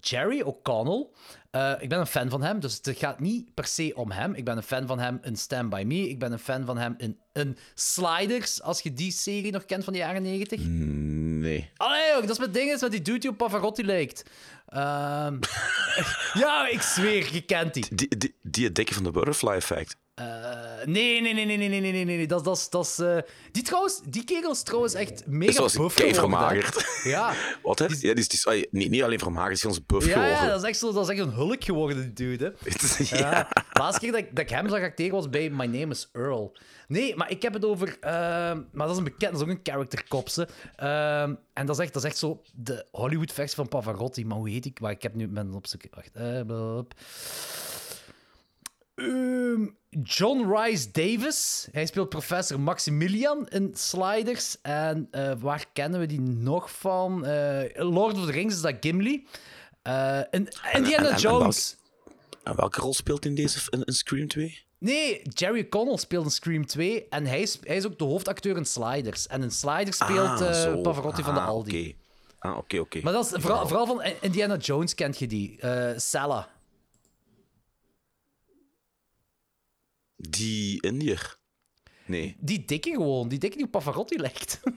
Jerry 0.00 0.40
O'Connell. 0.40 1.06
Eh, 1.50 1.72
ik 1.78 1.88
ben 1.88 1.98
een 1.98 2.06
fan 2.06 2.30
van 2.30 2.42
hem, 2.42 2.60
dus 2.60 2.80
het 2.82 2.98
gaat 2.98 3.20
niet 3.20 3.54
per 3.54 3.66
se 3.66 3.92
om 3.94 4.10
hem. 4.10 4.34
Ik 4.34 4.44
ben 4.44 4.56
een 4.56 4.62
fan 4.62 4.86
van 4.86 4.98
hem 4.98 5.18
in 5.22 5.36
Stand 5.36 5.70
By 5.70 5.82
Me. 5.86 6.08
Ik 6.08 6.18
ben 6.18 6.32
een 6.32 6.38
fan 6.38 6.64
van 6.64 6.78
hem 6.78 6.94
in, 6.98 7.18
in 7.32 7.56
Sliders, 7.74 8.62
als 8.62 8.80
je 8.80 8.92
die 8.92 9.12
serie 9.12 9.52
nog 9.52 9.64
kent 9.64 9.84
van 9.84 9.92
de 9.92 9.98
jaren 9.98 10.22
90. 10.22 10.60
Nee. 10.64 11.70
Allee, 11.76 12.20
dat 12.20 12.30
is 12.30 12.38
met 12.38 12.54
dingen 12.54 12.78
met 12.80 12.90
die 12.90 13.02
dude 13.02 13.18
die 13.18 13.30
op 13.30 13.36
Pavarotti 13.36 13.84
lijkt. 13.84 14.22
Ehm, 14.66 15.38
ja, 16.42 16.68
ik 16.68 16.82
zweer, 16.82 17.32
je 17.32 17.40
kent 17.40 17.74
die. 17.74 17.86
Die, 17.94 18.16
die, 18.16 18.34
die 18.42 18.72
dikke 18.72 18.94
van 18.94 19.04
de 19.04 19.10
Butterfly 19.10 19.52
Effect. 19.52 19.96
Eh, 20.20 20.86
nee, 20.86 21.20
nee, 21.20 21.34
nee, 21.34 21.44
nee, 21.46 21.56
nee, 21.56 21.68
nee, 21.68 21.80
nee, 21.80 21.92
nee, 21.92 22.04
nee. 22.04 22.26
Dat, 22.26 22.44
dat, 22.44 22.56
is- 22.56 22.68
dat 22.68 22.84
is... 22.84 22.98
eh, 22.98 23.18
die 23.52 23.62
trouwens, 23.62 24.00
die 24.04 24.24
kerel 24.24 24.50
is 24.50 24.62
trouwens 24.62 24.94
echt 24.94 25.26
mega 25.26 25.50
Is 25.50 25.56
zoals 25.56 25.76
buff 25.76 25.94
kei 25.96 26.08
hè. 26.08 26.14
vermagerd. 26.14 26.88
Ja. 27.04 27.34
Wat, 27.62 27.78
hè? 27.78 27.84
Ja, 27.84 27.94
die 27.98 28.14
is, 28.14 28.28
die 28.28 28.52
is, 28.54 28.66
niet, 28.70 28.90
niet 28.90 29.02
alleen 29.02 29.18
vermagerd, 29.18 29.56
is 29.56 29.64
ons 29.64 29.86
buff 29.86 30.06
Ja, 30.06 30.12
geworden. 30.12 30.36
ja, 30.36 30.46
dat 30.48 30.62
is 30.62 30.68
echt, 30.68 30.78
zo, 30.78 30.92
dat 30.92 31.02
is 31.10 31.16
echt 31.16 31.26
een 31.26 31.32
hulk 31.34 31.64
geworden, 31.64 32.00
die 32.02 32.12
dude. 32.12 32.54
Hè. 32.64 32.70
ja. 33.18 33.30
Ja. 33.30 33.48
De 33.72 33.80
laatste 33.80 34.00
keer 34.00 34.10
dat 34.12 34.20
ik, 34.20 34.28
dat 34.36 34.44
ik 34.44 34.50
hem 34.50 34.68
zag 34.68 34.80
acteren 34.82 35.12
was 35.14 35.28
bij 35.30 35.50
My 35.50 35.64
Name 35.66 35.86
is 35.90 36.08
Earl. 36.12 36.56
Nee, 36.88 37.16
maar 37.16 37.30
ik 37.30 37.42
heb 37.42 37.52
het 37.52 37.64
over... 37.64 37.96
ehm, 38.00 38.60
maar 38.72 38.86
dat 38.86 38.90
is 38.90 38.96
een 38.96 39.04
bekend, 39.04 39.32
dat 39.32 39.40
is 39.40 39.48
ook 39.48 39.48
een 39.54 39.60
character 39.62 40.04
kopse. 40.08 40.48
Ehm, 40.76 41.34
en 41.52 41.66
dat 41.66 41.78
is, 41.78 41.82
echt, 41.84 41.92
dat 41.92 42.02
is 42.04 42.08
echt 42.08 42.18
zo 42.18 42.42
de 42.54 42.86
Hollywood-versie 42.90 43.56
van 43.56 43.68
Pavarotti. 43.68 44.26
Maar 44.26 44.36
hoe 44.36 44.50
heet 44.50 44.64
ik? 44.64 44.80
Maar 44.80 44.90
ik 44.90 45.02
heb 45.02 45.14
nu... 45.14 45.30
Op 45.52 45.66
zoek... 45.66 45.82
Wacht. 45.90 46.10
Eh. 49.00 49.06
Ehm, 49.06 49.66
John 50.02 50.52
Rice 50.54 50.90
Davis. 50.90 51.68
Hij 51.72 51.86
speelt 51.86 52.08
professor 52.08 52.60
Maximilian 52.60 53.48
in 53.48 53.70
Sliders. 53.74 54.56
En 54.62 55.08
eh, 55.10 55.32
waar 55.38 55.64
kennen 55.72 56.00
we 56.00 56.06
die 56.06 56.20
nog 56.20 56.70
van? 56.70 57.24
Eh, 57.26 57.62
Lord 57.90 58.14
of 58.16 58.24
the 58.24 58.30
Rings 58.32 58.54
is 58.54 58.60
dat 58.60 58.74
Gimli. 58.80 59.26
Eh, 59.82 60.16
en 60.18 60.48
Indiana 60.74 60.96
en- 60.96 61.04
en- 61.04 61.12
en 61.12 61.18
Jones. 61.20 61.76
En 62.42 62.56
welke 62.56 62.80
rol 62.80 62.94
speelt 62.94 63.24
in 63.24 63.34
deze 63.34 63.60
in, 63.70 63.84
in 63.84 63.92
Scream 63.92 64.28
2? 64.28 64.58
Nee, 64.78 65.20
Jerry 65.22 65.68
Connell 65.68 65.96
speelt 65.96 66.24
in 66.24 66.30
Scream 66.30 66.66
2 66.66 67.06
en 67.08 67.26
hij 67.26 67.40
is, 67.40 67.58
hij 67.62 67.76
is 67.76 67.86
ook 67.86 67.98
de 67.98 68.04
hoofdacteur 68.04 68.56
in 68.56 68.64
Sliders. 68.64 69.26
En 69.26 69.42
in 69.42 69.50
Sliders 69.50 69.96
speelt 69.96 70.40
Ah, 70.40 70.48
eh, 70.48 70.62
zo. 70.62 70.80
Pavarotti 70.80 71.22
van 71.22 71.34
de 71.34 71.40
Ah, 71.40 71.46
Aldi. 71.48 71.96
Ah, 72.38 72.56
oké, 72.56 72.78
oké. 72.78 73.00
Maar 73.02 73.12
dat 73.12 73.24
is 73.24 73.42
vooral, 73.42 73.66
vooral 73.68 73.86
van 73.86 74.02
Indiana 74.20 74.56
Jones 74.56 74.94
kent 74.94 75.18
je 75.18 75.26
die. 75.26 75.58
Sella. 75.96 76.48
Die 80.28 80.82
Indiër? 80.82 81.38
Nee. 82.06 82.36
Die 82.40 82.64
dikke 82.64 82.90
gewoon, 82.90 83.28
die 83.28 83.38
dikke 83.38 83.56
die 83.56 83.64
op 83.66 83.70
Pavarotti 83.72 84.18
lijkt. 84.18 84.60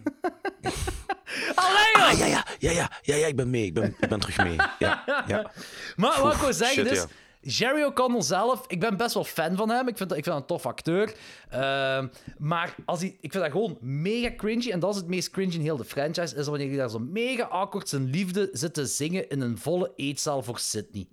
Allee! 1.56 1.94
Ah, 1.96 2.18
ja, 2.18 2.26
ja, 2.26 2.46
ja, 2.60 2.72
ja, 2.72 2.92
ja, 3.02 3.16
ja, 3.16 3.28
ik 3.28 3.36
ben 3.36 3.50
mee. 3.50 3.66
Ik 3.66 3.74
ben, 3.74 3.96
ik 4.00 4.10
ben 4.10 4.20
terug 4.20 4.38
mee. 4.38 4.56
Ja, 4.80 5.04
ja. 5.28 5.52
Maar 5.96 6.22
wat 6.22 6.34
ik 6.34 6.40
wil 6.40 6.54
zeggen 6.54 6.84
dus... 6.84 7.06
Jerry 7.46 7.84
O'Connell 7.84 8.22
zelf, 8.22 8.66
ik 8.68 8.80
ben 8.80 8.98
best 8.98 9.14
wel 9.14 9.24
fan 9.24 9.56
van 9.56 9.70
hem. 9.70 9.88
Ik 9.88 9.98
vind, 9.98 10.10
dat- 10.10 10.18
ik 10.18 10.24
vind 10.24 10.36
dat 10.36 10.44
een 10.44 10.58
tof 10.58 10.66
acteur. 10.66 11.16
Ehm, 11.50 12.08
maar 12.38 12.76
als 12.86 13.00
hij, 13.00 13.10
ik 13.22 13.32
vind 13.32 13.44
dat 13.44 13.52
gewoon 13.52 13.78
mega 13.82 14.36
cringy. 14.36 14.72
En 14.72 14.80
dat 14.80 14.90
is 14.94 14.96
het 15.00 15.08
meest 15.08 15.30
cringy 15.30 15.54
in 15.54 15.62
heel 15.62 15.78
de 15.78 15.86
franchise. 15.86 16.36
Is 16.36 16.48
wanneer 16.48 16.68
hij 16.68 16.78
daar 16.78 16.90
zo 16.90 17.00
mega 17.00 17.44
awkward 17.44 17.90
zijn 17.90 18.10
liefde 18.10 18.50
zit 18.52 18.74
te 18.74 18.86
zingen 18.86 19.30
in 19.30 19.42
een 19.42 19.58
volle 19.58 19.94
eetzaal 19.96 20.44
voor 20.44 20.60
Sydney. 20.60 21.08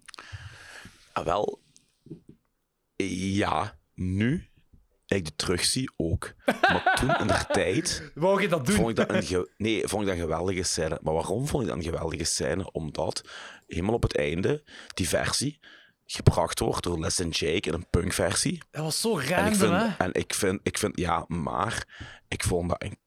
Ah, 1.12 1.24
wel, 1.24 1.60
ja, 2.96 3.78
nu, 4.00 4.48
ik 5.06 5.24
die 5.24 5.36
terugzie 5.36 5.90
ook. 5.96 6.32
Maar 6.46 6.96
toen 7.00 7.16
in 7.18 7.26
de 7.26 7.44
tijd. 7.52 8.10
Wou 8.14 8.42
je 8.42 8.48
dat 8.48 8.66
doen? 8.66 8.74
Vond 8.76 8.88
ik 8.88 8.96
dat 8.96 9.10
een 9.10 9.22
ge- 9.22 9.50
nee, 9.56 9.86
vond 9.86 10.02
ik 10.02 10.08
dat 10.08 10.16
een 10.16 10.22
geweldige 10.22 10.62
scène. 10.62 10.98
Maar 11.02 11.14
waarom 11.14 11.46
vond 11.46 11.62
ik 11.62 11.68
dat 11.68 11.78
een 11.78 11.84
geweldige 11.84 12.24
scène? 12.24 12.72
Omdat 12.72 13.22
helemaal 13.66 13.94
op 13.94 14.02
het 14.02 14.16
einde 14.16 14.62
die 14.94 15.08
versie 15.08 15.58
gebracht 16.06 16.58
wordt 16.58 16.82
door 16.84 16.98
Les 17.00 17.20
and 17.20 17.36
Jake 17.36 17.68
in 17.68 17.74
een 17.74 17.86
punkversie. 17.90 18.62
Dat 18.70 18.82
was 18.82 19.00
zo 19.00 19.18
En 19.18 19.56
vind, 19.56 19.72
hè? 19.72 19.86
en 19.98 20.12
ik 20.14 20.34
vind, 20.34 20.60
ik 20.62 20.78
vind, 20.78 20.98
ja, 20.98 21.24
maar 21.28 21.84
ik 22.28 22.44
vond 22.44 22.68
dat 22.68 22.82
een 22.82 22.98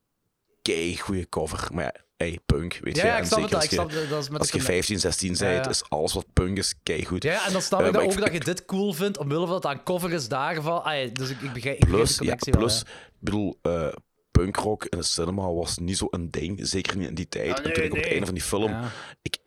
kei 0.64 0.98
goede 0.98 1.30
cover. 1.30 1.68
Maar 1.74 1.84
ja, 1.84 1.94
hey, 2.18 2.40
punk, 2.46 2.80
weet 2.82 2.96
Ja, 2.96 3.02
je. 3.04 3.08
ja, 3.08 3.18
ik 3.18 3.26
snap 3.26 3.40
zeker 3.40 3.44
het 3.44 3.52
wel, 3.52 3.60
als 3.60 3.64
ik 3.66 3.70
je, 3.70 3.76
snap 3.76 3.90
het, 4.02 4.10
dat 4.10 4.22
is 4.24 4.30
met 4.30 4.40
als 4.40 4.48
je 4.50 4.54
connect. 4.58 4.74
15, 4.74 5.00
16 5.00 5.34
Ja, 5.34 5.38
bent, 5.40 5.66
ja. 5.66 5.72
is 5.72 5.84
alles 5.90 6.14
wat 6.14 6.26
punk 6.34 6.58
is 6.58 6.74
kei 6.84 7.06
goed. 7.06 7.24
Ja, 7.24 7.46
en 7.46 7.52
dan 7.54 7.62
snap 7.62 7.80
Eh, 7.82 7.88
ik 7.88 7.98
ook 8.00 8.18
dat 8.20 8.34
je 8.34 8.40
dit 8.40 8.66
cool 8.66 8.94
vindt, 8.94 9.18
omwille 9.18 9.40
van 9.48 9.50
dat 9.62 9.64
het 9.64 9.72
aan 9.72 9.84
cover 9.84 10.12
is 10.12 10.28
daarvan. 10.28 10.84
Ah, 10.84 11.14
dus 11.14 11.30
ik, 11.30 11.42
ik 11.42 11.54
begrijp, 11.54 11.76
ik 11.76 11.80
begrijp 11.80 11.80
Plus, 12.06 12.10
de 12.10 12.14
ja, 12.14 12.20
connectie 12.30 12.52
wel, 12.54 12.62
plus 12.62 12.76
hè. 12.78 12.82
ik 12.82 13.18
bedoel, 13.20 13.60
eh, 13.62 13.88
punkrock 14.32 14.86
in 14.86 14.98
de 14.98 15.04
cinema 15.04 15.54
was 15.54 15.78
niet 15.78 15.98
zo 15.98 16.08
een 16.10 16.32
ding. 16.32 16.60
Zeker 16.68 16.98
niet 16.98 17.08
in 17.08 17.16
die 17.16 17.28
tijd. 17.28 17.52
Ah, 17.52 17.58
en 17.58 17.64
toen 17.64 17.74
nee, 17.74 17.84
ik 17.86 17.92
op 17.92 17.98
het 17.98 18.08
einde 18.08 18.26
van 18.26 18.34
die 18.36 18.44
film... 18.44 18.72
Ja. 18.72 18.92
Ik, 19.22 19.38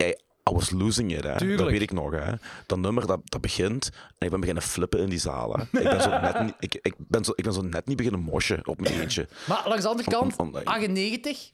I, 0.51 0.53
was 0.53 0.71
losing 0.71 1.13
it, 1.17 1.23
hè. 1.25 1.57
Dat 1.57 1.67
weet 1.71 1.81
ik 1.83 1.93
nog, 1.93 2.11
hè. 2.13 2.33
Dat 2.67 2.79
nummer, 2.79 3.07
dat, 3.07 3.21
dat 3.25 3.41
begint 3.41 3.91
en 4.19 4.25
ik 4.27 4.31
ben 4.31 4.41
beginnen 4.41 4.63
flippen 4.63 5.01
in 5.01 5.09
die 5.09 5.19
zaal, 5.19 5.53
hè. 5.53 5.63
Ik 5.63 5.71
ben 5.89 6.03
zo 6.03 6.11
net 6.21 6.41
niet, 6.43 6.55
ik, 6.59 6.75
ik 6.83 6.95
ben 6.99 7.25
zo, 7.25 7.33
ik 7.35 7.45
ben 7.45 7.53
zo 7.53 7.63
net 7.63 7.87
niet 7.87 7.97
beginnen 7.97 8.21
moshen 8.21 8.67
op 8.67 8.81
mijn 8.81 9.01
eentje. 9.01 9.29
Maar 9.49 9.69
langs 9.69 9.83
de 9.83 9.89
andere 9.89 10.11
kant, 10.11 10.37
Om- 10.37 10.47
om- 10.49 10.55
om- 10.57 10.61
98, 10.65 11.51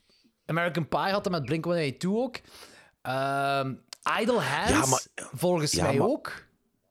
American 0.47 0.89
Pie 0.89 0.99
had 0.99 1.25
dat 1.25 1.33
met 1.33 1.45
Blink-182 1.45 2.07
ook. 2.09 2.41
Ehm 3.03 3.75
Idle 4.21 4.41
Hands, 4.41 4.71
Ja, 4.71 4.87
maar- 4.87 5.07
volgens 5.35 5.73
ja, 5.73 5.83
mij 5.87 5.97
maar- 5.97 6.07
ook. 6.09 6.33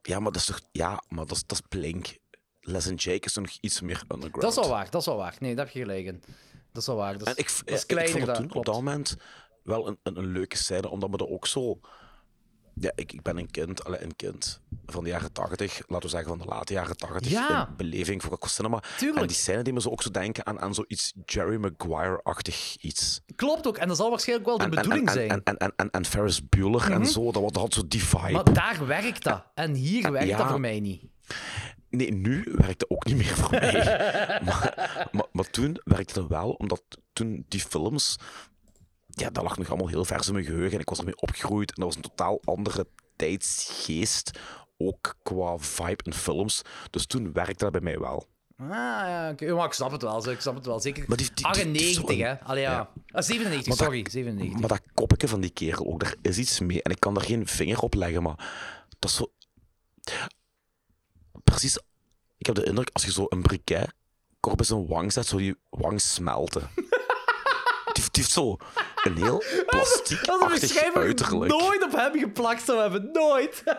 Ja, 0.02 0.20
maar 0.20 0.32
dat 0.32 0.40
is 0.40 0.46
toch... 0.46 0.60
Ja, 0.72 1.02
maar 1.08 1.26
dat 1.26 1.36
is, 1.36 1.46
dat 1.46 1.58
is 1.62 1.66
Blink. 1.78 2.16
Les 2.60 2.88
and 2.88 3.02
Jake 3.02 3.24
is 3.26 3.32
toch 3.32 3.44
nog 3.44 3.56
iets 3.60 3.80
meer 3.80 4.02
underground. 4.08 4.40
Dat 4.40 4.50
is 4.50 4.56
wel 4.56 4.68
waar, 4.68 4.90
dat 4.90 5.00
is 5.00 5.06
wel 5.06 5.16
waar. 5.16 5.34
Nee, 5.38 5.54
daar 5.54 5.64
heb 5.64 5.74
je 5.74 5.80
gelijk 5.80 6.04
in. 6.06 6.22
Dat 6.72 6.82
is 6.82 6.86
wel 6.88 6.96
waar. 6.96 7.18
Dat 7.18 7.26
is, 7.28 7.34
En 7.34 7.38
ik, 7.38 7.46
dat 7.64 7.74
is 7.74 7.80
ik 7.82 7.86
kleiner, 7.86 8.12
vond 8.14 8.26
het 8.26 8.36
dat 8.36 8.48
toen 8.48 8.56
op 8.58 8.64
dat 8.64 8.74
moment 8.74 9.16
wel 9.62 9.88
een, 9.88 9.98
een, 10.02 10.18
een 10.18 10.26
leuke 10.32 10.56
scène, 10.56 10.90
omdat 10.90 11.10
me 11.10 11.16
er 11.16 11.28
ook 11.28 11.46
zo... 11.46 11.80
Ja, 12.74 12.92
ik, 12.94 13.12
ik 13.12 13.22
ben 13.22 13.36
een 13.36 13.50
kind, 13.50 13.84
allee, 13.84 14.02
een 14.02 14.16
kind 14.16 14.60
van 14.86 15.04
de 15.04 15.10
jaren 15.10 15.32
80, 15.32 15.82
laten 15.86 16.02
we 16.02 16.08
zeggen 16.08 16.28
van 16.28 16.38
de 16.38 16.44
late 16.54 16.72
jaren 16.72 16.96
80, 16.96 17.30
Ja. 17.32 17.68
in 17.68 17.76
beleving 17.76 18.22
voor 18.22 18.38
cinema. 18.40 18.82
Tuurlijk. 18.98 19.20
En 19.20 19.26
die 19.26 19.36
scène 19.36 19.62
die 19.62 19.72
me 19.72 19.80
zo 19.80 19.88
ook 19.88 20.02
zo 20.02 20.10
denken 20.10 20.46
aan, 20.46 20.60
aan 20.60 20.74
zoiets 20.74 21.12
Jerry 21.24 21.56
Maguire-achtig 21.56 22.76
iets. 22.80 23.20
Klopt 23.36 23.66
ook, 23.66 23.76
en 23.76 23.88
dat 23.88 23.96
zal 23.96 24.10
waarschijnlijk 24.10 24.48
wel 24.48 24.58
de 24.58 24.64
En, 24.64 24.70
bedoeling 24.70 25.06
en, 25.06 25.12
zijn. 25.12 25.28
en, 25.30 25.42
en, 25.44 25.56
en, 25.56 25.72
en, 25.76 25.90
en 25.90 26.04
Ferris 26.04 26.48
Bueller 26.48 26.90
en 26.90 27.00
Mhm. 27.00 27.10
zo, 27.10 27.24
dat, 27.32 27.42
dat 27.42 27.56
had 27.56 27.74
zo 27.74 27.82
die 27.88 28.04
vibe. 28.04 28.30
Maar 28.32 28.52
daar 28.52 28.86
werkt 28.86 29.24
dat. 29.24 29.44
En 29.54 29.74
hier 29.74 30.12
werkt 30.12 30.28
Ja. 30.28 30.36
dat 30.36 30.48
voor 30.48 30.60
mij 30.60 30.80
niet. 30.80 31.02
Nee, 31.90 32.12
nu 32.12 32.44
werkt 32.56 32.78
dat 32.78 32.90
ook 32.90 33.04
niet 33.04 33.16
meer 33.16 33.36
voor 33.36 33.50
mij. 33.50 33.72
maar, 34.46 35.08
maar, 35.12 35.26
maar 35.32 35.50
toen 35.50 35.80
werkte 35.84 36.20
het 36.20 36.28
wel, 36.28 36.50
omdat 36.50 36.82
toen 37.12 37.44
die 37.48 37.60
films... 37.60 38.16
Ja, 39.14 39.30
dat 39.30 39.42
lag 39.42 39.58
nog 39.58 39.68
allemaal 39.68 39.88
heel 39.88 40.04
vers 40.04 40.26
in 40.26 40.32
mijn 40.32 40.44
geheugen 40.44 40.72
en 40.72 40.80
ik 40.80 40.88
was 40.88 40.98
ermee 40.98 41.16
opgegroeid. 41.20 41.68
En 41.68 41.74
dat 41.76 41.84
was 41.84 41.96
een 41.96 42.02
totaal 42.10 42.40
andere 42.44 42.86
tijdsgeest, 43.16 44.38
ook 44.78 45.16
qua 45.22 45.58
vibe 45.58 46.02
en 46.04 46.14
films. 46.14 46.62
Dus 46.90 47.06
toen 47.06 47.32
werkte 47.32 47.64
dat 47.64 47.72
bij 47.72 47.80
mij 47.80 47.98
wel. 47.98 48.26
Ah, 48.56 48.68
ja. 48.68 49.34
Maar 49.54 49.66
ik 49.66 49.72
snap 49.72 49.90
het 49.90 50.02
wel. 50.02 50.30
Ik 50.30 50.40
snap 50.40 50.54
het 50.54 50.66
wel. 50.66 50.80
Zeker 50.80 51.04
Maar 51.08 51.16
die- 51.16 51.30
die- 51.34 51.52
die- 51.52 51.72
die 51.72 51.72
is 51.82 51.98
98, 51.98 52.16
zo 52.16 52.22
hè. 52.22 52.40
Allee, 52.40 52.62
ja. 52.62 52.70
ja. 52.72 52.90
Ah, 53.08 53.22
97, 53.22 53.68
Maar 53.68 53.76
dat- 53.76 53.86
sorry. 53.86 54.10
97. 54.10 54.60
Maar 54.60 54.68
dat 54.68 54.82
koppetje 54.94 55.28
van 55.28 55.40
die 55.40 55.50
kerel 55.50 55.86
ook, 55.86 56.00
daar 56.00 56.14
is 56.22 56.38
iets 56.38 56.60
mee. 56.60 56.82
En 56.82 56.90
ik 56.90 57.00
kan 57.00 57.14
daar 57.14 57.24
geen 57.24 57.46
vinger 57.46 57.78
op 57.78 57.94
leggen, 57.94 58.22
maar 58.22 58.54
dat 58.98 59.10
is 59.10 59.16
zo... 59.16 59.32
Precies, 61.44 61.78
ik 62.38 62.46
heb 62.46 62.54
de 62.54 62.64
indruk, 62.64 62.90
als 62.92 63.04
je 63.04 63.12
zo 63.12 63.26
een 63.28 63.42
briquet 63.42 63.92
kort 64.40 64.56
bij 64.56 64.66
zijn 64.66 64.86
wang 64.86 65.12
zet, 65.12 65.26
zou 65.26 65.40
die 65.42 65.54
wang 65.70 66.00
smelten. 66.00 66.68
Die, 67.92 68.04
heeft- 68.12 68.30
zo 68.30 68.56
een 69.02 69.16
heel 69.16 69.42
Dat 69.66 69.86
is 70.52 70.68
die 70.68 70.78
ik 70.80 70.94
uiterlijk. 70.94 71.52
nooit 71.52 71.82
op 71.84 71.92
hem 71.92 72.18
geplakt 72.18 72.64
zou 72.64 72.80
hebben. 72.80 73.08
Nooit. 73.12 73.62
Die 73.64 73.74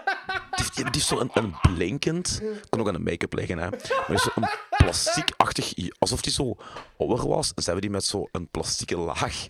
heeft, 0.50 0.76
die 0.76 0.86
heeft 0.92 1.06
zo 1.06 1.20
een, 1.20 1.30
een 1.34 1.56
blinkend... 1.76 2.42
Kan 2.70 2.80
ook 2.80 2.88
aan 2.88 2.94
de 2.94 3.00
make-up 3.00 3.34
liggen, 3.34 3.58
hè. 3.58 3.70
Maar 3.70 3.80
die 3.80 3.92
heeft 4.06 4.24
zo 4.24 4.30
een 4.36 4.50
plastiek-achtig... 4.78 5.74
Alsof 6.00 6.22
die 6.22 6.32
zo 6.34 6.56
ouder 6.98 7.28
was. 7.28 7.48
En 7.56 7.64
ze 7.64 7.70
hebben 7.70 7.82
die 7.82 7.92
met 7.92 8.06
zo 8.06 8.28
een 8.32 8.48
plastieke 8.50 8.98
laag 8.98 9.48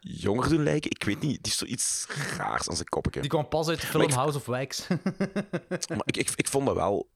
jonger 0.00 0.48
doen 0.48 0.62
lijken. 0.62 0.90
Ik 0.90 1.04
weet 1.04 1.20
niet, 1.20 1.30
die 1.30 1.38
heeft 1.42 1.56
zoiets 1.58 2.06
raars 2.36 2.68
aan 2.68 2.74
zijn 2.76 2.88
koppetje. 2.88 3.20
Die 3.20 3.30
kwam 3.30 3.48
pas 3.48 3.68
uit 3.68 3.80
de 3.80 3.86
film 3.86 4.02
ik- 4.02 4.12
House 4.12 4.38
of 4.38 4.46
Wax. 4.46 4.86
Maar 5.68 6.02
ik, 6.04 6.16
ik, 6.16 6.30
ik 6.36 6.48
vond 6.48 6.66
dat 6.66 6.74
wel... 6.74 7.08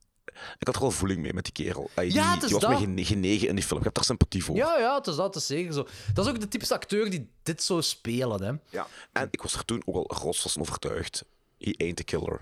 Ik 0.59 0.67
had 0.67 0.75
er 0.75 0.81
wel 0.81 0.91
voeling 0.91 1.21
mee 1.21 1.33
met 1.35 1.45
die 1.45 1.53
kerel. 1.53 1.91
Ja, 1.95 2.03
die, 2.03 2.21
het 2.21 2.43
is 2.43 2.49
die 2.49 2.59
was 2.59 2.79
me 2.79 2.95
dat. 2.95 3.07
genegen 3.07 3.49
in 3.49 3.55
die 3.55 3.65
film. 3.65 3.79
Ik 3.79 3.85
heb 3.85 3.95
daar 3.95 4.05
sympathie 4.05 4.45
voor. 4.45 4.57
ja, 4.57 4.79
ja, 4.79 4.95
het 4.97 5.07
is 5.07 5.17
dat. 5.17 5.27
Het 5.27 5.43
is 5.43 5.47
zeker 5.47 5.73
zo. 5.73 5.87
Dat 6.15 6.25
is 6.27 6.31
ook 6.31 6.41
de 6.41 6.49
typische 6.49 6.75
acteur 6.75 7.11
die 7.11 7.31
dit 7.43 7.63
zou 7.63 7.83
spelen, 7.83 8.43
hè. 8.43 8.53
Ja. 8.79 8.87
En 9.13 9.29
ik 9.31 9.43
was 9.43 9.55
er 9.55 9.65
toen 9.65 9.83
ook 9.85 9.95
al 9.95 10.17
rotsvast 10.19 10.53
van 10.53 10.63
overtuigd. 10.63 11.25
He 11.59 11.75
ain't 11.77 12.01
a 12.01 12.03
killer. 12.05 12.41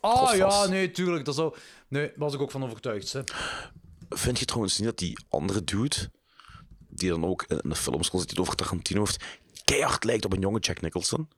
Oh 0.00 0.18
Rotsvast. 0.18 0.64
ja, 0.64 0.66
nee, 0.70 0.90
tuurlijk. 0.90 1.24
Dat 1.24 1.34
zou... 1.34 1.54
Nee, 1.88 2.06
daar 2.06 2.14
was 2.16 2.34
ik 2.34 2.40
ook 2.40 2.50
van 2.50 2.64
overtuigd. 2.64 3.12
Hè. 3.12 3.20
Vind 4.08 4.38
je 4.38 4.44
trouwens 4.44 4.78
niet 4.78 4.88
dat 4.88 4.98
die 4.98 5.18
andere 5.28 5.64
dude, 5.64 6.10
die 6.88 7.08
dan 7.08 7.24
ook 7.24 7.42
in 7.42 7.68
de 7.68 7.74
films 7.74 8.10
die 8.10 8.20
het 8.20 8.38
over 8.38 8.54
Tarantino 8.54 9.00
heeft, 9.00 9.24
keihard 9.64 10.04
lijkt 10.04 10.24
op 10.24 10.32
een 10.32 10.40
jonge 10.40 10.58
Jack 10.58 10.80
Nicholson? 10.80 11.28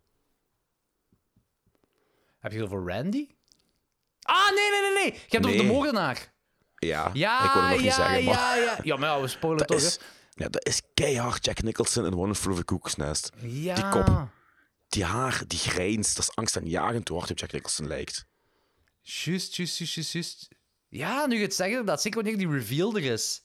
Heb 2.39 2.53
je 2.53 2.59
het 2.59 2.67
over 2.73 2.93
Randy? 2.95 3.27
Ah, 4.25 4.51
nee, 4.55 4.71
nee, 4.71 4.81
nee, 4.81 4.93
nee. 4.93 5.13
Je 5.13 5.19
hebt 5.21 5.33
het 5.33 5.45
over 5.45 5.57
de 5.57 5.63
Nee. 5.63 5.73
moordenaar. 5.73 6.33
Ja, 6.79 7.11
Ja, 7.13 7.45
ik 7.45 7.53
wil 7.53 7.63
het 7.63 7.71
nog 7.71 7.79
ja, 7.79 7.85
niet 7.85 7.93
zeggen, 7.93 8.25
maar... 8.25 8.35
ja, 8.35 8.55
ja. 8.55 8.79
Ja, 8.83 8.97
maar 8.97 9.09
ja, 9.09 9.21
we 9.21 9.29
spoilen 9.29 9.59
Dat 9.67 9.69
toch, 9.69 9.87
is, 9.87 9.99
ja, 10.31 10.49
dat 10.49 10.67
is 10.67 10.81
keihard 10.95 11.45
Jack 11.45 11.63
Nicholson 11.63 12.07
in 12.07 12.15
One 12.15 12.35
Flew 12.35 12.55
Cuckoo's 12.57 12.97
Nest. 12.97 13.31
Ja. 13.41 13.75
Die 13.75 13.89
kop, 13.89 14.29
die 14.89 15.05
haar, 15.05 15.43
die 15.47 15.59
grijns, 15.59 16.15
dat 16.15 16.29
is 16.29 16.37
angstaanjagend 16.37 17.09
hoe 17.09 17.19
hard 17.19 17.31
op 17.31 17.39
Jack 17.39 17.53
Nicholson 17.53 17.87
lijkt. 17.87 18.27
Juist, 19.01 19.57
juist, 19.57 19.79
juist, 19.79 20.13
juist. 20.13 20.49
Ja, 20.89 21.27
nu 21.27 21.37
je 21.37 21.43
het 21.43 21.55
zeggen, 21.55 21.87
dat 21.87 22.03
zeker 22.03 22.23
wanneer 22.23 22.39
die 22.39 22.51
reveal 22.51 22.97
er 22.97 23.05
is. 23.05 23.43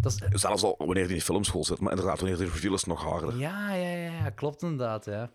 Dat 0.00 0.12
is... 0.12 0.40
Zelfs 0.40 0.62
al 0.62 0.74
wanneer 0.78 0.94
hij 0.96 1.04
in 1.04 1.08
die 1.12 1.22
filmschool 1.22 1.64
zit, 1.64 1.80
maar 1.80 1.90
inderdaad, 1.90 2.20
wanneer 2.20 2.38
die 2.38 2.48
reveal 2.50 2.74
is 2.74 2.84
nog 2.84 3.02
harder. 3.02 3.36
Ja, 3.38 3.74
ja, 3.74 3.88
ja, 3.96 4.12
ja, 4.12 4.30
klopt 4.30 4.62
inderdaad, 4.62 5.04
ja. 5.04 5.30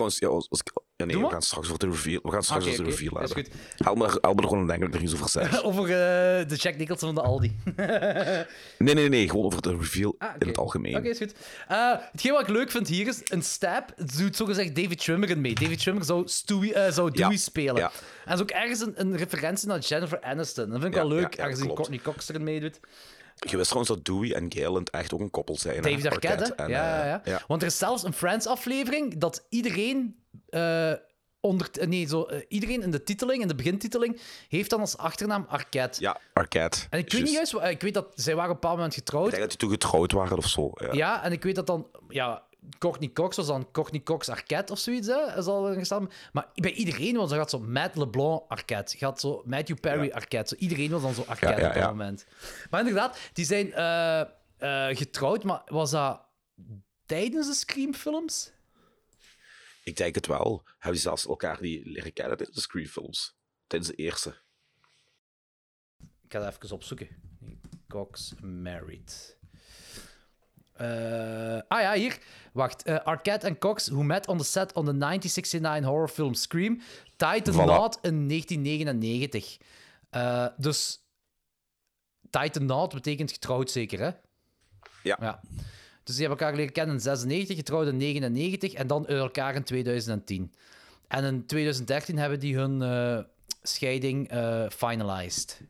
Trouwens, 0.00 0.18
ja, 0.18 0.28
als, 0.28 0.46
als 0.50 0.60
ik- 0.60 0.72
ja, 0.96 1.04
nee, 1.06 1.14
Doe 1.14 1.14
we 1.16 1.22
maar. 1.22 1.30
gaan 1.30 1.42
straks 1.42 1.66
over 1.66 1.78
de 1.78 1.86
reveal, 1.86 2.20
we 2.22 2.30
gaan 2.30 2.42
straks 2.42 2.62
Oké, 2.64 2.70
over 2.72 2.84
de 2.84 2.90
oké, 2.90 2.98
reveal 3.02 3.20
dat 3.20 3.28
is 3.30 3.34
hebben. 3.34 3.52
Haal 3.84 3.94
me, 3.94 4.04
er- 4.06 4.18
haal 4.20 4.34
me 4.34 4.40
er 4.42 4.48
gewoon 4.48 4.60
een 4.60 4.66
denk 4.66 4.80
dat 4.80 4.88
ik 4.88 4.94
er 4.94 5.02
iets 5.02 5.14
over 5.14 5.28
zeg. 5.28 5.62
Over 5.70 5.82
eh, 5.82 6.48
de 6.48 6.54
Jack 6.56 6.76
Nicholson 6.76 7.14
van 7.14 7.22
de 7.24 7.28
Aldi. 7.30 7.56
Nee, 8.78 8.94
nee, 8.94 9.08
nee, 9.08 9.28
gewoon 9.28 9.44
over 9.44 9.62
de 9.62 9.76
reveal 9.76 10.14
Ah, 10.18 10.28
oké. 10.28 10.36
in 10.38 10.48
het 10.48 10.58
algemeen. 10.58 10.96
Oké, 10.96 11.08
is 11.08 11.18
goed. 11.18 11.34
Eh, 11.68 11.92
hetgeen 12.12 12.32
wat 12.32 12.40
ik 12.40 12.48
leuk 12.48 12.70
vind 12.70 12.88
hier 12.88 13.06
is, 13.06 13.20
een 13.24 13.42
stab 13.42 13.92
doet 14.16 14.36
zogezegd 14.36 14.74
David 14.76 15.02
Schwimmer 15.02 15.38
mee. 15.38 15.54
David 15.54 15.80
Schwimmer 15.80 16.04
zou, 16.04 16.22
Stewie, 16.28 16.74
eh, 16.74 16.92
zou 16.92 17.10
Dewey 17.10 17.30
Ja, 17.32 17.36
spelen. 17.38 17.76
ja. 17.76 17.90
En 17.90 17.90
dat 18.24 18.34
is 18.34 18.40
ook 18.42 18.50
ergens 18.50 18.80
een, 18.80 18.92
een 18.96 19.16
referentie 19.16 19.68
naar 19.68 19.78
Jennifer 19.78 20.20
Aniston. 20.20 20.70
Dat 20.70 20.80
vind 20.80 20.94
ik 20.94 21.00
Ja, 21.00 21.08
wel 21.08 21.16
leuk, 21.18 21.34
ja, 21.34 21.46
ja, 21.48 21.54
klopt. 21.54 21.74
Courtney 21.74 21.98
Cox 21.98 22.28
erin 22.28 22.44
meedoet. 22.44 22.80
Je 23.48 23.56
wist 23.56 23.70
trouwens 23.70 23.94
dat 23.94 24.04
Dewey 24.04 24.34
en 24.34 24.52
Galen 24.52 24.84
echt 24.84 25.14
ook 25.14 25.20
een 25.20 25.30
koppel 25.30 25.56
zijn. 25.58 25.82
David 25.82 26.06
Arquette, 26.06 26.54
en, 26.54 26.68
ja, 26.68 26.84
ja, 26.86 27.02
eh, 27.02 27.06
ja. 27.08 27.20
ja. 27.24 27.42
Want 27.46 27.62
er 27.62 27.68
is 27.68 27.78
zelfs 27.78 28.02
een 28.02 28.12
Friends-aflevering 28.12 29.18
dat 29.18 29.46
iedereen... 29.48 30.24
eh, 30.48 30.92
onder, 31.40 31.70
nee, 31.88 32.06
zo, 32.06 32.22
eh, 32.22 32.40
iedereen 32.48 32.82
in 32.82 32.90
de 32.90 33.02
titeling, 33.02 33.42
in 33.42 33.48
de 33.48 33.54
begintiteling, 33.54 34.20
heeft 34.48 34.70
dan 34.70 34.80
als 34.80 34.96
achternaam 34.96 35.46
Arquette. 35.48 36.00
Ja, 36.00 36.20
Arquette. 36.32 36.78
En 36.90 36.98
ik 36.98 37.12
weet 37.12 37.22
niet 37.22 37.32
juist... 37.32 37.54
Ik 37.54 37.80
weet 37.80 37.94
dat 37.94 38.12
zij 38.14 38.34
waren 38.34 38.50
op 38.50 38.54
een 38.54 38.60
bepaald 38.60 38.76
moment 38.76 38.94
getrouwd. 38.94 39.24
Ik 39.24 39.30
denk 39.30 39.42
dat 39.42 39.50
die 39.50 39.58
toen 39.58 39.70
getrouwd 39.70 40.12
waren 40.12 40.36
of 40.36 40.46
zo. 40.46 40.70
Ja. 40.74 40.92
Ja, 40.92 41.22
en 41.22 41.32
ik 41.32 41.42
weet 41.42 41.54
dat 41.54 41.66
dan... 41.66 41.86
Ja, 42.08 42.42
Courtney 42.78 43.12
Cox 43.12 43.36
was 43.36 43.46
dan 43.46 43.70
Courtney 43.70 44.02
Cox 44.02 44.28
Arquette 44.28 44.72
of 44.72 44.78
zoiets, 44.78 45.06
hè? 45.06 45.38
Is 45.38 45.46
al 45.46 45.74
gestaan. 45.74 46.10
Maar 46.32 46.48
bij 46.54 46.72
iedereen 46.72 47.16
was 47.16 47.30
er 47.30 47.36
gaat 47.36 47.50
zo 47.50 47.58
Matt 47.58 47.96
LeBlanc 47.96 48.42
Arquette. 48.48 48.96
Je 48.98 49.04
had 49.04 49.20
zo 49.20 49.42
Matthew 49.46 49.80
Perry 49.80 50.10
Arquette. 50.10 50.56
Zo, 50.56 50.62
iedereen 50.62 50.90
was 50.90 51.02
dan 51.02 51.14
zo 51.14 51.24
Arquette 51.26 51.60
Ja, 51.60 51.60
ja, 51.60 51.68
op 51.68 51.74
dat 51.74 51.82
ja. 51.82 51.88
moment. 51.88 52.26
Maar 52.70 52.80
inderdaad, 52.80 53.18
die 53.32 53.44
zijn 53.44 53.72
eh, 53.72 54.20
eh, 54.20 54.96
getrouwd, 54.96 55.44
maar 55.44 55.62
was 55.66 55.90
dat 55.90 56.22
tijdens 57.06 57.46
de 57.46 57.54
Scream-films? 57.54 58.52
Ik 59.84 59.96
denk 59.96 60.14
het 60.14 60.26
wel. 60.26 60.62
Hebben 60.64 60.92
die 60.92 61.00
zelfs 61.00 61.26
elkaar 61.26 61.60
die 61.60 61.90
leren 61.90 62.12
kennen 62.12 62.36
tijdens 62.36 62.58
de 62.58 62.62
Scream-films? 62.62 63.36
Tijdens 63.66 63.90
de 63.90 63.96
eerste. 63.96 64.34
Ik 65.98 66.32
ga 66.32 66.38
dat 66.38 66.54
even 66.62 66.74
opzoeken. 66.74 67.08
Cox 67.88 68.34
married. 68.40 69.38
Eh, 70.80 71.60
ah 71.68 71.80
ja, 71.80 71.92
hier. 71.94 72.18
Wacht. 72.52 72.82
Eh, 72.82 72.96
Arquette 73.04 73.46
en 73.46 73.58
Cox, 73.58 73.88
who 73.88 74.02
met 74.02 74.26
on 74.26 74.38
the 74.38 74.44
set 74.44 74.72
on 74.72 74.84
the 74.84 74.92
1969 74.92 75.84
horror 75.84 76.08
film 76.08 76.34
Scream, 76.34 76.80
tied 77.16 77.44
the 77.44 77.52
Voilà. 77.52 77.64
knot 77.64 77.98
in 78.02 78.26
1999. 78.26 79.58
Eh, 80.10 80.46
dus 80.56 81.04
tied 82.30 82.52
the 82.52 82.58
knot 82.58 82.94
betekent 82.94 83.32
getrouwd 83.32 83.70
zeker, 83.70 83.98
hè? 84.00 84.10
Ja. 85.02 85.16
ja. 85.20 85.40
Dus 86.04 86.16
die 86.16 86.26
hebben 86.26 86.38
elkaar 86.38 86.56
leren 86.56 86.72
kennen 86.72 86.94
in 86.94 87.00
96, 87.00 87.56
getrouwd 87.56 87.86
in 87.86 87.96
99 87.96 88.72
en 88.72 88.86
dan 88.86 89.06
elkaar 89.06 89.54
in 89.54 89.64
2010. 89.64 90.54
En 91.08 91.24
in 91.24 91.46
2013 91.46 92.18
hebben 92.18 92.40
die 92.40 92.56
hun 92.56 93.26
scheiding 93.62 94.30
finalized. 94.72 95.60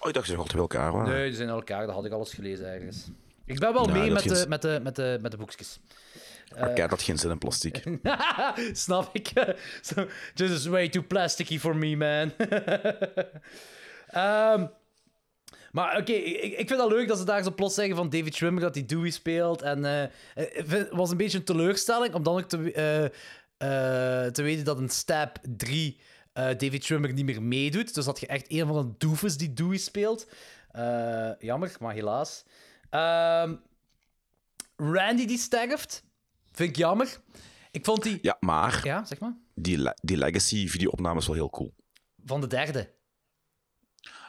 Oh, 0.00 0.08
ik 0.08 0.14
dacht 0.14 0.26
ze 0.26 0.34
hoorden 0.34 0.52
bij 0.52 0.62
elkaar 0.62 0.92
waren. 0.92 1.12
Nee, 1.12 1.26
die 1.28 1.36
zijn 1.36 1.48
elkaar. 1.48 1.86
Dat 1.86 1.94
had 1.94 2.04
ik 2.04 2.12
alles 2.12 2.32
gelezen 2.32 2.66
ergens. 2.72 3.08
Ik 3.44 3.58
ben 3.58 3.72
wel 3.72 3.86
Ja, 3.86 3.92
mee 3.92 4.10
dat 4.10 4.12
met 4.12 4.22
geen 4.22 4.42
de, 4.42 4.48
met, 4.48 4.62
de, 4.62 4.80
met, 4.82 4.96
de, 4.96 5.18
met 5.20 5.30
de 5.30 5.36
boekjes. 5.36 5.80
Arquette 6.56 6.94
had 6.94 7.02
geen 7.02 7.18
zin 7.18 7.30
in 7.30 7.38
plastic. 7.38 7.82
Snap 8.72 9.10
ik. 9.12 9.32
so, 9.80 10.06
this 10.34 10.50
is 10.50 10.66
way 10.66 10.88
too 10.88 11.02
plasticky 11.02 11.58
for 11.58 11.76
me, 11.76 11.96
man. 11.96 12.32
Ehm, 14.08 14.66
maar 15.70 15.96
oké, 15.98 16.12
ik, 16.12 16.58
ik 16.58 16.68
vind 16.68 16.80
het 16.80 16.90
leuk 16.90 17.08
dat 17.08 17.18
ze 17.18 17.24
daar 17.24 17.42
zo 17.42 17.50
plots 17.54 17.74
zeggen 17.74 17.96
van 17.96 18.10
David 18.10 18.34
Schwimmer 18.34 18.62
dat 18.62 18.74
hij 18.74 18.86
Dewey 18.86 19.10
speelt. 19.10 19.62
En 19.62 19.84
eh, 19.84 20.08
het 20.34 20.88
was 20.90 21.10
een 21.10 21.16
beetje 21.16 21.38
een 21.38 21.44
teleurstelling, 21.44 22.14
om 22.14 22.22
dan 22.22 22.38
ook 22.38 22.48
te, 22.48 22.72
eh, 22.72 23.04
eh, 23.04 24.32
te 24.32 24.42
weten 24.42 24.64
dat 24.64 24.78
een 24.78 24.88
Stab 24.88 25.38
3 25.56 26.00
eh, 26.32 26.44
David 26.44 26.84
Schwimmer 26.84 27.12
niet 27.12 27.24
meer 27.24 27.42
meedoet. 27.42 27.94
Dus 27.94 28.04
dat 28.04 28.20
je 28.20 28.26
echt 28.26 28.50
een 28.50 28.66
van 28.66 28.86
de 28.86 29.06
doofus 29.06 29.36
die 29.36 29.52
Dewey 29.52 29.76
speelt. 29.78 30.26
Eh, 30.70 31.30
jammer, 31.38 31.76
maar 31.80 31.94
helaas. 31.94 32.44
Ehm, 32.92 33.54
Randy 34.76 35.26
die 35.26 35.38
sterft. 35.38 36.04
Vind 36.52 36.68
ik 36.70 36.76
jammer. 36.76 37.20
Ik 37.70 37.84
vond 37.84 38.02
die... 38.02 38.18
Ja, 38.22 38.36
maar 38.40 38.80
Ja, 38.84 39.04
zeg 39.04 39.20
maar. 39.20 39.36
die, 39.54 39.90
die 40.02 40.16
Legacy-video-opname 40.16 41.18
is 41.18 41.26
wel 41.26 41.34
heel 41.36 41.50
cool. 41.50 41.74
Van 42.24 42.40
de 42.40 42.46
derde. 42.46 42.90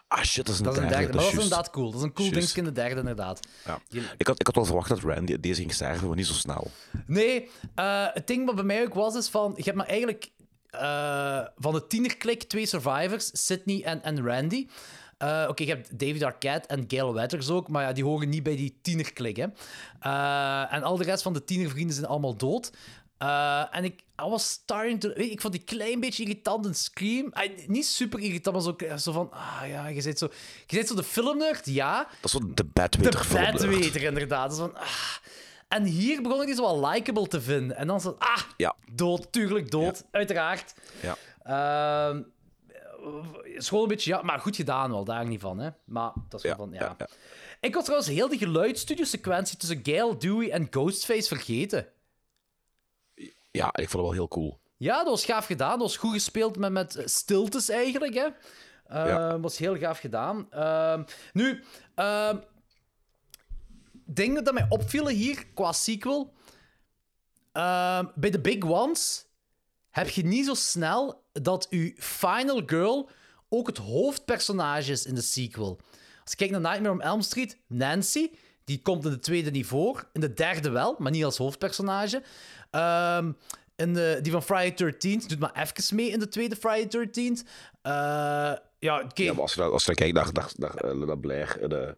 Ah 0.08 0.24
shit, 0.24 0.46
dat 0.46 0.54
is 0.54 0.60
een 0.60 0.66
Dat 0.66 0.74
is 0.78 0.82
een 0.82 0.88
derde. 0.88 1.04
derde. 1.04 1.14
Maar 1.18 1.24
dat 1.24 1.34
is 1.34 1.40
inderdaad 1.44 1.70
cool. 1.70 1.86
Dat 1.92 2.00
is 2.00 2.06
een 2.06 2.14
cool 2.14 2.30
dingetje 2.32 2.58
in 2.58 2.64
de 2.64 2.72
derde, 2.72 3.00
inderdaad. 3.00 3.48
Ja. 3.66 3.80
Ik, 4.18 4.28
had, 4.28 4.40
ik 4.40 4.46
had 4.46 4.56
wel 4.56 4.66
verwacht 4.66 4.90
dat 4.90 5.00
Randy 5.00 5.40
deze 5.40 5.60
ging 5.62 5.74
sterven, 5.74 6.08
maar 6.08 6.16
niet 6.16 6.28
zo 6.28 6.34
snel. 6.34 6.72
Nee, 7.08 7.50
eh, 7.76 8.06
het 8.14 8.28
ding 8.28 8.46
wat 8.46 8.56
bij 8.56 8.64
mij 8.64 8.84
ook 8.84 8.94
was, 8.94 9.16
is 9.16 9.30
van... 9.30 9.54
Je 9.56 9.64
hebt 9.64 9.76
maar 9.78 9.88
eigenlijk 9.88 10.32
eh, 10.70 11.46
van 11.56 11.74
de 11.74 11.88
tienerklik 11.88 12.44
twee 12.44 12.66
survivors, 12.66 13.46
Sydney 13.46 13.84
en, 13.84 14.04
en 14.04 14.26
Randy. 14.26 14.68
Eh, 15.18 15.46
Oké, 15.50 15.64
je 15.64 15.70
hebt 15.70 16.00
David 16.00 16.24
Arquette 16.24 16.68
en 16.68 16.84
Gail 16.88 17.14
Weathers 17.14 17.50
ook, 17.50 17.68
maar 17.68 17.84
ja, 17.84 17.92
die 17.94 18.04
horen 18.04 18.30
niet 18.30 18.44
bij 18.44 18.56
die 18.56 18.80
tienerklik, 18.82 19.36
hè. 19.36 19.46
Eh, 20.00 20.74
en 20.74 20.84
al 20.84 20.98
de 20.98 21.04
rest 21.04 21.24
van 21.24 21.34
de 21.34 21.44
tienervrienden 21.44 21.96
zijn 21.96 22.08
allemaal 22.08 22.36
dood. 22.36 22.72
Eh, 23.18 23.64
en 23.72 23.84
ik 23.84 24.04
I 24.26 24.30
was 24.30 24.50
starting 24.50 25.00
to... 25.00 25.14
weet 25.14 25.32
ik 25.32 25.42
vond 25.42 25.54
die 25.54 25.64
klein 25.64 26.00
beetje 26.00 26.24
irritant 26.24 26.66
in 26.66 26.76
Scream. 26.76 27.34
Niet 27.68 27.86
super 27.86 28.20
irritant, 28.20 28.56
maar 28.56 28.66
zo, 28.90 28.98
zo 28.98 29.12
van... 29.12 29.32
Ah 29.32 29.62
ja, 29.68 29.88
je 29.88 30.02
zit 30.02 30.18
zo... 30.18 30.30
Je 30.68 30.76
zit 30.76 30.88
zo 30.88 30.96
de 30.96 31.04
filmnerd, 31.04 31.66
ja. 31.66 31.98
Dat 31.98 32.08
is 32.24 32.32
zo 32.32 32.54
de 32.54 32.64
Badwater 32.64 33.58
De 33.58 33.68
bedweter, 33.68 34.02
inderdaad. 34.04 34.58
Van, 34.58 34.76
ah. 34.76 34.88
En 35.68 35.84
hier 35.84 36.22
begon 36.22 36.42
ik 36.42 36.46
die 36.46 36.56
zo 36.56 36.62
wel 36.62 36.88
likable 36.90 37.28
te 37.28 37.42
vinden. 37.42 37.78
En 37.78 37.88
dan 37.88 38.02
zo, 38.02 38.16
ah, 38.20 38.42
Ja. 38.58 38.76
dood, 38.92 39.32
tuurlijk 39.32 39.72
dood, 39.72 40.06
uiteraard. 40.12 40.74
Ja. 41.02 41.18
Ehm, 41.44 42.22
is 43.44 43.68
gewoon 43.68 43.84
een 43.84 43.90
beetje, 43.90 44.12
ja, 44.12 44.22
maar 44.22 44.40
goed 44.40 44.56
gedaan 44.56 44.92
wel, 44.92 45.04
daar 45.04 45.28
niet 45.28 45.42
van, 45.42 45.60
hè. 45.60 45.70
Maar 45.86 46.14
dat 46.30 46.44
is 46.44 46.46
wel 46.46 46.56
van, 46.56 46.72
ja. 46.72 46.80
ja, 46.80 46.96
ja. 46.98 47.08
Ik 47.60 47.74
was 47.74 47.84
trouwens 47.84 48.10
heel 48.10 48.30
die 48.30 48.38
geluidsstudio-sequentie 48.38 49.58
tussen 49.58 49.80
Gail, 49.84 50.18
Dewey 50.18 50.52
en 50.52 50.68
Ghostface 50.70 51.28
vergeten. 51.28 51.88
Ja, 53.52 53.68
ik 53.68 53.90
vond 53.90 53.92
het 53.92 54.02
wel 54.02 54.12
heel 54.12 54.28
cool. 54.28 54.60
Ja, 54.78 54.98
dat 54.98 55.08
was 55.08 55.26
gaaf 55.26 55.46
gedaan. 55.46 55.70
Dat 55.70 55.80
was 55.80 55.98
goed 55.98 56.14
gespeeld 56.14 56.58
met, 56.58 56.72
met 56.72 57.02
stiltes 57.06 57.70
eigenlijk. 57.70 58.14
Hè. 58.14 58.28
Ja. 58.88 59.40
was 59.40 59.58
heel 59.58 59.78
gaaf 59.78 60.00
gedaan. 60.00 60.52
Ehm, 60.52 61.04
nu, 61.34 61.64
ehm, 61.96 62.38
dingen 64.06 64.44
dat 64.44 64.54
mij 64.54 64.66
opvielen 64.70 65.14
hier 65.14 65.48
qua 65.54 65.72
sequel. 65.72 66.34
Bij 68.16 68.30
de 68.30 68.40
Big 68.42 68.64
Ones 68.64 69.26
heb 69.94 70.10
je 70.10 70.26
niet 70.26 70.46
zo 70.46 70.54
snel 70.54 71.24
dat 71.32 71.68
uw 71.70 71.92
final 71.96 72.62
girl 72.66 73.10
ook 73.50 73.68
het 73.68 73.78
hoofdpersonage 73.78 74.92
is 74.92 75.06
in 75.06 75.16
de 75.16 75.22
sequel. 75.22 75.80
Als 76.22 76.32
je 76.32 76.36
kijkt 76.36 76.54
naar 76.54 76.62
Nightmare 76.62 76.94
on 76.94 77.02
Elm 77.02 77.22
Street, 77.22 77.58
Nancy, 77.68 78.30
die 78.64 78.82
komt 78.82 79.06
in 79.06 79.12
de 79.12 79.20
tweede 79.20 79.52
niet 79.52 79.66
voor. 79.66 80.08
In 80.14 80.22
de 80.22 80.34
derde 80.34 80.70
wel, 80.70 80.96
maar 80.98 81.12
niet 81.12 81.24
als 81.26 81.38
hoofdpersonage. 81.38 82.24
Ehm 82.72 83.32
in 83.76 83.94
de, 83.94 84.20
die 84.22 84.32
van 84.32 84.44
Friday 84.44 84.94
13th 84.94 85.26
doet 85.28 85.40
maar 85.40 85.52
even 85.62 85.96
mee 85.96 86.10
in 86.10 86.20
de 86.20 86.28
tweede 86.28 86.56
Friday 86.56 87.08
13th. 87.08 87.48
Eh, 87.82 87.92
ja. 88.80 89.06
Ja, 89.14 89.34
maar 89.34 89.42
als 89.42 89.54
je, 89.54 89.60
dan- 89.60 89.72
als 89.72 89.86
je 89.86 89.94
kijkt 89.94 90.14
naar, 90.16 90.30
naar, 90.34 90.54
naar 90.96 91.08
eh, 91.10 91.20
Blair, 91.20 91.58
eh, 91.62 91.70
de, 91.70 91.98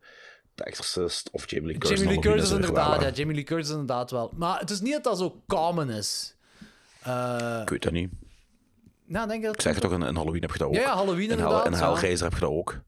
de 0.55 0.63
Exorcist 0.63 1.29
of 1.31 1.49
Jamie 1.49 1.67
Lee 1.67 1.77
Curtis. 1.77 1.99
Jamie 1.99 2.13
Lee 2.13 2.23
Curtis 2.23 2.43
is 2.43 2.49
er 2.49 2.55
inderdaad, 2.55 3.01
ja. 3.01 3.09
Jamie 3.09 3.35
Lee 3.35 3.43
Curtis 3.43 3.69
inderdaad 3.69 4.11
wel. 4.11 4.31
Maar 4.35 4.59
het 4.59 4.69
is 4.69 4.81
niet 4.81 4.93
dat 4.93 5.03
dat 5.03 5.17
zo 5.17 5.43
common 5.47 5.89
is. 5.89 6.34
Eh, 7.05 7.59
Ik 7.61 7.69
weet 7.69 7.83
dat 7.83 7.91
niet. 7.91 8.09
nou, 9.05 9.27
denk 9.27 9.39
je 9.41 9.45
dat 9.47 9.55
Ik 9.55 9.61
zeg 9.61 9.79
toch, 9.79 9.91
in, 9.91 10.01
in 10.01 10.15
Halloween 10.15 10.41
heb 10.41 10.51
je 10.51 10.57
dat 10.57 10.67
ook. 10.67 10.73
Ja, 10.73 10.81
ja, 10.81 10.95
Halloween 10.95 11.29
Hell- 11.29 11.37
inderdaad, 11.37 11.65
in 11.65 11.71
ja. 11.71 11.77
Hellraiser 11.77 12.23
heb 12.23 12.33
je 12.33 12.39
dat 12.39 12.49
ook. 12.49 12.79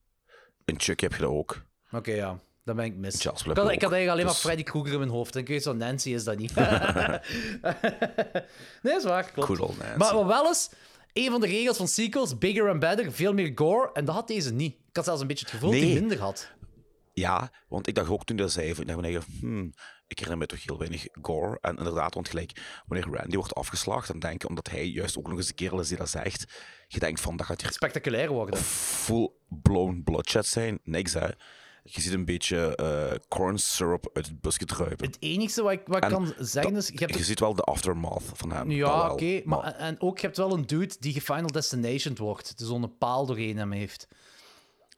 In 0.65 0.80
Chucky 0.80 1.03
heb 1.03 1.14
je 1.14 1.19
dat 1.22 1.30
ook. 1.31 1.61
Oké, 1.91 2.11
ja. 2.11 2.39
Dan 2.64 2.76
ben 2.76 2.85
ik 2.85 2.95
mis. 2.95 3.15
Ik 3.15 3.22
had, 3.22 3.39
ik 3.39 3.45
had 3.57 3.68
eigenlijk 3.72 4.10
alleen 4.10 4.26
maar 4.26 4.34
Dus- 4.34 4.41
Freddy 4.41 4.64
Krueger 4.64 4.91
in 4.94 4.99
mijn 4.99 5.11
hoofd. 5.11 5.35
En 5.35 5.41
ik 5.41 5.48
weet 5.48 5.64
zo, 5.64 5.73
Nancy 5.73 6.10
is 6.10 6.23
dat 6.23 6.38
niet. 6.38 6.56
nee, 8.81 8.95
is 8.95 9.03
waar, 9.03 9.31
klopt. 9.31 9.60
Nancy. 9.77 9.98
Maar 9.98 10.26
wel 10.27 10.49
is, 10.49 10.69
een 11.14 11.31
van 11.31 11.41
de 11.41 11.48
regels 11.48 11.77
van 11.77 11.88
sequels, 11.88 12.38
bigger 12.38 12.69
and 12.69 12.80
better, 12.80 13.11
veel 13.11 13.34
meer 13.34 13.52
gore. 13.56 13.89
En 13.94 14.06
dat 14.06 14.15
had 14.15 14.27
deze 14.27 14.53
niet. 14.53 14.73
Ik 14.73 14.95
had 14.95 15.06
zelfs 15.06 15.22
een 15.22 15.27
beetje 15.27 15.45
het 15.45 15.53
gevoel 15.53 15.72
dat 15.72 15.80
hij 15.80 15.94
minder 15.94 16.19
had. 16.19 16.52
Ja, 17.14 17.52
want 17.68 17.88
ik 17.88 17.95
dacht 17.95 18.10
ook 18.10 18.26
toen 18.26 18.38
dat 18.38 18.52
zei, 18.52 18.69
ik 18.69 18.88
dacht 18.88 18.99
van, 19.02 19.22
hmm, 19.39 19.73
ik 20.08 20.20
herinner 20.20 20.38
me 20.38 20.46
toch 20.46 20.64
heel 20.64 20.78
weinig 20.78 21.08
gore. 21.22 21.58
En 21.62 21.78
inderdaad, 21.78 22.14
want 22.14 22.30
gelijk, 22.30 22.82
wanneer 22.88 23.08
Randy 23.12 23.36
wordt 23.36 23.56
afgeslacht, 23.56 24.08
dan 24.08 24.20
denk 24.20 24.42
je, 24.42 24.48
omdat 24.48 24.70
hij 24.70 24.88
juist 24.88 25.18
ook 25.18 25.28
nog 25.28 25.38
eens 25.38 25.48
de 25.48 25.54
kerel 25.54 25.80
is 25.80 25.88
die 25.88 25.98
dat 25.98 26.10
zegt, 26.10 26.46
je 26.88 27.00
denkt 27.00 27.22
van, 27.22 27.38
dat 27.38 27.46
gaat 27.46 27.62
hier 27.62 27.72
Spectaculair 27.72 28.30
worden. 28.30 28.60
full-blown 28.60 30.02
bloodshed 30.04 30.46
zijn. 30.46 30.80
Niks, 30.84 31.14
hè. 31.14 31.28
Je 31.84 32.02
ziet 32.02 32.14
een 32.14 32.26
beetje 32.26 32.76
eh, 32.76 33.16
corn 33.28 33.58
syrup 33.58 34.10
uit 34.14 34.26
het 34.26 34.42
busje 34.42 34.66
druipen. 34.66 35.06
Het 35.06 35.18
enige 35.20 35.62
wat 35.62 35.72
ik, 35.72 35.82
wat 35.86 35.98
ik 35.98 36.04
En 36.04 36.10
kan 36.10 36.34
zeggen 36.38 36.76
is... 36.76 36.88
Je 36.88 36.98
hebt 36.98 37.18
Je 37.18 37.24
ziet 37.24 37.40
wel 37.40 37.54
de 37.54 37.62
aftermath 37.62 38.24
van 38.34 38.52
hem. 38.52 38.72
Ja, 38.72 39.12
oké. 39.12 39.42
maar, 39.46 39.64
en 39.64 40.02
ook, 40.02 40.20
je 40.20 40.26
hebt 40.26 40.38
wel 40.38 40.54
een 40.54 40.68
dude 40.68 40.96
die 41.00 41.14
gefinal 41.14 41.52
destination 41.52 42.16
wordt. 42.16 42.58
Dus 42.58 42.68
zo'n 42.68 42.98
paal 42.98 43.26
doorheen 43.26 43.58
hem 43.58 43.72
heeft. 43.72 44.08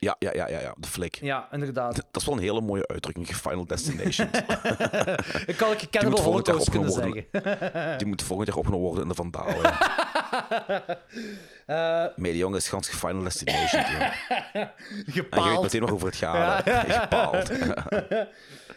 Ja, 0.01 0.15
ja, 0.19 0.33
ja, 0.33 0.47
ja, 0.49 0.59
ja, 0.59 0.75
de 0.77 0.87
flik. 0.87 1.15
Ja, 1.21 1.47
inderdaad. 1.51 1.95
Dat 1.95 2.05
is 2.21 2.25
wel 2.25 2.35
een 2.35 2.41
hele 2.41 2.61
mooie 2.61 2.87
uitdrukking, 2.87 3.27
Final 3.27 3.65
Destination. 3.65 4.27
Ik 5.51 5.55
kan 5.57 5.71
ik 5.71 5.79
Die 5.79 5.89
Cannibal 5.89 6.23
Holocaust 6.23 6.69
kunnen 6.69 6.91
zeggen. 6.91 7.25
Die 7.97 8.07
moet 8.07 8.21
volgend 8.23 8.47
jaar 8.47 8.57
opgenomen 8.57 8.85
worden 8.85 9.03
in 9.03 9.09
de 9.09 9.15
Vandaal. 9.15 9.47
hè. 11.65 12.07
Nee, 12.15 12.31
die 12.31 12.37
jongen 12.41 12.57
is 12.57 12.69
gans 12.69 12.87
Final 12.89 13.23
Destination. 13.23 13.81
joh. 13.81 14.01
En 14.53 14.71
je 15.05 15.13
weet 15.13 15.13
Gepaald. 15.13 15.61
meteen 15.61 15.81
nog 15.81 15.91
over 15.91 16.07
het. 16.07 16.17
Ja. 16.17 16.61
Gepaald. 17.01 17.49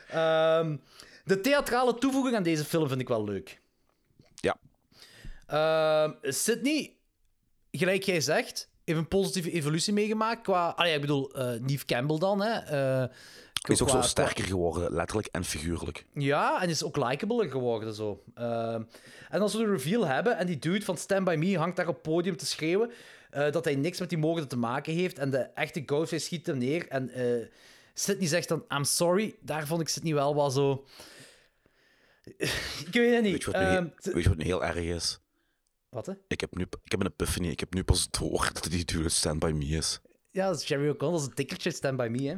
Ehm, 0.09 0.77
de 1.25 1.41
theatrale 1.41 1.95
toevoeging 1.99 2.37
aan 2.37 2.43
deze 2.43 2.65
film 2.65 2.89
vind 2.89 3.01
ik 3.01 3.09
wel 3.09 3.25
leuk. 3.25 3.61
Ja. 4.35 4.57
Ehm, 5.47 6.13
Sydney, 6.23 6.97
gelijk 7.71 8.03
jij 8.03 8.21
zegt, 8.21 8.71
heeft 8.85 8.99
een 8.99 9.09
positieve 9.09 9.51
evolutie 9.51 9.93
meegemaakt 9.93 10.43
qua... 10.43 10.69
Ah 10.69 10.87
ja, 10.87 10.93
ik 10.95 11.01
bedoel, 11.01 11.35
eh 11.35 11.61
Neve 11.61 11.85
Campbell 11.85 12.19
dan, 12.19 12.41
hè. 12.43 12.51
eh, 12.59 13.09
is 13.69 13.83
ook 13.83 13.89
qua- 13.89 14.03
zo 14.03 14.09
sterker 14.09 14.45
geworden, 14.45 14.93
letterlijk 14.93 15.29
en 15.33 15.45
figuurlijk. 15.45 16.07
Ja, 16.15 16.63
en 16.63 16.69
is 16.69 16.85
ook 16.85 16.97
likabler 16.97 17.51
geworden 17.51 17.95
zo. 17.95 18.23
Ehm, 18.35 18.83
en 19.31 19.41
als 19.41 19.53
we 19.53 19.59
de 19.59 19.71
reveal 19.71 20.07
hebben 20.07 20.37
en 20.39 20.47
die 20.47 20.59
dude 20.59 20.85
van 20.85 20.97
Stand 20.97 21.25
By 21.25 21.35
Me 21.39 21.59
hangt 21.59 21.77
daar 21.77 21.89
op 21.89 21.95
het 21.95 22.03
podium 22.03 22.37
te 22.37 22.47
schreeuwen 22.47 22.91
eh, 23.31 23.51
dat 23.53 23.65
hij 23.65 23.75
niks 23.75 24.01
met 24.01 24.09
die 24.09 24.19
moorden 24.19 24.49
te 24.49 24.57
maken 24.57 24.93
heeft 24.95 25.19
en 25.19 25.31
de 25.31 25.39
echte 25.39 25.83
Ghostface 25.87 26.25
schiet 26.25 26.47
hem 26.47 26.59
neer 26.59 26.89
en 26.89 27.11
eh 27.11 27.47
Sydney 27.95 28.29
zegt 28.29 28.49
dan 28.49 28.65
I'm 28.77 28.85
sorry, 28.85 29.35
daar 29.41 29.67
vond 29.67 29.81
ik 29.81 29.89
Sydney 29.89 30.15
wel 30.15 30.35
wat 30.35 30.53
zo... 30.53 30.85
ik 32.87 32.93
weet 32.93 33.15
het 33.15 33.23
niet. 33.23 33.33
Weet 33.33 33.43
je 33.45 33.51
wat 33.51 33.61
nu, 33.61 33.67
Ehm, 33.67 33.87
weet 34.03 34.23
je 34.23 34.29
wat 34.29 34.39
nu 34.39 34.45
heel 34.45 34.65
erg 34.65 34.77
is? 34.77 35.21
Wat, 35.93 36.07
hè? 36.07 36.13
Ik 36.29 36.41
heb 36.41 36.57
nu 36.57 36.63
ik 36.85 36.91
heb 36.91 37.01
een 37.01 37.07
epiphany. 37.07 37.49
Ik 37.49 37.61
heb 37.61 37.75
nu 37.75 37.85
pas 37.85 38.11
door 38.11 38.51
dat 38.53 38.71
die 38.71 39.03
uit 39.03 39.13
Stand 39.13 39.39
By 39.39 39.53
Me 39.55 39.65
is. 39.65 40.01
Ja, 40.31 40.47
dat 40.47 40.61
is 40.61 40.69
Jerry 40.69 40.89
O'Connell, 40.89 41.13
dat 41.13 41.21
is 41.21 41.27
een 41.27 41.35
tikkertje 41.35 41.71
Stand 41.71 41.97
By 41.97 42.09
Me, 42.11 42.29
hè. 42.29 42.37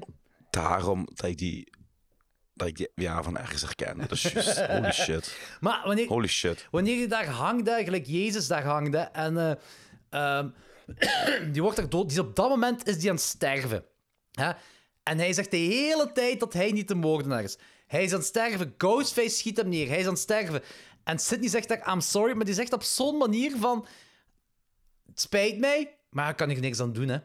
Daarom 0.51 1.09
dat 1.15 1.31
ik 1.31 1.39
die... 1.39 1.73
Dat 2.55 2.69
ik 2.69 2.77
die 2.77 2.89
ja, 2.95 3.23
van 3.23 3.39
ergens 3.39 3.63
herken. 3.63 3.99
Dat 3.99 4.11
is 4.11 4.23
juist. 4.23 4.67
Holy 4.67 4.93
shit. 4.93 5.39
Maar 5.61 5.83
wanneer, 5.85 6.07
Holy 6.07 6.27
shit. 6.27 6.69
wanneer 6.71 6.99
je 6.99 7.07
daar 7.07 7.27
hangt, 7.27 7.69
hè, 7.69 7.85
gelijk 7.85 8.07
Jezus 8.07 8.47
daar 8.47 8.65
hangt, 8.65 8.95
hè, 8.95 9.01
en 9.01 9.39
eh, 9.39 9.55
ehm, 10.11 10.49
die 11.53 11.63
wordt 11.63 11.79
er 11.79 11.89
dood, 11.89 12.09
die 12.09 12.19
is 12.19 12.25
op 12.25 12.37
dat 12.37 12.49
moment 12.49 12.89
is 12.89 12.99
die 12.99 13.09
aan 13.11 13.17
het 13.17 13.25
sterven. 13.25 13.85
Hè? 14.31 14.53
En 15.03 15.19
hij 15.19 15.33
zegt 15.33 15.51
de 15.51 15.57
hele 15.57 16.13
tijd 16.13 16.41
dat 16.41 16.53
hij 16.53 16.73
niet 16.73 16.89
de 16.89 16.95
moordenaar 16.95 17.43
is. 17.43 17.59
Hij 17.87 18.03
is 18.05 18.13
aan 18.13 18.19
het 18.19 18.27
sterven, 18.27 18.75
Ghostface 18.79 19.37
schiet 19.37 19.57
hem 19.57 19.69
neer, 19.69 19.89
hij 19.89 19.99
is 19.99 20.05
aan 20.05 20.13
het 20.13 20.21
sterven. 20.21 20.63
En 21.05 21.19
Sidney 21.19 21.49
zegt 21.49 21.69
daar, 21.69 21.93
I'm 21.93 22.01
sorry, 22.01 22.37
maar 22.37 22.45
die 22.45 22.55
zegt 22.55 22.73
op 22.73 22.83
zo'n 22.83 23.17
manier 23.17 23.57
van... 23.59 23.87
Het 25.07 25.21
spijt 25.21 25.59
mij, 25.59 25.99
maar 26.11 26.31
ik 26.31 26.37
kan 26.37 26.51
er 26.51 26.61
niks 26.61 26.81
aan 26.81 26.93
doen, 26.93 27.09
hè. 27.09 27.19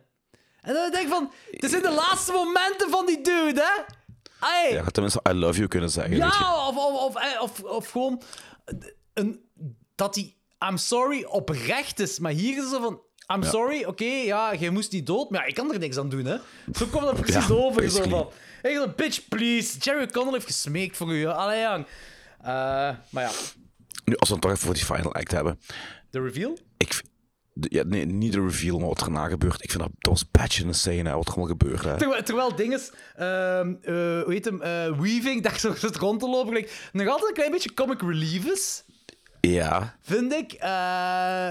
En 0.61 0.73
dan 0.73 0.91
denk 0.91 1.03
ik 1.03 1.09
van, 1.09 1.31
het 1.51 1.69
zijn 1.69 1.81
de 1.81 1.91
laatste 1.91 2.31
momenten 2.31 2.89
van 2.89 3.05
die 3.05 3.21
dude, 3.21 3.61
hè. 3.61 3.83
Ai. 4.39 4.73
Ja, 4.73 4.83
je 4.83 4.91
tenminste 4.91 5.21
I 5.29 5.33
love 5.33 5.55
you 5.55 5.67
kunnen 5.67 5.89
zeggen. 5.89 6.13
je. 6.13 6.17
Ja, 6.17 6.67
of, 6.67 6.77
of, 6.77 7.01
of, 7.01 7.15
eh, 7.15 7.41
of, 7.63 7.87
gewoon 7.87 8.21
een, 9.13 9.49
dat 9.95 10.15
hij 10.15 10.35
I'm 10.69 10.77
sorry 10.77 11.23
oprecht 11.23 11.99
is. 11.99 12.19
Maar 12.19 12.31
hier 12.31 12.57
is 12.57 12.63
het 12.63 12.69
zo 12.69 12.81
van 12.81 13.01
I'm 13.35 13.43
sorry, 13.43 13.83
oké, 13.83 14.05
ja, 14.05 14.55
jij 14.55 14.69
moest 14.69 14.91
niet 14.91 15.05
dood, 15.05 15.29
maar 15.29 15.47
ik 15.47 15.55
kan 15.55 15.73
er 15.73 15.79
niks 15.79 15.97
aan 15.97 16.09
doen, 16.09 16.25
hè. 16.25 16.37
Zo 16.73 16.85
komt 16.85 17.03
dat 17.03 17.21
precies 17.21 17.51
over. 17.63 17.89
Zo 17.89 18.03
van, 18.09 18.93
bitch, 18.95 19.27
please. 19.27 19.77
Jerry 19.77 20.03
O'Connell 20.03 20.33
heeft 20.33 20.45
gesmeekt 20.45 20.97
voor 20.97 21.13
u. 21.13 21.25
Allee, 21.25 21.61
jong. 21.61 21.85
Eh, 22.41 22.45
maar 23.09 23.23
ja, 23.23 23.31
Nu, 24.09 24.15
als 24.15 24.27
we 24.29 24.33
het 24.35 24.43
toch 24.43 24.51
even 24.51 24.65
voor 24.65 24.73
die 24.73 24.85
final 24.85 25.13
act 25.13 25.31
hebben. 25.31 25.59
de 26.09 26.21
reveal? 26.21 26.57
Ik, 26.77 27.01
de- 27.53 27.67
ja, 27.71 27.83
nee, 27.83 28.05
niet 28.05 28.31
de 28.33 28.41
reveal, 28.41 28.77
maar 28.79 28.87
wat 28.87 29.01
erna 29.01 29.27
gebeurt. 29.27 29.63
Ik 29.63 29.71
vind 29.71 29.83
dat, 29.83 29.91
dat 29.97 30.11
was 30.13 30.23
patch 30.23 30.59
in 30.59 30.67
de 30.67 30.73
scène, 30.73 31.09
hè, 31.09 31.15
wat 31.15 31.27
er 31.27 31.33
allemaal 31.33 31.49
gebeurt. 31.57 31.83
Hè. 31.83 31.97
Terwijl, 31.97 32.23
terwijl 32.23 32.55
dinges, 32.55 32.91
ehm, 33.15 33.75
eh, 33.81 33.93
hoe 33.93 34.25
heet 34.27 34.45
hem, 34.45 34.61
eh, 34.61 34.99
Weaving, 34.99 35.41
daar 35.43 35.59
zo 35.59 35.75
zit 35.75 35.95
rond 35.95 36.19
te 36.19 36.29
lopen, 36.29 36.65
nog 36.91 37.07
altijd 37.07 37.27
een 37.29 37.33
klein 37.35 37.51
beetje 37.51 37.73
comic 37.73 38.01
relief 38.01 38.45
is, 38.45 38.83
Ja, 39.41 39.97
vind 40.01 40.33
ik. 40.33 40.53
Eh, 40.53 40.59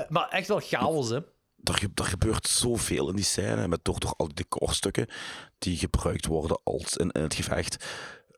maar 0.08 0.26
echt 0.30 0.48
wel 0.48 0.60
chaos, 0.60 1.08
hè. 1.08 1.16
er, 1.64 1.82
er 1.94 2.04
gebeurt 2.04 2.46
zoveel 2.48 3.08
in 3.08 3.16
die 3.16 3.24
scène. 3.24 3.68
Met 3.68 3.84
toch, 3.84 3.98
toch 3.98 4.14
al 4.16 4.26
die 4.26 4.34
decorstukken 4.34 5.06
die 5.58 5.76
gebruikt 5.76 6.26
worden 6.26 6.60
als 6.64 6.96
in, 6.96 7.10
in 7.10 7.22
het 7.22 7.34
gevecht. 7.34 7.84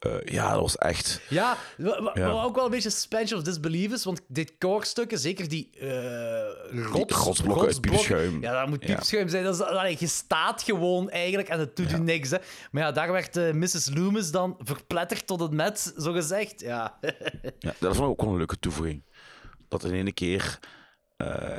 Eh, 0.00 0.12
ja, 0.24 0.50
dat 0.52 0.60
was 0.60 0.76
echt... 0.76 1.20
Ja, 1.28 1.56
wa- 1.76 2.02
wa- 2.02 2.10
Ja. 2.14 2.32
wat 2.32 2.44
ook 2.44 2.54
wel 2.54 2.64
een 2.64 2.70
beetje 2.70 2.90
suspension 2.90 3.38
of 3.38 3.44
disbelief 3.44 3.92
is, 3.92 4.04
want 4.04 4.20
decorstukken, 4.26 5.18
zeker 5.18 5.48
die 5.48 5.70
eh 5.78 6.88
rots, 6.92 7.14
rotsblokken 7.16 7.66
uit 7.66 7.80
piepschuim. 7.80 8.40
Ja, 8.42 8.60
dat 8.60 8.68
moet 8.68 8.86
Ja. 8.86 8.94
piepschuim 8.94 9.28
zijn. 9.28 9.44
Dat 9.44 9.54
is, 9.54 9.60
allee, 9.62 9.96
je 9.98 10.06
staat 10.06 10.62
gewoon 10.62 11.10
eigenlijk 11.10 11.48
en 11.48 11.58
het 11.58 11.76
doet 11.76 11.90
je 11.90 11.96
niks. 11.96 12.30
Hè. 12.30 12.36
Maar 12.70 12.82
ja, 12.82 12.92
daar 12.92 13.12
werd 13.12 13.36
eh, 13.36 13.52
Mrs. 13.52 13.90
Loomis 13.94 14.30
dan 14.30 14.56
verpletterd 14.58 15.26
tot 15.26 15.40
het 15.40 15.50
net, 15.52 15.94
zo 15.98 16.12
gezegd. 16.12 16.60
Ja. 16.60 16.98
Ja, 17.58 17.74
dat 17.78 17.96
vond 17.96 18.04
ik 18.06 18.10
ook 18.10 18.20
wel 18.22 18.30
een 18.30 18.36
leuke 18.36 18.58
toevoeging. 18.58 19.02
Dat 19.68 19.84
in 19.84 19.92
ene 19.92 20.12
keer 20.12 20.58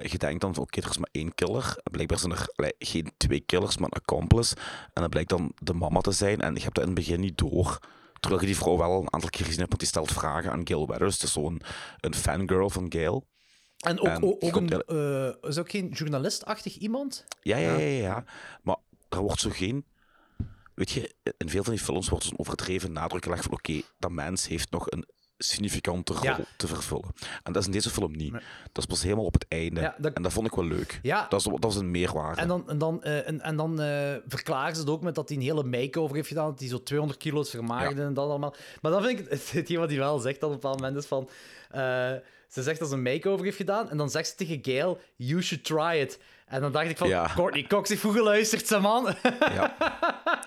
je 0.02 0.18
denkt 0.18 0.42
dan 0.42 0.58
oké, 0.58 0.82
er 0.82 0.90
is 0.90 0.98
maar 0.98 1.10
één 1.12 1.36
killer. 1.36 1.76
Blijkbaar 1.92 2.20
zijn 2.20 2.32
er 2.32 2.48
geen 2.80 3.12
twee 3.18 3.40
killers, 3.40 3.78
maar 3.78 3.90
een 3.92 4.00
accomplice. 4.02 4.56
En 4.94 5.02
dat 5.02 5.10
blijkt 5.10 5.30
dan 5.30 5.52
de 5.62 5.74
mama 5.74 6.00
te 6.02 6.12
zijn. 6.12 6.42
En 6.42 6.56
je 6.56 6.62
hebt 6.62 6.76
dat 6.76 6.84
in 6.88 6.90
het 6.92 7.00
begin 7.00 7.20
niet 7.20 7.38
door. 7.38 7.80
Terwijl 8.22 8.42
je 8.42 8.48
die 8.48 8.58
vrouw 8.58 8.78
wel 8.78 9.02
een 9.02 9.14
aantal 9.14 9.30
keer 9.30 9.46
gezien 9.46 9.60
hebt, 9.60 9.70
want 9.70 9.80
die 9.80 9.90
stelt 9.90 10.12
vragen 10.12 10.52
aan 10.52 10.68
Gail 10.68 10.88
Weathers. 10.88 11.14
Het 11.14 11.24
is 11.24 11.32
zo'n 11.32 11.62
een 12.00 12.16
fangirl 12.16 12.70
van 12.70 12.86
Gail. 12.92 13.28
En 13.78 14.00
ook, 14.00 14.08
En 14.08 14.24
ook, 14.24 14.56
een, 14.56 14.70
eh, 14.70 15.50
is 15.50 15.58
ook 15.58 15.70
geen 15.70 15.90
journalistachtig 15.90 16.78
iemand? 16.78 17.26
Ja, 17.42 17.58
ja, 17.58 17.72
ja, 17.72 17.78
ja, 17.78 18.02
ja. 18.02 18.24
Maar 18.64 18.78
er 19.10 19.20
wordt 19.20 19.40
zo 19.40 19.50
geen... 19.50 19.86
Weet 20.76 20.92
je, 20.92 21.16
in 21.38 21.50
veel 21.50 21.64
van 21.64 21.74
die 21.74 21.84
films 21.84 22.10
wordt 22.10 22.26
zo'n 22.26 22.40
overdreven 22.40 22.92
nadruk 22.92 23.24
gelegd 23.24 23.44
van 23.44 23.54
oké, 23.54 23.82
dat 24.00 24.12
mens 24.12 24.48
heeft 24.48 24.72
nog 24.72 24.92
een 24.92 25.06
significante 25.44 26.14
rol 26.14 26.24
Ja. 26.24 26.40
te 26.58 26.68
vervullen. 26.68 27.10
En 27.44 27.54
dat 27.54 27.62
is 27.62 27.66
in 27.68 27.72
deze 27.74 27.90
film 27.90 28.12
niet. 28.12 28.32
Dat 28.72 28.78
is 28.78 28.86
pas 28.86 29.04
helemaal 29.04 29.26
op 29.26 29.34
het 29.34 29.46
einde. 29.48 29.82
Ja, 29.82 29.96
dat- 29.98 30.14
En 30.14 30.22
dat 30.24 30.34
vond 30.34 30.48
ik 30.48 30.54
wel 30.56 30.66
leuk. 30.66 31.00
Ja. 31.02 31.26
Dat, 31.30 31.40
is, 31.40 31.46
dat 31.46 31.64
was 31.64 31.76
een 31.76 31.92
meerwaarde. 31.92 32.42
En 32.42 32.48
dan, 32.48 32.70
en 32.70 32.78
dan, 32.78 33.04
eh, 33.04 33.28
en, 33.28 33.42
en 33.42 33.56
dan 33.56 33.82
eh, 33.82 34.14
verklaren 34.28 34.76
ze 34.76 34.82
het 34.82 34.90
ook 34.90 35.02
met 35.02 35.16
dat 35.16 35.30
hij 35.30 35.38
een 35.38 35.44
hele 35.44 35.64
make-over 35.64 36.16
heeft 36.16 36.28
gedaan. 36.28 36.50
Dat 36.50 36.60
hij 36.60 36.68
zo 36.68 36.84
200 36.84 37.20
kilo's 37.20 37.50
vermaagde 37.50 38.02
en 38.04 38.14
dat 38.14 38.30
allemaal. 38.30 38.56
Maar 38.82 38.92
dan 38.92 39.04
vind 39.04 39.20
ik 39.20 39.30
het, 39.30 39.52
hetgeen 39.52 39.78
wat 39.80 39.90
hij 39.90 39.98
wel 39.98 40.20
zegt 40.20 40.38
op 40.44 40.50
een 40.50 40.56
bepaald 40.56 40.80
moment 40.80 40.98
is 40.98 41.06
van... 41.06 41.30
eh, 41.70 42.12
ze 42.48 42.62
zegt 42.64 42.80
dat 42.80 42.88
ze 42.90 42.94
een 42.94 43.02
make-over 43.02 43.46
heeft 43.46 43.58
gedaan. 43.58 43.90
En 43.90 43.98
dan 43.98 44.10
zegt 44.10 44.28
ze 44.28 44.36
tegen 44.36 44.60
Gail, 44.62 45.00
you 45.16 45.42
should 45.42 45.64
try 45.64 45.98
it. 46.02 46.20
En 46.52 46.62
dan 46.62 46.72
dacht 46.72 46.90
ik 46.90 46.98
van, 46.98 47.08
Ja. 47.08 47.32
Courtney 47.36 47.64
Cox 47.64 47.90
heeft 47.90 48.02
goed 48.02 48.14
geluisterd, 48.16 48.68
ze 48.68 48.80
man. 48.80 49.16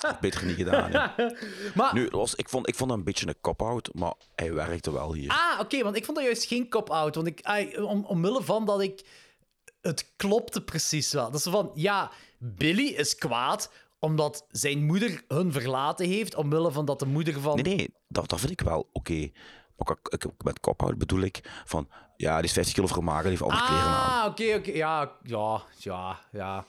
Had 0.01 0.21
beter 0.21 0.45
niet 0.45 0.57
gedaan. 0.57 0.91
Ja. 0.93 1.15
Maar- 1.75 1.95
Nu, 1.95 2.09
was, 2.11 2.35
ik, 2.35 2.49
vond, 2.49 2.69
ik 2.69 2.75
vond 2.75 2.89
dat 2.91 2.99
een 2.99 3.05
beetje 3.05 3.27
een 3.29 3.41
cop-out, 3.41 3.91
maar 3.95 4.13
hij 4.35 4.53
werkte 4.53 4.93
wel 4.93 5.15
hier. 5.15 5.31
Ah, 5.31 5.61
oké, 5.61 5.83
want 5.83 5.97
ik 5.97 6.05
vond 6.05 6.17
dat 6.17 6.27
juist 6.27 6.45
geen 6.45 6.69
cop-out. 6.69 7.15
Want 7.15 7.27
ik, 7.27 7.41
om, 7.81 8.05
omwille 8.05 8.43
van 8.43 8.65
dat 8.67 8.81
ik... 8.81 9.05
Het 9.81 10.13
klopte 10.17 10.63
precies 10.65 11.13
wel. 11.13 11.25
Dat 11.25 11.35
is 11.35 11.43
zo 11.43 11.51
van, 11.51 11.71
ja, 11.75 12.11
Billy 12.39 12.87
is 12.87 13.15
kwaad 13.15 13.73
omdat 13.99 14.47
zijn 14.51 14.85
moeder 14.85 15.25
hun 15.29 15.53
verlaten 15.53 16.07
heeft, 16.07 16.35
omwille 16.35 16.73
van 16.73 16.85
dat 16.85 16.99
de 16.99 17.07
moeder 17.07 17.41
van... 17.41 17.55
Nee, 17.61 17.77
nee, 17.77 17.95
dat, 18.09 18.29
dat 18.29 18.41
vind 18.41 18.53
ik 18.53 18.61
wel 18.61 18.89
oké. 18.93 19.13
Ik, 20.09 20.27
met 20.45 20.61
cop-out 20.61 20.99
bedoel 20.99 21.21
ik 21.21 21.41
van, 21.65 21.89
ja, 22.17 22.37
die 22.37 22.45
is 22.45 22.53
50 22.53 22.75
kilo 22.75 22.87
vermagen, 22.87 23.23
die 23.23 23.31
heeft 23.31 23.43
al 23.43 23.51
die 23.51 23.59
kleren 23.59 23.85
aan. 23.85 24.21
Ah, 24.21 24.27
oké, 24.31 24.55
oké. 24.55 24.71
Ja, 24.73 25.13
ja, 25.23 25.63
ja, 25.79 26.19
ja. 26.33 26.65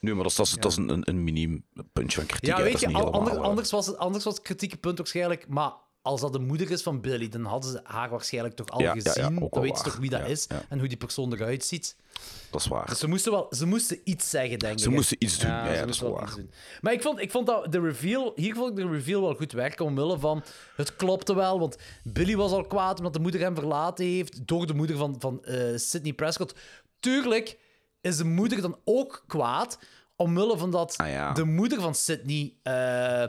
Nu, 0.00 0.14
maar 0.14 0.22
dat 0.22 0.30
is, 0.30 0.36
dat 0.36 0.46
is, 0.46 0.52
dat 0.52 0.70
is 0.70 0.76
een, 0.76 0.88
een, 0.88 1.08
een 1.08 1.24
miniem 1.24 1.64
puntje 1.92 2.18
van 2.18 2.26
kritiek. 2.26 2.56
Ja, 2.56 2.62
weet 2.62 2.80
je, 2.80 2.92
anders, 2.92 3.36
anders, 3.36 3.70
was 3.70 3.86
het, 3.86 3.98
anders 3.98 4.24
was 4.24 4.34
het 4.34 4.42
kritieke 4.42 4.76
punt 4.76 4.98
waarschijnlijk, 4.98 5.48
maar 5.48 5.72
als 6.06 6.20
dat 6.20 6.32
de 6.32 6.38
moeder 6.38 6.70
is 6.70 6.82
van 6.82 7.00
Billy, 7.00 7.28
dan 7.28 7.44
hadden 7.44 7.70
ze 7.70 7.80
haar 7.84 8.08
waarschijnlijk 8.10 8.54
toch 8.54 8.68
al 8.68 8.80
Ja, 8.80 8.86
ja, 8.86 9.00
ja, 9.02 9.10
gezien. 9.12 9.34
dan 9.38 9.48
wel 9.50 9.62
weten 9.62 9.76
ze 9.76 9.82
toch 9.84 9.96
wie 9.96 10.10
dat 10.10 10.28
is 10.28 10.46
en 10.68 10.78
hoe 10.78 10.88
die 10.88 10.96
persoon 10.96 11.32
eruit 11.32 11.64
ziet. 11.64 11.96
Dat 12.50 12.60
is 12.60 12.66
waar. 12.66 12.86
Dus 12.86 12.98
ze 12.98 13.06
moesten, 13.08 13.32
wel, 13.32 13.46
ze 13.50 13.66
moesten 13.66 13.98
iets 14.04 14.30
zeggen, 14.30 14.58
denk 14.58 14.72
ik. 14.72 14.78
Ze 14.78 14.90
moesten 14.90 15.16
iets 15.18 15.38
doen, 15.38 15.50
ja, 15.50 15.80
dat 15.80 15.88
is 15.88 16.00
waar. 16.00 16.34
Maar 16.80 16.92
ik 16.92 17.02
vond, 17.02 17.20
ik 17.20 17.30
vond 17.30 17.46
dat 17.46 17.72
de 17.72 17.80
reveal... 17.80 18.32
Hier 18.34 18.54
vond 18.54 18.70
ik 18.70 18.76
de 18.84 18.90
reveal 18.92 19.20
wel 19.20 19.34
goed 19.34 19.52
werken, 19.52 19.84
omwille 19.84 20.18
van... 20.18 20.44
Het 20.76 20.96
klopte 20.96 21.34
wel, 21.34 21.58
want 21.58 21.76
Billy 22.04 22.36
was 22.36 22.50
al 22.52 22.66
kwaad 22.66 22.98
omdat 22.98 23.12
de 23.12 23.20
moeder 23.20 23.40
hem 23.40 23.54
verlaten 23.54 24.04
heeft, 24.04 24.46
door 24.46 24.66
de 24.66 24.74
moeder 24.74 24.96
van, 24.96 25.16
van 25.18 25.44
eh, 25.44 25.76
Sidney 25.76 26.12
Prescott. 26.12 26.54
Tuurlijk 27.00 27.58
is 28.00 28.16
de 28.16 28.24
moeder 28.24 28.60
dan 28.62 28.78
ook 28.84 29.24
kwaad, 29.26 29.78
omwille 30.16 30.58
van 30.58 30.70
dat 30.70 30.96
Ah, 30.96 31.34
de 31.34 31.44
moeder 31.44 31.80
van 31.80 31.94
Sidney... 31.94 32.54
eh, 32.62 33.24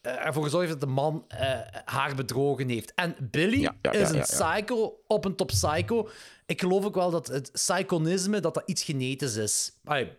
eh, 0.00 0.26
ervoor 0.26 0.42
gezorgd 0.42 0.68
dat 0.68 0.80
de 0.80 0.86
man 0.86 1.24
eh, 1.28 1.58
haar 1.84 2.14
bedrogen 2.14 2.68
heeft. 2.68 2.92
En 2.94 3.16
Billy 3.30 3.60
Ja, 3.60 3.74
ja, 3.82 3.90
is 3.92 4.10
een 4.10 4.20
psycho 4.20 5.00
op 5.06 5.24
een 5.24 5.36
top 5.36 5.46
psycho. 5.46 6.08
Ik 6.46 6.60
geloof 6.60 6.84
ook 6.84 6.94
wel 6.94 7.10
dat 7.10 7.26
het 7.26 7.52
psychonisme 7.52 8.40
dat 8.40 8.54
dat 8.54 8.62
iets 8.66 8.82
genetisch 8.82 9.36
is. 9.36 9.72
Allee, 9.84 10.12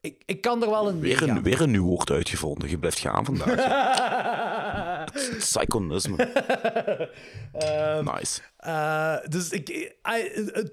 ik, 0.00 0.22
ik 0.26 0.40
kan 0.40 0.62
er 0.62 0.70
wel 0.70 0.88
een 0.88 1.00
Weer 1.00 1.22
een, 1.22 1.42
weer 1.42 1.60
een 1.60 1.70
nieuw 1.70 1.84
woord 1.84 2.10
uitgevonden. 2.10 2.70
Je 2.70 2.78
blijft 2.78 2.98
gaan 2.98 3.24
vandaag. 3.24 5.04
Psychonisme. 5.38 6.16
nice. 8.14 8.40
Eh, 8.56 9.16
dus 9.28 9.50
ik, 9.50 9.68
I- 9.68 10.70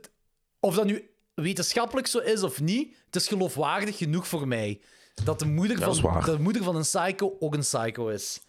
of 0.59 0.75
dat 0.75 0.85
nu 0.85 1.09
wetenschappelijk 1.33 2.07
zo 2.07 2.19
is 2.19 2.43
of 2.43 2.61
niet, 2.61 2.95
het 3.05 3.15
is 3.15 3.27
geloofwaardig 3.27 3.97
genoeg 3.97 4.27
voor 4.27 4.47
mij. 4.47 4.81
Dat 5.23 5.39
de 5.39 5.45
moeder, 5.45 5.79
Dat 5.79 5.99
van, 5.99 6.21
de 6.25 6.39
moeder 6.39 6.63
van 6.63 6.75
een 6.75 6.81
psycho 6.81 7.35
ook 7.39 7.53
een 7.53 7.59
psycho 7.59 8.07
is. 8.07 8.41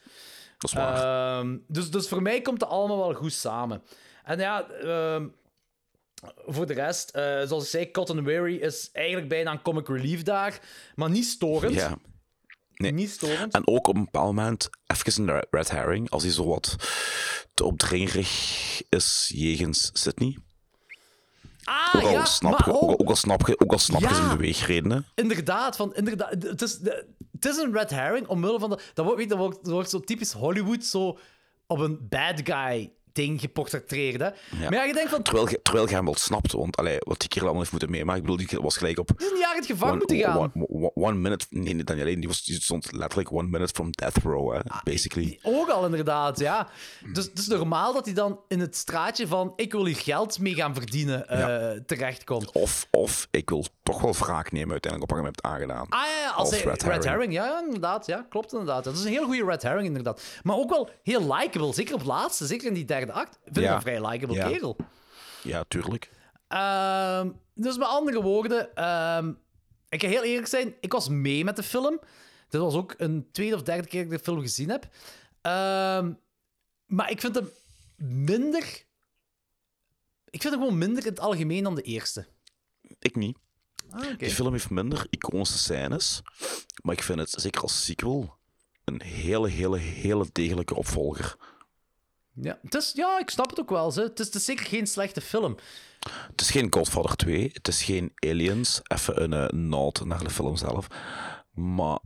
Dat 0.58 0.70
is 0.70 0.76
waar. 0.76 1.38
Ehm, 1.38 1.56
dus, 1.68 1.90
dus 1.90 2.08
voor 2.08 2.22
mij 2.22 2.42
komt 2.42 2.60
het 2.60 2.70
allemaal 2.70 2.98
wel 2.98 3.14
goed 3.14 3.32
samen. 3.32 3.82
En 4.24 4.38
ja, 4.38 4.68
ehm, 4.68 5.28
voor 6.46 6.66
de 6.66 6.74
rest, 6.74 7.10
eh, 7.10 7.22
zoals 7.22 7.64
ik 7.64 7.70
zei, 7.70 7.90
Cotton 7.90 8.24
Weary 8.24 8.56
is 8.56 8.88
eigenlijk 8.92 9.28
bijna 9.28 9.52
een 9.52 9.62
comic 9.62 9.88
relief 9.88 10.22
daar. 10.22 10.60
Maar 10.94 11.10
niet 11.10 11.24
storend. 11.24 11.74
ja. 11.74 11.98
Nee. 12.74 12.92
Niet 12.92 13.10
storend. 13.10 13.54
En 13.54 13.66
ook 13.66 13.86
op 13.86 13.96
een 13.96 14.04
bepaald 14.04 14.26
moment 14.26 14.68
even 14.86 15.28
een 15.28 15.44
red 15.50 15.70
herring, 15.70 16.10
als 16.10 16.22
hij 16.22 16.32
zo 16.32 16.46
wat 16.46 16.76
te 17.54 17.64
opdringerig 17.64 18.82
is 18.88 19.32
jegens 19.34 19.90
Sydney. 19.92 20.38
Ah, 21.66 21.94
ook, 21.96 22.02
al 22.02 22.10
ja, 22.10 22.24
snap, 22.24 22.58
je- 22.58 22.72
ook, 22.72 22.80
al- 22.82 22.98
ook- 22.98 23.08
al 23.08 23.16
snap 23.16 23.46
je, 23.46 23.60
ook 23.60 23.72
al 23.72 23.78
snap 23.78 24.00
je 24.00 24.06
Ja. 24.08 24.14
zijn 24.14 24.28
beweegredenen. 24.28 25.06
Inderdaad, 25.14 25.76
van, 25.76 25.94
inderdaad 25.94 26.30
het, 26.42 26.62
is, 26.62 26.78
het 27.32 27.44
is 27.44 27.56
een 27.56 27.72
red 27.72 27.90
herring 27.90 28.26
omwille 28.28 28.58
van... 28.58 28.70
De, 28.70 28.78
dat, 28.94 29.04
wordt, 29.04 29.20
weet 29.20 29.28
dat, 29.28 29.38
wordt, 29.38 29.64
dat 29.64 29.72
wordt 29.72 29.90
zo 29.90 30.00
typisch 30.00 30.32
Hollywood 30.32 30.84
zo 30.84 31.18
op 31.66 31.78
een 31.78 32.06
bad 32.08 32.40
guy 32.44 32.92
ding 33.16 33.40
geportretteerd. 33.40 34.20
Hè? 34.20 34.26
Ja. 34.26 34.34
Maar 34.58 34.72
ja, 34.72 34.84
je 34.84 34.92
denkt 34.92 35.10
van... 35.10 35.22
Terwijl, 35.22 35.46
terwijl 35.62 35.88
je 35.88 35.94
hem 35.94 36.04
wel 36.04 36.16
snapt, 36.16 36.52
want 36.52 36.76
allee, 36.76 36.96
wat 36.98 37.18
die 37.20 37.28
kerel 37.28 37.44
allemaal 37.44 37.60
heeft 37.62 37.72
moeten 37.72 37.90
meemaken, 37.90 38.22
ik 38.22 38.28
bedoel, 38.28 38.46
die 38.46 38.60
was 38.60 38.76
gelijk 38.76 38.98
op... 38.98 39.08
Het 39.08 39.22
is 39.22 39.30
een 39.30 39.38
jaar 39.38 39.52
in 39.54 39.58
het 39.60 39.66
gevangen 39.66 39.96
moeten 39.98 40.16
gaan. 40.18 40.38
One, 40.38 40.50
one- 40.68 40.90
one 40.94 41.14
minute, 41.14 41.46
nee, 41.50 41.74
niet 41.74 41.90
alleen, 41.90 42.20
die, 42.20 42.28
was, 42.28 42.44
die 42.44 42.62
stond 42.62 42.92
letterlijk 42.92 43.32
one 43.32 43.48
minute 43.48 43.72
from 43.74 43.90
death 43.90 44.16
row, 44.22 44.52
hè, 44.52 44.60
Ah, 44.68 44.82
basically. 44.82 45.38
Ook 45.42 45.68
al, 45.68 45.84
inderdaad, 45.84 46.38
ja. 46.38 46.68
Dus 47.12 47.24
het 47.24 47.38
is 47.38 47.46
normaal 47.46 47.92
dat 47.92 48.04
hij 48.04 48.14
dan 48.14 48.40
in 48.48 48.60
het 48.60 48.76
straatje 48.76 49.26
van 49.26 49.52
ik 49.56 49.72
wil 49.72 49.84
hier 49.86 49.96
geld 49.96 50.38
mee 50.38 50.54
gaan 50.54 50.74
verdienen 50.74 51.28
eh, 51.28 51.80
terechtkomt. 51.86 52.52
Of, 52.52 52.86
of 52.90 53.28
ik 53.30 53.50
wil 53.50 53.64
toch 53.82 54.00
wel 54.00 54.12
wraak 54.12 54.52
nemen 54.52 54.70
uiteindelijk 54.70 55.12
op 55.12 55.16
wat 55.18 55.26
hem 55.26 55.34
hebt 55.34 55.42
aangedaan. 55.54 55.86
Ah 55.88 56.00
ja, 56.06 56.20
ja, 56.20 56.30
als 56.30 56.50
hij, 56.50 56.60
red 56.60 56.82
red, 56.82 57.04
herring. 57.04 57.32
Ja, 57.32 57.44
ja, 57.44 57.62
inderdaad. 57.64 58.06
Ja, 58.06 58.26
klopt 58.30 58.52
inderdaad. 58.52 58.84
Dat 58.84 58.94
is 58.94 59.04
een 59.04 59.10
heel 59.10 59.24
goede 59.24 59.44
red 59.44 59.62
herring, 59.62 59.86
inderdaad. 59.86 60.22
Maar 60.42 60.56
ook 60.56 60.70
wel 60.70 60.90
heel 61.02 61.34
likable. 61.34 61.72
Zeker 61.72 61.92
op 61.94 61.98
het 61.98 62.08
laatste, 62.08 62.46
zeker 62.46 62.66
in 62.66 62.74
die 62.74 62.84
derde 62.84 63.05
act. 63.10 63.38
Vind 63.44 63.56
ik 63.56 63.62
Ja. 63.62 63.74
een 63.74 63.80
vrij 63.80 64.06
likable 64.08 64.34
Ja. 64.36 64.48
kerel. 64.48 64.76
Ja, 65.42 65.64
tuurlijk. 65.68 66.10
Ehm, 66.48 67.30
dus 67.54 67.76
met 67.76 67.86
andere 67.88 68.22
woorden, 68.22 68.74
ehm, 68.76 69.32
ik 69.88 70.02
ga 70.02 70.08
heel 70.08 70.22
eerlijk 70.22 70.46
zijn, 70.48 70.74
ik 70.80 70.92
was 70.92 71.08
mee 71.08 71.44
met 71.44 71.56
de 71.56 71.62
film. 71.62 72.00
Dit 72.48 72.60
was 72.60 72.74
ook 72.74 72.94
een 72.98 73.28
tweede 73.32 73.54
of 73.54 73.62
derde 73.62 73.88
keer 73.88 74.02
dat 74.04 74.12
ik 74.12 74.18
de 74.18 74.24
film 74.24 74.40
gezien 74.40 74.70
heb. 74.70 74.88
Ehm, 75.40 76.12
maar 76.86 77.10
ik 77.10 77.20
vind 77.20 77.34
hem 77.34 77.48
minder. 77.96 78.84
Ik 80.30 80.42
vind 80.42 80.54
hem 80.54 80.62
gewoon 80.62 80.78
minder 80.78 81.02
in 81.04 81.10
het 81.10 81.20
algemeen 81.20 81.62
dan 81.62 81.74
de 81.74 81.82
eerste. 81.82 82.26
Ik 82.98 83.16
niet. 83.16 83.38
Ah. 83.90 84.18
Die 84.18 84.30
film 84.30 84.52
heeft 84.52 84.70
minder 84.70 85.06
iconische 85.10 85.58
scènes, 85.58 86.22
maar 86.82 86.94
ik 86.94 87.02
vind 87.02 87.18
het, 87.18 87.30
zeker 87.30 87.62
als 87.62 87.84
sequel, 87.84 88.36
een 88.84 89.02
hele, 89.02 89.48
hele, 89.48 89.78
hele 89.78 90.26
degelijke 90.32 90.74
opvolger. 90.74 91.36
Ja, 92.40 92.58
het 92.62 92.74
is, 92.74 92.92
ja, 92.94 93.18
ik 93.18 93.30
snap 93.30 93.50
het 93.50 93.60
ook 93.60 93.70
wel. 93.70 93.90
Ze. 93.90 94.00
Het, 94.00 94.20
is, 94.20 94.26
het 94.26 94.34
is 94.34 94.44
zeker 94.44 94.66
geen 94.66 94.86
slechte 94.86 95.20
film. 95.20 95.56
Het 96.10 96.40
is 96.40 96.50
geen 96.50 96.72
Godfather 96.72 97.16
2, 97.16 97.50
het 97.52 97.68
is 97.68 97.82
geen 97.82 98.12
Aliens, 98.14 98.80
even 98.84 99.22
een 99.22 99.32
eh, 99.32 99.48
nod 99.58 100.04
naar 100.04 100.24
de 100.24 100.30
film 100.30 100.56
zelf. 100.56 100.86
Maar. 101.52 101.98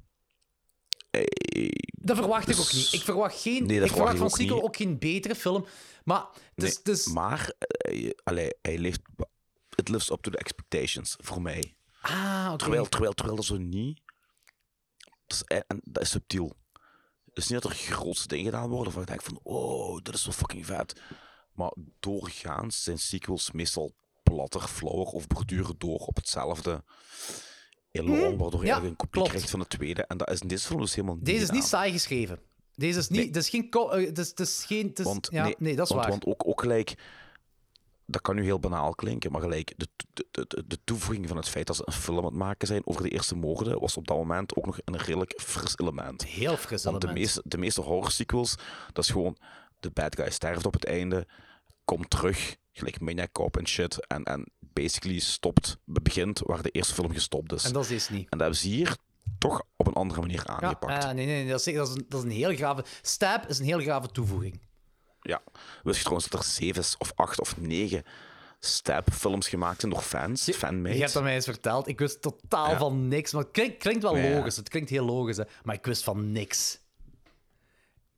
eh, 1.11 1.69
Dat 1.91 2.17
verwacht 2.17 2.49
ik 2.49 2.57
dus- 2.57 2.67
ook 2.67 2.73
niet. 2.73 2.93
Ik 2.93 3.01
verwacht, 3.03 3.41
geen, 3.43 3.67
Nee, 3.67 3.81
ik 3.81 3.87
verwacht 3.89 4.09
van 4.09 4.17
verwacht 4.17 4.37
sequel 4.37 4.63
ook 4.63 4.77
geen 4.77 4.99
betere 4.99 5.35
film. 5.35 5.67
Maar 6.05 6.25
nee, 6.55 6.77
is- 6.83 7.07
Maar 7.07 7.53
allee, 8.25 8.51
hij 8.63 8.79
leeft. 8.79 9.01
Het 9.77 9.89
lives 9.89 10.11
up 10.11 10.23
to 10.23 10.31
the 10.31 10.39
expectations 10.39 11.17
voor 11.19 11.43
mij. 11.43 11.75
Ah. 12.01 12.55
Terwijl, 12.55 12.87
terwijl, 12.89 13.13
terwijl 13.13 13.37
dat 13.37 13.45
zo 13.45 13.57
niet. 13.57 14.01
Dat 15.27 15.45
is, 15.49 15.65
en 15.69 15.81
dat 15.85 16.03
is 16.03 16.11
subtiel. 16.11 16.57
Het 17.41 17.49
is 17.49 17.55
niet 17.55 17.63
dat 17.63 17.73
er 17.73 17.95
grootste 17.95 18.29
dingen 18.29 18.45
gedaan 18.45 18.69
worden 18.69 18.85
waarvan 18.95 19.03
ik 19.03 19.09
denk 19.09 19.23
van, 19.23 19.41
oh, 19.43 19.97
dit 20.03 20.15
is 20.15 20.23
zo 20.23 20.31
fucking 20.31 20.67
vet. 20.67 21.01
Maar 21.55 21.73
doorgaans 22.01 22.83
zijn 22.83 22.99
sequels 22.99 23.51
meestal 23.51 23.93
platter, 24.23 24.61
flauwer 24.61 25.07
of 25.07 25.27
borduren 25.27 25.75
door 25.79 25.99
op 25.99 26.17
hetzelfde 26.17 26.85
elan, 27.91 28.19
Mhm. 28.19 28.37
waardoor 28.37 28.65
je 28.65 28.73
een 28.73 28.97
kopie 28.97 29.23
krijgt 29.23 29.51
van 29.51 29.61
de 29.61 29.67
tweede. 29.67 30.03
En 30.03 30.17
dat 30.17 30.31
is 30.31 30.41
in 30.41 30.49
deze 30.49 30.67
film 30.67 30.81
dus 30.81 30.95
helemaal 30.95 31.17
niet 31.17 31.25
Deze 31.25 31.43
is 31.43 31.51
niet 31.51 31.65
saai 31.65 31.93
geschreven. 31.93 32.39
Deze 32.75 32.99
is 32.99 33.09
niet... 33.09 33.27
Het 33.27 33.37
is 33.37 33.49
geen... 33.49 33.71
co- 33.71 33.89
eh, 33.89 34.03
is, 34.17 34.29
het 34.29 34.41
is 34.41 34.65
geen... 34.67 34.91
Is, 34.95 35.05
Want, 35.05 35.29
ja, 35.31 35.55
nee, 35.59 35.77
dat 35.77 35.89
is 35.89 35.93
want, 35.95 36.01
waar. 36.03 36.11
Want 36.11 36.27
ook, 36.27 36.47
ook 36.47 36.61
gelijk, 36.61 36.95
dat 38.11 38.21
kan 38.21 38.35
nu 38.35 38.43
heel 38.45 38.59
banaal 38.61 38.95
klinken, 38.95 39.33
maar 39.33 39.41
gelijk 39.41 39.73
de, 39.77 39.89
de, 40.15 40.27
de, 40.31 40.45
de- 40.49 40.65
de 40.67 40.79
toevoeging 40.85 41.29
van 41.29 41.37
het 41.37 41.49
feit 41.49 41.67
dat 41.67 41.77
ze 41.77 41.83
een 41.87 41.93
film 41.93 42.19
aan 42.19 42.25
het 42.25 42.35
maken 42.35 42.67
zijn 42.67 42.83
over 42.87 43.03
de 43.03 43.09
eerste 43.09 43.35
moorden, 43.35 43.81
was 43.81 43.97
op 43.97 44.07
dat 44.07 44.17
moment 44.17 44.57
ook 44.57 44.67
nog 44.67 44.79
een 44.85 44.97
redelijk 44.97 45.41
fris 45.43 45.79
element. 45.79 46.25
Heel 46.27 46.57
fris 46.57 46.85
Want 46.85 47.01
de 47.01 47.07
element. 47.07 47.27
meeste, 47.27 47.43
de 47.45 47.59
meeste 47.59 47.81
horror 47.81 48.11
sequels, 48.11 48.55
dat 48.93 49.05
is 49.05 49.11
gewoon, 49.11 49.37
de 49.81 49.91
bad 49.91 50.17
guy 50.17 50.31
sterft 50.31 50.67
op 50.67 50.73
het 50.73 50.85
einde, 50.85 51.27
komt 51.85 52.11
terug, 52.11 52.57
gelijk 52.73 53.01
Maniac 53.01 53.33
Cop 53.33 53.57
en 53.57 53.67
shit, 53.69 54.07
en, 54.07 54.25
en 54.25 54.47
basically 54.59 55.19
stopt, 55.19 55.77
begint 55.85 56.39
waar 56.45 56.63
de 56.63 56.71
eerste 56.71 56.95
film 56.95 57.13
gestopt 57.13 57.53
is. 57.53 57.65
En 57.65 57.73
dat 57.73 57.91
is 57.91 58.09
niet. 58.09 58.21
En 58.31 58.39
dat 58.39 58.41
hebben 58.41 58.59
ze 58.59 58.69
hier 58.69 58.97
toch 59.39 59.63
op 59.77 59.87
een 59.87 59.93
andere 59.95 60.21
manier 60.21 60.43
Ja, 60.47 60.59
aangepakt. 60.61 61.05
eh, 61.05 61.11
nee, 61.11 61.27
nee, 61.27 61.43
nee, 61.43 61.51
dat 61.51 61.67
is, 61.67 61.75
dat, 61.75 61.89
is 61.89 61.95
een, 61.95 62.05
dat 62.09 62.19
is 62.25 62.25
een 62.31 62.37
heel 62.37 62.55
grave... 62.55 62.85
Stab 63.03 63.47
is 63.49 63.59
een 63.59 63.65
heel 63.65 63.81
grave 63.81 64.09
toevoeging. 64.09 64.61
Ja. 65.21 65.43
Wist 65.83 65.97
je 65.97 66.03
trouwens 66.05 66.29
dat 66.31 66.41
er 66.41 66.47
zeven 66.47 66.85
of 66.99 67.13
acht 67.15 67.41
of 67.41 67.57
negen 67.57 68.05
stab-films 68.59 69.49
gemaakt 69.49 69.81
zijn 69.81 69.93
door 69.93 70.03
fans, 70.03 70.45
Je 70.45 70.55
fanmates? 70.55 70.99
hebt 71.01 71.13
dat 71.13 71.23
mij 71.23 71.35
eens 71.35 71.45
verteld. 71.45 71.89
Ik 71.89 71.99
wist 71.99 72.23
totaal 72.23 72.71
Ja. 72.71 72.79
van 72.79 73.09
niks. 73.09 73.33
Maar 73.33 73.43
het 73.43 73.51
klinkt, 73.53 73.77
klinkt 73.79 74.03
wel 74.03 74.17
Ja. 74.17 74.37
logisch. 74.37 74.57
Het 74.57 74.69
klinkt 74.69 74.91
heel 74.91 75.05
logisch, 75.05 75.37
hè. 75.37 75.45
Maar 75.63 75.75
ik 75.75 75.85
wist 75.85 76.05
van 76.05 76.33
niks. 76.33 76.79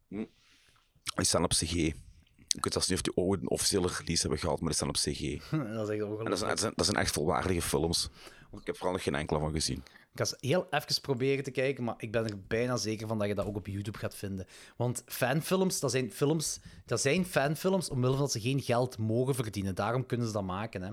Die 0.09 1.25
staan 1.25 1.45
op 1.45 1.51
CG. 1.53 1.73
Ik 1.75 2.65
weet 2.65 2.73
zelfs 2.73 2.89
niet 2.89 2.99
of 2.99 3.05
die 3.05 3.17
ooit 3.25 3.41
een 3.41 3.51
officiële 3.51 3.89
release 3.99 4.21
hebben 4.21 4.39
gehad, 4.39 4.61
maar 4.61 4.69
die 4.69 4.77
staan 4.77 4.89
op 4.89 4.95
CG. 4.97 5.51
dat 5.77 5.89
is 5.89 5.95
echt 5.95 6.03
ongelooflijk. 6.03 6.37
zijn, 6.39 6.57
dat, 6.57 6.73
dat 6.77 6.85
zijn 6.87 6.97
echt 6.99 7.13
volwaardige 7.13 7.63
films. 7.63 8.09
Ik 8.53 8.67
heb 8.67 8.77
vooral 8.77 8.93
nog 8.95 9.03
geen 9.03 9.15
enkele 9.15 9.39
van 9.39 9.53
gezien. 9.53 9.83
Ik 10.13 10.19
ga 10.19 10.25
eens 10.25 10.37
heel 10.41 10.67
even 10.71 11.01
proberen 11.01 11.45
te 11.45 11.51
kijken, 11.51 11.85
maar 11.85 11.95
ik 11.99 12.13
ben 12.13 12.25
er 12.25 12.47
bijna 12.47 12.77
zeker 12.77 13.07
van 13.07 13.19
dat 13.19 13.29
je 13.29 13.35
dat 13.35 13.47
ook 13.47 13.57
op 13.57 13.67
YouTube 13.67 13.99
gaat 13.99 14.15
vinden. 14.15 14.47
Want 14.77 15.03
fanfilms, 15.07 15.81
dat 15.81 15.91
zijn 15.91 16.13
films, 16.13 16.61
dat 16.87 17.01
zijn 17.01 17.25
fanfilms 17.25 17.91
omwille 17.91 18.13
van 18.13 18.23
dat 18.23 18.33
ze 18.33 18.41
geen 18.41 18.61
geld 18.61 18.99
mogen 18.99 19.35
verdienen. 19.35 19.75
Daarom 19.75 20.07
kunnen 20.07 20.27
ze 20.27 20.33
dat 20.33 20.43
maken, 20.43 20.83
hè. 20.83 20.93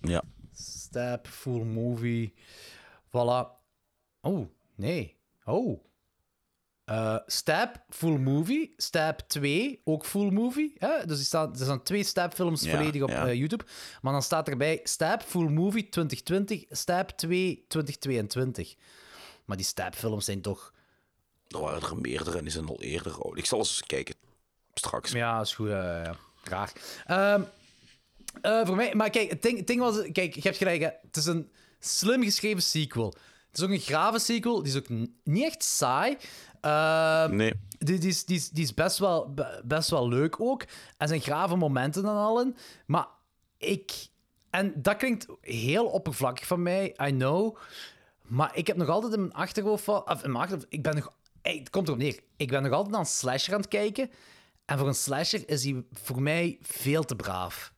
Ja. 0.00 0.22
Stab, 0.52 1.26
full 1.26 1.64
movie. 1.64 2.34
Voilà. 3.06 3.46
Oh, 4.20 4.48
nee. 4.74 5.16
Oh. 5.44 5.85
Eh 6.86 7.16
Stab, 7.26 7.76
full 7.90 8.18
movie. 8.18 8.74
Stab 8.76 9.18
2, 9.26 9.80
ook 9.84 10.04
full 10.04 10.30
movie. 10.30 10.72
Hè? 10.78 11.06
Dus 11.06 11.16
die 11.16 11.26
staan, 11.26 11.50
er 11.52 11.64
staan 11.64 11.82
twee 11.82 12.04
Stab-films 12.04 12.62
Ja, 12.62 12.76
volledig 12.76 13.02
op 13.02 13.08
ja. 13.08 13.26
eh, 13.26 13.34
YouTube. 13.34 13.64
Maar 14.02 14.12
dan 14.12 14.22
staat 14.22 14.48
erbij 14.48 14.80
Stab, 14.82 15.22
full 15.22 15.48
movie 15.48 15.88
2020, 15.88 16.64
Stab 16.70 17.10
2 17.10 17.64
2022. 17.68 18.74
Maar 19.44 19.56
die 19.56 19.66
Stab-films 19.66 20.24
zijn 20.24 20.40
toch... 20.40 20.72
Er 21.48 21.60
waren 21.60 21.82
er 21.82 21.96
meerdere 21.96 22.38
en 22.38 22.44
die 22.44 22.52
zijn 22.52 22.68
al 22.68 22.80
eerder 22.80 23.22
oud. 23.22 23.38
Ik 23.38 23.46
zal 23.46 23.58
eens 23.58 23.82
kijken. 23.86 24.14
Straks. 24.74 25.12
Ja, 25.12 25.40
is 25.40 25.54
goed. 25.54 25.68
ja. 25.68 26.16
Raar. 26.42 26.72
Ehm, 27.06 27.42
eh, 28.42 28.66
voor 28.66 28.76
mij... 28.76 28.94
Maar 28.94 29.10
kijk, 29.10 29.30
het 29.30 29.42
ding, 29.42 29.58
het 29.58 29.66
ding 29.66 29.80
was... 29.80 30.02
Kijk, 30.12 30.34
je 30.34 30.40
hebt 30.42 30.56
gelijk, 30.56 30.80
hè. 30.80 30.88
Het 31.02 31.16
is 31.16 31.26
een 31.26 31.50
slim 31.80 32.22
geschreven 32.22 32.62
sequel. 32.62 33.14
Het 33.48 33.58
is 33.58 33.62
ook 33.64 33.70
een 33.70 33.80
grave 33.94 34.18
sequel. 34.18 34.62
Die 34.62 34.72
is 34.72 34.78
ook 34.78 34.88
niet 35.24 35.44
echt 35.44 35.64
saai. 35.64 36.16
Ehm, 36.66 37.36
Nee. 37.36 37.52
die, 37.78 37.98
die, 37.98 38.08
is, 38.08 38.24
die, 38.24 38.36
is, 38.36 38.50
die 38.50 38.64
is 38.64 38.74
best 38.74 38.98
wel, 38.98 39.34
be- 39.34 39.62
best 39.64 39.90
wel 39.90 40.08
leuk 40.08 40.40
ook. 40.40 40.62
Er 40.96 41.08
zijn 41.08 41.20
grave 41.20 41.56
momenten 41.56 42.02
dan 42.02 42.16
al 42.16 42.40
in. 42.40 42.56
Maar 42.86 43.06
ik... 43.58 44.08
En 44.50 44.72
dat 44.82 44.96
klinkt 44.96 45.26
heel 45.40 45.86
oppervlakkig 45.86 46.46
van 46.46 46.62
mij, 46.62 46.96
I 47.02 47.10
know. 47.10 47.56
Maar 48.22 48.56
ik 48.56 48.66
heb 48.66 48.76
nog 48.76 48.88
altijd 48.88 49.12
in 49.12 49.20
mijn 49.20 49.32
achterhoofd 49.32 49.84
van... 49.84 50.10
Of 50.10 50.22
in 50.24 50.30
mijn 50.30 50.42
achterhoofd, 50.42 50.66
ik 50.72 50.82
ben 50.82 50.94
nog... 50.94 51.12
Het 51.42 51.70
komt 51.70 51.86
erop 51.88 51.98
neer. 52.00 52.20
Ik 52.36 52.48
ben 52.48 52.62
nog 52.62 52.72
altijd 52.72 52.94
aan 52.94 53.00
een 53.00 53.06
slasher 53.06 53.54
aan 53.54 53.60
het 53.60 53.68
kijken. 53.68 54.10
En 54.64 54.78
voor 54.78 54.88
een 54.88 54.94
slasher 54.94 55.48
is 55.48 55.64
hij 55.64 55.84
voor 55.92 56.22
mij 56.22 56.58
veel 56.62 57.04
te 57.04 57.16
braaf. 57.16 57.72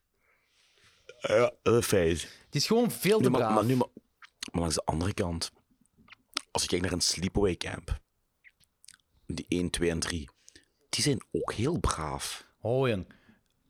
Ja, 1.18 1.52
dat 1.62 1.74
is 1.74 1.86
feit. 1.86 2.20
Die 2.50 2.60
is 2.60 2.66
gewoon 2.66 2.90
veel 2.90 3.18
te 3.18 3.24
Nu, 3.24 3.30
maar, 3.30 3.40
braaf. 3.40 3.54
maar, 3.54 3.64
nu, 3.64 3.76
maar, 3.76 3.88
maar 4.52 4.60
langs 4.60 4.74
de 4.74 4.84
andere 4.84 5.14
kant, 5.14 5.50
als 6.50 6.62
je 6.62 6.68
kijkt 6.68 6.84
naar 6.84 6.94
een 6.94 7.00
sleepaway 7.00 7.56
camp, 7.56 7.98
die 9.34 9.46
1, 9.48 9.70
2 9.70 9.90
en 9.90 9.98
3, 9.98 10.28
die 10.88 11.02
zijn 11.02 11.20
ook 11.32 11.52
heel 11.52 11.78
braaf. 11.78 12.46
Oh, 12.60 12.88
jong. 12.88 13.16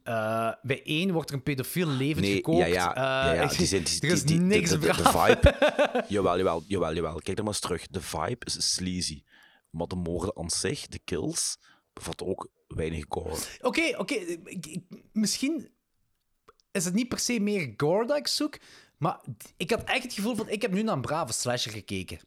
Eh, 0.02 0.52
bij 0.62 0.82
één 0.84 1.12
wordt 1.12 1.30
er 1.30 1.36
een 1.36 1.42
pedofiel 1.42 1.86
levend 1.86 2.20
Nee, 2.24 2.34
gekookt. 2.34 2.58
ja, 2.58 2.66
ja, 2.66 2.92
ja, 2.94 3.32
ja, 3.32 3.42
ik- 3.50 3.56
die 3.58 3.66
zijn, 3.66 3.84
die, 3.84 4.00
er 4.08 4.10
is 4.12 4.22
die- 4.24 4.40
niks 4.40 4.70
de, 4.70 4.78
de, 4.78 4.86
de, 4.86 4.92
vibe. 4.94 5.56
jawel, 6.14 6.36
jawel, 6.36 6.62
jawel, 6.66 6.94
jawel. 6.94 7.14
Kijk 7.20 7.38
er 7.38 7.44
maar 7.44 7.52
eens 7.52 7.62
terug. 7.62 7.86
De 7.86 8.00
vibe 8.00 8.44
is 8.46 8.74
sleazy. 8.74 9.22
Maar 9.70 9.86
de 9.86 9.96
moorden 9.96 10.36
aan 10.36 10.50
zich, 10.50 10.86
de 10.86 10.98
kills, 11.04 11.58
bevatten 11.92 12.26
ook 12.26 12.50
weinig 12.68 13.04
gore. 13.08 13.36
Oké, 13.60 13.98
oké. 13.98 14.36
Misschien 15.12 15.68
is 16.72 16.84
het 16.84 16.94
niet 16.94 17.08
per 17.08 17.18
se 17.18 17.40
meer 17.40 17.74
gore 17.76 18.06
dat 18.06 18.16
ik 18.16 18.26
zoek. 18.28 18.58
Maar 18.98 19.20
ik 19.56 19.70
had 19.70 19.84
echt 19.84 20.02
het 20.02 20.12
gevoel 20.12 20.36
van... 20.36 20.48
Ik 20.48 20.62
heb 20.62 20.70
nu 20.72 20.82
naar 20.82 20.94
een 20.94 21.00
brave 21.00 21.32
slasher 21.32 21.72
gekeken. 21.72 22.18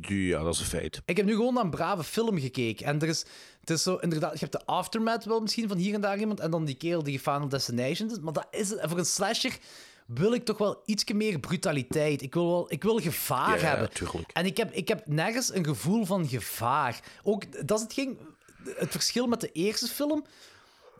Ja, 0.00 0.42
dat 0.42 0.54
is 0.54 0.60
een 0.60 0.66
feit. 0.66 1.02
Ik 1.04 1.16
heb 1.16 1.26
nu 1.26 1.34
gewoon 1.34 1.54
naar 1.54 1.64
een 1.64 1.70
brave 1.70 2.04
film 2.04 2.38
gekeken. 2.38 2.86
En 2.86 3.00
er 3.00 3.08
is, 3.08 3.24
het 3.60 3.70
is 3.70 3.82
zo, 3.82 3.96
inderdaad, 3.96 4.32
je 4.32 4.38
hebt 4.38 4.52
de 4.52 4.66
aftermath 4.66 5.24
wel 5.24 5.40
misschien 5.40 5.68
van 5.68 5.76
hier 5.76 5.94
en 5.94 6.00
daar 6.00 6.18
iemand. 6.18 6.40
En 6.40 6.50
dan 6.50 6.64
die 6.64 6.74
kerel 6.74 7.02
die 7.02 7.18
Final 7.20 7.48
Destination 7.48 8.10
is. 8.10 8.18
Maar 8.20 8.32
dat 8.32 8.46
is 8.50 8.70
het. 8.70 8.80
Voor 8.82 8.98
een 8.98 9.04
slasher 9.04 9.58
wil 10.06 10.32
ik 10.32 10.44
toch 10.44 10.58
wel 10.58 10.82
iets 10.84 11.12
meer 11.12 11.38
brutaliteit. 11.38 12.22
Ik 12.22 12.34
wil, 12.34 12.46
wel, 12.50 12.72
ik 12.72 12.82
wil 12.82 12.98
gevaar 12.98 13.48
Ja, 13.56 13.62
ja, 13.62 13.68
hebben. 13.68 13.90
tuurlijk. 13.92 14.30
En 14.32 14.46
ik 14.46 14.56
heb, 14.56 14.72
ik 14.72 14.88
heb 14.88 15.06
nergens 15.06 15.54
een 15.54 15.64
gevoel 15.64 16.04
van 16.04 16.28
gevaar. 16.28 17.00
Ook, 17.22 17.66
dat 17.66 17.78
is 17.78 17.84
het, 17.84 17.92
ging, 17.92 18.18
het 18.64 18.90
verschil 18.90 19.26
met 19.26 19.40
de 19.40 19.52
eerste 19.52 19.86
film. 19.86 20.24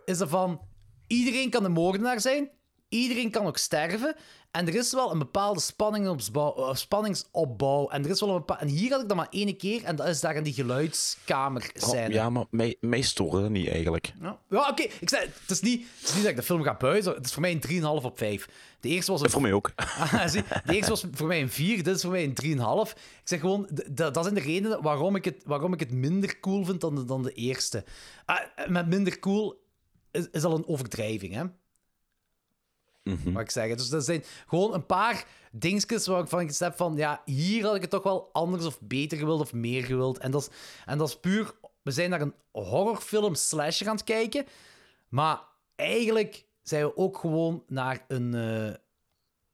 Is 0.04 0.18
dat 0.18 0.28
van, 0.28 0.60
iedereen 1.06 1.50
kan 1.50 1.64
een 1.64 1.72
moordenaar 1.72 2.20
zijn. 2.20 2.50
Iedereen 2.88 3.30
kan 3.30 3.46
ook 3.46 3.58
sterven. 3.58 4.16
En 4.56 4.66
er 4.66 4.74
is 4.74 4.92
wel 4.92 5.12
een 5.12 5.18
bepaalde 5.18 5.60
spanningsopbouw. 5.60 6.54
eh, 6.56 6.74
spanningsopbouw 6.74 7.88
en, 7.88 8.04
er 8.04 8.10
is 8.10 8.20
wel 8.20 8.28
een 8.28 8.36
bepaal... 8.36 8.58
en 8.58 8.68
hier 8.68 8.90
had 8.90 9.02
ik 9.02 9.08
dat 9.08 9.16
maar 9.16 9.28
één 9.30 9.56
keer. 9.56 9.84
En 9.84 9.96
dat 9.96 10.06
is 10.06 10.20
daar 10.20 10.34
in 10.36 10.42
die 10.42 10.52
geluidskamer 10.52 11.70
Oh, 11.82 11.88
zijn. 11.88 12.12
ja, 12.12 12.30
maar 12.30 12.44
mij, 12.50 12.76
mij 12.80 13.00
stoorde 13.00 13.40
dat 13.40 13.50
niet 13.50 13.68
eigenlijk. 13.68 14.12
Ja, 14.20 14.38
ja 14.50 14.68
oké. 14.68 14.82
Ik 14.82 15.08
zei, 15.08 15.22
het, 15.40 15.50
is 15.50 15.60
niet, 15.60 15.86
het 15.98 16.08
is 16.08 16.14
niet 16.14 16.22
dat 16.22 16.30
ik 16.30 16.36
de 16.36 16.42
film 16.42 16.62
ga 16.62 16.76
buizen. 16.76 17.14
Het 17.14 17.26
is 17.26 17.32
voor 17.32 17.42
mij 17.42 17.52
een 17.52 17.82
3,5 18.00 18.04
op 18.04 18.18
5. 18.18 18.48
De 18.80 18.88
eerste 18.88 19.12
was 19.12 19.20
een... 19.20 19.30
Voor 19.30 19.42
mij 19.42 19.52
ook. 19.52 19.72
Ah, 19.76 20.32
de 20.32 20.44
eerste 20.66 20.90
was 20.90 21.04
voor 21.12 21.26
mij 21.26 21.40
een 21.40 21.50
4, 21.50 21.82
dit 21.82 21.96
is 21.96 22.02
voor 22.02 22.10
mij 22.10 22.24
een 22.24 22.58
3,5. 22.58 22.90
Ik 22.92 22.98
zeg 23.24 23.40
gewoon, 23.40 23.68
dat 23.92 24.18
zijn 24.22 24.34
de 24.34 24.40
redenen 24.40 24.82
waarom 24.82 25.16
ik 25.16 25.24
het, 25.24 25.42
waarom 25.44 25.72
ik 25.72 25.80
het 25.80 25.90
minder 25.92 26.40
cool 26.40 26.64
vind 26.64 26.80
dan 26.80 26.94
de, 26.94 27.04
dan 27.04 27.22
de 27.22 27.32
eerste. 27.32 27.84
Ah, 28.24 28.40
met 28.66 28.86
minder 28.86 29.18
cool 29.18 29.62
is, 30.10 30.26
is 30.32 30.44
al 30.44 30.54
een 30.56 30.66
overdrijving, 30.68 31.34
hè? 31.34 31.44
Mhm. 33.06 33.32
Wat 33.32 33.42
ik 33.42 33.50
zeg. 33.50 33.74
Dus 33.74 33.88
dat 33.88 34.04
zijn 34.04 34.24
gewoon 34.46 34.74
een 34.74 34.86
paar 34.86 35.24
dingetjes 35.52 36.06
waarvan 36.06 36.40
ik 36.40 36.56
heb 36.58 36.76
van, 36.76 36.96
ja, 36.96 37.22
hier 37.24 37.64
had 37.64 37.74
ik 37.74 37.80
het 37.80 37.90
toch 37.90 38.02
wel 38.02 38.30
anders 38.32 38.64
of 38.64 38.80
beter 38.80 39.18
gewild 39.18 39.40
of 39.40 39.52
meer 39.52 39.84
gewild. 39.84 40.18
En 40.18 40.30
dat 40.30 40.40
is, 40.42 40.48
en 40.84 40.98
dat 40.98 41.08
is 41.08 41.20
puur, 41.20 41.54
we 41.82 41.90
zijn 41.90 42.10
naar 42.10 42.20
een 42.20 42.34
horrorfilm 42.50 43.34
slasher 43.34 43.88
aan 43.88 43.94
het 43.94 44.04
kijken, 44.04 44.46
maar 45.08 45.40
eigenlijk 45.76 46.44
zijn 46.62 46.84
we 46.84 46.96
ook 46.96 47.18
gewoon 47.18 47.62
naar 47.66 48.04
een 48.08 48.34
eh, 48.34 48.74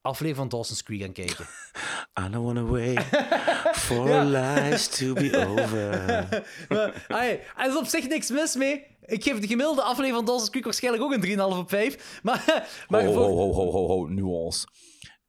aflevering 0.01 0.37
van 0.37 0.49
Dawson's 0.49 0.83
Creek 0.83 1.01
aan 1.01 1.07
het 1.07 1.15
kijken. 1.15 1.47
I 2.27 2.31
don't 2.31 2.45
wanna 2.45 2.65
wait 2.65 2.99
for 3.97 4.09
Ja. 4.09 4.23
lives 4.25 4.89
to 4.89 5.13
be 5.13 5.37
over. 5.49 6.45
maar, 6.69 7.05
ai, 7.09 7.39
er 7.57 7.69
is 7.69 7.77
op 7.77 7.87
zich 7.87 8.09
niks 8.09 8.31
mis 8.31 8.55
mee. 8.57 8.85
Ik 9.05 9.23
geef 9.23 9.39
de 9.41 9.47
gemiddelde 9.47 9.83
aflevering 9.83 10.15
van 10.15 10.25
Dawson's 10.25 10.51
Creek 10.51 10.65
waarschijnlijk 10.65 11.05
ook 11.05 11.13
een 11.13 11.21
3,5 11.55 11.59
op 11.59 11.69
5. 11.69 12.21
Maar, 12.23 12.69
maar 12.89 13.05
ho, 13.05 13.13
voor- 13.13 13.23
ho, 13.23 13.37
ho, 13.37 13.53
ho, 13.53 13.71
ho, 13.71 13.87
ho, 13.87 14.07
nuance. 14.07 14.67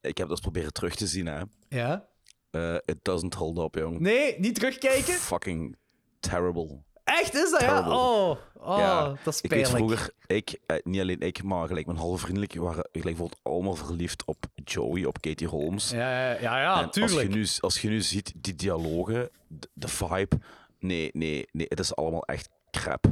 Ik 0.02 0.18
heb 0.18 0.28
dat 0.28 0.30
eens 0.30 0.40
proberen 0.40 0.74
terug 0.74 0.96
te 0.96 1.08
zien, 1.08 1.26
hè. 1.26 1.42
Ja? 1.70 2.08
Eh, 2.52 2.76
it 2.86 2.98
doesn't 3.02 3.34
hold 3.34 3.58
up, 3.58 3.76
jong. 3.76 4.00
Nee, 4.00 4.40
niet 4.40 4.56
terugkijken? 4.56 5.14
Fucking 5.14 5.76
terrible. 6.20 6.84
Echt, 7.04 7.34
is 7.34 7.52
dat 7.52 7.62
ja? 7.62 7.90
Oh, 7.90 8.38
oh 8.54 8.78
ja, 8.78 9.16
dat 9.24 9.34
is 9.34 9.42
ik 9.42 9.50
weet 9.50 9.62
pijnlijk. 9.62 9.86
vroeger, 9.86 10.14
ik, 10.28 10.60
eh, 10.66 10.78
niet 10.84 11.02
alleen 11.02 11.20
ik, 11.20 11.44
maar 11.44 11.68
gelijk 11.68 11.86
mijn 11.86 11.98
halve 11.98 12.18
vriendelijk 12.18 12.54
waren 12.56 12.88
gelijk 12.92 13.04
bijvoorbeeld 13.04 13.40
allemaal 13.44 13.76
verliefd 13.76 14.26
op 14.26 14.46
Joey, 14.64 15.06
op 15.06 15.22
Katie 15.22 15.48
Holmes. 15.48 15.90
Ja, 15.90 16.32
ja, 16.32 16.40
ja, 16.42 16.62
ja 16.62 16.78
En 16.80 16.86
Als 16.86 16.96
je, 16.96 17.06
tuurlijk. 17.06 17.30
nu, 17.30 17.48
als 17.60 17.82
je 17.82 17.90
nu 17.90 18.02
ziet, 18.02 18.34
die 18.36 18.56
dialogen, 18.56 19.30
de, 19.48 19.70
de 19.74 19.88
vibe, 19.88 20.40
nee, 20.80 21.10
nee, 21.14 21.48
nee, 21.52 21.66
het 21.70 21.80
is 21.80 21.96
allemaal 21.96 22.24
echt 22.26 22.50
crap. 22.72 23.06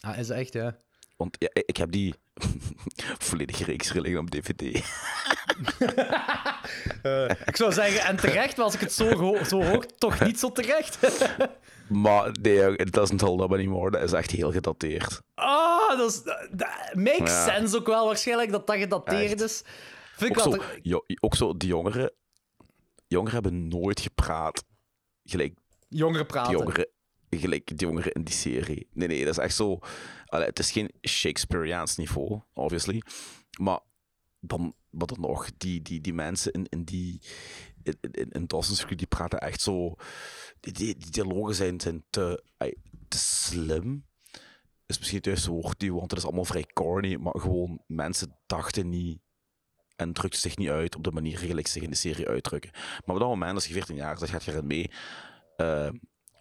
Ah, 0.00 0.18
is 0.18 0.26
dat 0.26 0.36
echt, 0.36 0.52
ja. 0.52 0.76
Want 1.16 1.36
ja, 1.38 1.48
ik 1.52 1.76
heb 1.76 1.90
die 1.90 2.14
volledige 3.28 3.64
reeks 3.64 3.92
liggen 3.92 4.18
op 4.18 4.30
DVD. 4.30 4.62
Eh, 7.02 7.30
ik 7.44 7.56
zou 7.56 7.72
zeggen, 7.72 8.00
en 8.00 8.16
terecht, 8.16 8.58
als 8.58 8.74
ik 8.74 8.80
het 8.80 8.92
zo, 8.92 9.12
ho- 9.12 9.44
zo 9.44 9.62
hoor, 9.64 9.86
toch 9.98 10.20
niet 10.20 10.38
zo 10.38 10.52
terecht. 10.52 10.98
Maar 11.88 12.34
nee, 12.42 12.76
it 12.76 12.92
doesn't 12.92 13.20
hold 13.20 13.40
up 13.40 13.52
anymore. 13.52 13.90
Dat 13.90 14.02
is 14.02 14.12
echt 14.12 14.30
heel 14.30 14.52
gedateerd. 14.52 15.20
Ah, 15.34 15.98
dat, 15.98 16.10
is, 16.10 16.22
dat 16.52 16.68
makes 16.94 17.30
Ja. 17.30 17.44
sense 17.44 17.76
ook 17.76 17.86
wel 17.86 18.06
waarschijnlijk 18.06 18.50
dat 18.50 18.66
dat 18.66 18.76
gedateerd 18.76 19.30
Echt. 19.32 19.40
is. 19.40 19.62
Vind 20.16 20.30
ik 20.30 20.38
Ook 20.38 20.44
wel... 20.44 20.52
zo, 20.52 20.58
te- 20.58 20.78
jo- 20.82 21.04
ook 21.20 21.34
zo, 21.34 21.56
die 21.56 21.68
jongeren, 21.68 22.12
jongeren 23.06 23.34
hebben 23.34 23.68
nooit 23.68 24.00
gepraat. 24.00 24.64
Gelijk, 25.24 25.54
Jongeren 25.88 26.26
praten. 26.26 26.52
jongeren 26.52 26.88
gelijk 27.30 27.66
die 27.66 27.76
jongeren 27.88 28.12
in 28.12 28.22
die 28.24 28.34
serie. 28.34 28.88
Nee, 28.92 29.08
nee, 29.08 29.24
dat 29.24 29.38
is 29.38 29.42
echt 29.44 29.54
zo... 29.54 29.78
Het 30.44 30.58
is 30.58 30.70
geen 30.70 30.90
Shakespeareaans 31.08 31.96
niveau, 31.96 32.40
obviously. 32.52 33.02
Maar 33.60 33.80
dan, 34.40 34.74
maar 34.90 35.06
dan 35.06 35.20
nog, 35.20 35.50
die, 35.56 35.82
die, 35.82 36.00
die 36.00 36.14
mensen 36.14 36.52
in, 36.52 36.66
in 36.68 36.84
die... 36.84 37.20
In, 37.82 37.96
in, 38.00 38.30
in 38.30 38.46
Dawson's 38.46 38.84
Creek, 38.84 38.98
die 38.98 39.06
praten 39.06 39.40
echt 39.40 39.60
zo... 39.60 39.94
Die, 40.60 40.96
dialogen 41.10 41.54
zijn, 41.54 41.80
zijn 41.80 42.04
te, 42.10 42.44
te 43.08 43.18
slim. 43.18 44.06
Is 44.86 44.98
misschien 44.98 45.18
het 45.18 45.26
juiste 45.26 45.50
woord, 45.50 45.86
want 45.88 46.10
het 46.10 46.18
is 46.18 46.24
allemaal 46.24 46.44
vrij 46.44 46.66
corny. 46.72 47.14
Maar 47.14 47.40
gewoon, 47.40 47.82
mensen 47.86 48.36
dachten 48.46 48.88
niet 48.88 49.18
en 49.96 50.12
drukte 50.12 50.38
zich 50.38 50.56
niet 50.56 50.68
uit 50.68 50.96
op 50.96 51.04
de 51.04 51.10
manier 51.10 51.38
gelijk 51.38 51.66
zich 51.66 51.82
in 51.82 51.90
de 51.90 51.96
serie 51.96 52.28
uitdrukken. 52.28 52.70
Maar 52.74 53.14
op 53.14 53.20
dat 53.20 53.28
moment, 53.28 53.54
als 53.54 53.66
je 53.66 53.72
14 53.72 53.96
jaar 53.96 54.18
bent, 54.18 54.30
gaat 54.30 54.44
je 54.44 54.50
erin 54.50 54.66
mee. 54.66 54.90
Eh, 55.56 55.88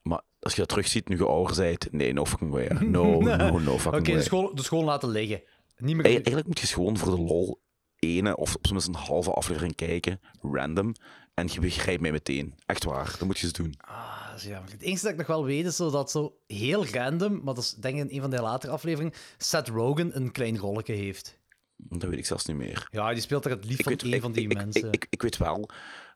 maar 0.08 0.22
als 0.40 0.54
je 0.54 0.60
dat 0.60 0.70
terugziet, 0.70 1.08
nu 1.08 1.18
je 1.18 1.26
ouder 1.26 1.56
bent, 1.56 1.92
nee, 1.92 2.14
no 2.14 2.26
fucking 2.26 2.52
way. 2.52 2.68
No, 2.68 3.20
no, 3.38 3.60
no 3.60 3.78
fucking 3.78 4.08
Oké, 4.08 4.54
dus 4.54 4.68
gewoon 4.68 4.86
laten 4.86 5.10
liggen. 5.10 5.42
Niet 5.78 5.96
meer... 5.96 6.06
Eigenlijk 6.06 6.48
moet 6.48 6.60
je 6.60 6.68
gewoon 6.68 6.98
voor 6.98 7.16
de 7.16 7.22
lol 7.22 7.62
ene 8.00 8.36
of 8.36 8.56
op 8.56 8.72
minstens 8.72 8.98
een 8.98 9.04
halve 9.04 9.32
aflevering 9.32 9.76
kijken, 9.76 10.20
random, 10.42 10.94
en 11.34 11.48
je 11.52 11.60
begrijpt 11.60 12.02
mij 12.02 12.12
meteen. 12.12 12.54
Echt 12.66 12.84
waar, 12.84 13.16
dat 13.20 13.28
moet 13.28 13.38
je 13.38 13.44
eens 13.44 13.54
doen. 13.54 13.74
Ah, 13.78 14.30
dat 14.30 14.38
is 14.40 14.44
jammer. 14.44 14.72
Het 14.72 14.82
enige 14.82 15.02
dat 15.02 15.12
ik 15.12 15.18
nog 15.18 15.28
wel 15.28 15.46
weet 15.46 15.66
is 15.66 15.76
zo 15.76 15.90
dat 15.92 16.12
zo 16.12 16.38
heel 16.48 16.86
random, 16.86 17.42
maar 17.44 17.54
dat 17.54 17.64
is 17.64 17.72
denk 17.72 17.96
ik 17.96 18.02
in 18.02 18.16
een 18.16 18.22
van 18.22 18.30
de 18.30 18.42
latere 18.42 18.72
afleveringen, 18.72 19.14
Seth 19.38 19.68
Rogen 19.68 20.16
een 20.16 20.32
klein 20.32 20.58
rolletje 20.58 20.94
heeft. 20.94 21.40
Dat 21.78 22.10
weet 22.10 22.20
ik 22.20 22.26
zelfs 22.26 22.46
niet 22.46 22.58
meer. 22.58 22.88
Ja, 22.92 23.14
die 23.14 23.22
speelt 23.22 23.46
er 23.46 23.52
het 23.52 23.66
lief 23.66 23.84
van 23.84 23.92
weet- 23.92 24.04
een 24.04 24.22
van 24.22 24.32
die 24.32 24.50
ik, 24.50 24.54
mensen. 24.54 24.88
Ik, 24.88 24.94
ik, 24.94 25.08
ik 25.10 25.22
weet 25.22 25.38
wel 25.38 25.70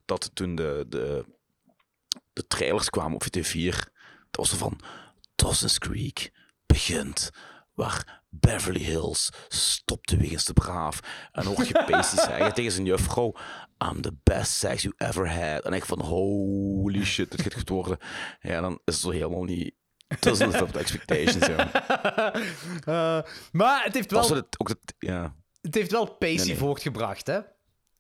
dat 0.05 0.31
toen 0.33 0.55
de, 0.55 0.85
de, 0.89 1.25
de 2.33 2.47
trailers 2.47 2.89
kwamen 2.89 3.15
op 3.15 3.23
VT4, 3.23 3.75
dat 4.29 4.47
was 4.47 4.49
van 4.49 4.79
Dawson's 5.35 5.77
Creek 5.77 6.31
begint 6.65 7.29
waar 7.73 8.23
Beverly 8.29 8.83
Hills 8.83 9.29
stopte 9.47 10.17
wegens 10.17 10.45
de 10.45 10.53
braaf. 10.53 10.99
En 11.31 11.45
hoor 11.45 11.65
je 11.65 11.83
Pacey 11.87 12.23
zeggen 12.23 12.53
tegen 12.59 12.71
zijn 12.71 12.85
juffrouw, 12.85 13.35
I'm 13.77 14.01
the 14.01 14.15
best 14.23 14.51
sex 14.51 14.81
you 14.81 14.93
ever 14.97 15.33
had. 15.33 15.63
En 15.65 15.73
ik 15.73 15.85
van, 15.85 16.01
holy 16.01 17.03
shit, 17.03 17.31
dit 17.31 17.41
gaat 17.41 17.53
goed 17.53 17.69
worden. 17.69 17.97
Ja, 18.39 18.61
dan 18.61 18.73
is 18.73 18.93
het 18.93 19.03
zo 19.03 19.09
helemaal 19.09 19.43
niet... 19.43 19.77
Doesn't 20.19 20.51
live 20.51 20.63
up 20.63 20.69
to 20.69 20.79
expectations, 20.79 21.45
ja. 21.45 21.71
Eh, 22.85 23.21
maar 23.51 23.83
het 23.83 23.93
heeft 23.93 24.11
wel, 24.11 24.35
het 24.35 24.59
ook 24.59 24.67
dat, 24.67 24.77
ja. 24.99 25.35
het 25.61 25.75
heeft 25.75 25.91
wel 25.91 26.05
Pacey 26.05 26.35
Nee, 26.35 26.45
nee. 26.45 26.57
voortgebracht, 26.57 27.27
hè? 27.27 27.39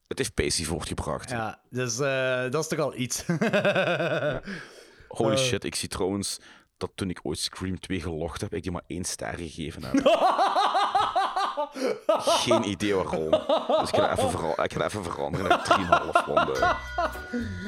Het 0.09 0.17
heeft 0.17 0.33
Pacey 0.33 0.65
voortgebracht. 0.65 1.29
Ja, 1.29 1.59
dus 1.69 1.99
eh, 1.99 2.41
dat 2.51 2.61
is 2.63 2.67
toch 2.67 2.79
al 2.79 2.95
iets. 2.95 3.23
Holy 5.07 5.33
Eh. 5.35 5.37
shit, 5.37 5.63
ik 5.63 5.75
zie 5.75 5.89
trouwens 5.89 6.39
dat 6.77 6.91
toen 6.95 7.09
ik 7.09 7.19
ooit 7.23 7.39
Scream 7.39 7.79
2 7.79 8.01
gelogd 8.01 8.41
heb, 8.41 8.53
ik 8.53 8.63
die 8.63 8.71
maar 8.71 8.81
één 8.87 9.03
ster 9.03 9.33
gegeven 9.37 9.83
heb. 9.83 9.93
Geen 12.43 12.69
idee 12.69 12.95
waarom. 12.95 13.29
Dus 13.79 13.89
ik 13.89 13.95
ga 13.95 14.11
even, 14.17 14.29
vera- 14.31 14.63
ik 14.63 14.73
ga 14.73 14.85
even 14.85 15.03
veranderen 15.03 15.47
naar 15.47 15.63
3,5. 15.63 16.25
Want, 16.33 16.57
eh, 16.59 16.71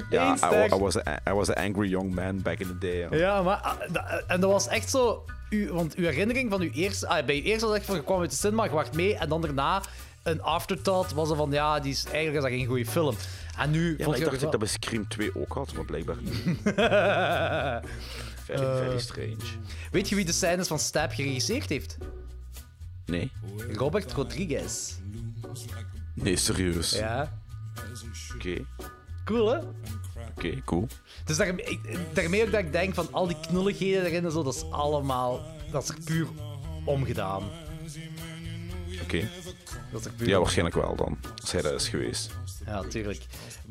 ja, 0.10 0.36
I, 0.66 0.76
was 0.80 0.98
a, 0.98 1.20
I 1.30 1.34
was 1.34 1.50
an 1.54 1.64
angry 1.64 1.90
young 1.90 2.16
man 2.16 2.42
back 2.42 2.60
in 2.60 2.68
the 2.68 2.78
day. 2.78 2.98
ja. 2.98 3.08
Ja, 3.18 3.42
maar 3.42 3.58
ah, 3.58 3.74
en 4.28 4.40
dat 4.42 4.52
was 4.52 4.68
echt 4.68 4.90
zo. 4.90 5.26
U, 5.50 5.72
want 5.74 5.96
uw 5.96 6.04
herinnering 6.06 6.52
van 6.52 6.62
uw 6.62 6.72
eerste. 6.72 7.08
Ah, 7.08 7.26
bij 7.26 7.36
je 7.36 7.42
eerste 7.42 7.66
was 7.68 7.76
echt 7.76 7.86
van 7.86 7.96
je 7.96 8.04
kwam 8.04 8.20
uit 8.22 8.30
de 8.30 8.36
cinema, 8.36 8.64
je 8.64 8.70
wacht 8.70 8.94
mee. 8.96 9.16
En 9.18 9.30
dan 9.30 9.42
daarna 9.42 9.82
een 10.24 10.42
afterthought 10.42 11.12
was 11.14 11.30
er 11.30 11.36
van 11.36 11.52
ja, 11.52 11.80
die 11.80 11.92
is, 11.92 12.04
eigenlijk 12.06 12.36
is 12.36 12.42
dat 12.42 12.52
geen 12.52 12.66
goede 12.68 12.86
film. 12.86 13.16
En 13.58 13.72
nu. 13.72 13.96
Ja, 13.98 14.04
vond 14.04 14.16
ik 14.18 14.24
dacht 14.24 14.34
dat 14.36 14.44
ik 14.44 14.52
dat 14.52 14.60
bij 14.60 14.70
Scream 14.70 15.08
2 15.08 15.32
ook 15.36 15.54
had, 15.54 15.74
maar 15.74 15.86
blijkbaar 15.86 16.16
niet. 16.22 16.34
Very, 18.46 18.64
Eh. 18.64 18.78
very 18.78 19.00
strange. 19.00 19.36
Weet 19.92 20.10
je 20.10 20.16
wie 20.16 20.26
de 20.26 20.32
scènes 20.32 20.68
van 20.68 20.80
Stab 20.80 21.12
geregisseerd 21.12 21.70
heeft? 21.70 21.98
Nee? 23.06 23.32
Robert 23.72 24.12
Rodriguez. 24.14 24.94
Nee, 26.14 26.36
serieus. 26.36 26.92
Ja. 26.92 27.40
Oké, 28.36 28.66
Cool, 29.26 29.48
hè? 29.52 29.58
oké, 30.38 30.62
cool. 30.66 30.88
Dus 31.26 31.40
ik- 31.40 31.80
daarmee 32.14 32.46
ook 32.46 32.52
dat 32.52 32.60
ik 32.60 32.72
denk 32.72 32.94
van 32.94 33.08
al 33.12 33.28
die 33.28 33.40
knulligheden 33.40 34.06
erin 34.06 34.26
en 34.26 34.32
zo, 34.32 34.44
dat 34.44 34.56
is 34.56 34.64
allemaal. 34.72 35.42
Dat 35.72 35.84
is 35.84 35.90
er 35.90 35.96
puur 36.06 36.28
omgedaan. 36.86 37.44
Oké. 39.02 39.30
Dat 39.92 40.00
is 40.02 40.06
er 40.22 40.28
Ja, 40.28 40.38
waarschijnlijk 40.40 40.76
wel 40.76 40.96
dan. 40.96 41.18
Als 41.42 41.52
hij 41.52 41.62
dat 41.62 41.74
is 41.74 41.88
geweest. 41.90 42.32
Ja, 42.66 42.82
tuurlijk. 42.84 43.22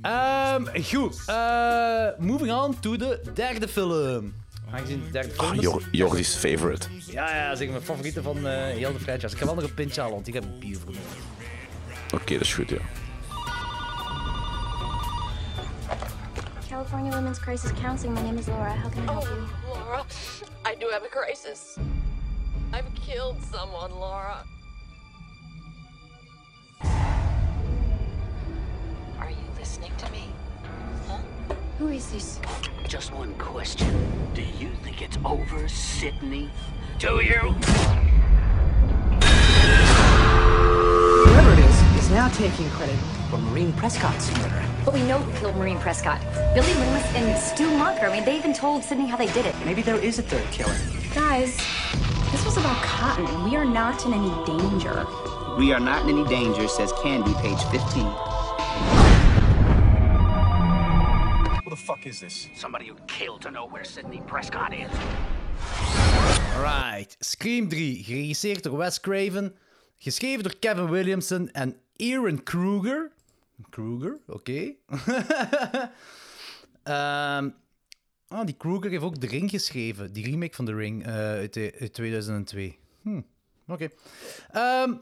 Ehm, 0.03 0.65
goed. 0.83 1.23
eh, 1.27 2.07
moving 2.19 2.53
on 2.53 2.81
to 2.81 2.97
de 2.97 3.23
derde 3.35 3.69
film. 3.69 4.35
Aangezien 4.73 5.05
de 5.05 5.11
derde 5.11 5.31
film 5.31 5.49
Ah, 5.51 5.55
is... 5.57 5.61
Jor- 5.63 5.83
Jordi's 5.91 6.35
favorite. 6.35 6.87
Ja, 7.07 7.35
ja, 7.37 7.55
zeg 7.55 7.69
mijn 7.69 7.83
favoriete 7.83 8.23
van 8.23 8.47
eh, 8.47 8.53
heel 8.65 8.93
de 8.93 8.99
franchise. 9.01 9.33
Ik 9.35 9.39
ga 9.41 9.45
wel 9.47 9.55
nog 9.55 9.65
een 9.65 9.75
pintje 9.75 10.01
halen, 10.01 10.15
want 10.17 10.29
ik 10.29 10.35
heb 10.35 10.45
een 10.45 10.59
bier 10.59 10.79
voor 10.79 10.91
me. 10.93 10.99
Oké, 12.15 12.33
dat 12.33 12.43
is 12.43 12.55
goed, 12.55 12.69
ja. 12.69 12.79
California 16.69 17.11
Women's 17.15 17.39
Crisis 17.41 17.71
Counseling. 17.83 18.15
My 18.19 18.23
name 18.25 18.39
is 18.39 18.47
Laura. 18.47 18.75
How 18.77 18.91
can 18.93 19.03
I 19.03 19.11
help 19.13 19.25
you? 19.25 19.47
Laura, 19.75 20.05
I 20.65 20.77
do 20.79 20.89
have 20.91 21.05
a 21.05 21.09
crisis. 21.09 21.77
I've 22.73 22.85
killed 23.07 23.37
someone, 23.53 23.93
Laura. 23.99 24.45
Listening 29.71 29.93
to 29.99 30.11
me? 30.11 30.25
Who 31.79 31.89
is 31.89 32.11
this? 32.11 32.41
Just 32.89 33.13
one 33.13 33.33
question. 33.35 33.87
Do 34.35 34.43
you 34.43 34.71
think 34.83 35.01
it's 35.01 35.17
over, 35.25 35.69
Sydney? 35.69 36.51
Do 36.99 37.21
you? 37.23 37.55
Whoever 41.23 41.53
it 41.53 41.59
is, 41.61 42.03
is 42.03 42.11
now 42.11 42.27
taking 42.31 42.69
credit 42.71 42.97
for 43.31 43.39
Marine 43.39 43.73
Prescott's 43.75 44.37
murder. 44.39 44.61
But 44.85 44.95
we 44.95 45.05
know 45.05 45.19
who 45.19 45.39
killed 45.39 45.55
Marine 45.55 45.79
Prescott. 45.79 46.21
Billy 46.53 46.75
Loomis 46.75 47.07
and 47.15 47.39
Stu 47.39 47.69
Monker. 47.69 48.09
I 48.09 48.13
mean, 48.13 48.25
they 48.25 48.37
even 48.37 48.53
told 48.53 48.83
Sydney 48.83 49.07
how 49.07 49.17
they 49.17 49.33
did 49.33 49.47
it. 49.47 49.55
Maybe 49.65 49.83
there 49.83 49.95
is 49.95 50.19
a 50.19 50.23
third 50.23 50.51
killer. 50.51 50.77
Guys, 51.15 51.57
this 52.33 52.45
was 52.45 52.57
about 52.57 52.83
Cotton, 52.83 53.25
and 53.25 53.45
we 53.45 53.55
are 53.55 53.65
not 53.65 54.05
in 54.05 54.15
any 54.15 54.35
danger. 54.45 55.07
We 55.57 55.73
are 55.73 55.81
not 55.81 56.09
in 56.09 56.19
any 56.19 56.29
danger, 56.29 56.67
says 56.67 56.93
Candy, 57.05 57.35
page 57.35 57.63
15. 57.71 58.40
The 61.71 61.77
fuck 61.77 62.05
is 62.07 62.19
this? 62.19 62.49
Somebody 62.55 62.87
who'd 62.89 63.07
kill 63.07 63.39
to 63.39 63.51
know 63.51 63.67
where 63.71 63.85
Sydney 63.85 64.21
Prescott 64.27 64.73
is. 64.73 64.91
Alright. 66.57 67.17
Scream 67.21 67.69
3, 67.69 68.03
geregisseerd 68.05 68.63
door 68.63 68.77
Wes 68.77 69.01
Craven. 69.01 69.55
Geschreven 69.99 70.43
door 70.43 70.57
Kevin 70.59 70.89
Williamson 70.91 71.51
en 71.51 71.77
Aaron 71.97 72.43
Kruger. 72.43 73.13
Kruger, 73.71 74.19
oké. 74.27 74.75
Ehm, 76.83 77.51
ah, 78.29 78.45
die 78.45 78.55
Kruger 78.57 78.91
heeft 78.91 79.03
ook 79.03 79.17
The 79.17 79.27
Ring 79.27 79.51
geschreven. 79.51 80.13
Die 80.13 80.25
remake 80.25 80.55
van 80.55 80.65
The 80.65 80.75
Ring 80.75 81.05
eh, 81.07 81.15
uit, 81.15 81.55
de- 81.55 81.75
uit 81.81 81.93
2002. 81.93 82.79
Hm, 83.03 83.21
oké. 83.69 83.89
Ehm, 84.51 84.95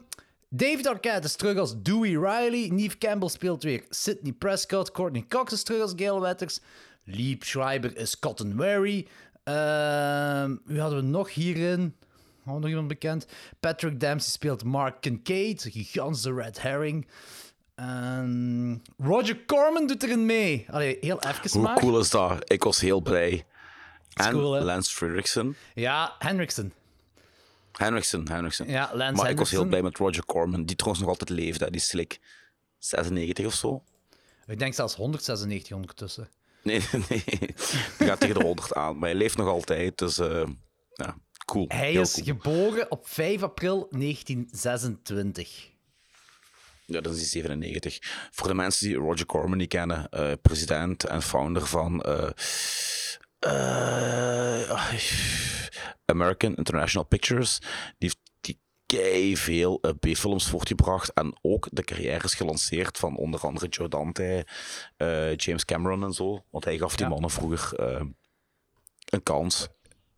David 0.51 0.87
Arquette 0.87 1.25
is 1.25 1.35
terug 1.35 1.57
als 1.57 1.81
Dewey 1.81 2.15
Riley. 2.17 2.69
Neve 2.71 2.97
Campbell 2.97 3.29
speelt 3.29 3.63
weer 3.63 3.83
Sidney 3.89 4.31
Prescott. 4.33 4.91
Courtney 4.91 5.25
Cox 5.27 5.53
is 5.53 5.63
terug 5.63 5.81
als 5.81 5.93
Gail 5.95 6.21
Wetters. 6.21 6.59
Lieb 7.03 7.43
Schreiber 7.43 7.97
is 7.97 8.19
Cotton 8.19 8.55
Wary. 8.57 9.07
Ehm, 9.43 10.55
wie 10.65 10.79
hadden 10.79 10.99
we 10.99 11.05
nog 11.05 11.33
hierin? 11.33 11.95
Hadden 12.43 12.53
we 12.53 12.59
nog 12.59 12.69
iemand 12.69 12.87
bekend? 12.87 13.25
Patrick 13.59 13.99
Dempsey 13.99 14.31
speelt 14.31 14.63
Mark 14.63 15.01
Kincaid. 15.01 15.67
Gigantische 15.71 16.33
red 16.33 16.61
herring. 16.61 17.07
En 17.75 18.81
Roger 18.97 19.45
Corman 19.45 19.87
doet 19.87 20.03
erin 20.03 20.25
mee. 20.25 20.65
Allee, 20.69 20.97
heel 21.01 21.19
even 21.21 21.51
Hoe 21.51 21.61
maar. 21.61 21.77
cool 21.79 21.99
is 21.99 22.09
dat? 22.09 22.51
Ik 22.51 22.63
was 22.63 22.79
heel 22.79 23.01
blij. 23.01 23.45
En 24.13 24.31
cool? 24.31 24.63
Lance 24.63 24.95
Fredrickson. 24.95 25.55
Ja, 25.73 26.15
Henriksen. 26.19 26.73
Henriksen, 27.79 28.29
Henriksen. 28.29 28.69
Ja, 28.69 28.89
Lance 28.93 29.21
maar 29.21 29.31
ik 29.31 29.37
was 29.37 29.51
heel 29.51 29.65
blij 29.65 29.81
met 29.81 29.97
Roger 29.97 30.25
Corman, 30.25 30.65
die 30.65 30.75
trouwens 30.75 31.03
nog 31.03 31.11
altijd 31.11 31.29
leeft. 31.29 31.59
hè. 31.59 31.69
Die 31.69 31.81
is 31.81 31.91
like 31.91 32.17
96 32.77 33.45
of 33.45 33.53
zo. 33.53 33.83
Ik 34.47 34.59
denk 34.59 34.73
zelfs 34.73 34.95
196 34.95 35.75
ondertussen. 35.75 36.29
Nee, 36.63 36.81
nee. 37.09 37.23
Die 37.97 38.07
gaat 38.07 38.19
tegen 38.19 38.35
de 38.39 38.43
100 38.43 38.73
aan. 38.73 38.97
Maar 38.99 39.09
hij 39.09 39.17
leeft 39.17 39.37
nog 39.37 39.47
altijd, 39.47 39.97
dus 39.97 40.17
eh, 40.17 40.47
ja, 40.93 41.17
cool. 41.45 41.65
Hij 41.67 41.91
Heel 41.91 42.01
is 42.01 42.13
cool. 42.13 42.25
geboren 42.25 42.91
op 42.91 43.07
5 43.07 43.43
april 43.43 43.87
1926. 43.89 45.67
Ja, 46.85 47.01
dat 47.01 47.13
is 47.13 47.19
die 47.19 47.27
97. 47.27 47.97
Voor 48.31 48.47
de 48.47 48.53
mensen 48.53 48.87
die 48.87 48.95
Roger 48.97 49.25
Corman 49.25 49.57
niet 49.57 49.69
kennen, 49.69 50.09
eh, 50.09 50.31
president 50.41 51.03
en 51.03 51.21
founder 51.21 51.65
van 51.67 52.01
eh, 52.01 52.29
eh, 53.39 54.87
American 56.05 56.55
International 56.55 57.07
Pictures. 57.07 57.59
Die 57.97 58.09
heeft 58.09 58.17
kei 58.85 59.37
veel 59.37 59.79
eh, 59.81 59.91
B-films 59.99 60.47
voortgebracht 60.49 61.13
en 61.13 61.37
ook 61.41 61.67
de 61.71 61.83
carrières 61.83 62.33
gelanceerd 62.33 62.97
van 62.97 63.17
onder 63.17 63.39
andere 63.39 63.67
Joe 63.67 63.87
Dante, 63.87 64.47
eh, 64.97 65.35
James 65.35 65.65
Cameron 65.65 66.03
en 66.03 66.13
zo. 66.13 66.43
Want 66.49 66.63
hij 66.65 66.77
gaf 66.77 66.95
die 66.95 67.05
Ja. 67.05 67.11
mannen 67.11 67.29
vroeger 67.29 67.79
een 69.09 69.23
kans. 69.23 69.67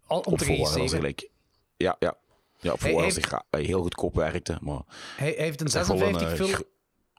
Al- 0.07 0.19
om 0.19 0.37
te 0.37 0.45
gelijk... 0.89 1.29
Ja, 1.77 1.95
ja. 1.99 2.17
Ja, 2.59 2.71
op 2.71 2.79
Hij 2.79 2.91
ze 3.11 3.19
heeft- 3.19 3.27
heel 3.65 3.81
goedkoop 3.81 4.15
werkte, 4.15 4.57
maar... 4.61 4.81
Hij, 5.17 5.33
hij 5.35 5.43
heeft 5.45 5.59
een 5.59 5.65
Het 5.65 5.75
is 5.75 5.81
gewoon 5.81 5.97
56 5.99 6.39
een, 6.39 6.45
film. 6.55 6.63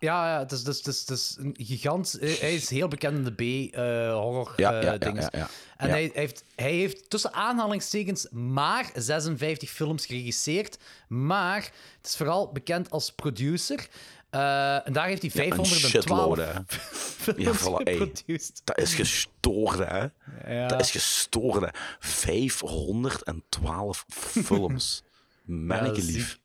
Eh, 0.03 0.09
Ja, 0.09 0.33
ja, 0.33 0.39
het 0.39 0.53
is, 0.53 0.62
het 0.85 1.11
is 1.11 1.37
een 1.39 1.55
gigant. 1.59 2.16
Hij 2.20 2.55
is 2.55 2.70
heel 2.70 2.89
bekend 2.89 3.16
in 3.16 3.24
de 3.24 3.33
B-horror 3.70 4.53
Ja, 4.57 4.70
ja, 4.73 4.81
ja, 4.81 4.99
dingen. 4.99 5.23
ja, 5.23 5.29
ja. 5.33 5.49
En 5.77 5.87
Ja. 5.89 5.93
Hij, 5.95 6.11
heeft, 6.15 6.45
hij 6.55 6.73
heeft 6.73 7.11
tussen 7.11 7.33
aanhalingstekens 7.33 8.27
maar 8.31 8.91
56 8.95 9.70
films 9.70 10.07
geregisseerd. 10.07 10.79
Maar 11.09 11.62
het 11.97 12.07
is 12.07 12.16
vooral 12.16 12.53
bekend 12.53 12.91
als 12.91 13.12
producer. 13.12 13.89
Eh, 14.31 14.87
en 14.87 14.93
daar 14.93 15.07
heeft 15.07 15.23
hij 15.23 15.31
Ja, 15.35 15.43
een 15.57 15.66
512 15.66 15.91
shitload, 15.91 16.37
hè. 16.37 16.53
films 16.66 17.43
Ja, 17.43 17.53
voilà, 17.55 17.83
geproduceerd. 17.85 18.61
Dat 18.65 18.79
is 18.79 18.95
gestoord, 18.95 19.79
hè. 19.79 20.07
Ja. 20.55 20.69
Dat 20.69 20.81
is 20.81 20.91
gestoord, 20.91 21.61
hè. 21.62 21.69
512 21.99 24.05
films. 24.09 25.03
Manneke 25.45 26.01
Ja, 26.07 26.12
lief. 26.12 26.41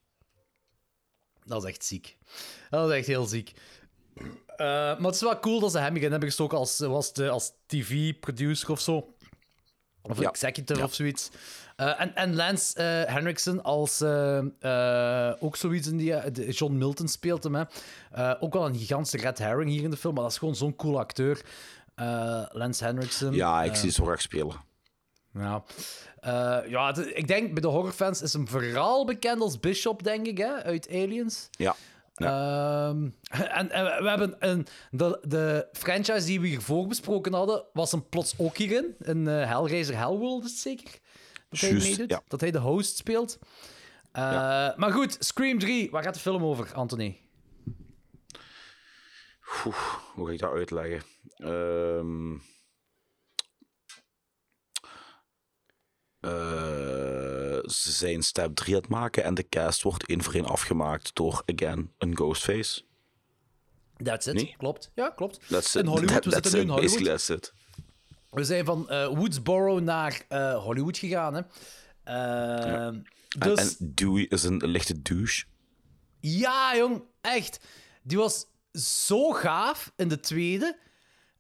Dat 1.46 1.64
is 1.64 1.70
echt 1.70 1.86
ziek. 1.86 2.18
Dat 2.70 2.90
is 2.90 2.96
echt 2.98 3.08
heel 3.08 3.26
ziek. 3.26 3.52
Eh, 4.16 4.66
maar 4.68 4.98
het 5.02 5.16
is 5.16 5.22
wel 5.22 5.40
cool 5.40 5.60
dat 5.60 5.72
ze 5.72 5.80
hem 5.80 5.96
erin 5.96 6.12
hebben 6.12 6.28
gestoken 6.30 6.58
als, 6.58 6.80
was 6.80 7.14
de, 7.14 7.30
als 7.30 7.52
TV-producer 7.66 8.72
of 8.72 8.80
zo. 8.80 9.14
Of 10.02 10.20
Ja. 10.20 10.30
executive 10.30 10.80
Ja. 10.80 10.86
of 10.86 10.94
zoiets. 10.94 11.30
Eh, 11.76 12.02
en, 12.02 12.16
en 12.16 12.36
Lance 12.36 12.74
eh, 12.80 13.14
Henriksen 13.14 13.64
als 13.64 14.02
eh, 14.02 14.38
eh, 15.30 15.36
ook 15.40 15.56
zoiets 15.56 15.88
in 15.88 15.98
die... 15.98 16.14
eh, 16.14 16.34
de- 16.34 16.50
John 16.52 16.74
Milton 16.78 17.08
speelt 17.08 17.44
hem, 17.44 17.56
hè. 17.56 17.64
Eh, 18.12 18.34
ook 18.40 18.54
wel 18.54 18.66
een 18.66 18.76
gigantische 18.76 19.18
red 19.18 19.38
herring 19.38 19.70
hier 19.70 19.84
in 19.84 19.90
de 19.90 19.98
film, 19.98 20.14
maar 20.14 20.24
dat 20.24 20.32
is 20.32 20.38
gewoon 20.38 20.56
zo'n 20.56 20.76
cool 20.76 21.00
acteur. 21.00 21.42
Eh, 21.96 22.44
Lance 22.52 22.84
Henriksen. 22.84 23.34
Ja, 23.34 23.64
ik 23.64 23.72
Eh, 23.72 23.78
zie 23.78 23.90
ze 23.90 23.96
zo 23.96 24.06
graag 24.06 24.22
spelen. 24.22 24.56
ja, 25.34 25.64
Eh, 26.20 26.58
ja 26.70 26.96
ik 26.96 27.28
denk 27.28 27.54
bij 27.54 27.62
de 27.62 27.68
horrorfans 27.68 28.22
is 28.22 28.34
hem 28.34 28.48
vooral 28.48 29.06
bekend 29.06 29.42
als 29.42 29.60
Bishop, 29.60 30.04
denk 30.04 30.26
ik, 30.28 30.38
hè, 30.38 30.64
uit 30.64 30.88
Aliens. 30.90 31.48
Ja. 31.52 31.76
Ehm, 32.18 33.10
en, 33.30 33.72
en 33.72 34.04
we 34.04 34.10
hebben 34.10 34.36
een, 34.40 34.68
de, 34.92 35.20
de 35.28 35.68
franchise 35.72 36.26
die 36.26 36.42
we 36.42 36.48
hiervoor 36.48 36.88
besproken 36.88 37.34
hadden, 37.34 37.66
was 37.74 37.92
hem 37.92 38.10
plots 38.10 38.34
ook 38.38 38.58
hierin. 38.58 38.96
In 39.00 39.28
eh, 39.28 39.50
Hellraiser 39.50 39.98
Hellworld, 39.98 40.44
is 40.44 40.50
het 40.52 40.60
zeker? 40.60 41.00
Dat 41.50 41.60
hij 41.60 41.74
meedoet? 41.74 42.10
ja. 42.10 42.22
Dat 42.28 42.42
hij 42.42 42.52
de 42.52 42.60
host 42.60 42.98
speelt. 42.98 43.40
Eh, 44.12 44.24
Maar 44.76 44.92
goed, 44.92 45.16
Scream 45.20 45.60
3, 45.60 45.92
waar 45.92 46.04
gaat 46.04 46.14
de 46.14 46.20
film 46.20 46.44
over, 46.44 46.74
Anthony? 46.74 47.20
Hoe 50.14 50.26
ga 50.28 50.32
ik 50.32 50.40
dat 50.40 50.52
uitleggen? 50.54 51.02
Ehm 51.38 52.34
eh, 56.20 57.37
ze 57.68 57.92
zijn 57.92 58.24
step 58.24 58.56
3 58.56 58.76
aan 58.76 58.82
het 58.82 58.90
maken 58.90 59.24
en 59.24 59.34
de 59.34 59.50
cast 59.50 59.82
wordt 59.82 60.06
één 60.06 60.24
voor 60.24 60.34
één 60.34 60.46
afgemaakt 60.46 61.16
door, 61.16 61.44
again, 61.46 61.92
een 61.98 62.16
Ghostface. 62.16 62.82
That's 64.04 64.26
it, 64.26 64.34
Nee? 64.34 64.56
klopt. 64.58 64.92
Ja, 64.96 65.10
klopt. 65.10 65.40
That's 65.48 65.76
in. 65.76 65.86
Hollywood, 65.86 66.26
we 66.26 66.32
zitten 66.32 66.54
nu 66.54 66.60
in 66.60 66.70
Hollywood. 66.70 67.04
That's 67.04 67.30
it. 67.30 67.54
We 68.30 68.44
zijn 68.44 68.66
van 68.66 68.90
eh, 68.90 69.08
Woodsboro 69.08 69.80
naar 69.80 70.22
eh, 70.28 70.64
Hollywood 70.64 70.98
gegaan, 70.98 71.34
hè. 71.34 71.42
Ehm, 72.04 72.94
En, 72.94 73.06
Dus... 73.40 73.78
en 73.78 73.92
Dewey 73.96 74.24
is 74.24 74.44
een 74.44 74.58
lichte 74.66 75.02
douche. 75.02 75.46
Ja, 76.20 76.76
jong, 76.78 77.02
echt. 77.22 77.60
Die 78.04 78.18
was 78.18 78.46
zo 78.72 79.32
gaaf 79.32 79.92
in 79.96 80.08
de 80.08 80.20
tweede. 80.20 80.78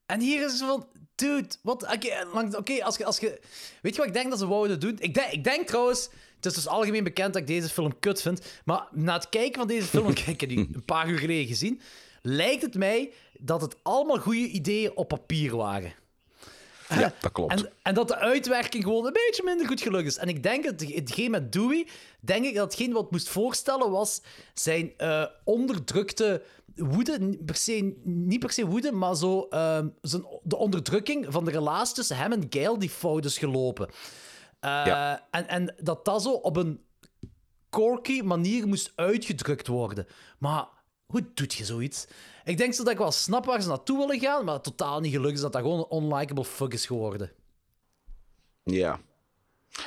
En 0.05 0.19
hier 0.19 0.45
is 0.45 0.51
het 0.51 0.61
van, 0.69 0.87
dude, 1.17 1.47
wat? 1.61 1.83
Oké, 2.57 2.83
als, 2.83 2.97
je, 2.97 3.05
als 3.05 3.19
je. 3.19 3.39
Weet 3.81 3.93
je 3.93 3.97
wat 3.97 4.07
ik 4.07 4.13
denk 4.13 4.29
dat 4.29 4.39
ze 4.39 4.47
wouden 4.47 4.79
doen? 4.79 4.95
Ik 4.99 5.13
denk, 5.13 5.31
ik 5.31 5.43
denk 5.43 5.67
trouwens, 5.67 6.09
het 6.35 6.45
is 6.45 6.53
dus 6.53 6.67
algemeen 6.67 7.03
bekend 7.03 7.33
dat 7.33 7.41
ik 7.41 7.47
deze 7.47 7.69
film 7.69 7.99
kut 7.99 8.21
vind. 8.21 8.41
Maar 8.65 8.87
na 8.91 9.13
het 9.13 9.29
kijken 9.29 9.59
van 9.59 9.67
deze 9.67 9.87
film, 9.87 10.09
ik 10.25 10.39
heb 10.39 10.49
die 10.49 10.57
een 10.57 10.85
paar 10.85 11.09
uur 11.09 11.17
geleden 11.17 11.47
gezien, 11.47 11.81
lijkt 12.21 12.61
het 12.61 12.75
mij 12.75 13.11
dat 13.39 13.61
het 13.61 13.75
allemaal 13.83 14.19
goede 14.19 14.47
ideeën 14.47 14.95
op 14.95 15.07
papier 15.07 15.55
waren. 15.55 15.93
Ja, 16.89 17.13
dat 17.21 17.31
klopt. 17.31 17.51
En, 17.53 17.69
en 17.81 17.93
dat 17.93 18.07
de 18.07 18.15
uitwerking 18.17 18.83
gewoon 18.83 19.05
een 19.05 19.13
beetje 19.13 19.41
minder 19.45 19.67
goed 19.67 19.81
gelukt 19.81 20.07
is. 20.07 20.17
En 20.17 20.27
ik 20.27 20.43
denk 20.43 20.63
dat 20.63 20.89
hetgeen 20.89 21.31
met 21.31 21.51
Dewey, 21.51 21.87
denk 22.19 22.45
ik 22.45 22.55
dat 22.55 22.63
hetgeen 22.71 22.93
wat 22.93 23.11
moest 23.11 23.29
voorstellen 23.29 23.91
was 23.91 24.21
zijn 24.53 24.93
eh, 24.97 25.25
onderdrukte 25.43 26.43
woede. 26.75 27.19
Niet 27.19 27.45
per, 27.45 27.55
se, 27.55 27.95
niet 28.03 28.39
per 28.39 28.51
se 28.51 28.65
woede, 28.65 28.91
maar 28.91 29.15
zo 29.15 29.47
ehm, 29.49 29.87
zijn, 30.01 30.25
de 30.43 30.57
onderdrukking 30.57 31.25
van 31.29 31.45
de 31.45 31.51
relatie 31.51 31.95
tussen 31.95 32.17
hem 32.17 32.31
en 32.31 32.45
Gail 32.49 32.79
die 32.79 32.89
fout 32.89 33.25
is 33.25 33.37
gelopen. 33.37 33.87
Eh, 34.59 34.69
Ja. 34.85 35.27
en, 35.31 35.47
en 35.47 35.75
dat 35.81 36.05
dat 36.05 36.21
zo 36.21 36.31
op 36.31 36.55
een 36.57 36.81
quirky 37.69 38.21
manier 38.21 38.67
moest 38.67 38.91
uitgedrukt 38.95 39.67
worden. 39.67 40.07
Maar 40.39 40.67
hoe 41.07 41.25
doet 41.33 41.53
je 41.53 41.65
zoiets? 41.65 42.07
Ik 42.45 42.57
denk 42.57 42.73
zo 42.73 42.83
dat 42.83 42.91
ik 42.93 42.97
wel 42.99 43.11
snap 43.11 43.45
waar 43.45 43.61
ze 43.61 43.67
naartoe 43.67 43.97
willen 43.97 44.19
gaan, 44.19 44.45
maar 44.45 44.61
totaal 44.61 44.99
niet 44.99 45.13
gelukt 45.13 45.33
is 45.33 45.41
dat 45.41 45.51
dat 45.53 45.61
gewoon 45.61 45.87
een 45.89 46.03
unlikable 46.03 46.45
fuck 46.45 46.73
is 46.73 46.85
geworden. 46.85 47.31
Ja. 48.63 48.99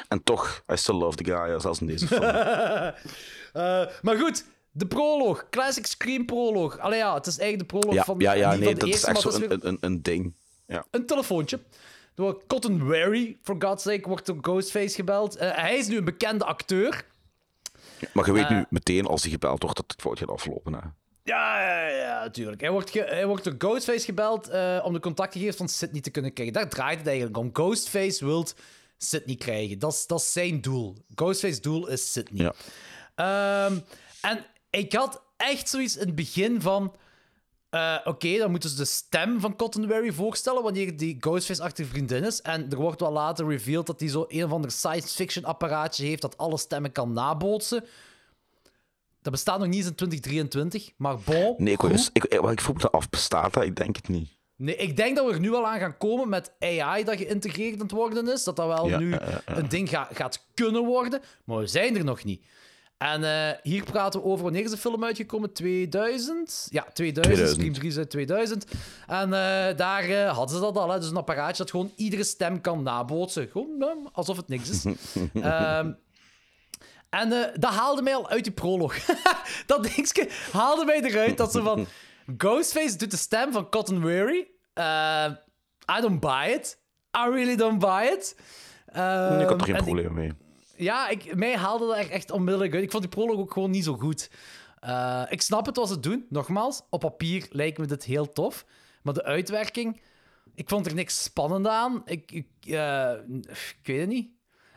En 0.09 0.22
toch, 0.22 0.62
I 0.72 0.76
still 0.76 0.94
love 0.94 1.16
the 1.16 1.24
guy, 1.24 1.60
zelfs 1.60 1.80
in 1.80 1.86
deze 1.86 2.06
film. 2.06 2.22
Eh, 3.52 3.86
maar 4.02 4.16
goed, 4.18 4.44
de 4.70 4.86
proloog. 4.86 5.47
Classic 5.51 5.86
Scream 5.86 6.26
proloog. 6.26 6.78
Allee 6.78 6.98
ja, 6.98 7.14
het 7.14 7.26
is 7.26 7.38
eigenlijk 7.38 7.70
de 7.70 7.78
proloog 7.78 7.97
ja, 7.97 8.05
van, 8.05 8.18
ja, 8.18 8.32
ja, 8.32 8.55
nee, 8.55 8.74
dat 8.74 8.82
is 8.82 8.88
eerste, 8.88 9.06
echt 9.06 9.24
maar 9.24 9.32
zo 9.32 9.40
het 9.40 9.51
is 9.51 9.56
een, 9.56 9.60
weer 9.60 9.68
een, 9.68 9.78
een, 9.80 9.92
een 9.92 10.02
ding. 10.02 10.34
Ja. 10.66 10.84
een 10.90 11.06
telefoontje. 11.06 11.60
Door 12.14 12.42
Cotton 12.47 12.86
Wary, 12.86 13.38
for 13.42 13.56
God's 13.59 13.82
sake, 13.82 14.09
wordt 14.09 14.26
door 14.26 14.38
Ghostface 14.40 14.94
gebeld. 14.94 15.36
Eh, 15.36 15.51
hij 15.56 15.78
is 15.78 15.88
nu 15.88 15.97
een 15.97 16.05
bekende 16.05 16.44
acteur. 16.44 17.05
Maar 18.12 18.26
je 18.26 18.32
weet 18.32 18.44
Eh. 18.44 18.51
nu 18.51 18.64
meteen 18.70 19.06
als 19.06 19.22
hij 19.22 19.30
gebeld 19.30 19.62
wordt 19.62 19.76
dat 19.76 19.90
het 19.90 20.01
fout 20.01 20.18
gaat 20.18 20.28
aflopen. 20.30 20.72
Hè? 20.72 20.80
Ja, 21.31 21.61
ja, 21.62 21.89
ja, 21.89 22.20
natuurlijk. 22.23 22.61
Hij 22.61 22.70
wordt, 22.70 22.93
hij 22.94 23.27
wordt 23.27 23.44
door 23.44 23.55
Ghostface 23.59 24.05
gebeld 24.05 24.48
eh, 24.48 24.81
om 24.85 24.93
de 24.93 25.01
contactgegevens 25.01 25.57
van 25.57 25.69
Sydney 25.69 26.01
te 26.01 26.11
kunnen 26.11 26.32
krijgen. 26.32 26.55
Daar 26.55 26.69
draait 26.69 26.98
het 26.98 27.07
eigenlijk 27.07 27.36
om. 27.36 27.51
Ghostface 27.52 28.24
wil 28.24 28.47
Sydney 28.98 29.36
krijgen. 29.36 29.78
Dat 29.78 29.93
is, 29.93 30.07
dat 30.07 30.20
is 30.20 30.32
zijn 30.32 30.61
doel. 30.61 30.97
Ghostface's 31.15 31.61
doel 31.61 31.89
is 31.89 32.12
Sydney. 32.12 32.43
Ja. 32.43 32.55
Ehm, 33.15 33.78
en 34.20 34.44
ik 34.70 34.93
had 34.93 35.23
echt 35.36 35.69
zoiets 35.69 35.97
in 35.97 36.07
het 36.07 36.15
begin 36.15 36.61
van... 36.61 36.94
eh, 37.70 37.97
Oké, 38.05 38.39
dan 38.39 38.51
moeten 38.51 38.70
ze 38.70 38.77
de 38.77 38.85
stem 38.85 39.40
van 39.40 39.57
Cottonberry 39.57 40.12
voorstellen 40.12 40.62
wanneer 40.62 40.97
die 40.97 41.16
Ghostface-achtige 41.20 41.89
vriendin 41.89 42.24
is. 42.24 42.40
En 42.43 42.70
er 42.70 42.77
wordt 42.77 43.01
wel 43.01 43.12
later 43.12 43.48
revealed 43.48 43.86
dat 43.86 44.01
hij 44.01 44.09
zo 44.09 44.24
een 44.28 44.44
of 44.44 44.52
ander 44.52 44.70
science-fiction 44.70 45.44
apparaatje 45.44 46.05
heeft 46.05 46.23
dat 46.23 46.36
alle 46.39 46.59
stemmen 46.59 46.93
kan 46.93 47.12
nabootsen. 47.12 47.85
Dat 49.22 49.32
bestaat 49.32 49.59
nog 49.59 49.68
niet 49.68 49.76
eens 49.76 49.86
in 49.86 49.94
2023, 49.94 50.90
maar 50.97 51.16
bon. 51.18 51.55
Nee, 51.59 51.72
ik, 51.72 51.80
goed. 51.80 51.90
wou- 51.90 52.09
ik, 52.12 52.24
ik, 52.24 52.40
ik 52.51 52.60
vroeg 52.60 52.76
me 52.82 52.90
af, 52.90 53.09
bestaat 53.09 53.52
dat? 53.55 53.62
Ik 53.64 53.76
denk 53.76 53.97
het 53.97 54.09
niet. 54.09 54.38
Nee, 54.56 54.76
ik 54.76 54.97
denk 54.97 55.16
dat 55.16 55.26
we 55.26 55.32
er 55.32 55.40
nu 55.40 55.52
al 55.55 55.66
aan 55.66 55.78
gaan 55.78 55.97
komen 55.97 56.28
met 56.28 56.52
AI 56.60 57.05
dat 57.05 57.16
geïntegreerd 57.16 57.74
aan 57.74 57.80
het 57.80 57.90
worden 57.90 58.28
is. 58.32 58.44
Dat 58.44 58.56
dat 58.56 58.66
wel 58.66 58.88
Ja, 58.88 58.98
nu 58.98 59.10
ja, 59.10 59.20
ja, 59.24 59.42
ja. 59.47 59.56
een 59.56 59.68
ding 59.68 59.88
ga- 59.88 60.09
gaat 60.12 60.47
kunnen 60.55 60.84
worden. 60.84 61.20
Maar 61.44 61.59
we 61.59 61.66
zijn 61.66 61.97
er 61.97 62.05
nog 62.05 62.24
niet. 62.24 62.44
En 62.98 63.24
eh, 63.24 63.56
hier 63.62 63.84
praten 63.84 64.20
we 64.20 64.26
over 64.26 64.42
wanneer 64.44 64.64
is 64.64 64.70
de 64.70 64.76
film 64.76 65.05
uitgekomen? 65.05 65.52
2000? 65.52 66.66
Ja, 66.70 66.82
2000. 66.92 67.24
2000. 67.24 67.56
Scream 67.59 67.72
3 67.72 67.88
is 67.90 67.97
uit 67.97 68.10
2000. 68.10 68.64
En 69.06 69.24
eh, 69.24 69.76
daar 69.76 70.05
eh, 70.05 70.36
hadden 70.36 70.56
ze 70.56 70.62
dat 70.62 70.76
al. 70.76 70.90
Hè? 70.90 70.98
Dus 71.01 71.10
een 71.10 71.16
apparaatje 71.16 71.62
dat 71.62 71.70
gewoon 71.70 71.92
iedere 71.97 72.24
stem 72.24 72.60
kan 72.60 72.82
nabootsen. 72.82 73.48
Gewoon 73.52 73.76
eh, 73.82 73.88
alsof 74.12 74.36
het 74.36 74.48
niks 74.48 74.70
is. 74.70 74.84
Ehm, 75.34 75.92
en 77.10 77.32
eh, 77.32 77.54
dat 77.54 77.72
haalde 77.72 78.02
mij 78.02 78.14
al 78.14 78.28
uit 78.28 78.44
die 78.44 78.52
prolog. 78.52 78.96
dat 79.66 79.82
dingetje 79.82 80.28
haalde 80.52 80.84
mij 80.84 81.02
eruit 81.02 81.36
dat 81.36 81.52
ze 81.52 81.62
van... 81.62 81.86
Ghostface 82.38 82.96
doet 82.96 83.10
de 83.10 83.16
stem 83.16 83.52
van 83.52 83.68
Cotton 83.70 84.04
Weary. 84.04 84.48
Eh, 84.72 85.26
I 85.98 86.00
don't 86.00 86.20
buy 86.20 86.50
it. 86.54 86.78
I 87.16 87.30
really 87.30 87.56
don't 87.56 87.78
buy 87.78 88.04
it. 88.04 88.36
ik 88.86 88.94
had 89.48 89.60
er 89.60 89.64
geen 89.64 89.74
en 89.74 89.84
probleem 89.84 90.14
mee. 90.14 90.32
ja, 90.76 91.08
ik, 91.08 91.34
mij 91.34 91.56
haalde 91.56 91.86
dat 91.86 91.96
echt, 91.96 92.10
echt 92.10 92.30
onmiddellijk 92.30 92.74
uit. 92.74 92.82
Ik 92.82 92.90
vond 92.90 93.02
die 93.02 93.12
prolog 93.12 93.36
ook 93.36 93.52
gewoon 93.52 93.70
niet 93.70 93.84
zo 93.84 93.96
goed. 93.96 94.30
Eh, 94.80 95.22
ik 95.28 95.42
snap 95.42 95.66
het 95.66 95.76
wat 95.76 95.88
ze 95.88 96.00
doen. 96.00 96.26
Nogmaals, 96.28 96.82
op 96.90 97.00
papier 97.00 97.46
lijkt 97.50 97.78
me 97.78 97.86
dit 97.86 98.04
heel 98.04 98.32
tof. 98.32 98.64
Maar 99.02 99.14
de 99.14 99.24
uitwerking... 99.24 100.00
Ik 100.54 100.68
vond 100.68 100.86
er 100.86 100.94
niks 100.94 101.22
spannend 101.22 101.66
aan. 101.66 102.02
Ik, 102.04 102.32
ik, 102.32 102.46
ik 102.60 103.86
weet 103.86 104.00
het 104.00 104.08
niet. 104.08 104.30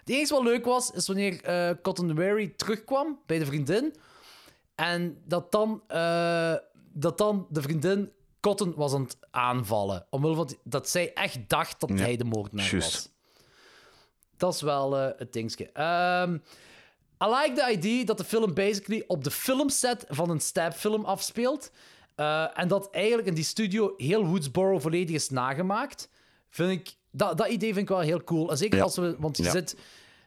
Het 0.03 0.15
enige 0.15 0.33
wat 0.33 0.43
leuk 0.43 0.65
was, 0.65 0.91
is 0.91 1.07
wanneer 1.07 1.43
eh 1.43 1.69
Cotton 1.81 2.15
Wary 2.15 2.53
terugkwam 2.55 3.19
bij 3.25 3.39
de 3.39 3.45
vriendin. 3.45 3.95
En 4.75 5.21
dat 5.25 5.51
dan, 5.51 5.83
eh, 5.87 6.55
dat 6.93 7.17
dan 7.17 7.47
de 7.49 7.61
vriendin 7.61 8.11
Cotton 8.39 8.73
was 8.75 8.93
aan 8.93 9.01
het 9.01 9.17
aanvallen. 9.31 10.05
Omwille 10.09 10.35
van 10.35 10.49
dat 10.63 10.89
zij 10.89 11.13
echt 11.13 11.49
dacht 11.49 11.79
dat 11.79 11.89
Ja, 11.89 11.95
hij 11.95 12.17
de 12.17 12.23
moordenaar 12.23 12.69
was. 12.71 13.09
Dat 14.37 14.53
is 14.53 14.61
wel 14.61 14.97
eh, 14.97 15.09
het 15.17 15.33
dingetje. 15.33 15.71
Ehm, 15.71 16.33
I 17.23 17.27
like 17.27 17.51
the 17.53 17.71
idea 17.71 18.05
dat 18.05 18.17
de 18.17 18.23
film 18.23 18.53
basically 18.53 19.03
op 19.07 19.23
de 19.23 19.31
filmset 19.31 20.05
van 20.09 20.29
een 20.29 20.39
stabfilm 20.41 21.05
afspeelt. 21.05 21.71
En 22.53 22.67
dat 22.67 22.89
eigenlijk 22.91 23.27
in 23.27 23.33
die 23.33 23.43
studio 23.43 23.93
heel 23.97 24.25
Woodsboro 24.25 24.79
volledig 24.79 25.15
is 25.15 25.29
nagemaakt. 25.29 26.09
Vind 26.49 26.71
ik, 26.71 26.95
dat, 27.13 27.37
dat 27.37 27.47
idee 27.47 27.73
vind 27.73 27.89
ik 27.89 27.95
wel 27.95 27.99
heel 27.99 28.23
cool. 28.23 28.51
En 28.51 28.57
zeker 28.57 28.77
Ja. 28.77 28.83
als 28.83 28.95
we... 28.95 29.15
Want 29.19 29.37
je 29.37 29.49
zit... 29.49 29.77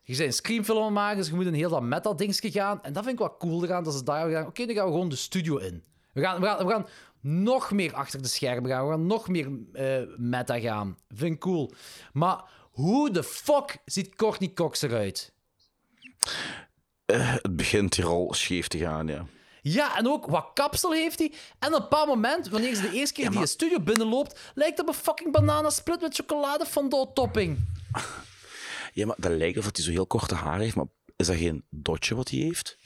je 0.02 0.16
bent 0.16 0.44
een 0.44 0.64
het 0.64 0.92
maken, 0.92 1.16
dus 1.16 1.28
je 1.28 1.34
moet 1.34 1.46
een 1.46 1.54
heel 1.54 1.70
dat 1.70 1.82
meta-dingetje 1.82 2.50
gaan. 2.50 2.82
En 2.82 2.92
dat 2.92 3.04
vind 3.04 3.20
ik 3.20 3.26
wel 3.26 3.36
cool 3.36 3.64
eraan, 3.64 3.84
dat 3.84 3.94
ze 3.94 4.02
daar 4.02 4.26
gedaan. 4.26 4.46
Oké, 4.46 4.66
dan 4.66 4.74
gaan 4.74 4.84
we 4.84 4.90
gewoon 4.90 5.08
de 5.08 5.16
studio 5.16 5.56
in. 5.56 5.82
We 6.12 6.20
gaan, 6.20 6.40
we 6.40 6.46
gaan, 6.46 6.66
we 6.66 6.72
gaan 6.72 6.86
nog 7.20 7.70
meer 7.70 7.94
achter 7.94 8.22
de 8.22 8.28
schermen 8.28 8.70
gaan. 8.70 8.84
We 8.84 8.90
gaan 8.90 9.06
nog 9.06 9.28
meer 9.28 9.50
eh, 9.72 10.02
meta 10.16 10.60
gaan. 10.60 10.96
Vind 11.08 11.34
ik 11.34 11.40
cool. 11.40 11.72
Maar 12.12 12.44
hoe 12.70 13.10
de 13.10 13.22
fuck 13.22 13.78
ziet 13.84 14.14
Courtney 14.14 14.52
Cox 14.52 14.82
eruit? 14.82 15.32
Eh, 17.06 17.34
het 17.42 17.56
begint 17.56 17.94
hier 17.94 18.06
al 18.06 18.34
scheef 18.34 18.68
te 18.68 18.78
gaan, 18.78 19.06
ja. 19.06 19.26
Ja, 19.68 19.96
en 19.98 20.08
ook 20.08 20.26
wat 20.26 20.50
kapsel 20.54 20.92
heeft 20.92 21.18
hij. 21.18 21.32
En 21.58 21.68
op 21.68 21.74
een 21.74 21.80
bepaald 21.80 22.06
moment, 22.08 22.48
wanneer 22.48 22.74
ze 22.74 22.80
de 22.82 22.92
eerste 22.92 23.14
keer 23.14 23.30
die 23.30 23.46
studio 23.46 23.80
binnenloopt, 23.80 24.40
lijkt 24.54 24.80
op 24.80 24.88
een 24.88 24.94
fucking 24.94 25.32
bananasplit 25.32 26.00
met 26.00 26.14
chocolade 26.14 26.66
topping. 27.14 27.58
Ja, 28.92 29.06
maar 29.06 29.16
dat 29.18 29.32
lijkt 29.32 29.58
of 29.58 29.64
hij 29.72 29.84
zo 29.84 29.90
heel 29.90 30.06
korte 30.06 30.34
haar 30.34 30.58
heeft, 30.60 30.76
maar 30.76 30.86
is 31.16 31.26
dat 31.26 31.36
geen 31.36 31.64
dotje 31.70 32.14
wat 32.14 32.28
hij 32.28 32.38
heeft? 32.38 32.78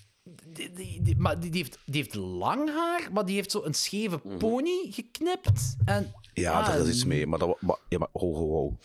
Die, 0.47 0.73
die, 0.73 1.03
die- 1.03 1.17
maar 1.17 1.41
die, 1.41 1.51
heeft, 1.53 1.79
die 1.85 2.03
heeft 2.03 2.15
lang 2.15 2.71
haar, 2.75 3.09
maar 3.13 3.25
die 3.27 3.35
heeft 3.35 3.51
zo 3.51 3.63
een 3.65 3.75
scheve 3.75 4.19
pony 4.39 4.87
geknipt. 4.91 5.77
En, 5.85 6.13
Ja, 6.35 6.53
ah, 6.61 6.67
daar 6.67 6.79
is 6.81 6.89
iets 6.95 7.05
mee. 7.05 7.27
Maar, 7.27 7.39
dat, 7.39 7.57
maar, 7.61 7.77
ja, 7.89 7.99
maar 7.99 8.09
ho, 8.13 8.35
ho, 8.35 8.49
ho. 8.49 8.77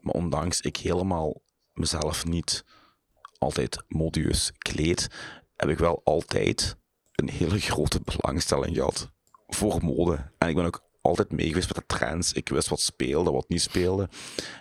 maar 0.00 0.14
ondanks 0.14 0.60
ik 0.60 0.76
helemaal 0.76 1.42
mezelf 1.72 2.24
niet 2.24 2.64
altijd 3.38 3.84
modieus 3.88 4.52
kleed, 4.58 5.08
heb 5.56 5.68
ik 5.68 5.78
wel 5.78 6.00
altijd 6.04 6.76
een 7.12 7.28
hele 7.30 7.58
grote 7.60 8.00
belangstelling 8.00 8.76
gehad 8.76 9.10
voor 9.46 9.84
mode. 9.84 10.30
En 10.38 10.48
ik 10.48 10.54
ben 10.54 10.64
ook 10.64 10.84
altijd 11.02 11.32
meegeweest 11.32 11.68
met 11.74 11.76
de 11.76 11.96
trends. 11.96 12.32
Ik 12.32 12.48
wist 12.48 12.68
wat 12.68 12.80
speelde, 12.80 13.30
wat 13.30 13.48
niet 13.48 13.62
speelde. 13.62 14.08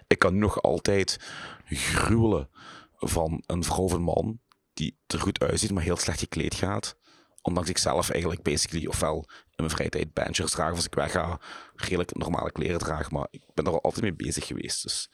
Ik 0.07 0.19
kan 0.19 0.37
nog 0.37 0.61
altijd 0.61 1.17
gruwelen 1.65 2.49
van 2.95 3.43
een 3.45 3.63
vrouw 3.63 3.83
of 3.83 3.91
een 3.91 4.01
man 4.01 4.39
die 4.73 4.97
er 5.07 5.19
goed 5.19 5.39
uitziet, 5.39 5.71
maar 5.71 5.83
heel 5.83 5.97
slecht 5.97 6.19
gekleed 6.19 6.55
gaat. 6.55 6.97
Ondanks 7.41 7.69
ik 7.69 7.77
zelf 7.77 8.09
eigenlijk 8.09 8.41
basically 8.43 8.85
ofwel 8.85 9.15
in 9.29 9.53
mijn 9.55 9.69
vrije 9.69 9.89
tijd 9.89 10.13
bandjes 10.13 10.51
draag 10.51 10.69
of 10.69 10.75
als 10.75 10.85
ik 10.85 10.93
wegga 10.95 11.39
redelijk 11.75 12.15
normale 12.15 12.51
kleren 12.51 12.79
draag. 12.79 13.11
Maar 13.11 13.27
ik 13.29 13.41
ben 13.53 13.65
er 13.65 13.71
al 13.71 13.81
altijd 13.81 14.01
mee 14.03 14.13
bezig 14.13 14.47
geweest. 14.47 14.83
Dus 14.83 15.09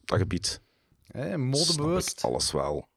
op 0.00 0.08
dat 0.08 0.18
gebied 0.18 0.62
Eh, 1.06 1.34
modebewust. 1.34 2.22
alles 2.24 2.52
wel. 2.52 2.88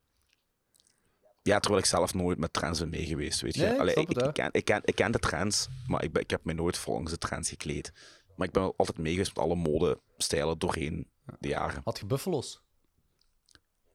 Ja, 1.48 1.60
terwijl 1.60 1.82
ik 1.84 1.90
zelf 1.90 2.14
nooit 2.14 2.38
met 2.38 2.54
trends 2.54 2.80
ben 2.80 2.90
meegeweest, 2.90 3.42
weet 3.42 3.56
je. 3.56 3.62
Nee, 3.62 3.74
ik 3.74 3.80
Allee, 3.80 3.94
ik, 3.94 4.08
het, 4.08 4.18
ik, 4.18 4.24
hè. 4.24 4.32
ken, 4.32 4.50
ik, 4.52 4.66
ken, 4.66 4.82
ik 4.84 4.96
ken 4.96 5.12
de 5.12 5.20
trends, 5.20 5.68
maar 5.88 6.04
ik, 6.04 6.12
ben, 6.12 6.22
ik 6.22 6.30
heb 6.30 6.46
me 6.46 6.54
nooit 6.54 6.78
volgens 6.78 7.12
de 7.12 7.18
trends 7.18 7.50
gekleed. 7.50 7.92
Maar 8.36 8.48
ik 8.48 8.54
ben 8.54 8.74
altijd 8.78 8.98
meegeweest 8.98 9.36
met 9.36 9.46
alle 9.46 9.56
modestijlen 9.56 10.60
doorheen 10.60 11.08
de 11.40 11.48
jaren. 11.48 11.82
Had 11.84 12.00
je 12.00 12.06
buffalo's? 12.06 12.62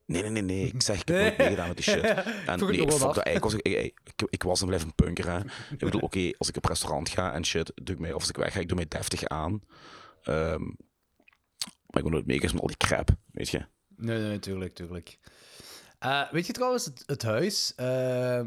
Nee, 0.07 0.23
nee, 0.23 0.31
nee, 0.31 0.43
nee. 0.43 0.67
Ik 0.67 0.83
zeg, 0.83 1.01
ik 1.01 1.09
heb 1.09 1.19
nooit 1.19 1.39
meegedaan 1.39 1.69
met 1.69 1.77
die 1.77 1.85
shit. 1.85 2.03
En 2.47 2.69
ik 2.69 2.89
dat. 2.99 3.27
Ik 3.27 3.43
was, 3.43 3.55
ik, 3.55 3.63
ik, 3.63 4.01
ik, 4.05 4.27
ik 4.31 4.43
was 4.43 4.61
en 4.61 4.67
blijf 4.67 4.83
een 4.83 4.95
punker, 4.95 5.31
hè. 5.31 5.39
Ik 5.71 5.79
bedoel, 5.79 6.01
oké, 6.01 6.31
als 6.39 6.49
ik 6.49 6.57
op 6.57 6.65
restaurant 6.65 7.09
ga 7.09 7.33
en 7.33 7.45
shit, 7.45 7.73
doe 7.75 7.95
ik 7.95 8.01
mij, 8.01 8.13
of 8.13 8.21
als 8.21 8.29
ik 8.29 8.37
weg 8.37 8.53
ga, 8.53 8.61
ik 8.61 8.69
doe 8.69 8.77
mij 8.77 8.89
deftig 8.89 9.25
aan. 9.25 9.63
Ehm, 10.23 10.63
maar 11.87 12.01
ik 12.01 12.03
ben 12.03 12.11
nooit 12.11 12.27
meegeweest 12.27 12.53
met 12.53 12.63
al 12.63 12.69
die 12.69 12.77
crap, 12.77 13.09
weet 13.33 13.49
je. 13.49 13.67
Nee, 13.97 14.19
nee, 14.19 14.39
tuurlijk, 14.39 14.75
tuurlijk. 14.75 15.19
Eh, 16.03 16.23
weet 16.31 16.47
je 16.47 16.53
trouwens, 16.53 16.85
het, 16.85 17.03
het 17.07 17.23
huis... 17.23 17.73
eh, 17.77 18.41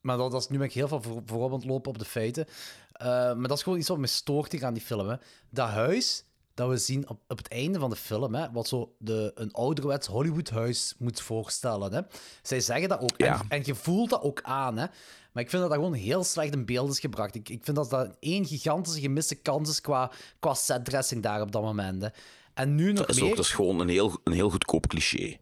maar 0.00 0.16
dat, 0.16 0.30
dat 0.30 0.40
is, 0.40 0.48
nu 0.48 0.58
ben 0.58 0.66
ik 0.66 0.72
heel 0.72 0.88
veel 0.88 1.02
voor, 1.02 1.22
voorop 1.26 1.52
aan 1.52 1.58
het 1.58 1.68
lopen 1.68 1.90
op 1.90 1.98
de 1.98 2.04
feiten. 2.04 2.46
Eh, 2.92 3.06
maar 3.06 3.48
dat 3.48 3.56
is 3.56 3.62
gewoon 3.62 3.78
iets 3.78 3.88
wat 3.88 3.98
me 3.98 4.06
stoort 4.06 4.52
hier 4.52 4.64
aan 4.64 4.74
die 4.74 4.82
film. 4.82 5.08
Hè. 5.08 5.16
Dat 5.50 5.68
huis 5.68 6.24
dat 6.54 6.68
we 6.68 6.76
zien 6.76 7.08
op, 7.08 7.20
op 7.28 7.36
het 7.38 7.48
einde 7.48 7.78
van 7.78 7.90
de 7.90 7.96
film, 7.96 8.34
hè, 8.34 8.50
wat 8.52 8.68
zo 8.68 8.94
de, 8.98 9.32
een 9.34 9.52
ouderwets 9.52 10.06
Hollywoodhuis 10.06 10.94
moet 10.98 11.20
voorstellen. 11.20 11.92
Hè. 11.92 12.00
Zij 12.42 12.60
zeggen 12.60 12.88
dat 12.88 13.00
ook. 13.00 13.14
Ja. 13.16 13.40
En, 13.40 13.48
en 13.48 13.62
je 13.64 13.74
voelt 13.74 14.10
dat 14.10 14.22
ook 14.22 14.42
aan. 14.42 14.76
Hè. 14.76 14.86
Maar 15.32 15.42
ik 15.42 15.50
vind 15.50 15.62
dat 15.62 15.70
dat 15.70 15.80
gewoon 15.80 15.94
heel 15.94 16.24
slecht 16.24 16.54
in 16.54 16.64
beeld 16.64 16.90
is 16.90 17.00
gebracht. 17.00 17.34
Ik, 17.34 17.48
ik 17.48 17.64
vind 17.64 17.76
dat 17.76 17.90
dat 17.90 18.16
één 18.20 18.46
gigantische 18.46 19.00
gemiste 19.00 19.34
kans 19.34 19.70
is 19.70 19.80
qua, 19.80 20.10
qua 20.38 20.54
setdressing 20.54 21.22
daar 21.22 21.40
op 21.40 21.52
dat 21.52 21.62
moment. 21.62 22.02
Hè. 22.02 22.08
En 22.54 22.74
nu 22.74 22.92
nog 22.92 23.06
Dat 23.06 23.08
is 23.08 23.20
meer... 23.20 23.30
ook 23.30 23.36
dat 23.36 23.44
is 23.44 23.52
gewoon 23.52 23.80
een 23.80 23.88
heel, 23.88 24.20
een 24.24 24.32
heel 24.32 24.50
goedkoop 24.50 24.86
cliché. 24.86 25.36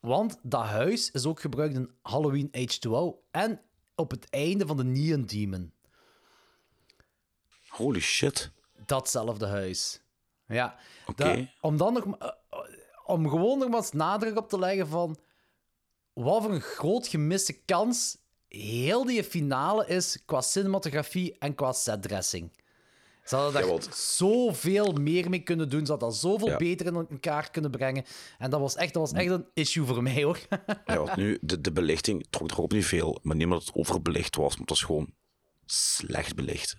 Want 0.00 0.38
dat 0.42 0.64
huis 0.64 1.10
is 1.10 1.26
ook 1.26 1.40
gebruikt 1.40 1.74
in 1.74 1.90
Halloween 2.02 2.50
H2O 2.56 3.28
en 3.30 3.60
op 3.94 4.10
het 4.10 4.30
einde 4.30 4.66
van 4.66 4.76
de 4.76 4.84
Neon 4.84 5.24
Demon. 5.24 5.72
Holy 7.68 8.00
shit. 8.00 8.50
Datzelfde 8.86 9.46
huis. 9.46 10.02
Ja. 10.46 10.76
Oké. 11.06 11.50
Om 11.60 11.76
dan 11.76 11.92
nog... 11.92 12.04
eh, 12.18 12.28
eh, 12.50 12.58
Om 13.04 13.28
gewoon 13.28 13.58
nog 13.58 13.68
maar 13.68 13.78
eens 13.78 13.92
nadruk 13.92 14.36
op 14.36 14.48
te 14.48 14.58
leggen 14.58 14.88
van... 14.88 15.18
Wat 16.12 16.42
voor 16.42 16.52
een 16.52 16.60
groot 16.60 17.06
gemiste 17.06 17.52
kans 17.52 18.18
heel 18.48 19.04
die 19.04 19.24
finale 19.24 19.86
is 19.86 20.22
qua 20.24 20.40
cinematografie 20.40 21.38
en 21.38 21.54
qua 21.54 21.72
setdressing. 21.72 22.52
Ze 23.24 23.36
hadden 23.36 23.62
daar 23.62 23.80
zoveel 23.94 24.92
meer 24.92 25.30
mee 25.30 25.40
kunnen 25.40 25.68
doen. 25.68 25.84
Ze 25.86 25.90
hadden 25.90 26.08
dat 26.08 26.18
zoveel 26.18 26.48
Ja. 26.48 26.56
beter 26.56 26.86
in 26.86 26.94
elkaar 27.10 27.50
kunnen 27.50 27.70
brengen. 27.70 28.04
En 28.38 28.50
dat 28.50 28.60
was 28.60 28.76
echt, 28.76 28.92
dat 28.94 29.10
was 29.10 29.20
echt 29.20 29.30
een 29.30 29.46
issue 29.54 29.84
voor 29.86 30.02
mij, 30.02 30.22
hoor. 30.22 30.38
Ja, 30.84 30.96
want 30.96 31.16
nu, 31.16 31.38
de, 31.40 31.60
de 31.60 31.72
belichting 31.72 32.26
trok 32.30 32.50
er 32.50 32.60
ook 32.62 32.72
niet 32.72 32.86
veel. 32.86 33.18
Maar 33.22 33.36
niet 33.36 33.44
omdat 33.44 33.64
het 33.64 33.74
overbelicht 33.74 34.36
was, 34.36 34.50
maar 34.50 34.60
het 34.60 34.68
was 34.70 34.82
gewoon 34.82 35.12
slecht 35.66 36.34
belicht. 36.34 36.76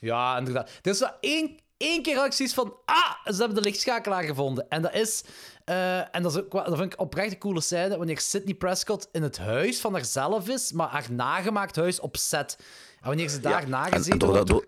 Ja, 0.00 0.38
inderdaad. 0.38 0.70
Er 0.82 0.90
is 0.90 0.98
wel 0.98 1.12
één, 1.20 1.56
één 1.76 2.02
keer 2.02 2.14
zoiets 2.32 2.54
van... 2.54 2.74
Ah, 2.84 3.32
ze 3.32 3.36
hebben 3.38 3.54
de 3.54 3.68
lichtschakelaar 3.68 4.22
gevonden. 4.24 4.68
En 4.68 4.82
dat 4.82 4.94
is... 4.94 5.24
eh, 5.64 6.14
en 6.14 6.22
dat, 6.22 6.32
is 6.34 6.38
ook, 6.40 6.52
dat 6.52 6.76
vind 6.78 6.92
ik 6.92 7.00
oprecht 7.00 7.32
een 7.32 7.38
coole 7.38 7.60
scène. 7.60 7.96
Wanneer 7.96 8.20
Sydney 8.20 8.54
Prescott 8.54 9.08
in 9.12 9.22
het 9.22 9.38
huis 9.38 9.80
van 9.80 9.92
haarzelf 9.92 10.48
is, 10.48 10.72
maar 10.72 10.88
haar 10.88 11.12
nagemaakt 11.12 11.76
huis 11.76 12.00
op 12.00 12.16
set. 12.16 12.56
En 13.00 13.06
wanneer 13.06 13.28
ze 13.28 13.40
daar 13.40 13.62
En, 13.62 13.70
nagezeten 13.70 14.12
en, 14.36 14.44
door, 14.44 14.66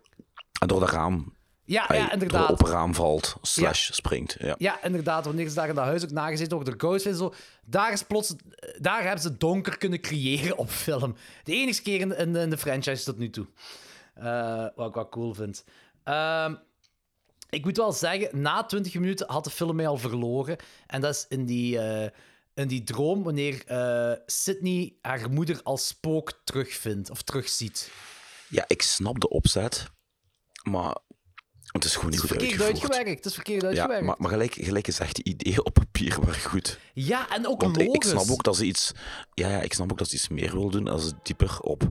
en 0.63 0.69
door 0.69 0.81
dat 0.81 0.91
raam. 0.91 1.35
Ja, 1.65 1.85
hij 1.87 1.97
ja, 1.97 2.13
inderdaad. 2.13 2.49
Door 2.49 2.51
open 2.51 2.71
raam 2.71 2.95
valt, 2.95 3.37
slash 3.43 3.91
springt. 3.93 4.37
Ja. 4.39 4.55
Ja, 4.59 4.83
inderdaad. 4.85 5.25
Wanneer 5.25 5.49
ze 5.49 5.55
daar 5.55 5.69
in 5.69 5.75
dat 5.75 5.85
huis 5.85 6.05
ook 6.05 6.11
nagezeten 6.11 6.57
worden 6.57 6.79
door 6.79 6.89
Ghostface. 6.89 7.17
Zo, 7.17 7.35
daar, 7.65 7.93
is 7.93 8.03
plots, 8.03 8.35
daar 8.79 9.03
hebben 9.03 9.21
ze 9.21 9.37
donker 9.37 9.79
kunnen 9.79 10.01
creëren 10.01 10.57
op 10.57 10.71
film. 10.71 11.17
De 11.45 11.53
enige 11.53 11.83
keer 11.83 12.01
in, 12.01 12.17
in, 12.17 12.37
in 12.37 12.51
de 12.51 12.59
franchise 12.59 13.05
tot 13.05 13.19
nu 13.19 13.31
toe. 13.31 13.47
Eh, 14.15 14.67
wat 14.75 14.89
ik 14.89 14.95
wel 14.95 15.09
cool 15.09 15.35
vind. 15.35 15.65
Ehm, 16.05 16.55
ik 17.51 17.65
moet 17.65 17.77
wel 17.77 17.93
zeggen, 17.93 18.41
na 18.41 18.65
20 18.65 18.95
minuten 18.95 19.31
had 19.31 19.45
de 19.45 19.51
film 19.51 19.77
mij 19.77 19.87
al 19.87 19.97
verloren. 19.97 20.57
En 20.87 21.01
dat 21.01 21.15
is 21.15 21.27
in 21.29 21.47
die, 21.47 21.79
eh, 21.79 22.11
in 22.55 22.69
die 22.69 22.85
droom 22.85 23.23
wanneer 23.23 23.67
eh, 23.67 24.13
Sydney 24.27 24.95
haar 25.01 25.31
moeder 25.31 25.61
als 25.63 25.87
spook 25.87 26.41
terugvindt 26.45 27.11
of 27.11 27.23
terugziet. 27.23 27.91
ja, 28.49 28.65
ik 28.67 28.83
snap 28.83 29.21
de 29.21 29.29
opzet, 29.29 29.91
maar 30.63 30.97
het 31.67 31.85
is 31.85 31.95
gewoon 31.95 32.11
niet 32.11 32.15
is 32.15 32.21
goed 32.21 32.29
verkeerd 32.39 32.61
uitgevoerd. 32.61 32.83
uitgewerkt. 32.93 33.17
Het 33.19 33.27
is 33.27 33.35
verkeerd 33.35 33.63
Ja, 33.63 33.69
uitgewerkt. 33.69 34.05
maar, 34.05 34.15
maar 34.19 34.31
gelijk, 34.31 34.55
gelijk 34.55 34.85
gezegd, 34.85 35.15
die 35.15 35.25
ideeën 35.25 35.65
op 35.65 35.75
papier 35.75 36.21
waren 36.21 36.41
goed. 36.43 36.79
Ja, 36.95 37.29
en 37.31 37.47
ook 37.47 37.61
Want 37.61 37.77
ik, 37.77 37.83
ik 37.83 37.89
logisch. 38.05 38.11
snap 38.11 38.31
ook 38.37 38.43
dat 38.43 38.57
ze 38.57 38.65
iets... 38.65 38.93
Ja, 39.35 39.49
ja, 39.49 39.61
ik 39.61 39.73
snap 39.73 39.91
ook 39.93 39.99
dat 39.99 40.09
ze 40.09 40.15
iets 40.15 40.29
meer 40.29 40.53
wil 40.53 40.71
doen 40.71 40.89
als 40.89 41.05
ze 41.05 41.13
dieper 41.23 41.61
op 41.61 41.83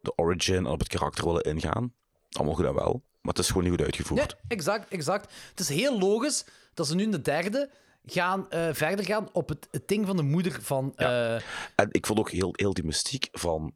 de 0.00 0.12
origin 0.16 0.56
en 0.56 0.66
op 0.66 0.78
het 0.78 0.88
karakter 0.88 1.24
willen 1.24 1.42
ingaan. 1.42 1.92
Allemaal 2.30 2.54
goed 2.54 2.64
en 2.64 2.74
wel, 2.74 2.92
maar 3.20 3.32
het 3.34 3.38
is 3.38 3.46
gewoon 3.46 3.62
niet 3.62 3.72
goed 3.72 3.82
uitgevoerd. 3.82 4.20
Nee, 4.20 4.40
exact, 4.48 4.88
exact. 4.92 5.32
Het 5.50 5.60
is 5.60 5.68
heel 5.68 5.98
logisch 5.98 6.44
dat 6.74 6.86
ze 6.86 6.94
nu 6.94 7.02
in 7.02 7.10
de 7.10 7.20
derde 7.22 7.70
gaan, 8.06 8.50
eh, 8.50 8.68
verder 8.72 9.04
gaan 9.04 9.28
op 9.32 9.48
het, 9.48 9.68
het 9.70 9.88
ding 9.88 10.06
van 10.06 10.16
de 10.16 10.22
moeder 10.22 10.58
van... 10.62 10.92
eh, 10.96 11.34
En 11.74 11.88
ik 11.90 12.06
vond 12.06 12.18
ook 12.18 12.30
heel, 12.30 12.50
heel 12.52 12.74
die 12.74 12.84
mystiek 12.84 13.28
van 13.32 13.72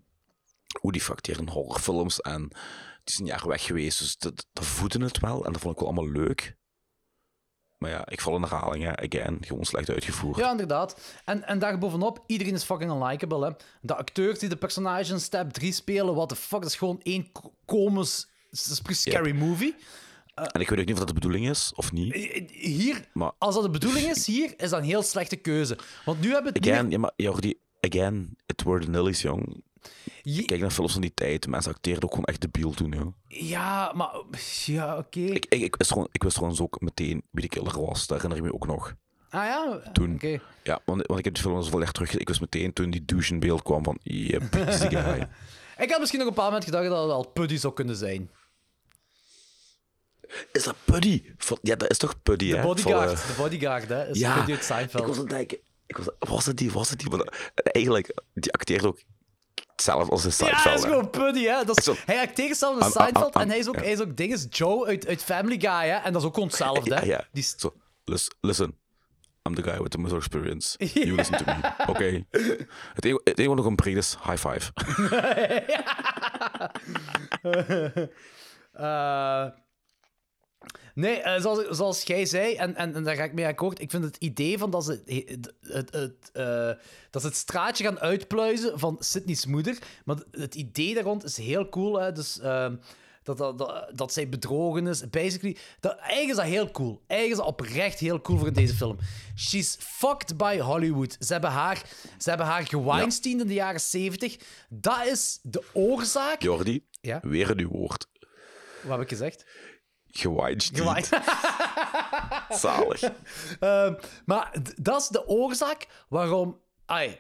hoe 0.80 0.92
die 0.92 1.00
facteert 1.02 1.38
in 1.38 1.48
horrorfilms. 1.48 2.20
En 2.20 2.50
die 3.08 3.16
is 3.16 3.32
een 3.32 3.38
jaar 3.38 3.48
weg 3.48 3.64
geweest, 3.64 3.98
dus 3.98 4.18
dat, 4.18 4.46
dat 4.52 4.64
voedde 4.66 5.04
het 5.04 5.18
wel. 5.20 5.44
En 5.44 5.52
dat 5.52 5.60
vond 5.60 5.74
ik 5.74 5.80
wel 5.80 5.88
allemaal 5.88 6.12
leuk. 6.12 6.56
Maar 7.78 7.90
ja, 7.90 8.08
ik 8.08 8.20
val 8.20 8.34
in 8.36 8.42
herhaling, 8.42 8.84
hè. 8.84 8.96
again, 8.96 9.38
gewoon 9.40 9.64
slecht 9.64 9.90
uitgevoerd. 9.90 10.36
Ja, 10.38 10.50
inderdaad. 10.50 11.00
En, 11.24 11.46
en 11.46 11.58
daar 11.58 11.78
bovenop, 11.78 12.24
iedereen 12.26 12.54
is 12.54 12.62
fucking 12.64 12.90
unlikable. 12.90 13.44
Hè. 13.46 13.50
De 13.80 13.94
acteurs 13.94 14.38
die 14.38 14.48
de 14.48 14.56
personages 14.56 15.10
in 15.10 15.20
Step 15.20 15.50
3 15.50 15.72
spelen, 15.72 16.14
what 16.14 16.28
the 16.28 16.36
fuck, 16.36 16.60
dat 16.60 16.70
is 16.70 16.76
gewoon 16.76 17.00
één 17.02 17.32
ko- 17.32 17.54
komisch, 17.64 18.28
scary 18.50 19.32
movie. 19.32 19.74
En 20.34 20.60
ik 20.60 20.68
weet 20.68 20.78
ook 20.78 20.84
niet 20.84 20.92
of 20.92 20.98
dat 20.98 21.08
de 21.08 21.14
bedoeling 21.14 21.48
is 21.48 21.72
of 21.74 21.92
niet. 21.92 22.14
Hier, 22.52 23.08
Maar 23.12 23.32
als 23.38 23.54
dat 23.54 23.64
de 23.64 23.70
bedoeling 23.70 24.06
is, 24.06 24.26
hier 24.26 24.54
is 24.56 24.70
dat 24.70 24.78
een 24.80 24.84
heel 24.86 25.02
slechte 25.02 25.36
keuze. 25.36 25.78
Want 26.04 26.20
nu 26.20 26.32
hebben 26.32 26.52
we 26.52 26.58
het 26.58 26.68
again, 26.68 26.90
ja, 26.90 26.98
maar 26.98 27.12
again, 27.80 28.36
it 28.46 28.62
were 28.62 28.80
the 28.84 28.90
Nillies, 28.90 29.22
jong. 29.22 29.62
Je- 30.22 30.44
Kijk 30.44 30.60
naar 30.60 30.70
films 30.70 30.92
van 30.92 31.00
die 31.00 31.14
tijd. 31.14 31.46
Mensen 31.46 31.72
acteerden 31.72 32.02
ook 32.04 32.10
gewoon 32.10 32.24
echt 32.24 32.40
debiel 32.40 32.70
toen, 32.70 32.90
joh. 32.92 33.12
Ja, 33.28 33.92
maar... 33.94 34.10
Ja, 34.64 34.96
oké. 34.96 35.20
Ik, 35.20 35.46
ik, 35.48 35.60
ik, 35.62 35.76
wist 35.76 35.92
gewoon, 35.92 36.08
ik 36.12 36.22
wist 36.22 36.34
trouwens 36.34 36.60
ook 36.62 36.80
meteen 36.80 37.22
wie 37.30 37.42
de 37.42 37.48
killer 37.48 37.80
was. 37.86 38.06
Dat 38.06 38.16
herinner 38.22 38.38
ik 38.38 38.50
me 38.52 38.54
ook 38.54 38.66
nog. 38.66 38.94
Ah 39.30 39.44
ja? 39.44 39.90
Toen. 39.92 40.14
Oké. 40.14 40.40
Ja, 40.62 40.80
want, 40.84 41.06
want 41.06 41.18
ik 41.18 41.24
heb 41.24 41.34
die 41.34 41.42
film 41.42 41.54
al 41.56 41.62
zoveel 41.62 41.82
echt 41.82 41.94
terug. 41.94 42.16
Ik 42.16 42.28
wist 42.28 42.40
meteen 42.40 42.72
toen 42.72 42.90
die 42.90 43.04
douche 43.04 43.32
in 43.32 43.40
beeld 43.40 43.62
kwam 43.62 43.84
van... 43.84 43.98
Yep. 44.02 44.42
Ik 45.78 45.90
had 45.90 45.98
misschien 45.98 46.18
nog 46.20 46.28
een 46.28 46.34
paar 46.34 46.44
moment 46.44 46.64
gedacht 46.64 46.88
dat 46.88 47.02
het 47.02 47.12
al 47.12 47.26
Puddy 47.28 47.56
zou 47.56 47.74
kunnen 47.74 47.96
zijn. 47.96 48.30
Is 50.52 50.64
dat 50.64 50.74
Puddy? 50.84 51.22
Ja, 51.62 51.76
dat 51.76 51.90
is 51.90 51.98
toch 51.98 52.22
Puddy, 52.22 52.50
De 52.50 52.56
hè? 52.56 52.62
bodyguard, 52.62 53.18
Van, 53.20 53.30
eh, 53.30 53.36
de 53.36 53.42
bodyguard, 53.42 53.88
hè. 53.88 54.08
Is 54.08 54.18
ja, 54.18 54.34
Puddy 54.34 54.50
uit 54.50 54.60
ik 54.60 54.66
Seinfeld. 54.66 55.06
was 55.06 55.14
aan 55.16 55.20
het 55.22 55.30
denken... 55.30 55.58
Ik 55.86 55.96
was, 55.96 56.08
was 56.18 56.46
het 56.46 56.56
die? 56.56 56.70
Was 56.72 56.90
het 56.90 56.98
die? 56.98 57.10
Maar 57.10 57.52
eigenlijk, 57.54 58.14
die 58.34 58.52
acteert 58.52 58.84
ook 58.84 59.00
hetzelfde 59.78 60.10
als 60.10 60.22
Ja, 60.22 60.30
Seinfeld. 60.30 60.64
hij 60.64 60.74
is 60.74 60.82
gewoon 60.82 61.10
Puddy, 61.10 61.44
hè. 61.44 61.64
Dat 61.64 61.78
is, 61.78 61.84
Zo. 61.84 61.94
hij 62.04 62.20
acteert 62.20 62.56
zelf 62.56 62.74
Am- 62.76 62.82
am- 62.82 62.90
Seinfeld 62.90 63.34
en 63.34 63.48
hij 63.48 63.58
is 63.58 63.68
ook, 63.68 63.74
ja. 63.74 63.80
hij 63.80 63.90
is 63.92 64.00
ook 64.00 64.16
dinges 64.16 64.46
Joe 64.50 64.86
uit, 64.86 65.06
uit 65.06 65.22
Family 65.22 65.58
Guy, 65.60 65.88
hè. 65.88 65.96
En 65.96 66.12
dat 66.12 66.22
is 66.22 66.28
ook 66.28 66.34
gewoon 66.34 66.48
hetzelfde, 66.48 66.94
hè. 66.94 67.00
Ja, 67.00 67.06
ja. 67.06 67.24
Die 67.32 67.42
is- 67.42 67.54
Zo, 67.56 67.74
lis- 68.04 68.30
listen. 68.40 68.76
I'm 69.48 69.54
the 69.54 69.62
guy 69.62 69.78
with 69.82 69.90
the 69.90 69.98
most 69.98 70.14
experience. 70.14 70.76
You 70.94 71.12
listen 71.14 71.36
to 71.36 71.44
me. 71.44 71.54
Oké. 71.86 72.24
Het 72.94 73.04
enige 73.04 73.20
het 73.24 73.38
enige 73.38 73.48
wat 73.48 73.56
nog 73.56 73.66
ontbreekt 73.66 73.96
is 73.98 74.16
high 74.24 74.48
five. 74.48 74.72
Eh, 78.72 79.46
nee, 80.94 81.20
eh, 81.20 81.40
zoals, 81.40 81.68
zoals 81.76 82.02
jij 82.02 82.26
zei, 82.26 82.54
en, 82.54 82.74
en, 82.76 82.94
en 82.94 83.04
daar 83.04 83.16
ga 83.16 83.24
ik 83.24 83.32
mee 83.32 83.46
akkoord. 83.46 83.80
Ik 83.80 83.90
vind 83.90 84.04
het 84.04 84.16
idee 84.16 84.58
van 84.58 84.70
dat 84.70 84.84
ze 84.84 85.02
het, 85.04 85.52
het, 85.60 85.92
het, 85.92 86.30
eh, 86.32 86.70
dat 87.10 87.22
ze 87.22 87.28
het 87.28 87.36
straatje 87.36 87.84
gaan 87.84 88.00
uitpluizen 88.00 88.78
van 88.78 88.96
Sydney's 88.98 89.46
moeder. 89.46 89.78
Maar 90.04 90.16
het 90.30 90.54
idee 90.54 90.94
daar 90.94 91.04
rond 91.04 91.24
is 91.24 91.36
heel 91.36 91.68
cool. 91.68 92.00
Hè? 92.00 92.12
Dus 92.12 92.40
ehm, 92.40 92.76
dat, 93.22 93.38
dat, 93.38 93.58
dat, 93.58 93.90
dat 93.94 94.12
zij 94.12 94.28
bedrogen 94.28 94.86
is. 94.86 95.10
Basically, 95.10 95.56
dat, 95.80 95.96
eigenlijk 95.96 96.28
is 96.28 96.36
dat 96.36 96.44
heel 96.44 96.70
cool. 96.70 97.02
Eigenlijk 97.06 97.40
is 97.40 97.46
dat 97.46 97.54
oprecht 97.54 97.98
heel 97.98 98.20
cool 98.20 98.38
voor 98.38 98.52
deze 98.52 98.74
film. 98.74 98.98
She's 99.36 99.76
fucked 99.80 100.36
by 100.36 100.58
Hollywood. 100.58 101.16
Ze 101.20 101.32
hebben 101.32 101.50
haar, 101.50 101.82
ze 102.18 102.28
hebben 102.28 102.46
haar 102.46 102.72
in 103.22 103.38
de 103.38 103.54
jaren 103.54 103.80
70. 103.80 104.36
Dat 104.68 105.06
is 105.06 105.38
de 105.42 105.64
oorzaak. 105.72 106.42
Jordi, 106.42 106.84
Ja? 107.00 107.20
weer 107.22 107.50
een 107.50 107.58
uw 107.58 107.68
woord. 107.68 108.06
Wat 108.82 108.90
heb 108.90 109.00
ik 109.00 109.08
gezegd? 109.08 109.44
Gewaaid. 110.18 110.70
Gewaaid. 110.72 111.08
Zalig. 112.60 113.02
Ehm, 113.60 113.94
maar 114.24 114.54
dat 114.76 115.00
is 115.00 115.08
de 115.08 115.28
oorzaak 115.28 115.86
waarom. 116.08 116.60
Ai, 116.86 117.18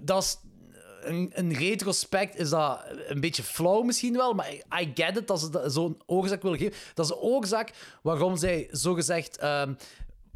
dat 0.00 0.22
is. 0.22 0.38
In, 1.04 1.32
in 1.34 1.52
retrospect 1.52 2.36
is 2.36 2.50
dat 2.50 2.84
een 3.06 3.20
beetje 3.20 3.42
flauw 3.42 3.82
misschien 3.82 4.16
wel, 4.16 4.32
maar 4.32 4.50
I 4.52 4.90
get 4.94 5.16
it 5.16 5.26
dat 5.26 5.40
ze 5.40 5.64
zo'n 5.66 6.02
oorzaak 6.06 6.42
willen 6.42 6.58
geven. 6.58 6.74
Dat 6.94 7.04
is 7.04 7.10
de 7.10 7.20
oorzaak 7.20 7.72
waarom 8.02 8.36
zij 8.36 8.68
zogezegd 8.70 9.38
ehm 9.38 9.72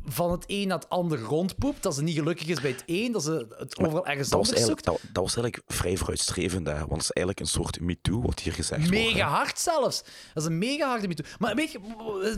van 0.04 0.30
het 0.30 0.44
een 0.46 0.68
naar 0.68 0.78
het 0.78 0.88
ander 0.88 1.20
rondpoept. 1.20 1.82
Dat 1.82 1.94
ze 1.94 2.02
niet 2.02 2.16
gelukkig 2.16 2.46
is 2.46 2.60
bij 2.60 2.70
het 2.70 2.82
een, 2.86 3.12
dat 3.12 3.22
ze 3.22 3.46
het 3.58 3.78
overal 3.78 4.06
ergens 4.06 4.28
Dat 4.28 4.38
anders 4.38 4.64
zoekt. 4.64 4.84
dat, 4.84 5.00
dat 5.12 5.22
was 5.22 5.36
eigenlijk 5.36 5.72
vrij 5.72 5.96
vooruitstrevend, 5.96 6.66
hè? 6.66 6.78
want 6.78 6.90
het 6.90 7.00
is 7.00 7.10
eigenlijk 7.10 7.40
een 7.40 7.52
soort 7.52 7.80
MeToo 7.80 8.20
wat 8.20 8.40
hier 8.40 8.52
gezegd 8.52 8.80
wordt. 8.80 8.94
Mega 8.94 9.28
hard 9.28 9.58
zelfs. 9.58 10.02
Dat 10.34 10.42
is 10.42 10.44
een 10.44 10.58
mega 10.58 10.88
harde 10.88 11.08
MeToo. 11.08 11.26
Maar 11.38 11.54
weet 11.54 11.72
je, 11.72 11.80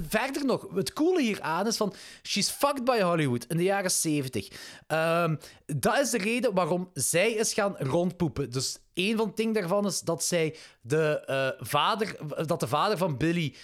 verder 0.09 0.45
nog, 0.45 0.67
het 0.75 0.93
coole 0.93 1.23
hieraan 1.23 1.67
is 1.67 1.77
van... 1.77 1.95
She's 2.23 2.51
fucked 2.51 2.85
by 2.85 3.01
Hollywood 3.01 3.45
in 3.45 3.57
de 3.57 3.63
jaren 3.63 3.91
70. 3.91 4.49
Ehm, 4.87 5.37
dat 5.67 5.99
is 5.99 6.11
de 6.11 6.19
reden 6.19 6.55
waarom 6.55 6.91
zij 6.95 7.33
is 7.33 7.53
gaan 7.53 7.77
rondpoepen. 7.79 8.51
Dus 8.51 8.79
één 8.95 9.17
van 9.17 9.29
de 9.29 9.35
dingen 9.35 9.53
daarvan 9.53 9.87
is 9.87 10.01
dat 10.01 10.25
zij 10.25 10.57
de, 10.81 11.23
eh, 11.27 11.67
vader... 11.67 12.17
Dat 12.47 12.61
de 12.61 12.69
vader 12.69 12.99
van 12.99 13.17
Billy 13.17 13.55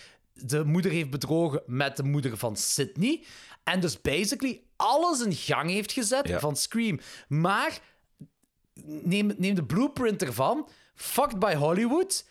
de 0.43 0.65
moeder 0.65 0.91
heeft 0.91 1.11
bedrogen 1.11 1.63
met 1.67 1.97
de 1.97 2.03
moeder 2.03 2.37
van 2.37 2.57
Sydney. 2.57 3.25
En 3.67 3.81
dus 3.81 4.01
basically 4.01 4.63
alles 4.77 5.21
in 5.21 5.33
gang 5.33 5.71
heeft 5.71 5.93
gezet 5.93 6.29
Ja. 6.29 6.39
van 6.41 6.57
Scream. 6.57 7.01
Maar 7.29 7.79
neem, 8.85 9.35
neem 9.37 9.55
de 9.55 9.65
blueprint 9.65 10.23
ervan. 10.23 10.69
Fucked 10.95 11.39
by 11.39 11.55
Hollywood. 11.55 12.25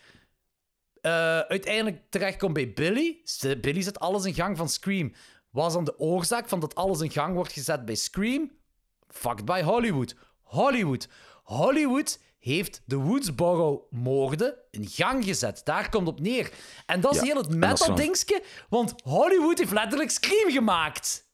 eh, 1.00 1.38
uiteindelijk 1.38 2.02
terechtkomt 2.10 2.52
bij 2.54 2.72
Billy. 2.72 3.22
Billy 3.60 3.82
zet 3.82 3.98
alles 4.00 4.24
in 4.24 4.34
gang 4.34 4.56
van 4.56 4.68
Scream. 4.68 5.12
Was 5.50 5.72
dan 5.72 5.84
de 5.84 5.98
oorzaak 5.98 6.48
van 6.48 6.60
dat 6.60 6.74
alles 6.74 7.00
in 7.00 7.10
gang 7.10 7.34
wordt 7.34 7.52
gezet 7.52 7.84
bij 7.84 7.94
Scream? 7.94 8.50
Fucked 9.08 9.44
by 9.44 9.60
Hollywood. 9.62 10.14
Hollywood. 10.42 11.08
Hollywood 11.42 12.18
heeft 12.38 12.82
de 12.84 12.96
Woodsboro-moorden 12.96 14.54
in 14.70 14.86
gang 14.88 15.24
gezet. 15.24 15.60
Daar 15.64 15.88
komt 15.90 16.08
op 16.08 16.20
neer. 16.20 16.50
En 16.86 17.00
dat 17.00 17.14
is 17.14 17.20
Ja, 17.20 17.24
heel 17.26 17.36
het 17.36 17.48
meta-dingske, 17.54 18.42
want 18.68 18.94
Hollywood 19.04 19.58
heeft 19.58 19.72
letterlijk 19.72 20.10
Scream 20.10 20.50
gemaakt. 20.50 21.25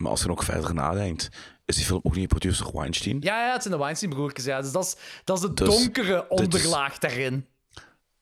Maar 0.00 0.10
als 0.10 0.20
je 0.20 0.26
nog 0.26 0.44
verder 0.44 0.74
nadenkt, 0.74 1.28
is 1.64 1.76
die 1.76 1.84
film 1.84 2.00
ook 2.02 2.14
niet 2.16 2.28
producer 2.28 2.72
Weinstein? 2.72 3.16
Ja, 3.20 3.46
ja, 3.46 3.52
het 3.52 3.62
zijn 3.62 3.74
de 3.74 3.80
Weinstein-broertjes. 3.80 4.44
Ja. 4.44 4.60
Dus 4.60 4.72
dat 4.72 4.84
is, 4.84 4.96
dat 5.24 5.36
is 5.36 5.42
de 5.42 5.54
Dus 5.54 5.68
donkere 5.68 6.26
is- 6.28 6.38
onderlaag 6.40 6.98
daarin. 6.98 7.46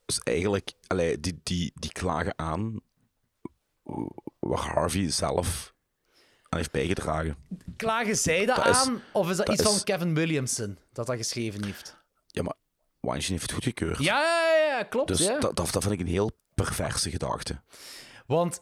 Dus 0.05 0.19
eigenlijk, 0.23 0.73
allee, 0.87 1.21
die, 1.21 1.41
die, 1.43 1.73
die 1.75 1.93
klagen 1.93 2.33
aan 2.39 2.81
waar 4.39 4.59
Harvey 4.59 5.11
zelf 5.11 5.75
aan 6.49 6.59
heeft 6.59 6.71
bijgedragen. 6.71 7.37
Klagen 7.77 8.17
zij 8.17 8.47
dat, 8.47 8.57
Dat 8.57 8.67
is- 8.67 8.77
aan? 8.77 9.03
Of 9.13 9.31
is 9.31 9.37
dat, 9.37 9.47
dat 9.47 9.55
iets 9.61 9.65
van 9.71 9.83
Kevin 9.85 10.15
Williamson 10.15 10.79
dat 10.93 11.07
dat 11.07 11.17
geschreven 11.17 11.65
heeft? 11.65 11.97
Ja, 12.27 12.43
maar 12.43 12.55
Weinstein 13.01 13.39
heeft 13.39 13.51
het 13.51 13.65
goedgekeurd. 13.65 13.99
Ja, 13.99 14.21
ja, 14.21 14.65
ja, 14.79 14.83
klopt. 14.83 15.09
Dus 15.09 15.19
ja. 15.19 15.39
dat, 15.39 15.57
dat, 15.57 15.73
dat 15.73 15.83
vind 15.83 15.95
ik 15.95 16.01
een 16.01 16.07
heel 16.13 16.31
perverse 16.55 17.11
gedachte. 17.11 17.61
Want 18.27 18.61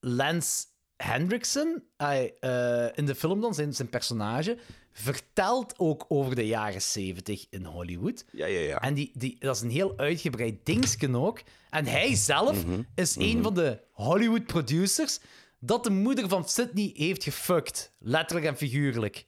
Lance 0.00 0.64
Hendrickson, 0.96 1.82
hij, 1.96 2.34
eh, 2.40 2.86
in 2.94 3.06
de 3.06 3.14
film 3.14 3.40
dan, 3.40 3.54
zijn, 3.54 3.74
zijn 3.74 3.88
personage, 3.88 4.58
vertelt 4.92 5.78
ook 5.78 6.04
over 6.08 6.34
de 6.34 6.46
jaren 6.46 6.82
70 6.82 7.46
in 7.50 7.64
Hollywood. 7.64 8.24
Ja, 8.32 8.46
ja, 8.46 8.60
ja. 8.60 8.80
En 8.80 8.94
die, 8.94 9.10
die, 9.14 9.36
dat 9.38 9.56
is 9.56 9.62
een 9.62 9.70
heel 9.70 9.98
uitgebreid 9.98 10.54
dingsken 10.62 11.14
ook. 11.16 11.42
En 11.70 11.86
hij 11.86 12.14
zelf 12.14 12.64
Mhm, 12.64 12.80
is 12.94 13.16
een 13.16 13.42
van 13.42 13.54
de 13.54 13.80
Hollywood 13.92 14.46
producers 14.46 15.20
dat 15.58 15.84
de 15.84 15.90
moeder 15.90 16.28
van 16.28 16.48
Sydney 16.48 16.90
heeft 16.94 17.22
gefuckt. 17.22 17.92
Letterlijk 17.98 18.46
en 18.46 18.56
figuurlijk. 18.56 19.26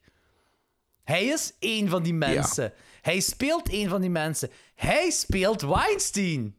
Hij 1.04 1.24
is 1.24 1.52
een 1.60 1.88
van 1.88 2.02
die 2.02 2.14
mensen. 2.14 2.72
Hij 3.00 3.20
speelt 3.20 3.72
een 3.72 3.88
van 3.88 4.00
die 4.00 4.10
mensen. 4.10 4.50
Hij 4.74 5.10
speelt 5.10 5.60
Weinstein. 5.60 6.56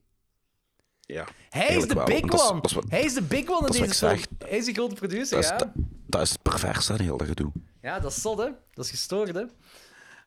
Ja, 1.13 1.27
Hij 1.49 1.75
is 1.75 1.87
de 1.87 1.93
wel. 1.93 2.05
big 2.05 2.19
Dat 2.21 2.33
is- 2.39 2.49
one. 2.49 2.61
dat 2.61 2.71
is 2.71 2.77
Hij 2.89 3.01
is 3.03 3.13
de 3.13 3.21
big 3.21 3.49
one 3.49 3.67
in 3.67 3.71
deze 3.81 3.93
film. 3.93 4.19
Hij 4.37 4.57
is 4.57 4.65
de 4.65 4.73
grote 4.73 4.95
producer, 4.95 5.35
Dat 5.35 5.43
is, 5.43 5.49
ja. 5.49 5.57
dat, 5.57 5.67
dat 6.07 6.21
is 6.21 6.29
het 6.29 6.41
perverse 6.41 6.93
aan 6.93 6.99
heel 6.99 7.17
dat 7.17 7.27
gedoe. 7.27 7.51
Ja, 7.81 7.99
dat 7.99 8.11
is 8.11 8.21
zot, 8.21 8.37
hè. 8.37 8.49
Dat 8.73 8.85
is 8.85 8.91
gestoord, 8.91 9.33
hè. 9.35 9.43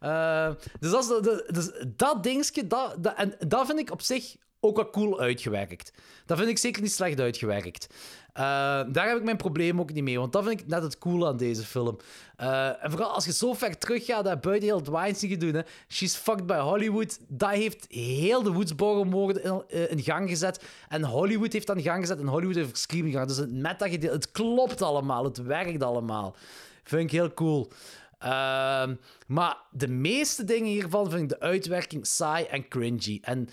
Eh, 0.00 0.50
dus 0.80 0.90
dat, 0.90 1.02
is 1.26 1.42
dus 1.54 1.70
dat 1.96 2.22
dingetje, 2.22 2.66
dat, 2.66 2.94
dat, 2.98 3.14
en 3.16 3.34
dat 3.48 3.66
vind 3.66 3.78
ik 3.78 3.90
op 3.90 4.02
zich 4.02 4.36
ook 4.60 4.76
wel 4.76 4.90
cool 4.90 5.20
uitgewerkt. 5.20 5.92
Dat 6.26 6.38
vind 6.38 6.50
ik 6.50 6.58
zeker 6.58 6.82
niet 6.82 6.92
slecht 6.92 7.20
uitgewerkt. 7.20 7.86
Eh, 8.32 8.42
daar 8.88 9.08
heb 9.08 9.16
ik 9.16 9.24
mijn 9.24 9.36
probleem 9.36 9.80
ook 9.80 9.92
niet 9.92 10.04
mee, 10.04 10.18
want 10.18 10.32
dat 10.32 10.44
vind 10.44 10.60
ik 10.60 10.66
net 10.66 10.82
het 10.82 10.98
coole 10.98 11.26
aan 11.26 11.36
deze 11.36 11.62
film. 11.62 11.96
Eh, 12.36 12.84
en 12.84 12.90
vooral 12.90 13.10
als 13.10 13.24
je 13.24 13.32
zo 13.32 13.52
ver 13.52 13.78
teruggaat, 13.78 14.24
dat 14.24 14.40
buiten 14.40 14.68
heel 14.68 14.78
het 14.78 14.88
Weinstein 14.88 15.32
gedoe, 15.32 15.50
hè. 15.50 15.60
She's 15.88 16.14
fucked 16.14 16.46
by 16.46 16.58
Hollywood, 16.58 17.18
dat 17.28 17.50
heeft 17.50 17.86
heel 17.88 18.42
de 18.42 18.52
Woodsboro-moorden 18.52 19.68
eh, 19.68 19.90
in 19.90 20.00
gang 20.00 20.28
gezet. 20.28 20.64
En 20.88 21.04
Hollywood 21.04 21.52
heeft 21.52 21.66
dat 21.66 21.76
in 21.76 21.82
gang 21.82 22.00
gezet 22.00 22.18
en 22.18 22.26
Hollywood 22.26 22.54
heeft 22.54 22.78
Scream 22.78 23.06
in 23.06 23.12
gang 23.12 23.28
gezet. 23.28 23.50
Dus 23.50 23.62
het 23.62 23.78
dat 23.78 23.88
gedeelte, 23.88 24.16
het 24.16 24.30
klopt 24.30 24.82
allemaal, 24.82 25.24
het 25.24 25.42
werkt 25.42 25.82
allemaal. 25.82 26.36
Vind 26.84 27.02
ik 27.02 27.10
heel 27.10 27.34
cool. 27.34 27.70
Ehm, 28.18 28.94
maar 29.26 29.56
de 29.70 29.88
meeste 29.88 30.44
dingen 30.44 30.68
hiervan 30.68 31.10
vind 31.10 31.22
ik 31.22 31.28
de 31.28 31.40
uitwerking 31.40 32.06
saai 32.06 32.44
en 32.44 32.68
cringy. 32.68 33.18
En 33.22 33.48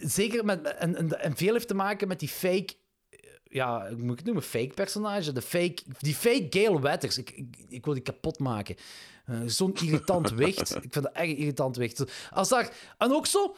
zeker 0.00 0.44
met. 0.44 0.62
En, 0.62 0.96
en, 0.96 1.20
en 1.20 1.36
veel 1.36 1.52
heeft 1.52 1.68
te 1.68 1.74
maken 1.74 2.08
met 2.08 2.20
die 2.20 2.28
fake. 2.28 2.74
Ja, 3.44 3.88
hoe 3.88 3.96
moet 3.96 4.10
ik 4.10 4.16
het 4.16 4.24
noemen? 4.24 4.42
Fake 4.42 4.74
personage. 4.74 5.32
De 5.32 5.42
fake, 5.42 5.82
die 5.98 6.14
fake 6.14 6.46
Gale 6.50 6.80
Wetters. 6.80 7.18
Ik, 7.18 7.30
ik, 7.30 7.56
ik 7.68 7.84
wil 7.84 7.94
die 7.94 8.02
kapot 8.02 8.38
maken. 8.38 8.76
Eh, 9.24 9.40
Zo'n 9.46 9.74
irritant 9.74 10.30
wicht. 10.30 10.74
Ik 10.84 10.92
vind 10.92 11.04
dat 11.04 11.12
echt 11.12 11.36
irritant 11.36 11.76
wicht. 11.76 12.04
Als 12.30 12.48
daar, 12.48 12.72
en 12.98 13.12
ook 13.12 13.26
zo. 13.26 13.56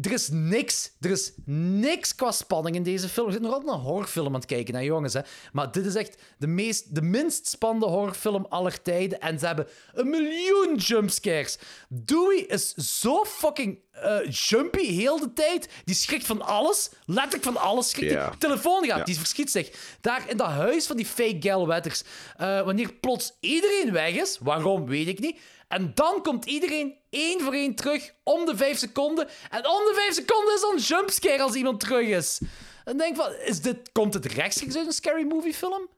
Er 0.00 0.12
is 0.12 0.28
niks. 0.30 0.90
Er 1.00 1.10
is 1.10 1.32
niks 1.44 2.14
qua 2.14 2.30
spanning 2.32 2.76
in 2.76 2.82
deze 2.82 3.08
film. 3.08 3.26
We 3.26 3.32
zitten 3.32 3.50
nog 3.50 3.58
altijd 3.60 3.76
een 3.78 3.84
horrorfilm 3.84 4.26
aan 4.26 4.34
het 4.34 4.46
kijken, 4.46 4.74
naar 4.74 4.84
jongens. 4.84 5.14
Hè. 5.14 5.20
Maar 5.52 5.72
dit 5.72 5.86
is 5.86 5.94
echt 5.94 6.22
de, 6.38 6.46
meest, 6.46 6.94
de 6.94 7.02
minst 7.02 7.46
spannende 7.46 7.86
horrorfilm 7.86 8.46
aller 8.48 8.82
tijden. 8.82 9.20
En 9.20 9.38
ze 9.38 9.46
hebben 9.46 9.66
een 9.92 10.10
miljoen 10.10 10.76
jumpscares. 10.76 11.58
Dewey 11.88 12.36
is 12.36 12.74
zo 12.74 13.24
fucking 13.24 13.78
eh, 13.92 14.18
jumpy 14.30 14.86
heel 14.86 15.20
de 15.20 15.32
tijd. 15.32 15.68
Die 15.84 15.94
schrikt 15.94 16.26
van 16.26 16.42
alles. 16.42 16.90
Letterlijk 17.06 17.42
van 17.44 17.56
alles 17.56 17.90
schrikt 17.90 18.14
hij. 18.14 18.30
Telefoon 18.38 18.84
gaat, 18.84 19.06
die 19.06 19.18
verschiet 19.18 19.50
zich. 19.50 19.96
Daar 20.00 20.24
in 20.28 20.36
dat 20.36 20.46
huis 20.46 20.86
van 20.86 20.96
die 20.96 21.06
fake 21.06 21.36
Gal 21.40 21.66
Weathers. 21.66 22.02
eh, 22.36 22.62
wanneer 22.64 22.92
plots 22.92 23.32
iedereen 23.40 23.92
weg 23.92 24.14
is. 24.14 24.38
Waarom, 24.40 24.86
weet 24.86 25.08
ik 25.08 25.18
niet. 25.20 25.38
En 25.72 25.94
dan 25.94 26.22
komt 26.22 26.44
iedereen 26.44 26.94
één 27.10 27.40
voor 27.40 27.52
één 27.52 27.74
terug 27.74 28.14
om 28.22 28.46
de 28.46 28.56
vijf 28.56 28.78
seconden. 28.78 29.28
En 29.50 29.66
om 29.66 29.84
de 29.84 29.92
vijf 29.94 30.14
seconden 30.14 30.54
is 30.54 30.60
dan 30.60 30.72
een 30.72 30.80
jumpscare 30.80 31.42
als 31.42 31.54
iemand 31.54 31.80
terug 31.80 32.06
is. 32.06 32.40
En 32.84 32.96
denk 32.96 33.16
van, 33.16 33.32
is 33.34 33.60
dit, 33.60 33.92
komt 33.92 34.14
het 34.14 34.26
rechtstreeks 34.26 34.76
uit 34.76 34.86
een 34.86 34.92
scary 34.92 35.24
movie 35.24 35.54
film? 35.54 35.88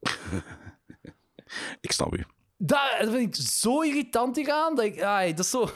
Ik 1.80 1.92
snap 1.92 2.14
u. 2.14 2.24
Dat, 2.56 2.80
dat 3.00 3.10
vind 3.10 3.36
ik 3.36 3.44
zo 3.44 3.80
irritant 3.80 4.36
hieraan. 4.36 4.74
Dat, 4.74 4.84
ik, 4.84 5.02
ai, 5.02 5.34
dat 5.34 5.44
is 5.44 5.50
zo... 5.50 5.64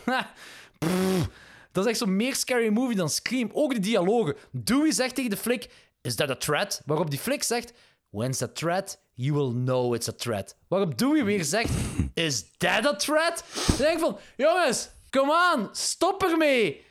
Pff, 0.79 1.29
dat 1.73 1.85
is 1.85 1.91
echt 1.91 1.99
zo 1.99 2.07
meer 2.07 2.35
scary 2.35 2.69
movie 2.69 2.97
dan 2.97 3.11
Scream. 3.11 3.51
Ook 3.53 3.75
de 3.75 3.81
dialogen. 3.81 4.37
Dewey 4.51 4.93
zegt 4.93 5.15
tegen 5.15 5.31
de 5.31 5.37
flik, 5.37 5.71
is 6.01 6.15
that 6.15 6.31
a 6.31 6.37
threat? 6.37 6.83
Waarop 6.87 7.11
die 7.11 7.19
flik 7.19 7.43
zegt, 7.43 7.73
when's 8.13 8.43
a 8.43 8.49
threat? 8.53 8.99
You 9.15 9.35
will 9.35 9.53
know 9.53 9.95
it's 9.95 10.09
a 10.09 10.13
threat. 10.13 10.57
Waarop 10.69 10.99
Dewey 10.99 11.25
weer 11.25 11.45
zegt, 11.45 11.71
is 12.15 12.45
that 12.57 12.87
a 12.87 12.97
threat? 12.97 13.45
Dan 13.67 13.77
denk 13.77 13.93
ik 13.93 13.99
van, 13.99 14.19
jongens, 14.37 14.91
come 15.11 15.55
on, 15.55 15.69
stop 15.73 16.23
ermee. 16.23 16.85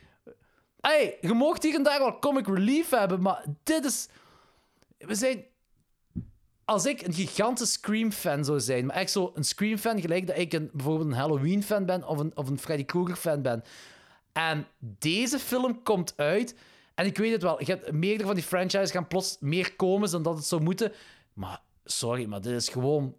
Hey, 0.82 1.18
je 1.22 1.34
mocht 1.34 1.64
hier 1.64 1.76
en 1.76 1.84
daar 1.84 2.00
wel 2.00 2.20
comic 2.20 2.48
relief 2.48 2.90
hebben, 2.90 3.22
maar 3.22 3.46
dit 3.64 3.86
is... 3.86 4.08
We 4.98 5.16
zijn 5.16 5.46
als 6.72 6.86
ik 6.86 7.02
een 7.02 7.14
gigantische 7.14 7.74
Scream-fan 7.74 8.46
zou 8.46 8.60
zijn, 8.60 8.86
maar 8.86 8.96
echt 8.96 9.12
zo 9.12 9.32
een 9.36 9.44
Scream-fan, 9.44 10.02
gelijk 10.02 10.28
dat 10.28 10.38
ik 10.38 10.54
een, 10.54 10.70
bijvoorbeeld 10.74 11.10
een 11.10 11.18
Halloween-fan 11.18 11.86
ben 11.86 12.08
of 12.08 12.20
een, 12.20 12.32
of 12.36 12.50
een 12.50 12.60
Freddy 12.60 12.86
Krueger-fan 12.86 13.42
ben. 13.42 13.64
En 14.32 14.68
deze 14.80 15.40
film 15.40 15.84
komt 15.84 16.14
uit, 16.16 16.56
en 17.02 17.08
ik 17.08 17.18
weet 17.18 17.32
het 17.32 17.42
wel, 17.42 17.60
je 17.60 17.66
hebt 17.66 17.92
meerdere 17.92 18.26
van 18.26 18.36
die 18.36 18.44
franchises 18.44 18.92
gaan 18.92 19.08
plots 19.08 19.38
meer 19.40 19.76
komen 19.76 20.12
dan 20.12 20.24
dat 20.24 20.36
het 20.36 20.46
zou 20.46 20.62
moeten. 20.62 20.92
Maar 21.34 21.62
sorry, 21.84 22.26
maar 22.26 22.42
dit 22.42 22.54
is 22.54 22.70
gewoon 22.70 23.16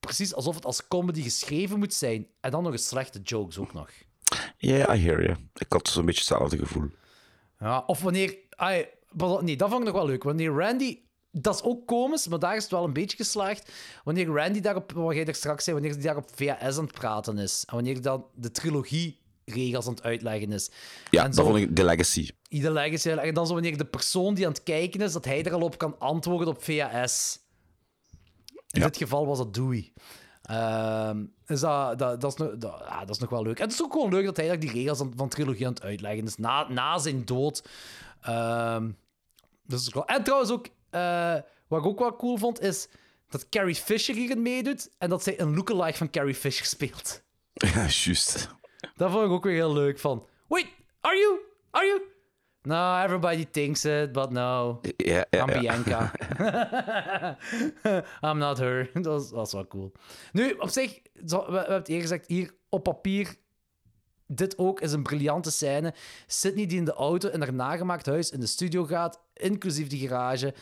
precies 0.00 0.34
alsof 0.34 0.54
het 0.54 0.64
als 0.64 0.88
comedy 0.88 1.22
geschreven 1.22 1.78
moet 1.78 1.94
zijn. 1.94 2.26
En 2.40 2.50
dan 2.50 2.62
nog 2.62 2.72
eens 2.72 2.88
slechte 2.88 3.20
jokes 3.20 3.58
ook 3.58 3.72
nog. 3.72 3.90
Ja, 4.56 4.94
I 4.94 4.98
hear 4.98 5.22
you. 5.22 5.36
Ik 5.54 5.72
had 5.72 5.88
zo'n 5.88 6.04
beetje 6.04 6.20
hetzelfde 6.20 6.58
gevoel. 6.58 6.88
Ja, 7.58 7.82
of 7.86 8.00
wanneer... 8.00 8.36
nee, 9.40 9.56
dat 9.56 9.68
vond 9.68 9.80
ik 9.80 9.86
nog 9.86 9.94
wel 9.94 10.06
leuk. 10.06 10.22
Wanneer 10.22 10.50
Randy... 10.50 10.98
Dat 11.30 11.54
is 11.54 11.62
ook 11.62 11.86
komisch, 11.86 12.28
maar 12.28 12.38
daar 12.38 12.56
is 12.56 12.62
het 12.62 12.72
wel 12.72 12.84
een 12.84 12.92
beetje 12.92 13.16
geslaagd. 13.16 13.72
Wanneer 14.04 14.26
Randy 14.26 14.60
daarop... 14.60 14.92
Wat 14.92 15.14
jij 15.14 15.26
er 15.26 15.34
straks 15.34 15.64
zei, 15.64 15.76
wanneer 15.76 15.94
hij 15.94 16.02
daar 16.02 16.16
op 16.16 16.30
VHS 16.34 16.78
aan 16.78 16.84
het 16.84 16.92
praten 16.92 17.38
is. 17.38 17.64
En 17.66 17.74
wanneer 17.74 18.02
dan 18.02 18.26
de 18.34 18.50
trilogie-regels 19.44 19.86
aan 19.86 19.94
het 19.94 20.02
uitleggen 20.02 20.52
is. 20.52 20.70
Ja, 21.10 21.24
En 21.24 21.32
zo- 21.34 21.44
vond 21.44 21.56
ik 21.56 21.76
de 21.76 21.84
legacy. 21.84 22.28
De 22.48 22.70
legacy. 22.72 23.08
En 23.10 23.34
dan 23.34 23.46
zo 23.46 23.52
wanneer 23.52 23.76
de 23.78 23.84
persoon 23.84 24.34
die 24.34 24.46
aan 24.46 24.52
het 24.52 24.62
kijken 24.62 25.00
is, 25.00 25.12
dat 25.12 25.24
hij 25.24 25.44
er 25.44 25.52
al 25.52 25.60
op 25.60 25.78
kan 25.78 25.98
antwoorden 25.98 26.48
op 26.48 26.62
VHS. 26.62 27.38
In 28.70 28.80
dit 28.80 28.96
geval 28.96 29.26
was 29.26 29.38
dat 29.38 29.54
Dewey. 29.54 29.92
Dus 31.46 31.60
dat, 31.60 31.98
dat, 31.98 32.20
dat, 32.20 32.32
is 32.32 32.38
nog, 32.38 32.56
dat, 32.56 32.82
ja, 32.88 33.00
dat 33.04 33.10
is 33.14 33.18
nog 33.18 33.30
wel 33.30 33.42
leuk. 33.42 33.56
En 33.58 33.64
het 33.64 33.72
is 33.72 33.82
ook 33.82 33.92
gewoon 33.92 34.10
leuk 34.12 34.24
dat 34.24 34.36
hij 34.36 34.58
die 34.58 34.70
regels 34.72 35.00
aan- 35.00 35.12
van 35.16 35.28
trilogie 35.28 35.66
aan 35.66 35.72
het 35.72 35.82
uitleggen 35.82 36.24
is. 36.24 36.36
Na, 36.36 36.68
na 36.68 36.98
zijn 36.98 37.24
dood. 37.24 37.64
Ehm, 38.20 38.90
dat 39.66 39.80
is 39.80 39.86
ook 39.88 39.94
wel- 39.94 40.06
En 40.16 40.22
trouwens 40.24 40.50
ook, 40.50 40.66
eh, 40.90 41.34
wat 41.68 41.80
ik 41.80 41.86
ook 41.86 41.98
wel 41.98 42.16
cool 42.16 42.36
vond, 42.36 42.60
is 42.60 42.88
dat 43.28 43.48
Carrie 43.48 43.74
Fisher 43.74 44.14
hierin 44.14 44.42
meedoet 44.42 44.90
en 44.98 45.08
dat 45.08 45.22
zij 45.22 45.40
een 45.40 45.54
lookalike 45.54 45.96
van 45.96 46.10
Carrie 46.10 46.34
Fisher 46.34 46.66
speelt. 46.66 47.22
Ja, 47.74 47.86
juist. 47.88 48.48
Dat 48.96 49.10
vond 49.10 49.24
ik 49.24 49.30
ook 49.30 49.44
weer 49.44 49.54
heel 49.54 49.72
leuk 49.72 49.98
van. 49.98 50.26
Wait, 50.48 50.66
are 51.00 51.16
you? 51.16 51.40
Are 51.70 51.86
you? 51.86 52.02
No, 52.62 53.02
everybody 53.02 53.44
thinks 53.50 53.84
it, 53.84 54.12
but 54.12 54.30
no. 54.30 54.80
I'm. 55.30 55.46
Bianca. 55.46 56.12
I'm 58.22 58.38
not 58.38 58.58
her. 58.58 58.90
Dat 59.02 59.22
is, 59.22 59.30
dat 59.30 59.52
wel 59.52 59.66
cool. 59.66 59.92
Nu, 60.32 60.50
op 60.50 60.68
zich, 60.68 61.00
we 61.12 61.36
hebben 61.36 61.72
het 61.72 61.88
eerder 61.88 62.08
gezegd, 62.08 62.26
hier 62.26 62.54
op 62.68 62.82
papier, 62.82 63.36
dit 64.26 64.58
ook 64.58 64.80
is 64.80 64.92
een 64.92 65.02
briljante 65.02 65.50
scène. 65.50 65.94
Sydney 66.26 66.66
die 66.66 66.78
in 66.78 66.84
de 66.84 66.92
auto 66.92 67.28
in 67.28 67.40
haar 67.40 67.54
nagemaakt 67.54 68.06
huis 68.06 68.30
in 68.30 68.40
de 68.40 68.46
studio 68.46 68.84
gaat, 68.84 69.20
inclusief 69.34 69.88
die 69.88 70.08
garage. 70.08 70.54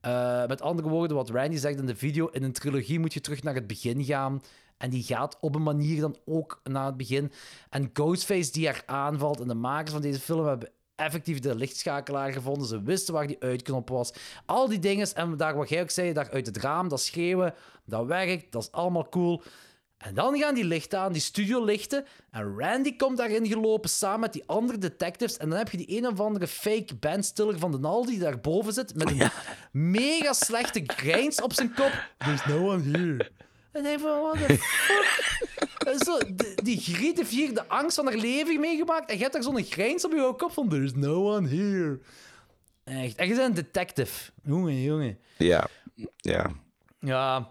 Eh, 0.00 0.46
met 0.46 0.60
andere 0.62 0.88
woorden, 0.88 1.16
wat 1.16 1.30
Randy 1.30 1.56
zegt 1.56 1.78
in 1.78 1.86
de 1.86 1.96
video, 1.96 2.26
in 2.26 2.42
een 2.42 2.52
trilogie 2.52 2.98
moet 3.00 3.14
je 3.14 3.20
terug 3.20 3.42
naar 3.42 3.54
het 3.54 3.66
begin 3.66 4.04
gaan. 4.04 4.42
En 4.78 4.90
die 4.90 5.02
gaat 5.02 5.36
op 5.40 5.54
een 5.54 5.62
manier 5.62 6.00
dan 6.00 6.16
ook 6.24 6.60
naar 6.64 6.86
het 6.86 6.96
begin. 6.96 7.32
En 7.70 7.90
Ghostface 7.92 8.52
die 8.52 8.66
haar 8.66 8.82
aanvalt. 8.86 9.40
En 9.40 9.48
de 9.48 9.54
makers 9.54 9.90
van 9.90 10.02
deze 10.02 10.20
film 10.20 10.46
hebben 10.46 10.70
effectief 10.94 11.38
de 11.38 11.54
lichtschakelaar 11.54 12.32
gevonden. 12.32 12.66
Ze 12.66 12.82
wisten 12.82 13.14
waar 13.14 13.26
die 13.26 13.40
uitknop 13.40 13.88
was. 13.88 14.12
Al 14.46 14.68
die 14.68 14.78
dingen. 14.78 15.14
En 15.14 15.36
daar, 15.36 15.56
wat 15.56 15.68
jij 15.68 15.82
ook 15.82 15.90
zei, 15.90 16.12
daar 16.12 16.30
uit 16.30 16.46
het 16.46 16.56
raam, 16.56 16.88
dat 16.88 17.00
schreeuwen, 17.00 17.54
dat 17.84 18.06
werkt. 18.06 18.52
Dat 18.52 18.62
is 18.62 18.72
allemaal 18.72 19.08
cool. 19.08 19.42
En 19.96 20.14
dan 20.14 20.38
gaan 20.38 20.54
die 20.54 20.64
lichten 20.64 20.98
aan, 20.98 21.12
die 21.12 21.22
studiolichten. 21.22 22.04
En 22.30 22.58
Randy 22.58 22.96
komt 22.96 23.16
daarin 23.16 23.46
gelopen 23.46 23.90
samen 23.90 24.20
met 24.20 24.32
die 24.32 24.42
andere 24.46 24.78
detectives. 24.78 25.36
En 25.36 25.48
dan 25.48 25.58
heb 25.58 25.70
je 25.70 25.76
die 25.76 25.96
een 25.96 26.06
of 26.06 26.20
andere 26.20 26.46
fake 26.46 26.94
bandstiller 26.94 27.58
van 27.58 27.70
de 27.70 27.88
Aldi 27.88 28.10
die 28.10 28.20
daarboven 28.20 28.72
zit. 28.72 28.94
Met 28.94 29.10
een 29.10 29.30
mega 29.72 30.32
slechte 30.32 30.82
grijns 30.86 31.40
op 31.40 31.52
zijn 31.52 31.74
kop. 31.74 31.92
There's 32.18 32.46
no 32.46 32.72
one 32.72 32.82
here. 32.82 33.30
En 33.76 33.84
hij 33.84 33.98
van, 33.98 34.20
what 34.20 34.46
the 34.46 34.56
fuck? 34.58 35.44
Zo, 36.04 36.18
die, 36.18 36.62
die 36.62 36.80
Griet 36.80 37.16
heeft 37.16 37.30
hier 37.30 37.54
de 37.54 37.68
angst 37.68 37.96
van 37.96 38.06
haar 38.06 38.16
leven 38.16 38.60
meegemaakt. 38.60 39.10
En 39.10 39.16
je 39.16 39.20
hebt 39.22 39.32
daar 39.32 39.42
zo'n 39.42 39.62
grijns 39.62 40.04
op 40.04 40.12
je 40.12 40.34
kop 40.36 40.52
van, 40.52 40.68
there's 40.68 40.94
no 40.94 41.34
one 41.34 41.48
here. 41.48 42.00
Echt. 42.84 43.16
En 43.16 43.28
je 43.28 43.34
bent 43.34 43.48
een 43.48 43.54
detective. 43.54 44.30
Jongen, 44.42 44.82
jongen. 44.82 45.18
Ja, 45.36 45.68
ja. 46.16 46.50
Ja, 47.00 47.50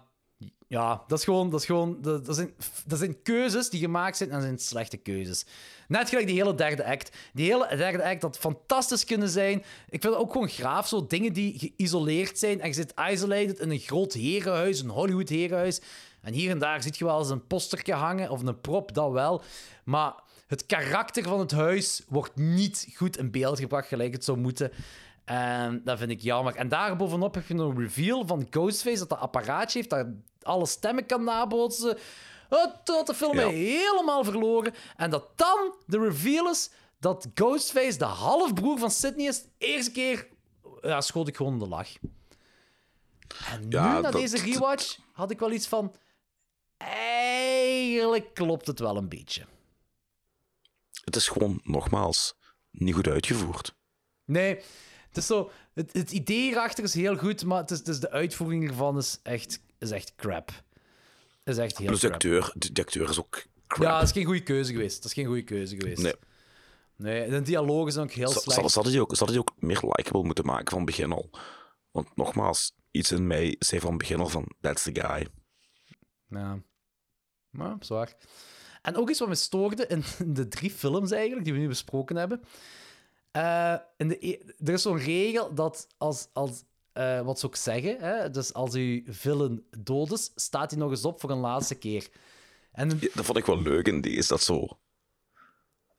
ja 0.68 1.02
dat 1.06 1.18
is 1.18 1.24
gewoon... 1.24 1.50
Dat, 1.50 1.60
is 1.60 1.66
gewoon 1.66 2.02
dat, 2.02 2.26
dat, 2.26 2.34
zijn, 2.34 2.54
dat 2.86 2.98
zijn 2.98 3.22
keuzes 3.22 3.70
die 3.70 3.80
gemaakt 3.80 4.16
zijn 4.16 4.28
en 4.28 4.34
dat 4.34 4.44
zijn 4.44 4.58
slechte 4.58 4.96
keuzes. 4.96 5.46
Net 5.88 6.08
gelijk 6.08 6.26
die 6.26 6.36
hele 6.36 6.54
derde 6.54 6.84
act. 6.84 7.16
Die 7.32 7.52
hele 7.52 7.76
derde 7.76 8.04
act 8.04 8.22
had 8.22 8.38
fantastisch 8.38 9.04
kunnen 9.04 9.28
zijn. 9.28 9.58
Ik 9.88 10.00
vind 10.02 10.14
het 10.14 10.22
ook 10.22 10.32
gewoon 10.32 10.48
graaf, 10.48 10.88
zo 10.88 11.06
dingen 11.06 11.32
die 11.32 11.72
geïsoleerd 11.76 12.38
zijn. 12.38 12.60
En 12.60 12.68
je 12.68 12.74
zit 12.74 12.94
isolated 13.10 13.58
in 13.58 13.70
een 13.70 13.78
groot 13.78 14.12
herenhuis, 14.12 14.80
een 14.80 14.88
Hollywood 14.88 15.28
herenhuis. 15.28 15.80
En 16.26 16.32
hier 16.32 16.50
en 16.50 16.58
daar 16.58 16.82
zit 16.82 16.96
je 16.98 17.04
wel 17.04 17.18
eens 17.18 17.28
een 17.30 17.46
postertje 17.46 17.92
hangen, 17.94 18.30
of 18.30 18.42
een 18.42 18.60
prop, 18.60 18.94
dat 18.94 19.10
wel. 19.12 19.42
Maar 19.84 20.14
het 20.46 20.66
karakter 20.66 21.22
van 21.22 21.38
het 21.40 21.50
huis 21.52 22.02
wordt 22.08 22.36
niet 22.36 22.88
goed 22.96 23.16
in 23.16 23.30
beeld 23.30 23.58
gebracht 23.58 23.88
gelijk 23.88 24.12
het 24.12 24.24
zou 24.24 24.38
moeten. 24.38 24.72
En 25.24 25.80
dat 25.84 25.98
vind 25.98 26.10
ik 26.10 26.20
jammer. 26.20 26.54
En 26.56 26.68
daarbovenop 26.68 27.34
heb 27.34 27.46
je 27.48 27.54
een 27.54 27.78
reveal 27.78 28.26
van 28.26 28.46
Ghostface 28.50 28.98
dat 28.98 29.08
dat 29.08 29.18
apparaatje 29.18 29.78
heeft 29.78 29.90
dat 29.90 30.06
alle 30.42 30.66
stemmen 30.66 31.06
kan 31.06 31.24
nabootsen. 31.24 31.98
Het 32.48 32.72
had 32.84 33.06
de 33.06 33.14
film 33.14 33.38
Ja. 33.38 33.48
helemaal 33.48 34.24
verloren. 34.24 34.74
En 34.96 35.10
dat 35.10 35.28
dan 35.34 35.74
de 35.86 35.98
reveal 35.98 36.48
is 36.50 36.70
dat 37.00 37.26
Ghostface 37.34 37.98
de 37.98 38.04
halfbroer 38.04 38.78
van 38.78 38.90
Sydney 38.90 39.26
is. 39.26 39.42
De 39.42 39.48
eerste 39.58 39.90
keer 39.92 40.26
ja, 40.82 41.00
schoot 41.00 41.28
ik 41.28 41.36
gewoon 41.36 41.58
de 41.58 41.68
lach. 41.68 41.88
En 43.52 43.60
nu, 43.60 43.68
Ja, 43.68 43.92
na 43.92 44.00
dat- 44.00 44.12
deze 44.12 44.38
rewatch, 44.42 44.98
had 45.12 45.30
ik 45.30 45.38
wel 45.38 45.52
iets 45.52 45.66
van... 45.66 45.92
Eigenlijk 46.76 48.34
klopt 48.34 48.66
het 48.66 48.78
wel 48.78 48.96
een 48.96 49.08
beetje. 49.08 49.46
Het 51.04 51.16
is 51.16 51.28
gewoon, 51.28 51.60
nogmaals, 51.64 52.34
niet 52.70 52.94
goed 52.94 53.08
uitgevoerd. 53.08 53.74
Nee, 54.24 54.54
het 55.08 55.16
is 55.16 55.26
zo... 55.26 55.50
Het, 55.74 55.92
het 55.92 56.12
idee 56.12 56.40
hierachter 56.40 56.84
is 56.84 56.94
heel 56.94 57.16
goed, 57.16 57.44
maar 57.44 57.60
het 57.60 57.70
is, 57.70 57.78
het 57.78 57.88
is 57.88 58.00
de 58.00 58.10
uitvoering 58.10 58.68
ervan 58.68 58.98
is 58.98 59.18
echt, 59.22 59.60
is 59.78 59.90
echt 59.90 60.14
crap. 60.16 60.50
Is 61.44 61.56
echt 61.58 61.78
heel 61.78 61.86
Plus 61.86 62.00
de 62.00 62.06
crap. 62.06 62.22
acteur, 62.22 62.52
de, 62.54 62.72
de 62.72 62.80
acteur 62.80 63.08
is 63.08 63.18
ook 63.18 63.44
crap. 63.66 63.82
Ja, 63.82 63.94
dat 63.98 64.02
is 64.06 64.12
geen 64.12 64.24
goede 64.24 64.42
keuze 64.42 64.72
geweest. 64.72 64.96
Dat 64.96 65.04
is 65.04 65.12
geen 65.12 65.26
goede 65.26 65.44
keuze 65.44 65.76
geweest. 65.76 66.02
Nee. 66.02 66.14
Nee, 66.96 67.28
de 67.28 67.42
dialogen 67.42 67.92
zijn 67.92 68.04
ook 68.04 68.12
heel 68.12 68.28
Ze, 68.28 68.40
slecht. 68.40 68.60
ze, 68.60 68.68
ze 68.68 68.74
hadden 68.74 68.92
die 68.92 69.02
ook, 69.02 69.26
die 69.26 69.38
ook 69.38 69.52
meer 69.58 69.80
likable 69.82 70.22
moeten 70.22 70.46
maken 70.46 70.70
van 70.70 70.84
begin 70.84 71.12
al. 71.12 71.30
Want 71.90 72.16
nogmaals, 72.16 72.72
iets 72.90 73.12
in 73.12 73.26
mij 73.26 73.56
zei 73.58 73.80
van 73.80 73.98
begin 73.98 74.20
al 74.20 74.28
van, 74.28 74.52
that's 74.60 74.82
the 74.82 74.90
guy. 75.00 75.26
Ja. 76.28 76.58
Maar, 77.50 77.76
zwaar. 77.80 78.16
En 78.82 78.96
ook 78.96 79.10
iets 79.10 79.18
wat 79.18 79.28
me 79.28 79.34
stoorde 79.34 79.86
in 79.86 80.04
de 80.34 80.48
drie 80.48 80.70
films 80.70 81.10
eigenlijk, 81.10 81.44
die 81.44 81.54
we 81.54 81.60
nu 81.60 81.68
besproken 81.68 82.16
hebben. 82.16 82.42
Eh, 83.30 83.74
in 83.96 84.08
de, 84.08 84.26
e- 84.26 84.40
er 84.64 84.72
is 84.72 84.82
zo'n 84.82 84.98
regel 84.98 85.54
dat 85.54 85.86
als, 85.98 86.28
als 86.32 86.62
eh, 86.92 87.20
wat 87.20 87.38
ze 87.38 87.46
ook 87.46 87.56
zeggen, 87.56 87.96
hè, 87.98 88.30
dus 88.30 88.52
als 88.52 88.74
uw 88.74 89.02
villain 89.06 89.64
dood 89.78 90.12
is, 90.12 90.32
staat 90.34 90.70
hij 90.70 90.80
nog 90.80 90.90
eens 90.90 91.04
op 91.04 91.20
voor 91.20 91.30
een 91.30 91.38
laatste 91.38 91.74
keer. 91.74 92.08
En 92.72 92.88
Ja, 93.00 93.08
dat 93.14 93.24
vond 93.24 93.38
ik 93.38 93.46
wel 93.46 93.62
leuk 93.62 93.86
in 93.88 94.00
die, 94.00 94.16
is 94.16 94.26
dat 94.26 94.42
zo... 94.42 94.68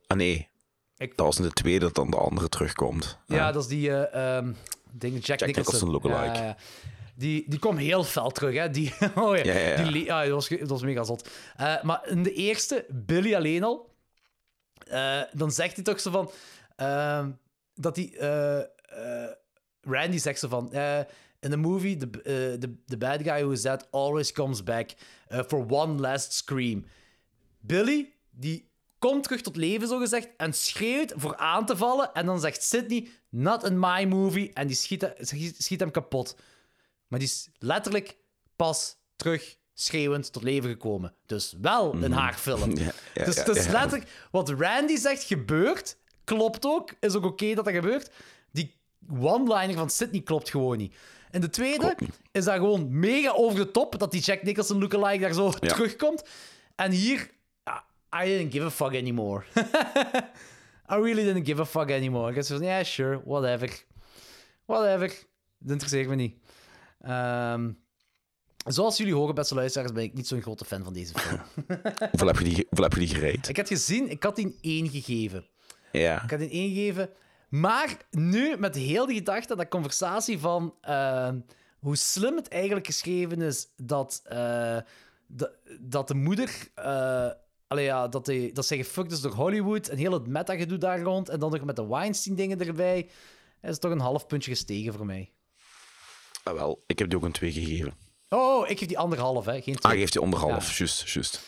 Ah 0.07 0.17
nee, 0.17 0.49
Dat 0.95 1.09
was 1.15 1.37
in 1.37 1.43
de 1.43 1.51
tweede 1.51 1.85
dat 1.85 1.95
dan 1.95 2.09
de 2.09 2.17
andere 2.17 2.49
terugkomt. 2.49 3.17
Ja, 3.25 3.51
dat 3.51 3.61
is 3.61 3.69
die 3.69 3.91
ehm, 3.91 4.53
ding, 4.91 5.25
Jack, 5.25 5.39
Jack 5.39 5.55
Nicholson. 5.55 5.91
Nicholson 5.91 6.11
lookalike. 6.11 6.55
Die, 7.19 7.43
die 7.47 7.59
kwam 7.59 7.77
heel 7.77 8.03
fel 8.03 8.29
terug, 8.31 8.55
hè. 8.55 8.69
Die, 8.69 8.93
oh 9.15 9.37
ja, 9.37 9.43
Ja. 9.53 9.83
Die, 9.91 10.03
ja, 10.05 10.21
dat, 10.23 10.31
was, 10.31 10.47
ge- 10.47 10.57
dat 10.57 10.69
was 10.69 10.81
mega 10.81 11.03
zot. 11.03 11.29
Eh, 11.55 11.83
maar 11.83 12.09
in 12.09 12.23
de 12.23 12.33
eerste, 12.33 12.85
Billy 12.89 13.35
alleen 13.35 13.63
al, 13.63 13.95
eh, 14.87 15.21
dan 15.31 15.51
zegt 15.51 15.75
hij 15.75 15.83
toch 15.83 15.99
zo 15.99 16.11
van... 16.11 16.31
ehm, 16.75 17.31
dat 17.75 17.95
hij... 17.95 18.13
eh, 18.17 19.29
Randy 19.81 20.17
zegt 20.17 20.39
zo 20.39 20.47
van... 20.47 20.71
in 21.39 21.49
the 21.49 21.57
movie, 21.57 21.97
the, 21.97 22.09
the, 22.59 22.75
the 22.85 22.97
bad 22.97 23.21
guy 23.21 23.41
who 23.41 23.51
is 23.51 23.61
dead 23.61 23.87
always 23.91 24.31
comes 24.31 24.63
back 24.63 24.89
for 25.47 25.65
one 25.69 25.99
last 26.01 26.33
scream. 26.33 26.85
Billy, 27.59 28.13
die 28.29 28.69
komt 28.99 29.23
terug 29.23 29.41
tot 29.41 29.55
leven, 29.55 29.87
zo 29.87 29.97
gezegd, 29.99 30.29
en 30.37 30.53
schreeuwt 30.53 31.13
voor 31.15 31.35
aan 31.37 31.65
te 31.65 31.77
vallen. 31.77 32.13
En 32.13 32.25
dan 32.25 32.39
zegt 32.39 32.63
Sidney, 32.63 33.07
not 33.29 33.63
in 33.63 33.79
my 33.79 34.03
movie. 34.05 34.53
En 34.53 34.67
die 34.67 34.75
schiet, 34.75 35.13
schiet 35.57 35.79
hem 35.79 35.91
kapot. 35.91 36.35
Maar 37.07 37.19
die 37.19 37.27
is 37.27 37.49
letterlijk 37.59 38.17
pas 38.55 38.97
terug 39.15 39.57
schreeuwend 39.73 40.33
tot 40.33 40.43
leven 40.43 40.69
gekomen. 40.69 41.13
Dus 41.25 41.55
wel 41.61 41.93
in 41.93 42.11
haar 42.11 42.33
film. 42.33 42.77
Ja, 42.77 42.91
ja, 43.13 43.25
dus 43.25 43.35
ja, 43.35 43.43
het 43.43 43.55
is 43.55 43.65
ja. 43.65 43.71
letterlijk 43.71 44.09
wat 44.31 44.49
Randy 44.49 44.95
zegt 44.95 45.23
gebeurt. 45.23 45.97
Klopt 46.23 46.65
ook. 46.65 46.93
Is 46.99 47.15
ook 47.15 47.25
oké 47.25 47.53
dat 47.53 47.65
dat 47.65 47.73
gebeurt. 47.73 48.11
Die 48.51 48.75
one-liner 49.19 49.75
van 49.75 49.89
Sidney 49.89 50.21
klopt 50.21 50.49
gewoon 50.49 50.77
niet. 50.77 50.95
En 51.31 51.41
de 51.41 51.49
tweede 51.49 51.95
is 52.31 52.43
dat 52.43 52.55
gewoon 52.55 52.99
mega 52.99 53.31
over 53.31 53.59
de 53.59 53.71
top 53.71 53.99
dat 53.99 54.11
die 54.11 54.21
Jack 54.21 54.43
Nicholson 54.43 54.79
lookalike 54.79 55.19
daar 55.19 55.33
zo 55.33 55.51
terugkomt. 55.51 56.23
En 56.75 56.91
hier, 56.91 57.29
I 58.23 58.25
didn't 58.25 58.51
give 58.51 58.65
a 58.65 58.69
fuck 58.69 58.95
anymore. 58.95 59.43
I 60.91 60.95
really 60.95 61.23
didn't 61.23 61.45
give 61.45 61.61
a 61.61 61.65
fuck 61.65 61.91
anymore. 61.91 62.29
Ik 62.29 62.35
was 62.35 62.47
van, 62.47 62.61
ja, 62.61 62.83
sure, 62.83 63.21
whatever. 63.25 63.83
Whatever. 64.65 65.07
Dat 65.57 65.71
interesseert 65.71 66.07
me 66.07 66.15
niet. 66.15 66.35
Ehm, 66.99 67.71
zoals 68.65 68.97
jullie 68.97 69.13
horen, 69.13 69.35
beste 69.35 69.55
luisteraars, 69.55 69.91
ben 69.91 70.03
ik 70.03 70.13
niet 70.13 70.27
zo'n 70.27 70.41
grote 70.41 70.65
fan 70.65 70.83
van 70.83 70.93
deze 70.93 71.13
film. 71.19 71.41
Hoeveel 72.11 72.27
heb 72.27 72.37
je 72.37 72.43
die, 72.43 72.65
hoeveel 72.69 72.83
heb 72.83 72.93
je 72.93 72.99
die 72.99 73.07
gereed? 73.07 73.49
ik 73.49 73.57
had 73.57 73.67
gezien, 73.67 74.09
ik 74.09 74.23
had 74.23 74.35
die 74.35 74.57
1 74.61 74.89
gegeven. 74.89 75.45
Ja. 75.91 76.23
Ik 76.23 76.29
had 76.29 76.39
die 76.39 76.49
1 76.49 76.69
gegeven. 76.69 77.09
Maar 77.49 77.97
nu, 78.11 78.57
met 78.57 78.75
heel 78.75 79.05
die 79.05 79.17
gedachte, 79.17 79.55
dat 79.55 79.67
conversatie 79.67 80.39
van 80.39 80.75
eh, 80.81 81.29
hoe 81.79 81.95
slim 81.95 82.35
het 82.35 82.47
eigenlijk 82.47 82.85
geschreven 82.85 83.41
is 83.41 83.67
dat, 83.75 84.21
eh, 84.23 84.77
dat, 85.27 85.51
dat 85.79 86.07
de 86.07 86.15
moeder... 86.15 86.69
eh, 86.75 87.29
allee, 87.67 87.85
ja, 87.85 88.07
dat, 88.07 88.25
die, 88.25 88.53
dat 88.53 88.65
zij 88.65 88.77
gefuckt 88.77 89.11
is 89.11 89.21
door 89.21 89.33
Hollywood 89.33 89.87
en 89.87 89.97
heel 89.97 90.11
het 90.11 90.27
meta-gedoe 90.27 90.77
daar 90.77 91.01
rond 91.01 91.29
en 91.29 91.39
dan 91.39 91.51
nog 91.51 91.63
met 91.63 91.75
de 91.75 91.87
Weinstein-dingen 91.87 92.59
erbij, 92.59 93.09
is 93.61 93.79
toch 93.79 93.91
een 93.91 93.99
half 93.99 94.27
puntje 94.27 94.51
gestegen 94.51 94.93
voor 94.93 95.05
mij. 95.05 95.31
Ah, 96.47 96.53
wel, 96.53 96.83
ik 96.87 96.99
heb 96.99 97.09
die 97.09 97.17
ook 97.17 97.23
een 97.23 97.31
2 97.31 97.51
gegeven. 97.51 97.93
Oh, 98.29 98.69
ik 98.69 98.77
geef 98.79 98.87
die 98.87 98.97
anderhalf, 98.97 99.45
hè. 99.45 99.61
Geen 99.61 99.75
Ah, 99.75 99.81
twee. 99.81 99.93
je 99.93 99.99
geeft 99.99 100.11
die 100.13 100.21
onderhalf, 100.21 100.77
juist, 100.77 101.09
juist. 101.09 101.41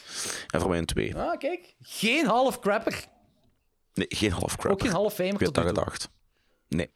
En 0.47 0.59
voor 0.59 0.69
mij 0.69 0.77
een 0.79 0.85
2. 0.85 1.15
Ah, 1.17 1.37
kijk. 1.37 1.75
Geen 1.81 2.25
half 2.25 2.59
crapper. 2.59 3.05
Nee, 3.93 4.07
geen 4.09 4.31
half 4.31 4.55
crap. 4.55 4.71
Ook 4.71 4.81
geen 4.81 4.91
half 4.91 5.13
famer 5.13 5.33
Ik 5.33 5.39
heb 5.39 5.53
dat 5.53 5.65
gedacht. 5.65 6.09
Nee, 6.67 6.89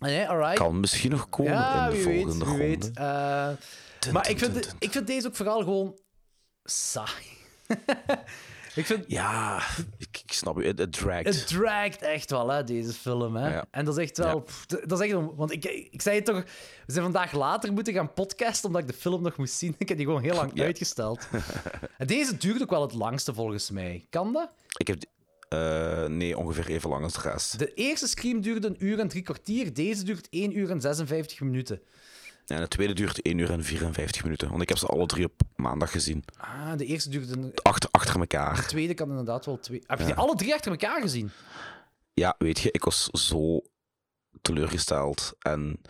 Nee, 0.00 0.28
alright. 0.28 0.54
kan 0.58 0.80
misschien 0.80 1.10
nog 1.10 1.28
komen 1.28 1.52
ja, 1.52 1.84
in 1.84 1.90
de 1.90 1.96
weet, 1.96 2.04
volgende 2.04 2.44
wie 2.44 2.44
ronde. 2.44 2.64
weet. 2.64 2.90
Eh, 2.94 4.12
maar 4.12 4.30
ik 4.30 4.38
vind, 4.38 4.74
ik 4.78 4.90
vind 4.92 5.06
deze 5.06 5.26
ook 5.26 5.36
vooral 5.36 5.58
gewoon 5.58 5.98
saai. 6.64 7.24
ik 8.74 8.86
vind... 8.86 9.04
Ja, 9.08 9.62
ik, 9.98 10.20
ik 10.24 10.32
snap 10.32 10.60
je, 10.60 10.72
het, 10.76 10.92
dragt. 10.92 11.24
Het 11.24 11.46
dragt 11.46 12.02
echt 12.02 12.30
wel, 12.30 12.48
hè, 12.50 12.64
deze 12.64 12.92
film. 12.92 13.36
Hè? 13.36 13.48
Ja. 13.54 13.64
En 13.70 13.84
dat 13.84 13.98
is 13.98 14.02
echt 14.04 14.18
wel... 14.18 14.40
pff, 14.40 14.66
dat 14.66 15.00
is 15.00 15.06
echt... 15.06 15.12
een- 15.16 15.34
Want 15.34 15.52
ik, 15.52 15.64
ik 15.90 16.02
zei 16.02 16.16
het 16.16 16.24
toch... 16.24 16.42
We 16.86 16.92
zijn 16.92 17.04
vandaag 17.04 17.32
later 17.32 17.72
moeten 17.72 17.92
gaan 17.92 18.12
podcasten, 18.12 18.66
omdat 18.66 18.82
ik 18.82 18.88
de 18.88 18.94
film 18.94 19.22
nog 19.22 19.36
moest 19.36 19.54
zien. 19.54 19.74
Ik 19.78 19.88
heb 19.88 19.96
die 19.96 20.06
gewoon 20.06 20.22
heel 20.22 20.34
lang 20.34 20.50
Ja. 20.54 20.64
uitgesteld. 20.64 21.28
en 21.98 22.06
deze 22.06 22.36
duurt 22.36 22.62
ook 22.62 22.70
wel 22.70 22.82
het 22.82 22.92
langste, 22.94 23.34
volgens 23.34 23.70
mij. 23.70 24.06
Kan 24.10 24.32
dat? 24.32 24.50
Ik 24.76 24.86
heb... 24.86 25.02
eh, 25.48 26.04
nee, 26.06 26.38
ongeveer 26.38 26.68
even 26.68 26.90
lang 26.90 27.02
als 27.02 27.12
de 27.12 27.20
rest. 27.20 27.58
De 27.58 27.74
eerste 27.74 28.06
Scream 28.06 28.40
duurde 28.40 28.66
een 28.68 28.84
uur 28.84 28.98
en 28.98 29.08
drie 29.08 29.22
kwartier. 29.22 29.74
Deze 29.74 30.04
duurt 30.04 30.28
1 30.30 30.58
uur 30.58 30.70
en 30.70 30.80
56 30.80 31.40
minuten. 31.40 31.80
De 32.44 32.68
tweede 32.68 32.92
duurt 32.92 33.22
1 33.22 33.38
uur 33.38 33.50
en 33.50 33.64
54 33.64 34.22
minuten. 34.22 34.48
Want 34.48 34.62
ik 34.62 34.68
heb 34.68 34.78
ze 34.78 34.86
alle 34.86 35.06
drie 35.06 35.24
op 35.24 35.40
maandag 35.56 35.90
gezien. 35.90 36.24
Ah, 36.36 36.76
de 36.76 36.84
eerste 36.86 37.10
duurde... 37.10 37.32
Een... 37.32 37.52
Achter, 37.62 37.90
achter 37.92 38.14
De 38.14 38.20
elkaar. 38.20 38.66
tweede 38.66 38.94
kan 38.94 39.08
inderdaad 39.08 39.46
wel 39.46 39.58
twee... 39.60 39.82
Heb 39.86 39.98
je 39.98 40.04
die 40.04 40.14
alle 40.14 40.34
drie 40.34 40.54
achter 40.54 40.70
elkaar 40.70 41.00
gezien? 41.00 41.30
Ja, 42.14 42.34
weet 42.38 42.58
je, 42.60 42.70
ik 42.70 42.84
was 42.84 43.04
zo 43.04 43.62
teleurgesteld 44.42 45.32
en 45.38 45.80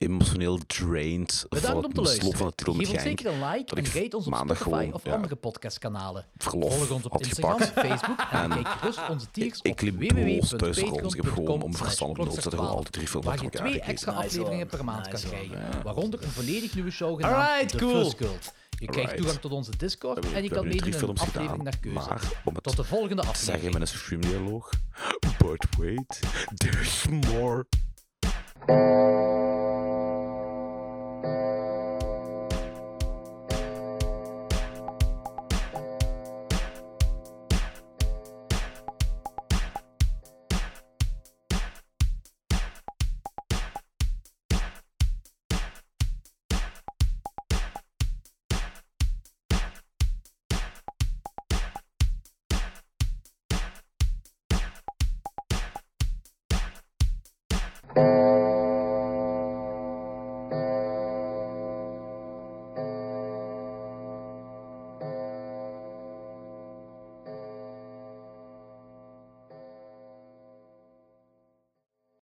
emotioneel 0.00 0.58
drained 0.66 1.46
Bedankt 1.48 1.66
van 1.66 1.76
om 1.76 1.82
het 1.82 1.94
te 1.94 2.00
luisteren. 2.02 2.52
Geef 2.56 2.90
ons 2.90 3.02
zeker 3.02 3.26
een 3.26 3.48
like 3.48 3.74
en 3.74 3.84
ik 3.84 3.92
rate 3.92 4.16
ons 4.16 4.26
op 4.26 4.32
maandag 4.32 4.56
Spotify 4.56 4.78
gewoon, 4.78 4.94
of 4.94 5.04
ja, 5.04 5.14
andere 5.14 5.36
podcastkanalen. 5.36 6.26
Volg 6.36 6.90
ons 6.90 7.04
op 7.04 7.22
Instagram, 7.22 7.60
gepakt. 7.60 7.86
Facebook 7.86 8.18
en 8.30 8.42
En 8.42 8.62
kijk 8.62 8.68
gerust 8.68 9.08
onze 9.08 9.30
tiers 9.30 9.58
ik 9.62 9.82
op 9.82 9.96
broos 9.96 10.48
thuis 10.48 10.78
rond. 10.78 11.14
Ik 11.14 11.22
heb 11.22 11.32
gewoon 11.32 11.62
om 11.62 11.74
verstand 11.74 12.10
op 12.10 12.24
nul 12.24 12.34
te 12.34 12.40
zetten 12.40 12.58
gewoon 12.58 12.74
al 12.74 12.82
die 12.82 12.90
drie 12.90 13.06
films 13.08 13.26
waar 13.26 13.42
je 13.42 13.50
twee 13.50 13.80
extra 13.80 14.12
afleveringen 14.12 14.66
per 14.66 14.84
maand 14.84 15.08
kan 15.08 15.20
krijgen. 15.20 15.82
Waaronder 15.82 16.22
een 16.22 16.30
volledig 16.30 16.74
nieuwe 16.74 16.90
show 16.90 17.20
genaamd 17.20 17.76
cool. 17.76 18.14
Je 18.80 18.86
krijgt 18.86 19.10
Alright. 19.10 19.16
toegang 19.16 19.40
tot 19.40 19.52
onze 19.52 19.76
Discord 19.76 20.30
We 20.30 20.34
en 20.34 20.42
je 20.42 20.48
kan 20.48 20.68
meedoen 20.68 20.92
in 20.92 21.02
een 21.02 21.08
aflevering 21.08 21.50
gedaan, 21.50 21.64
naar 21.64 21.78
keuze. 21.78 21.98
Maar 21.98 22.32
om 22.44 22.54
het 22.54 22.62
Tot 22.62 22.76
de 22.76 22.84
volgende 22.84 23.22
te 23.22 23.28
zeggen 23.28 23.52
aflevering. 23.52 23.78
met 23.78 23.82
een 23.90 23.98
streamdialoog. 23.98 24.70
But 25.38 25.66
wait, 25.78 26.20
there's 26.54 27.06
more. 27.08 27.66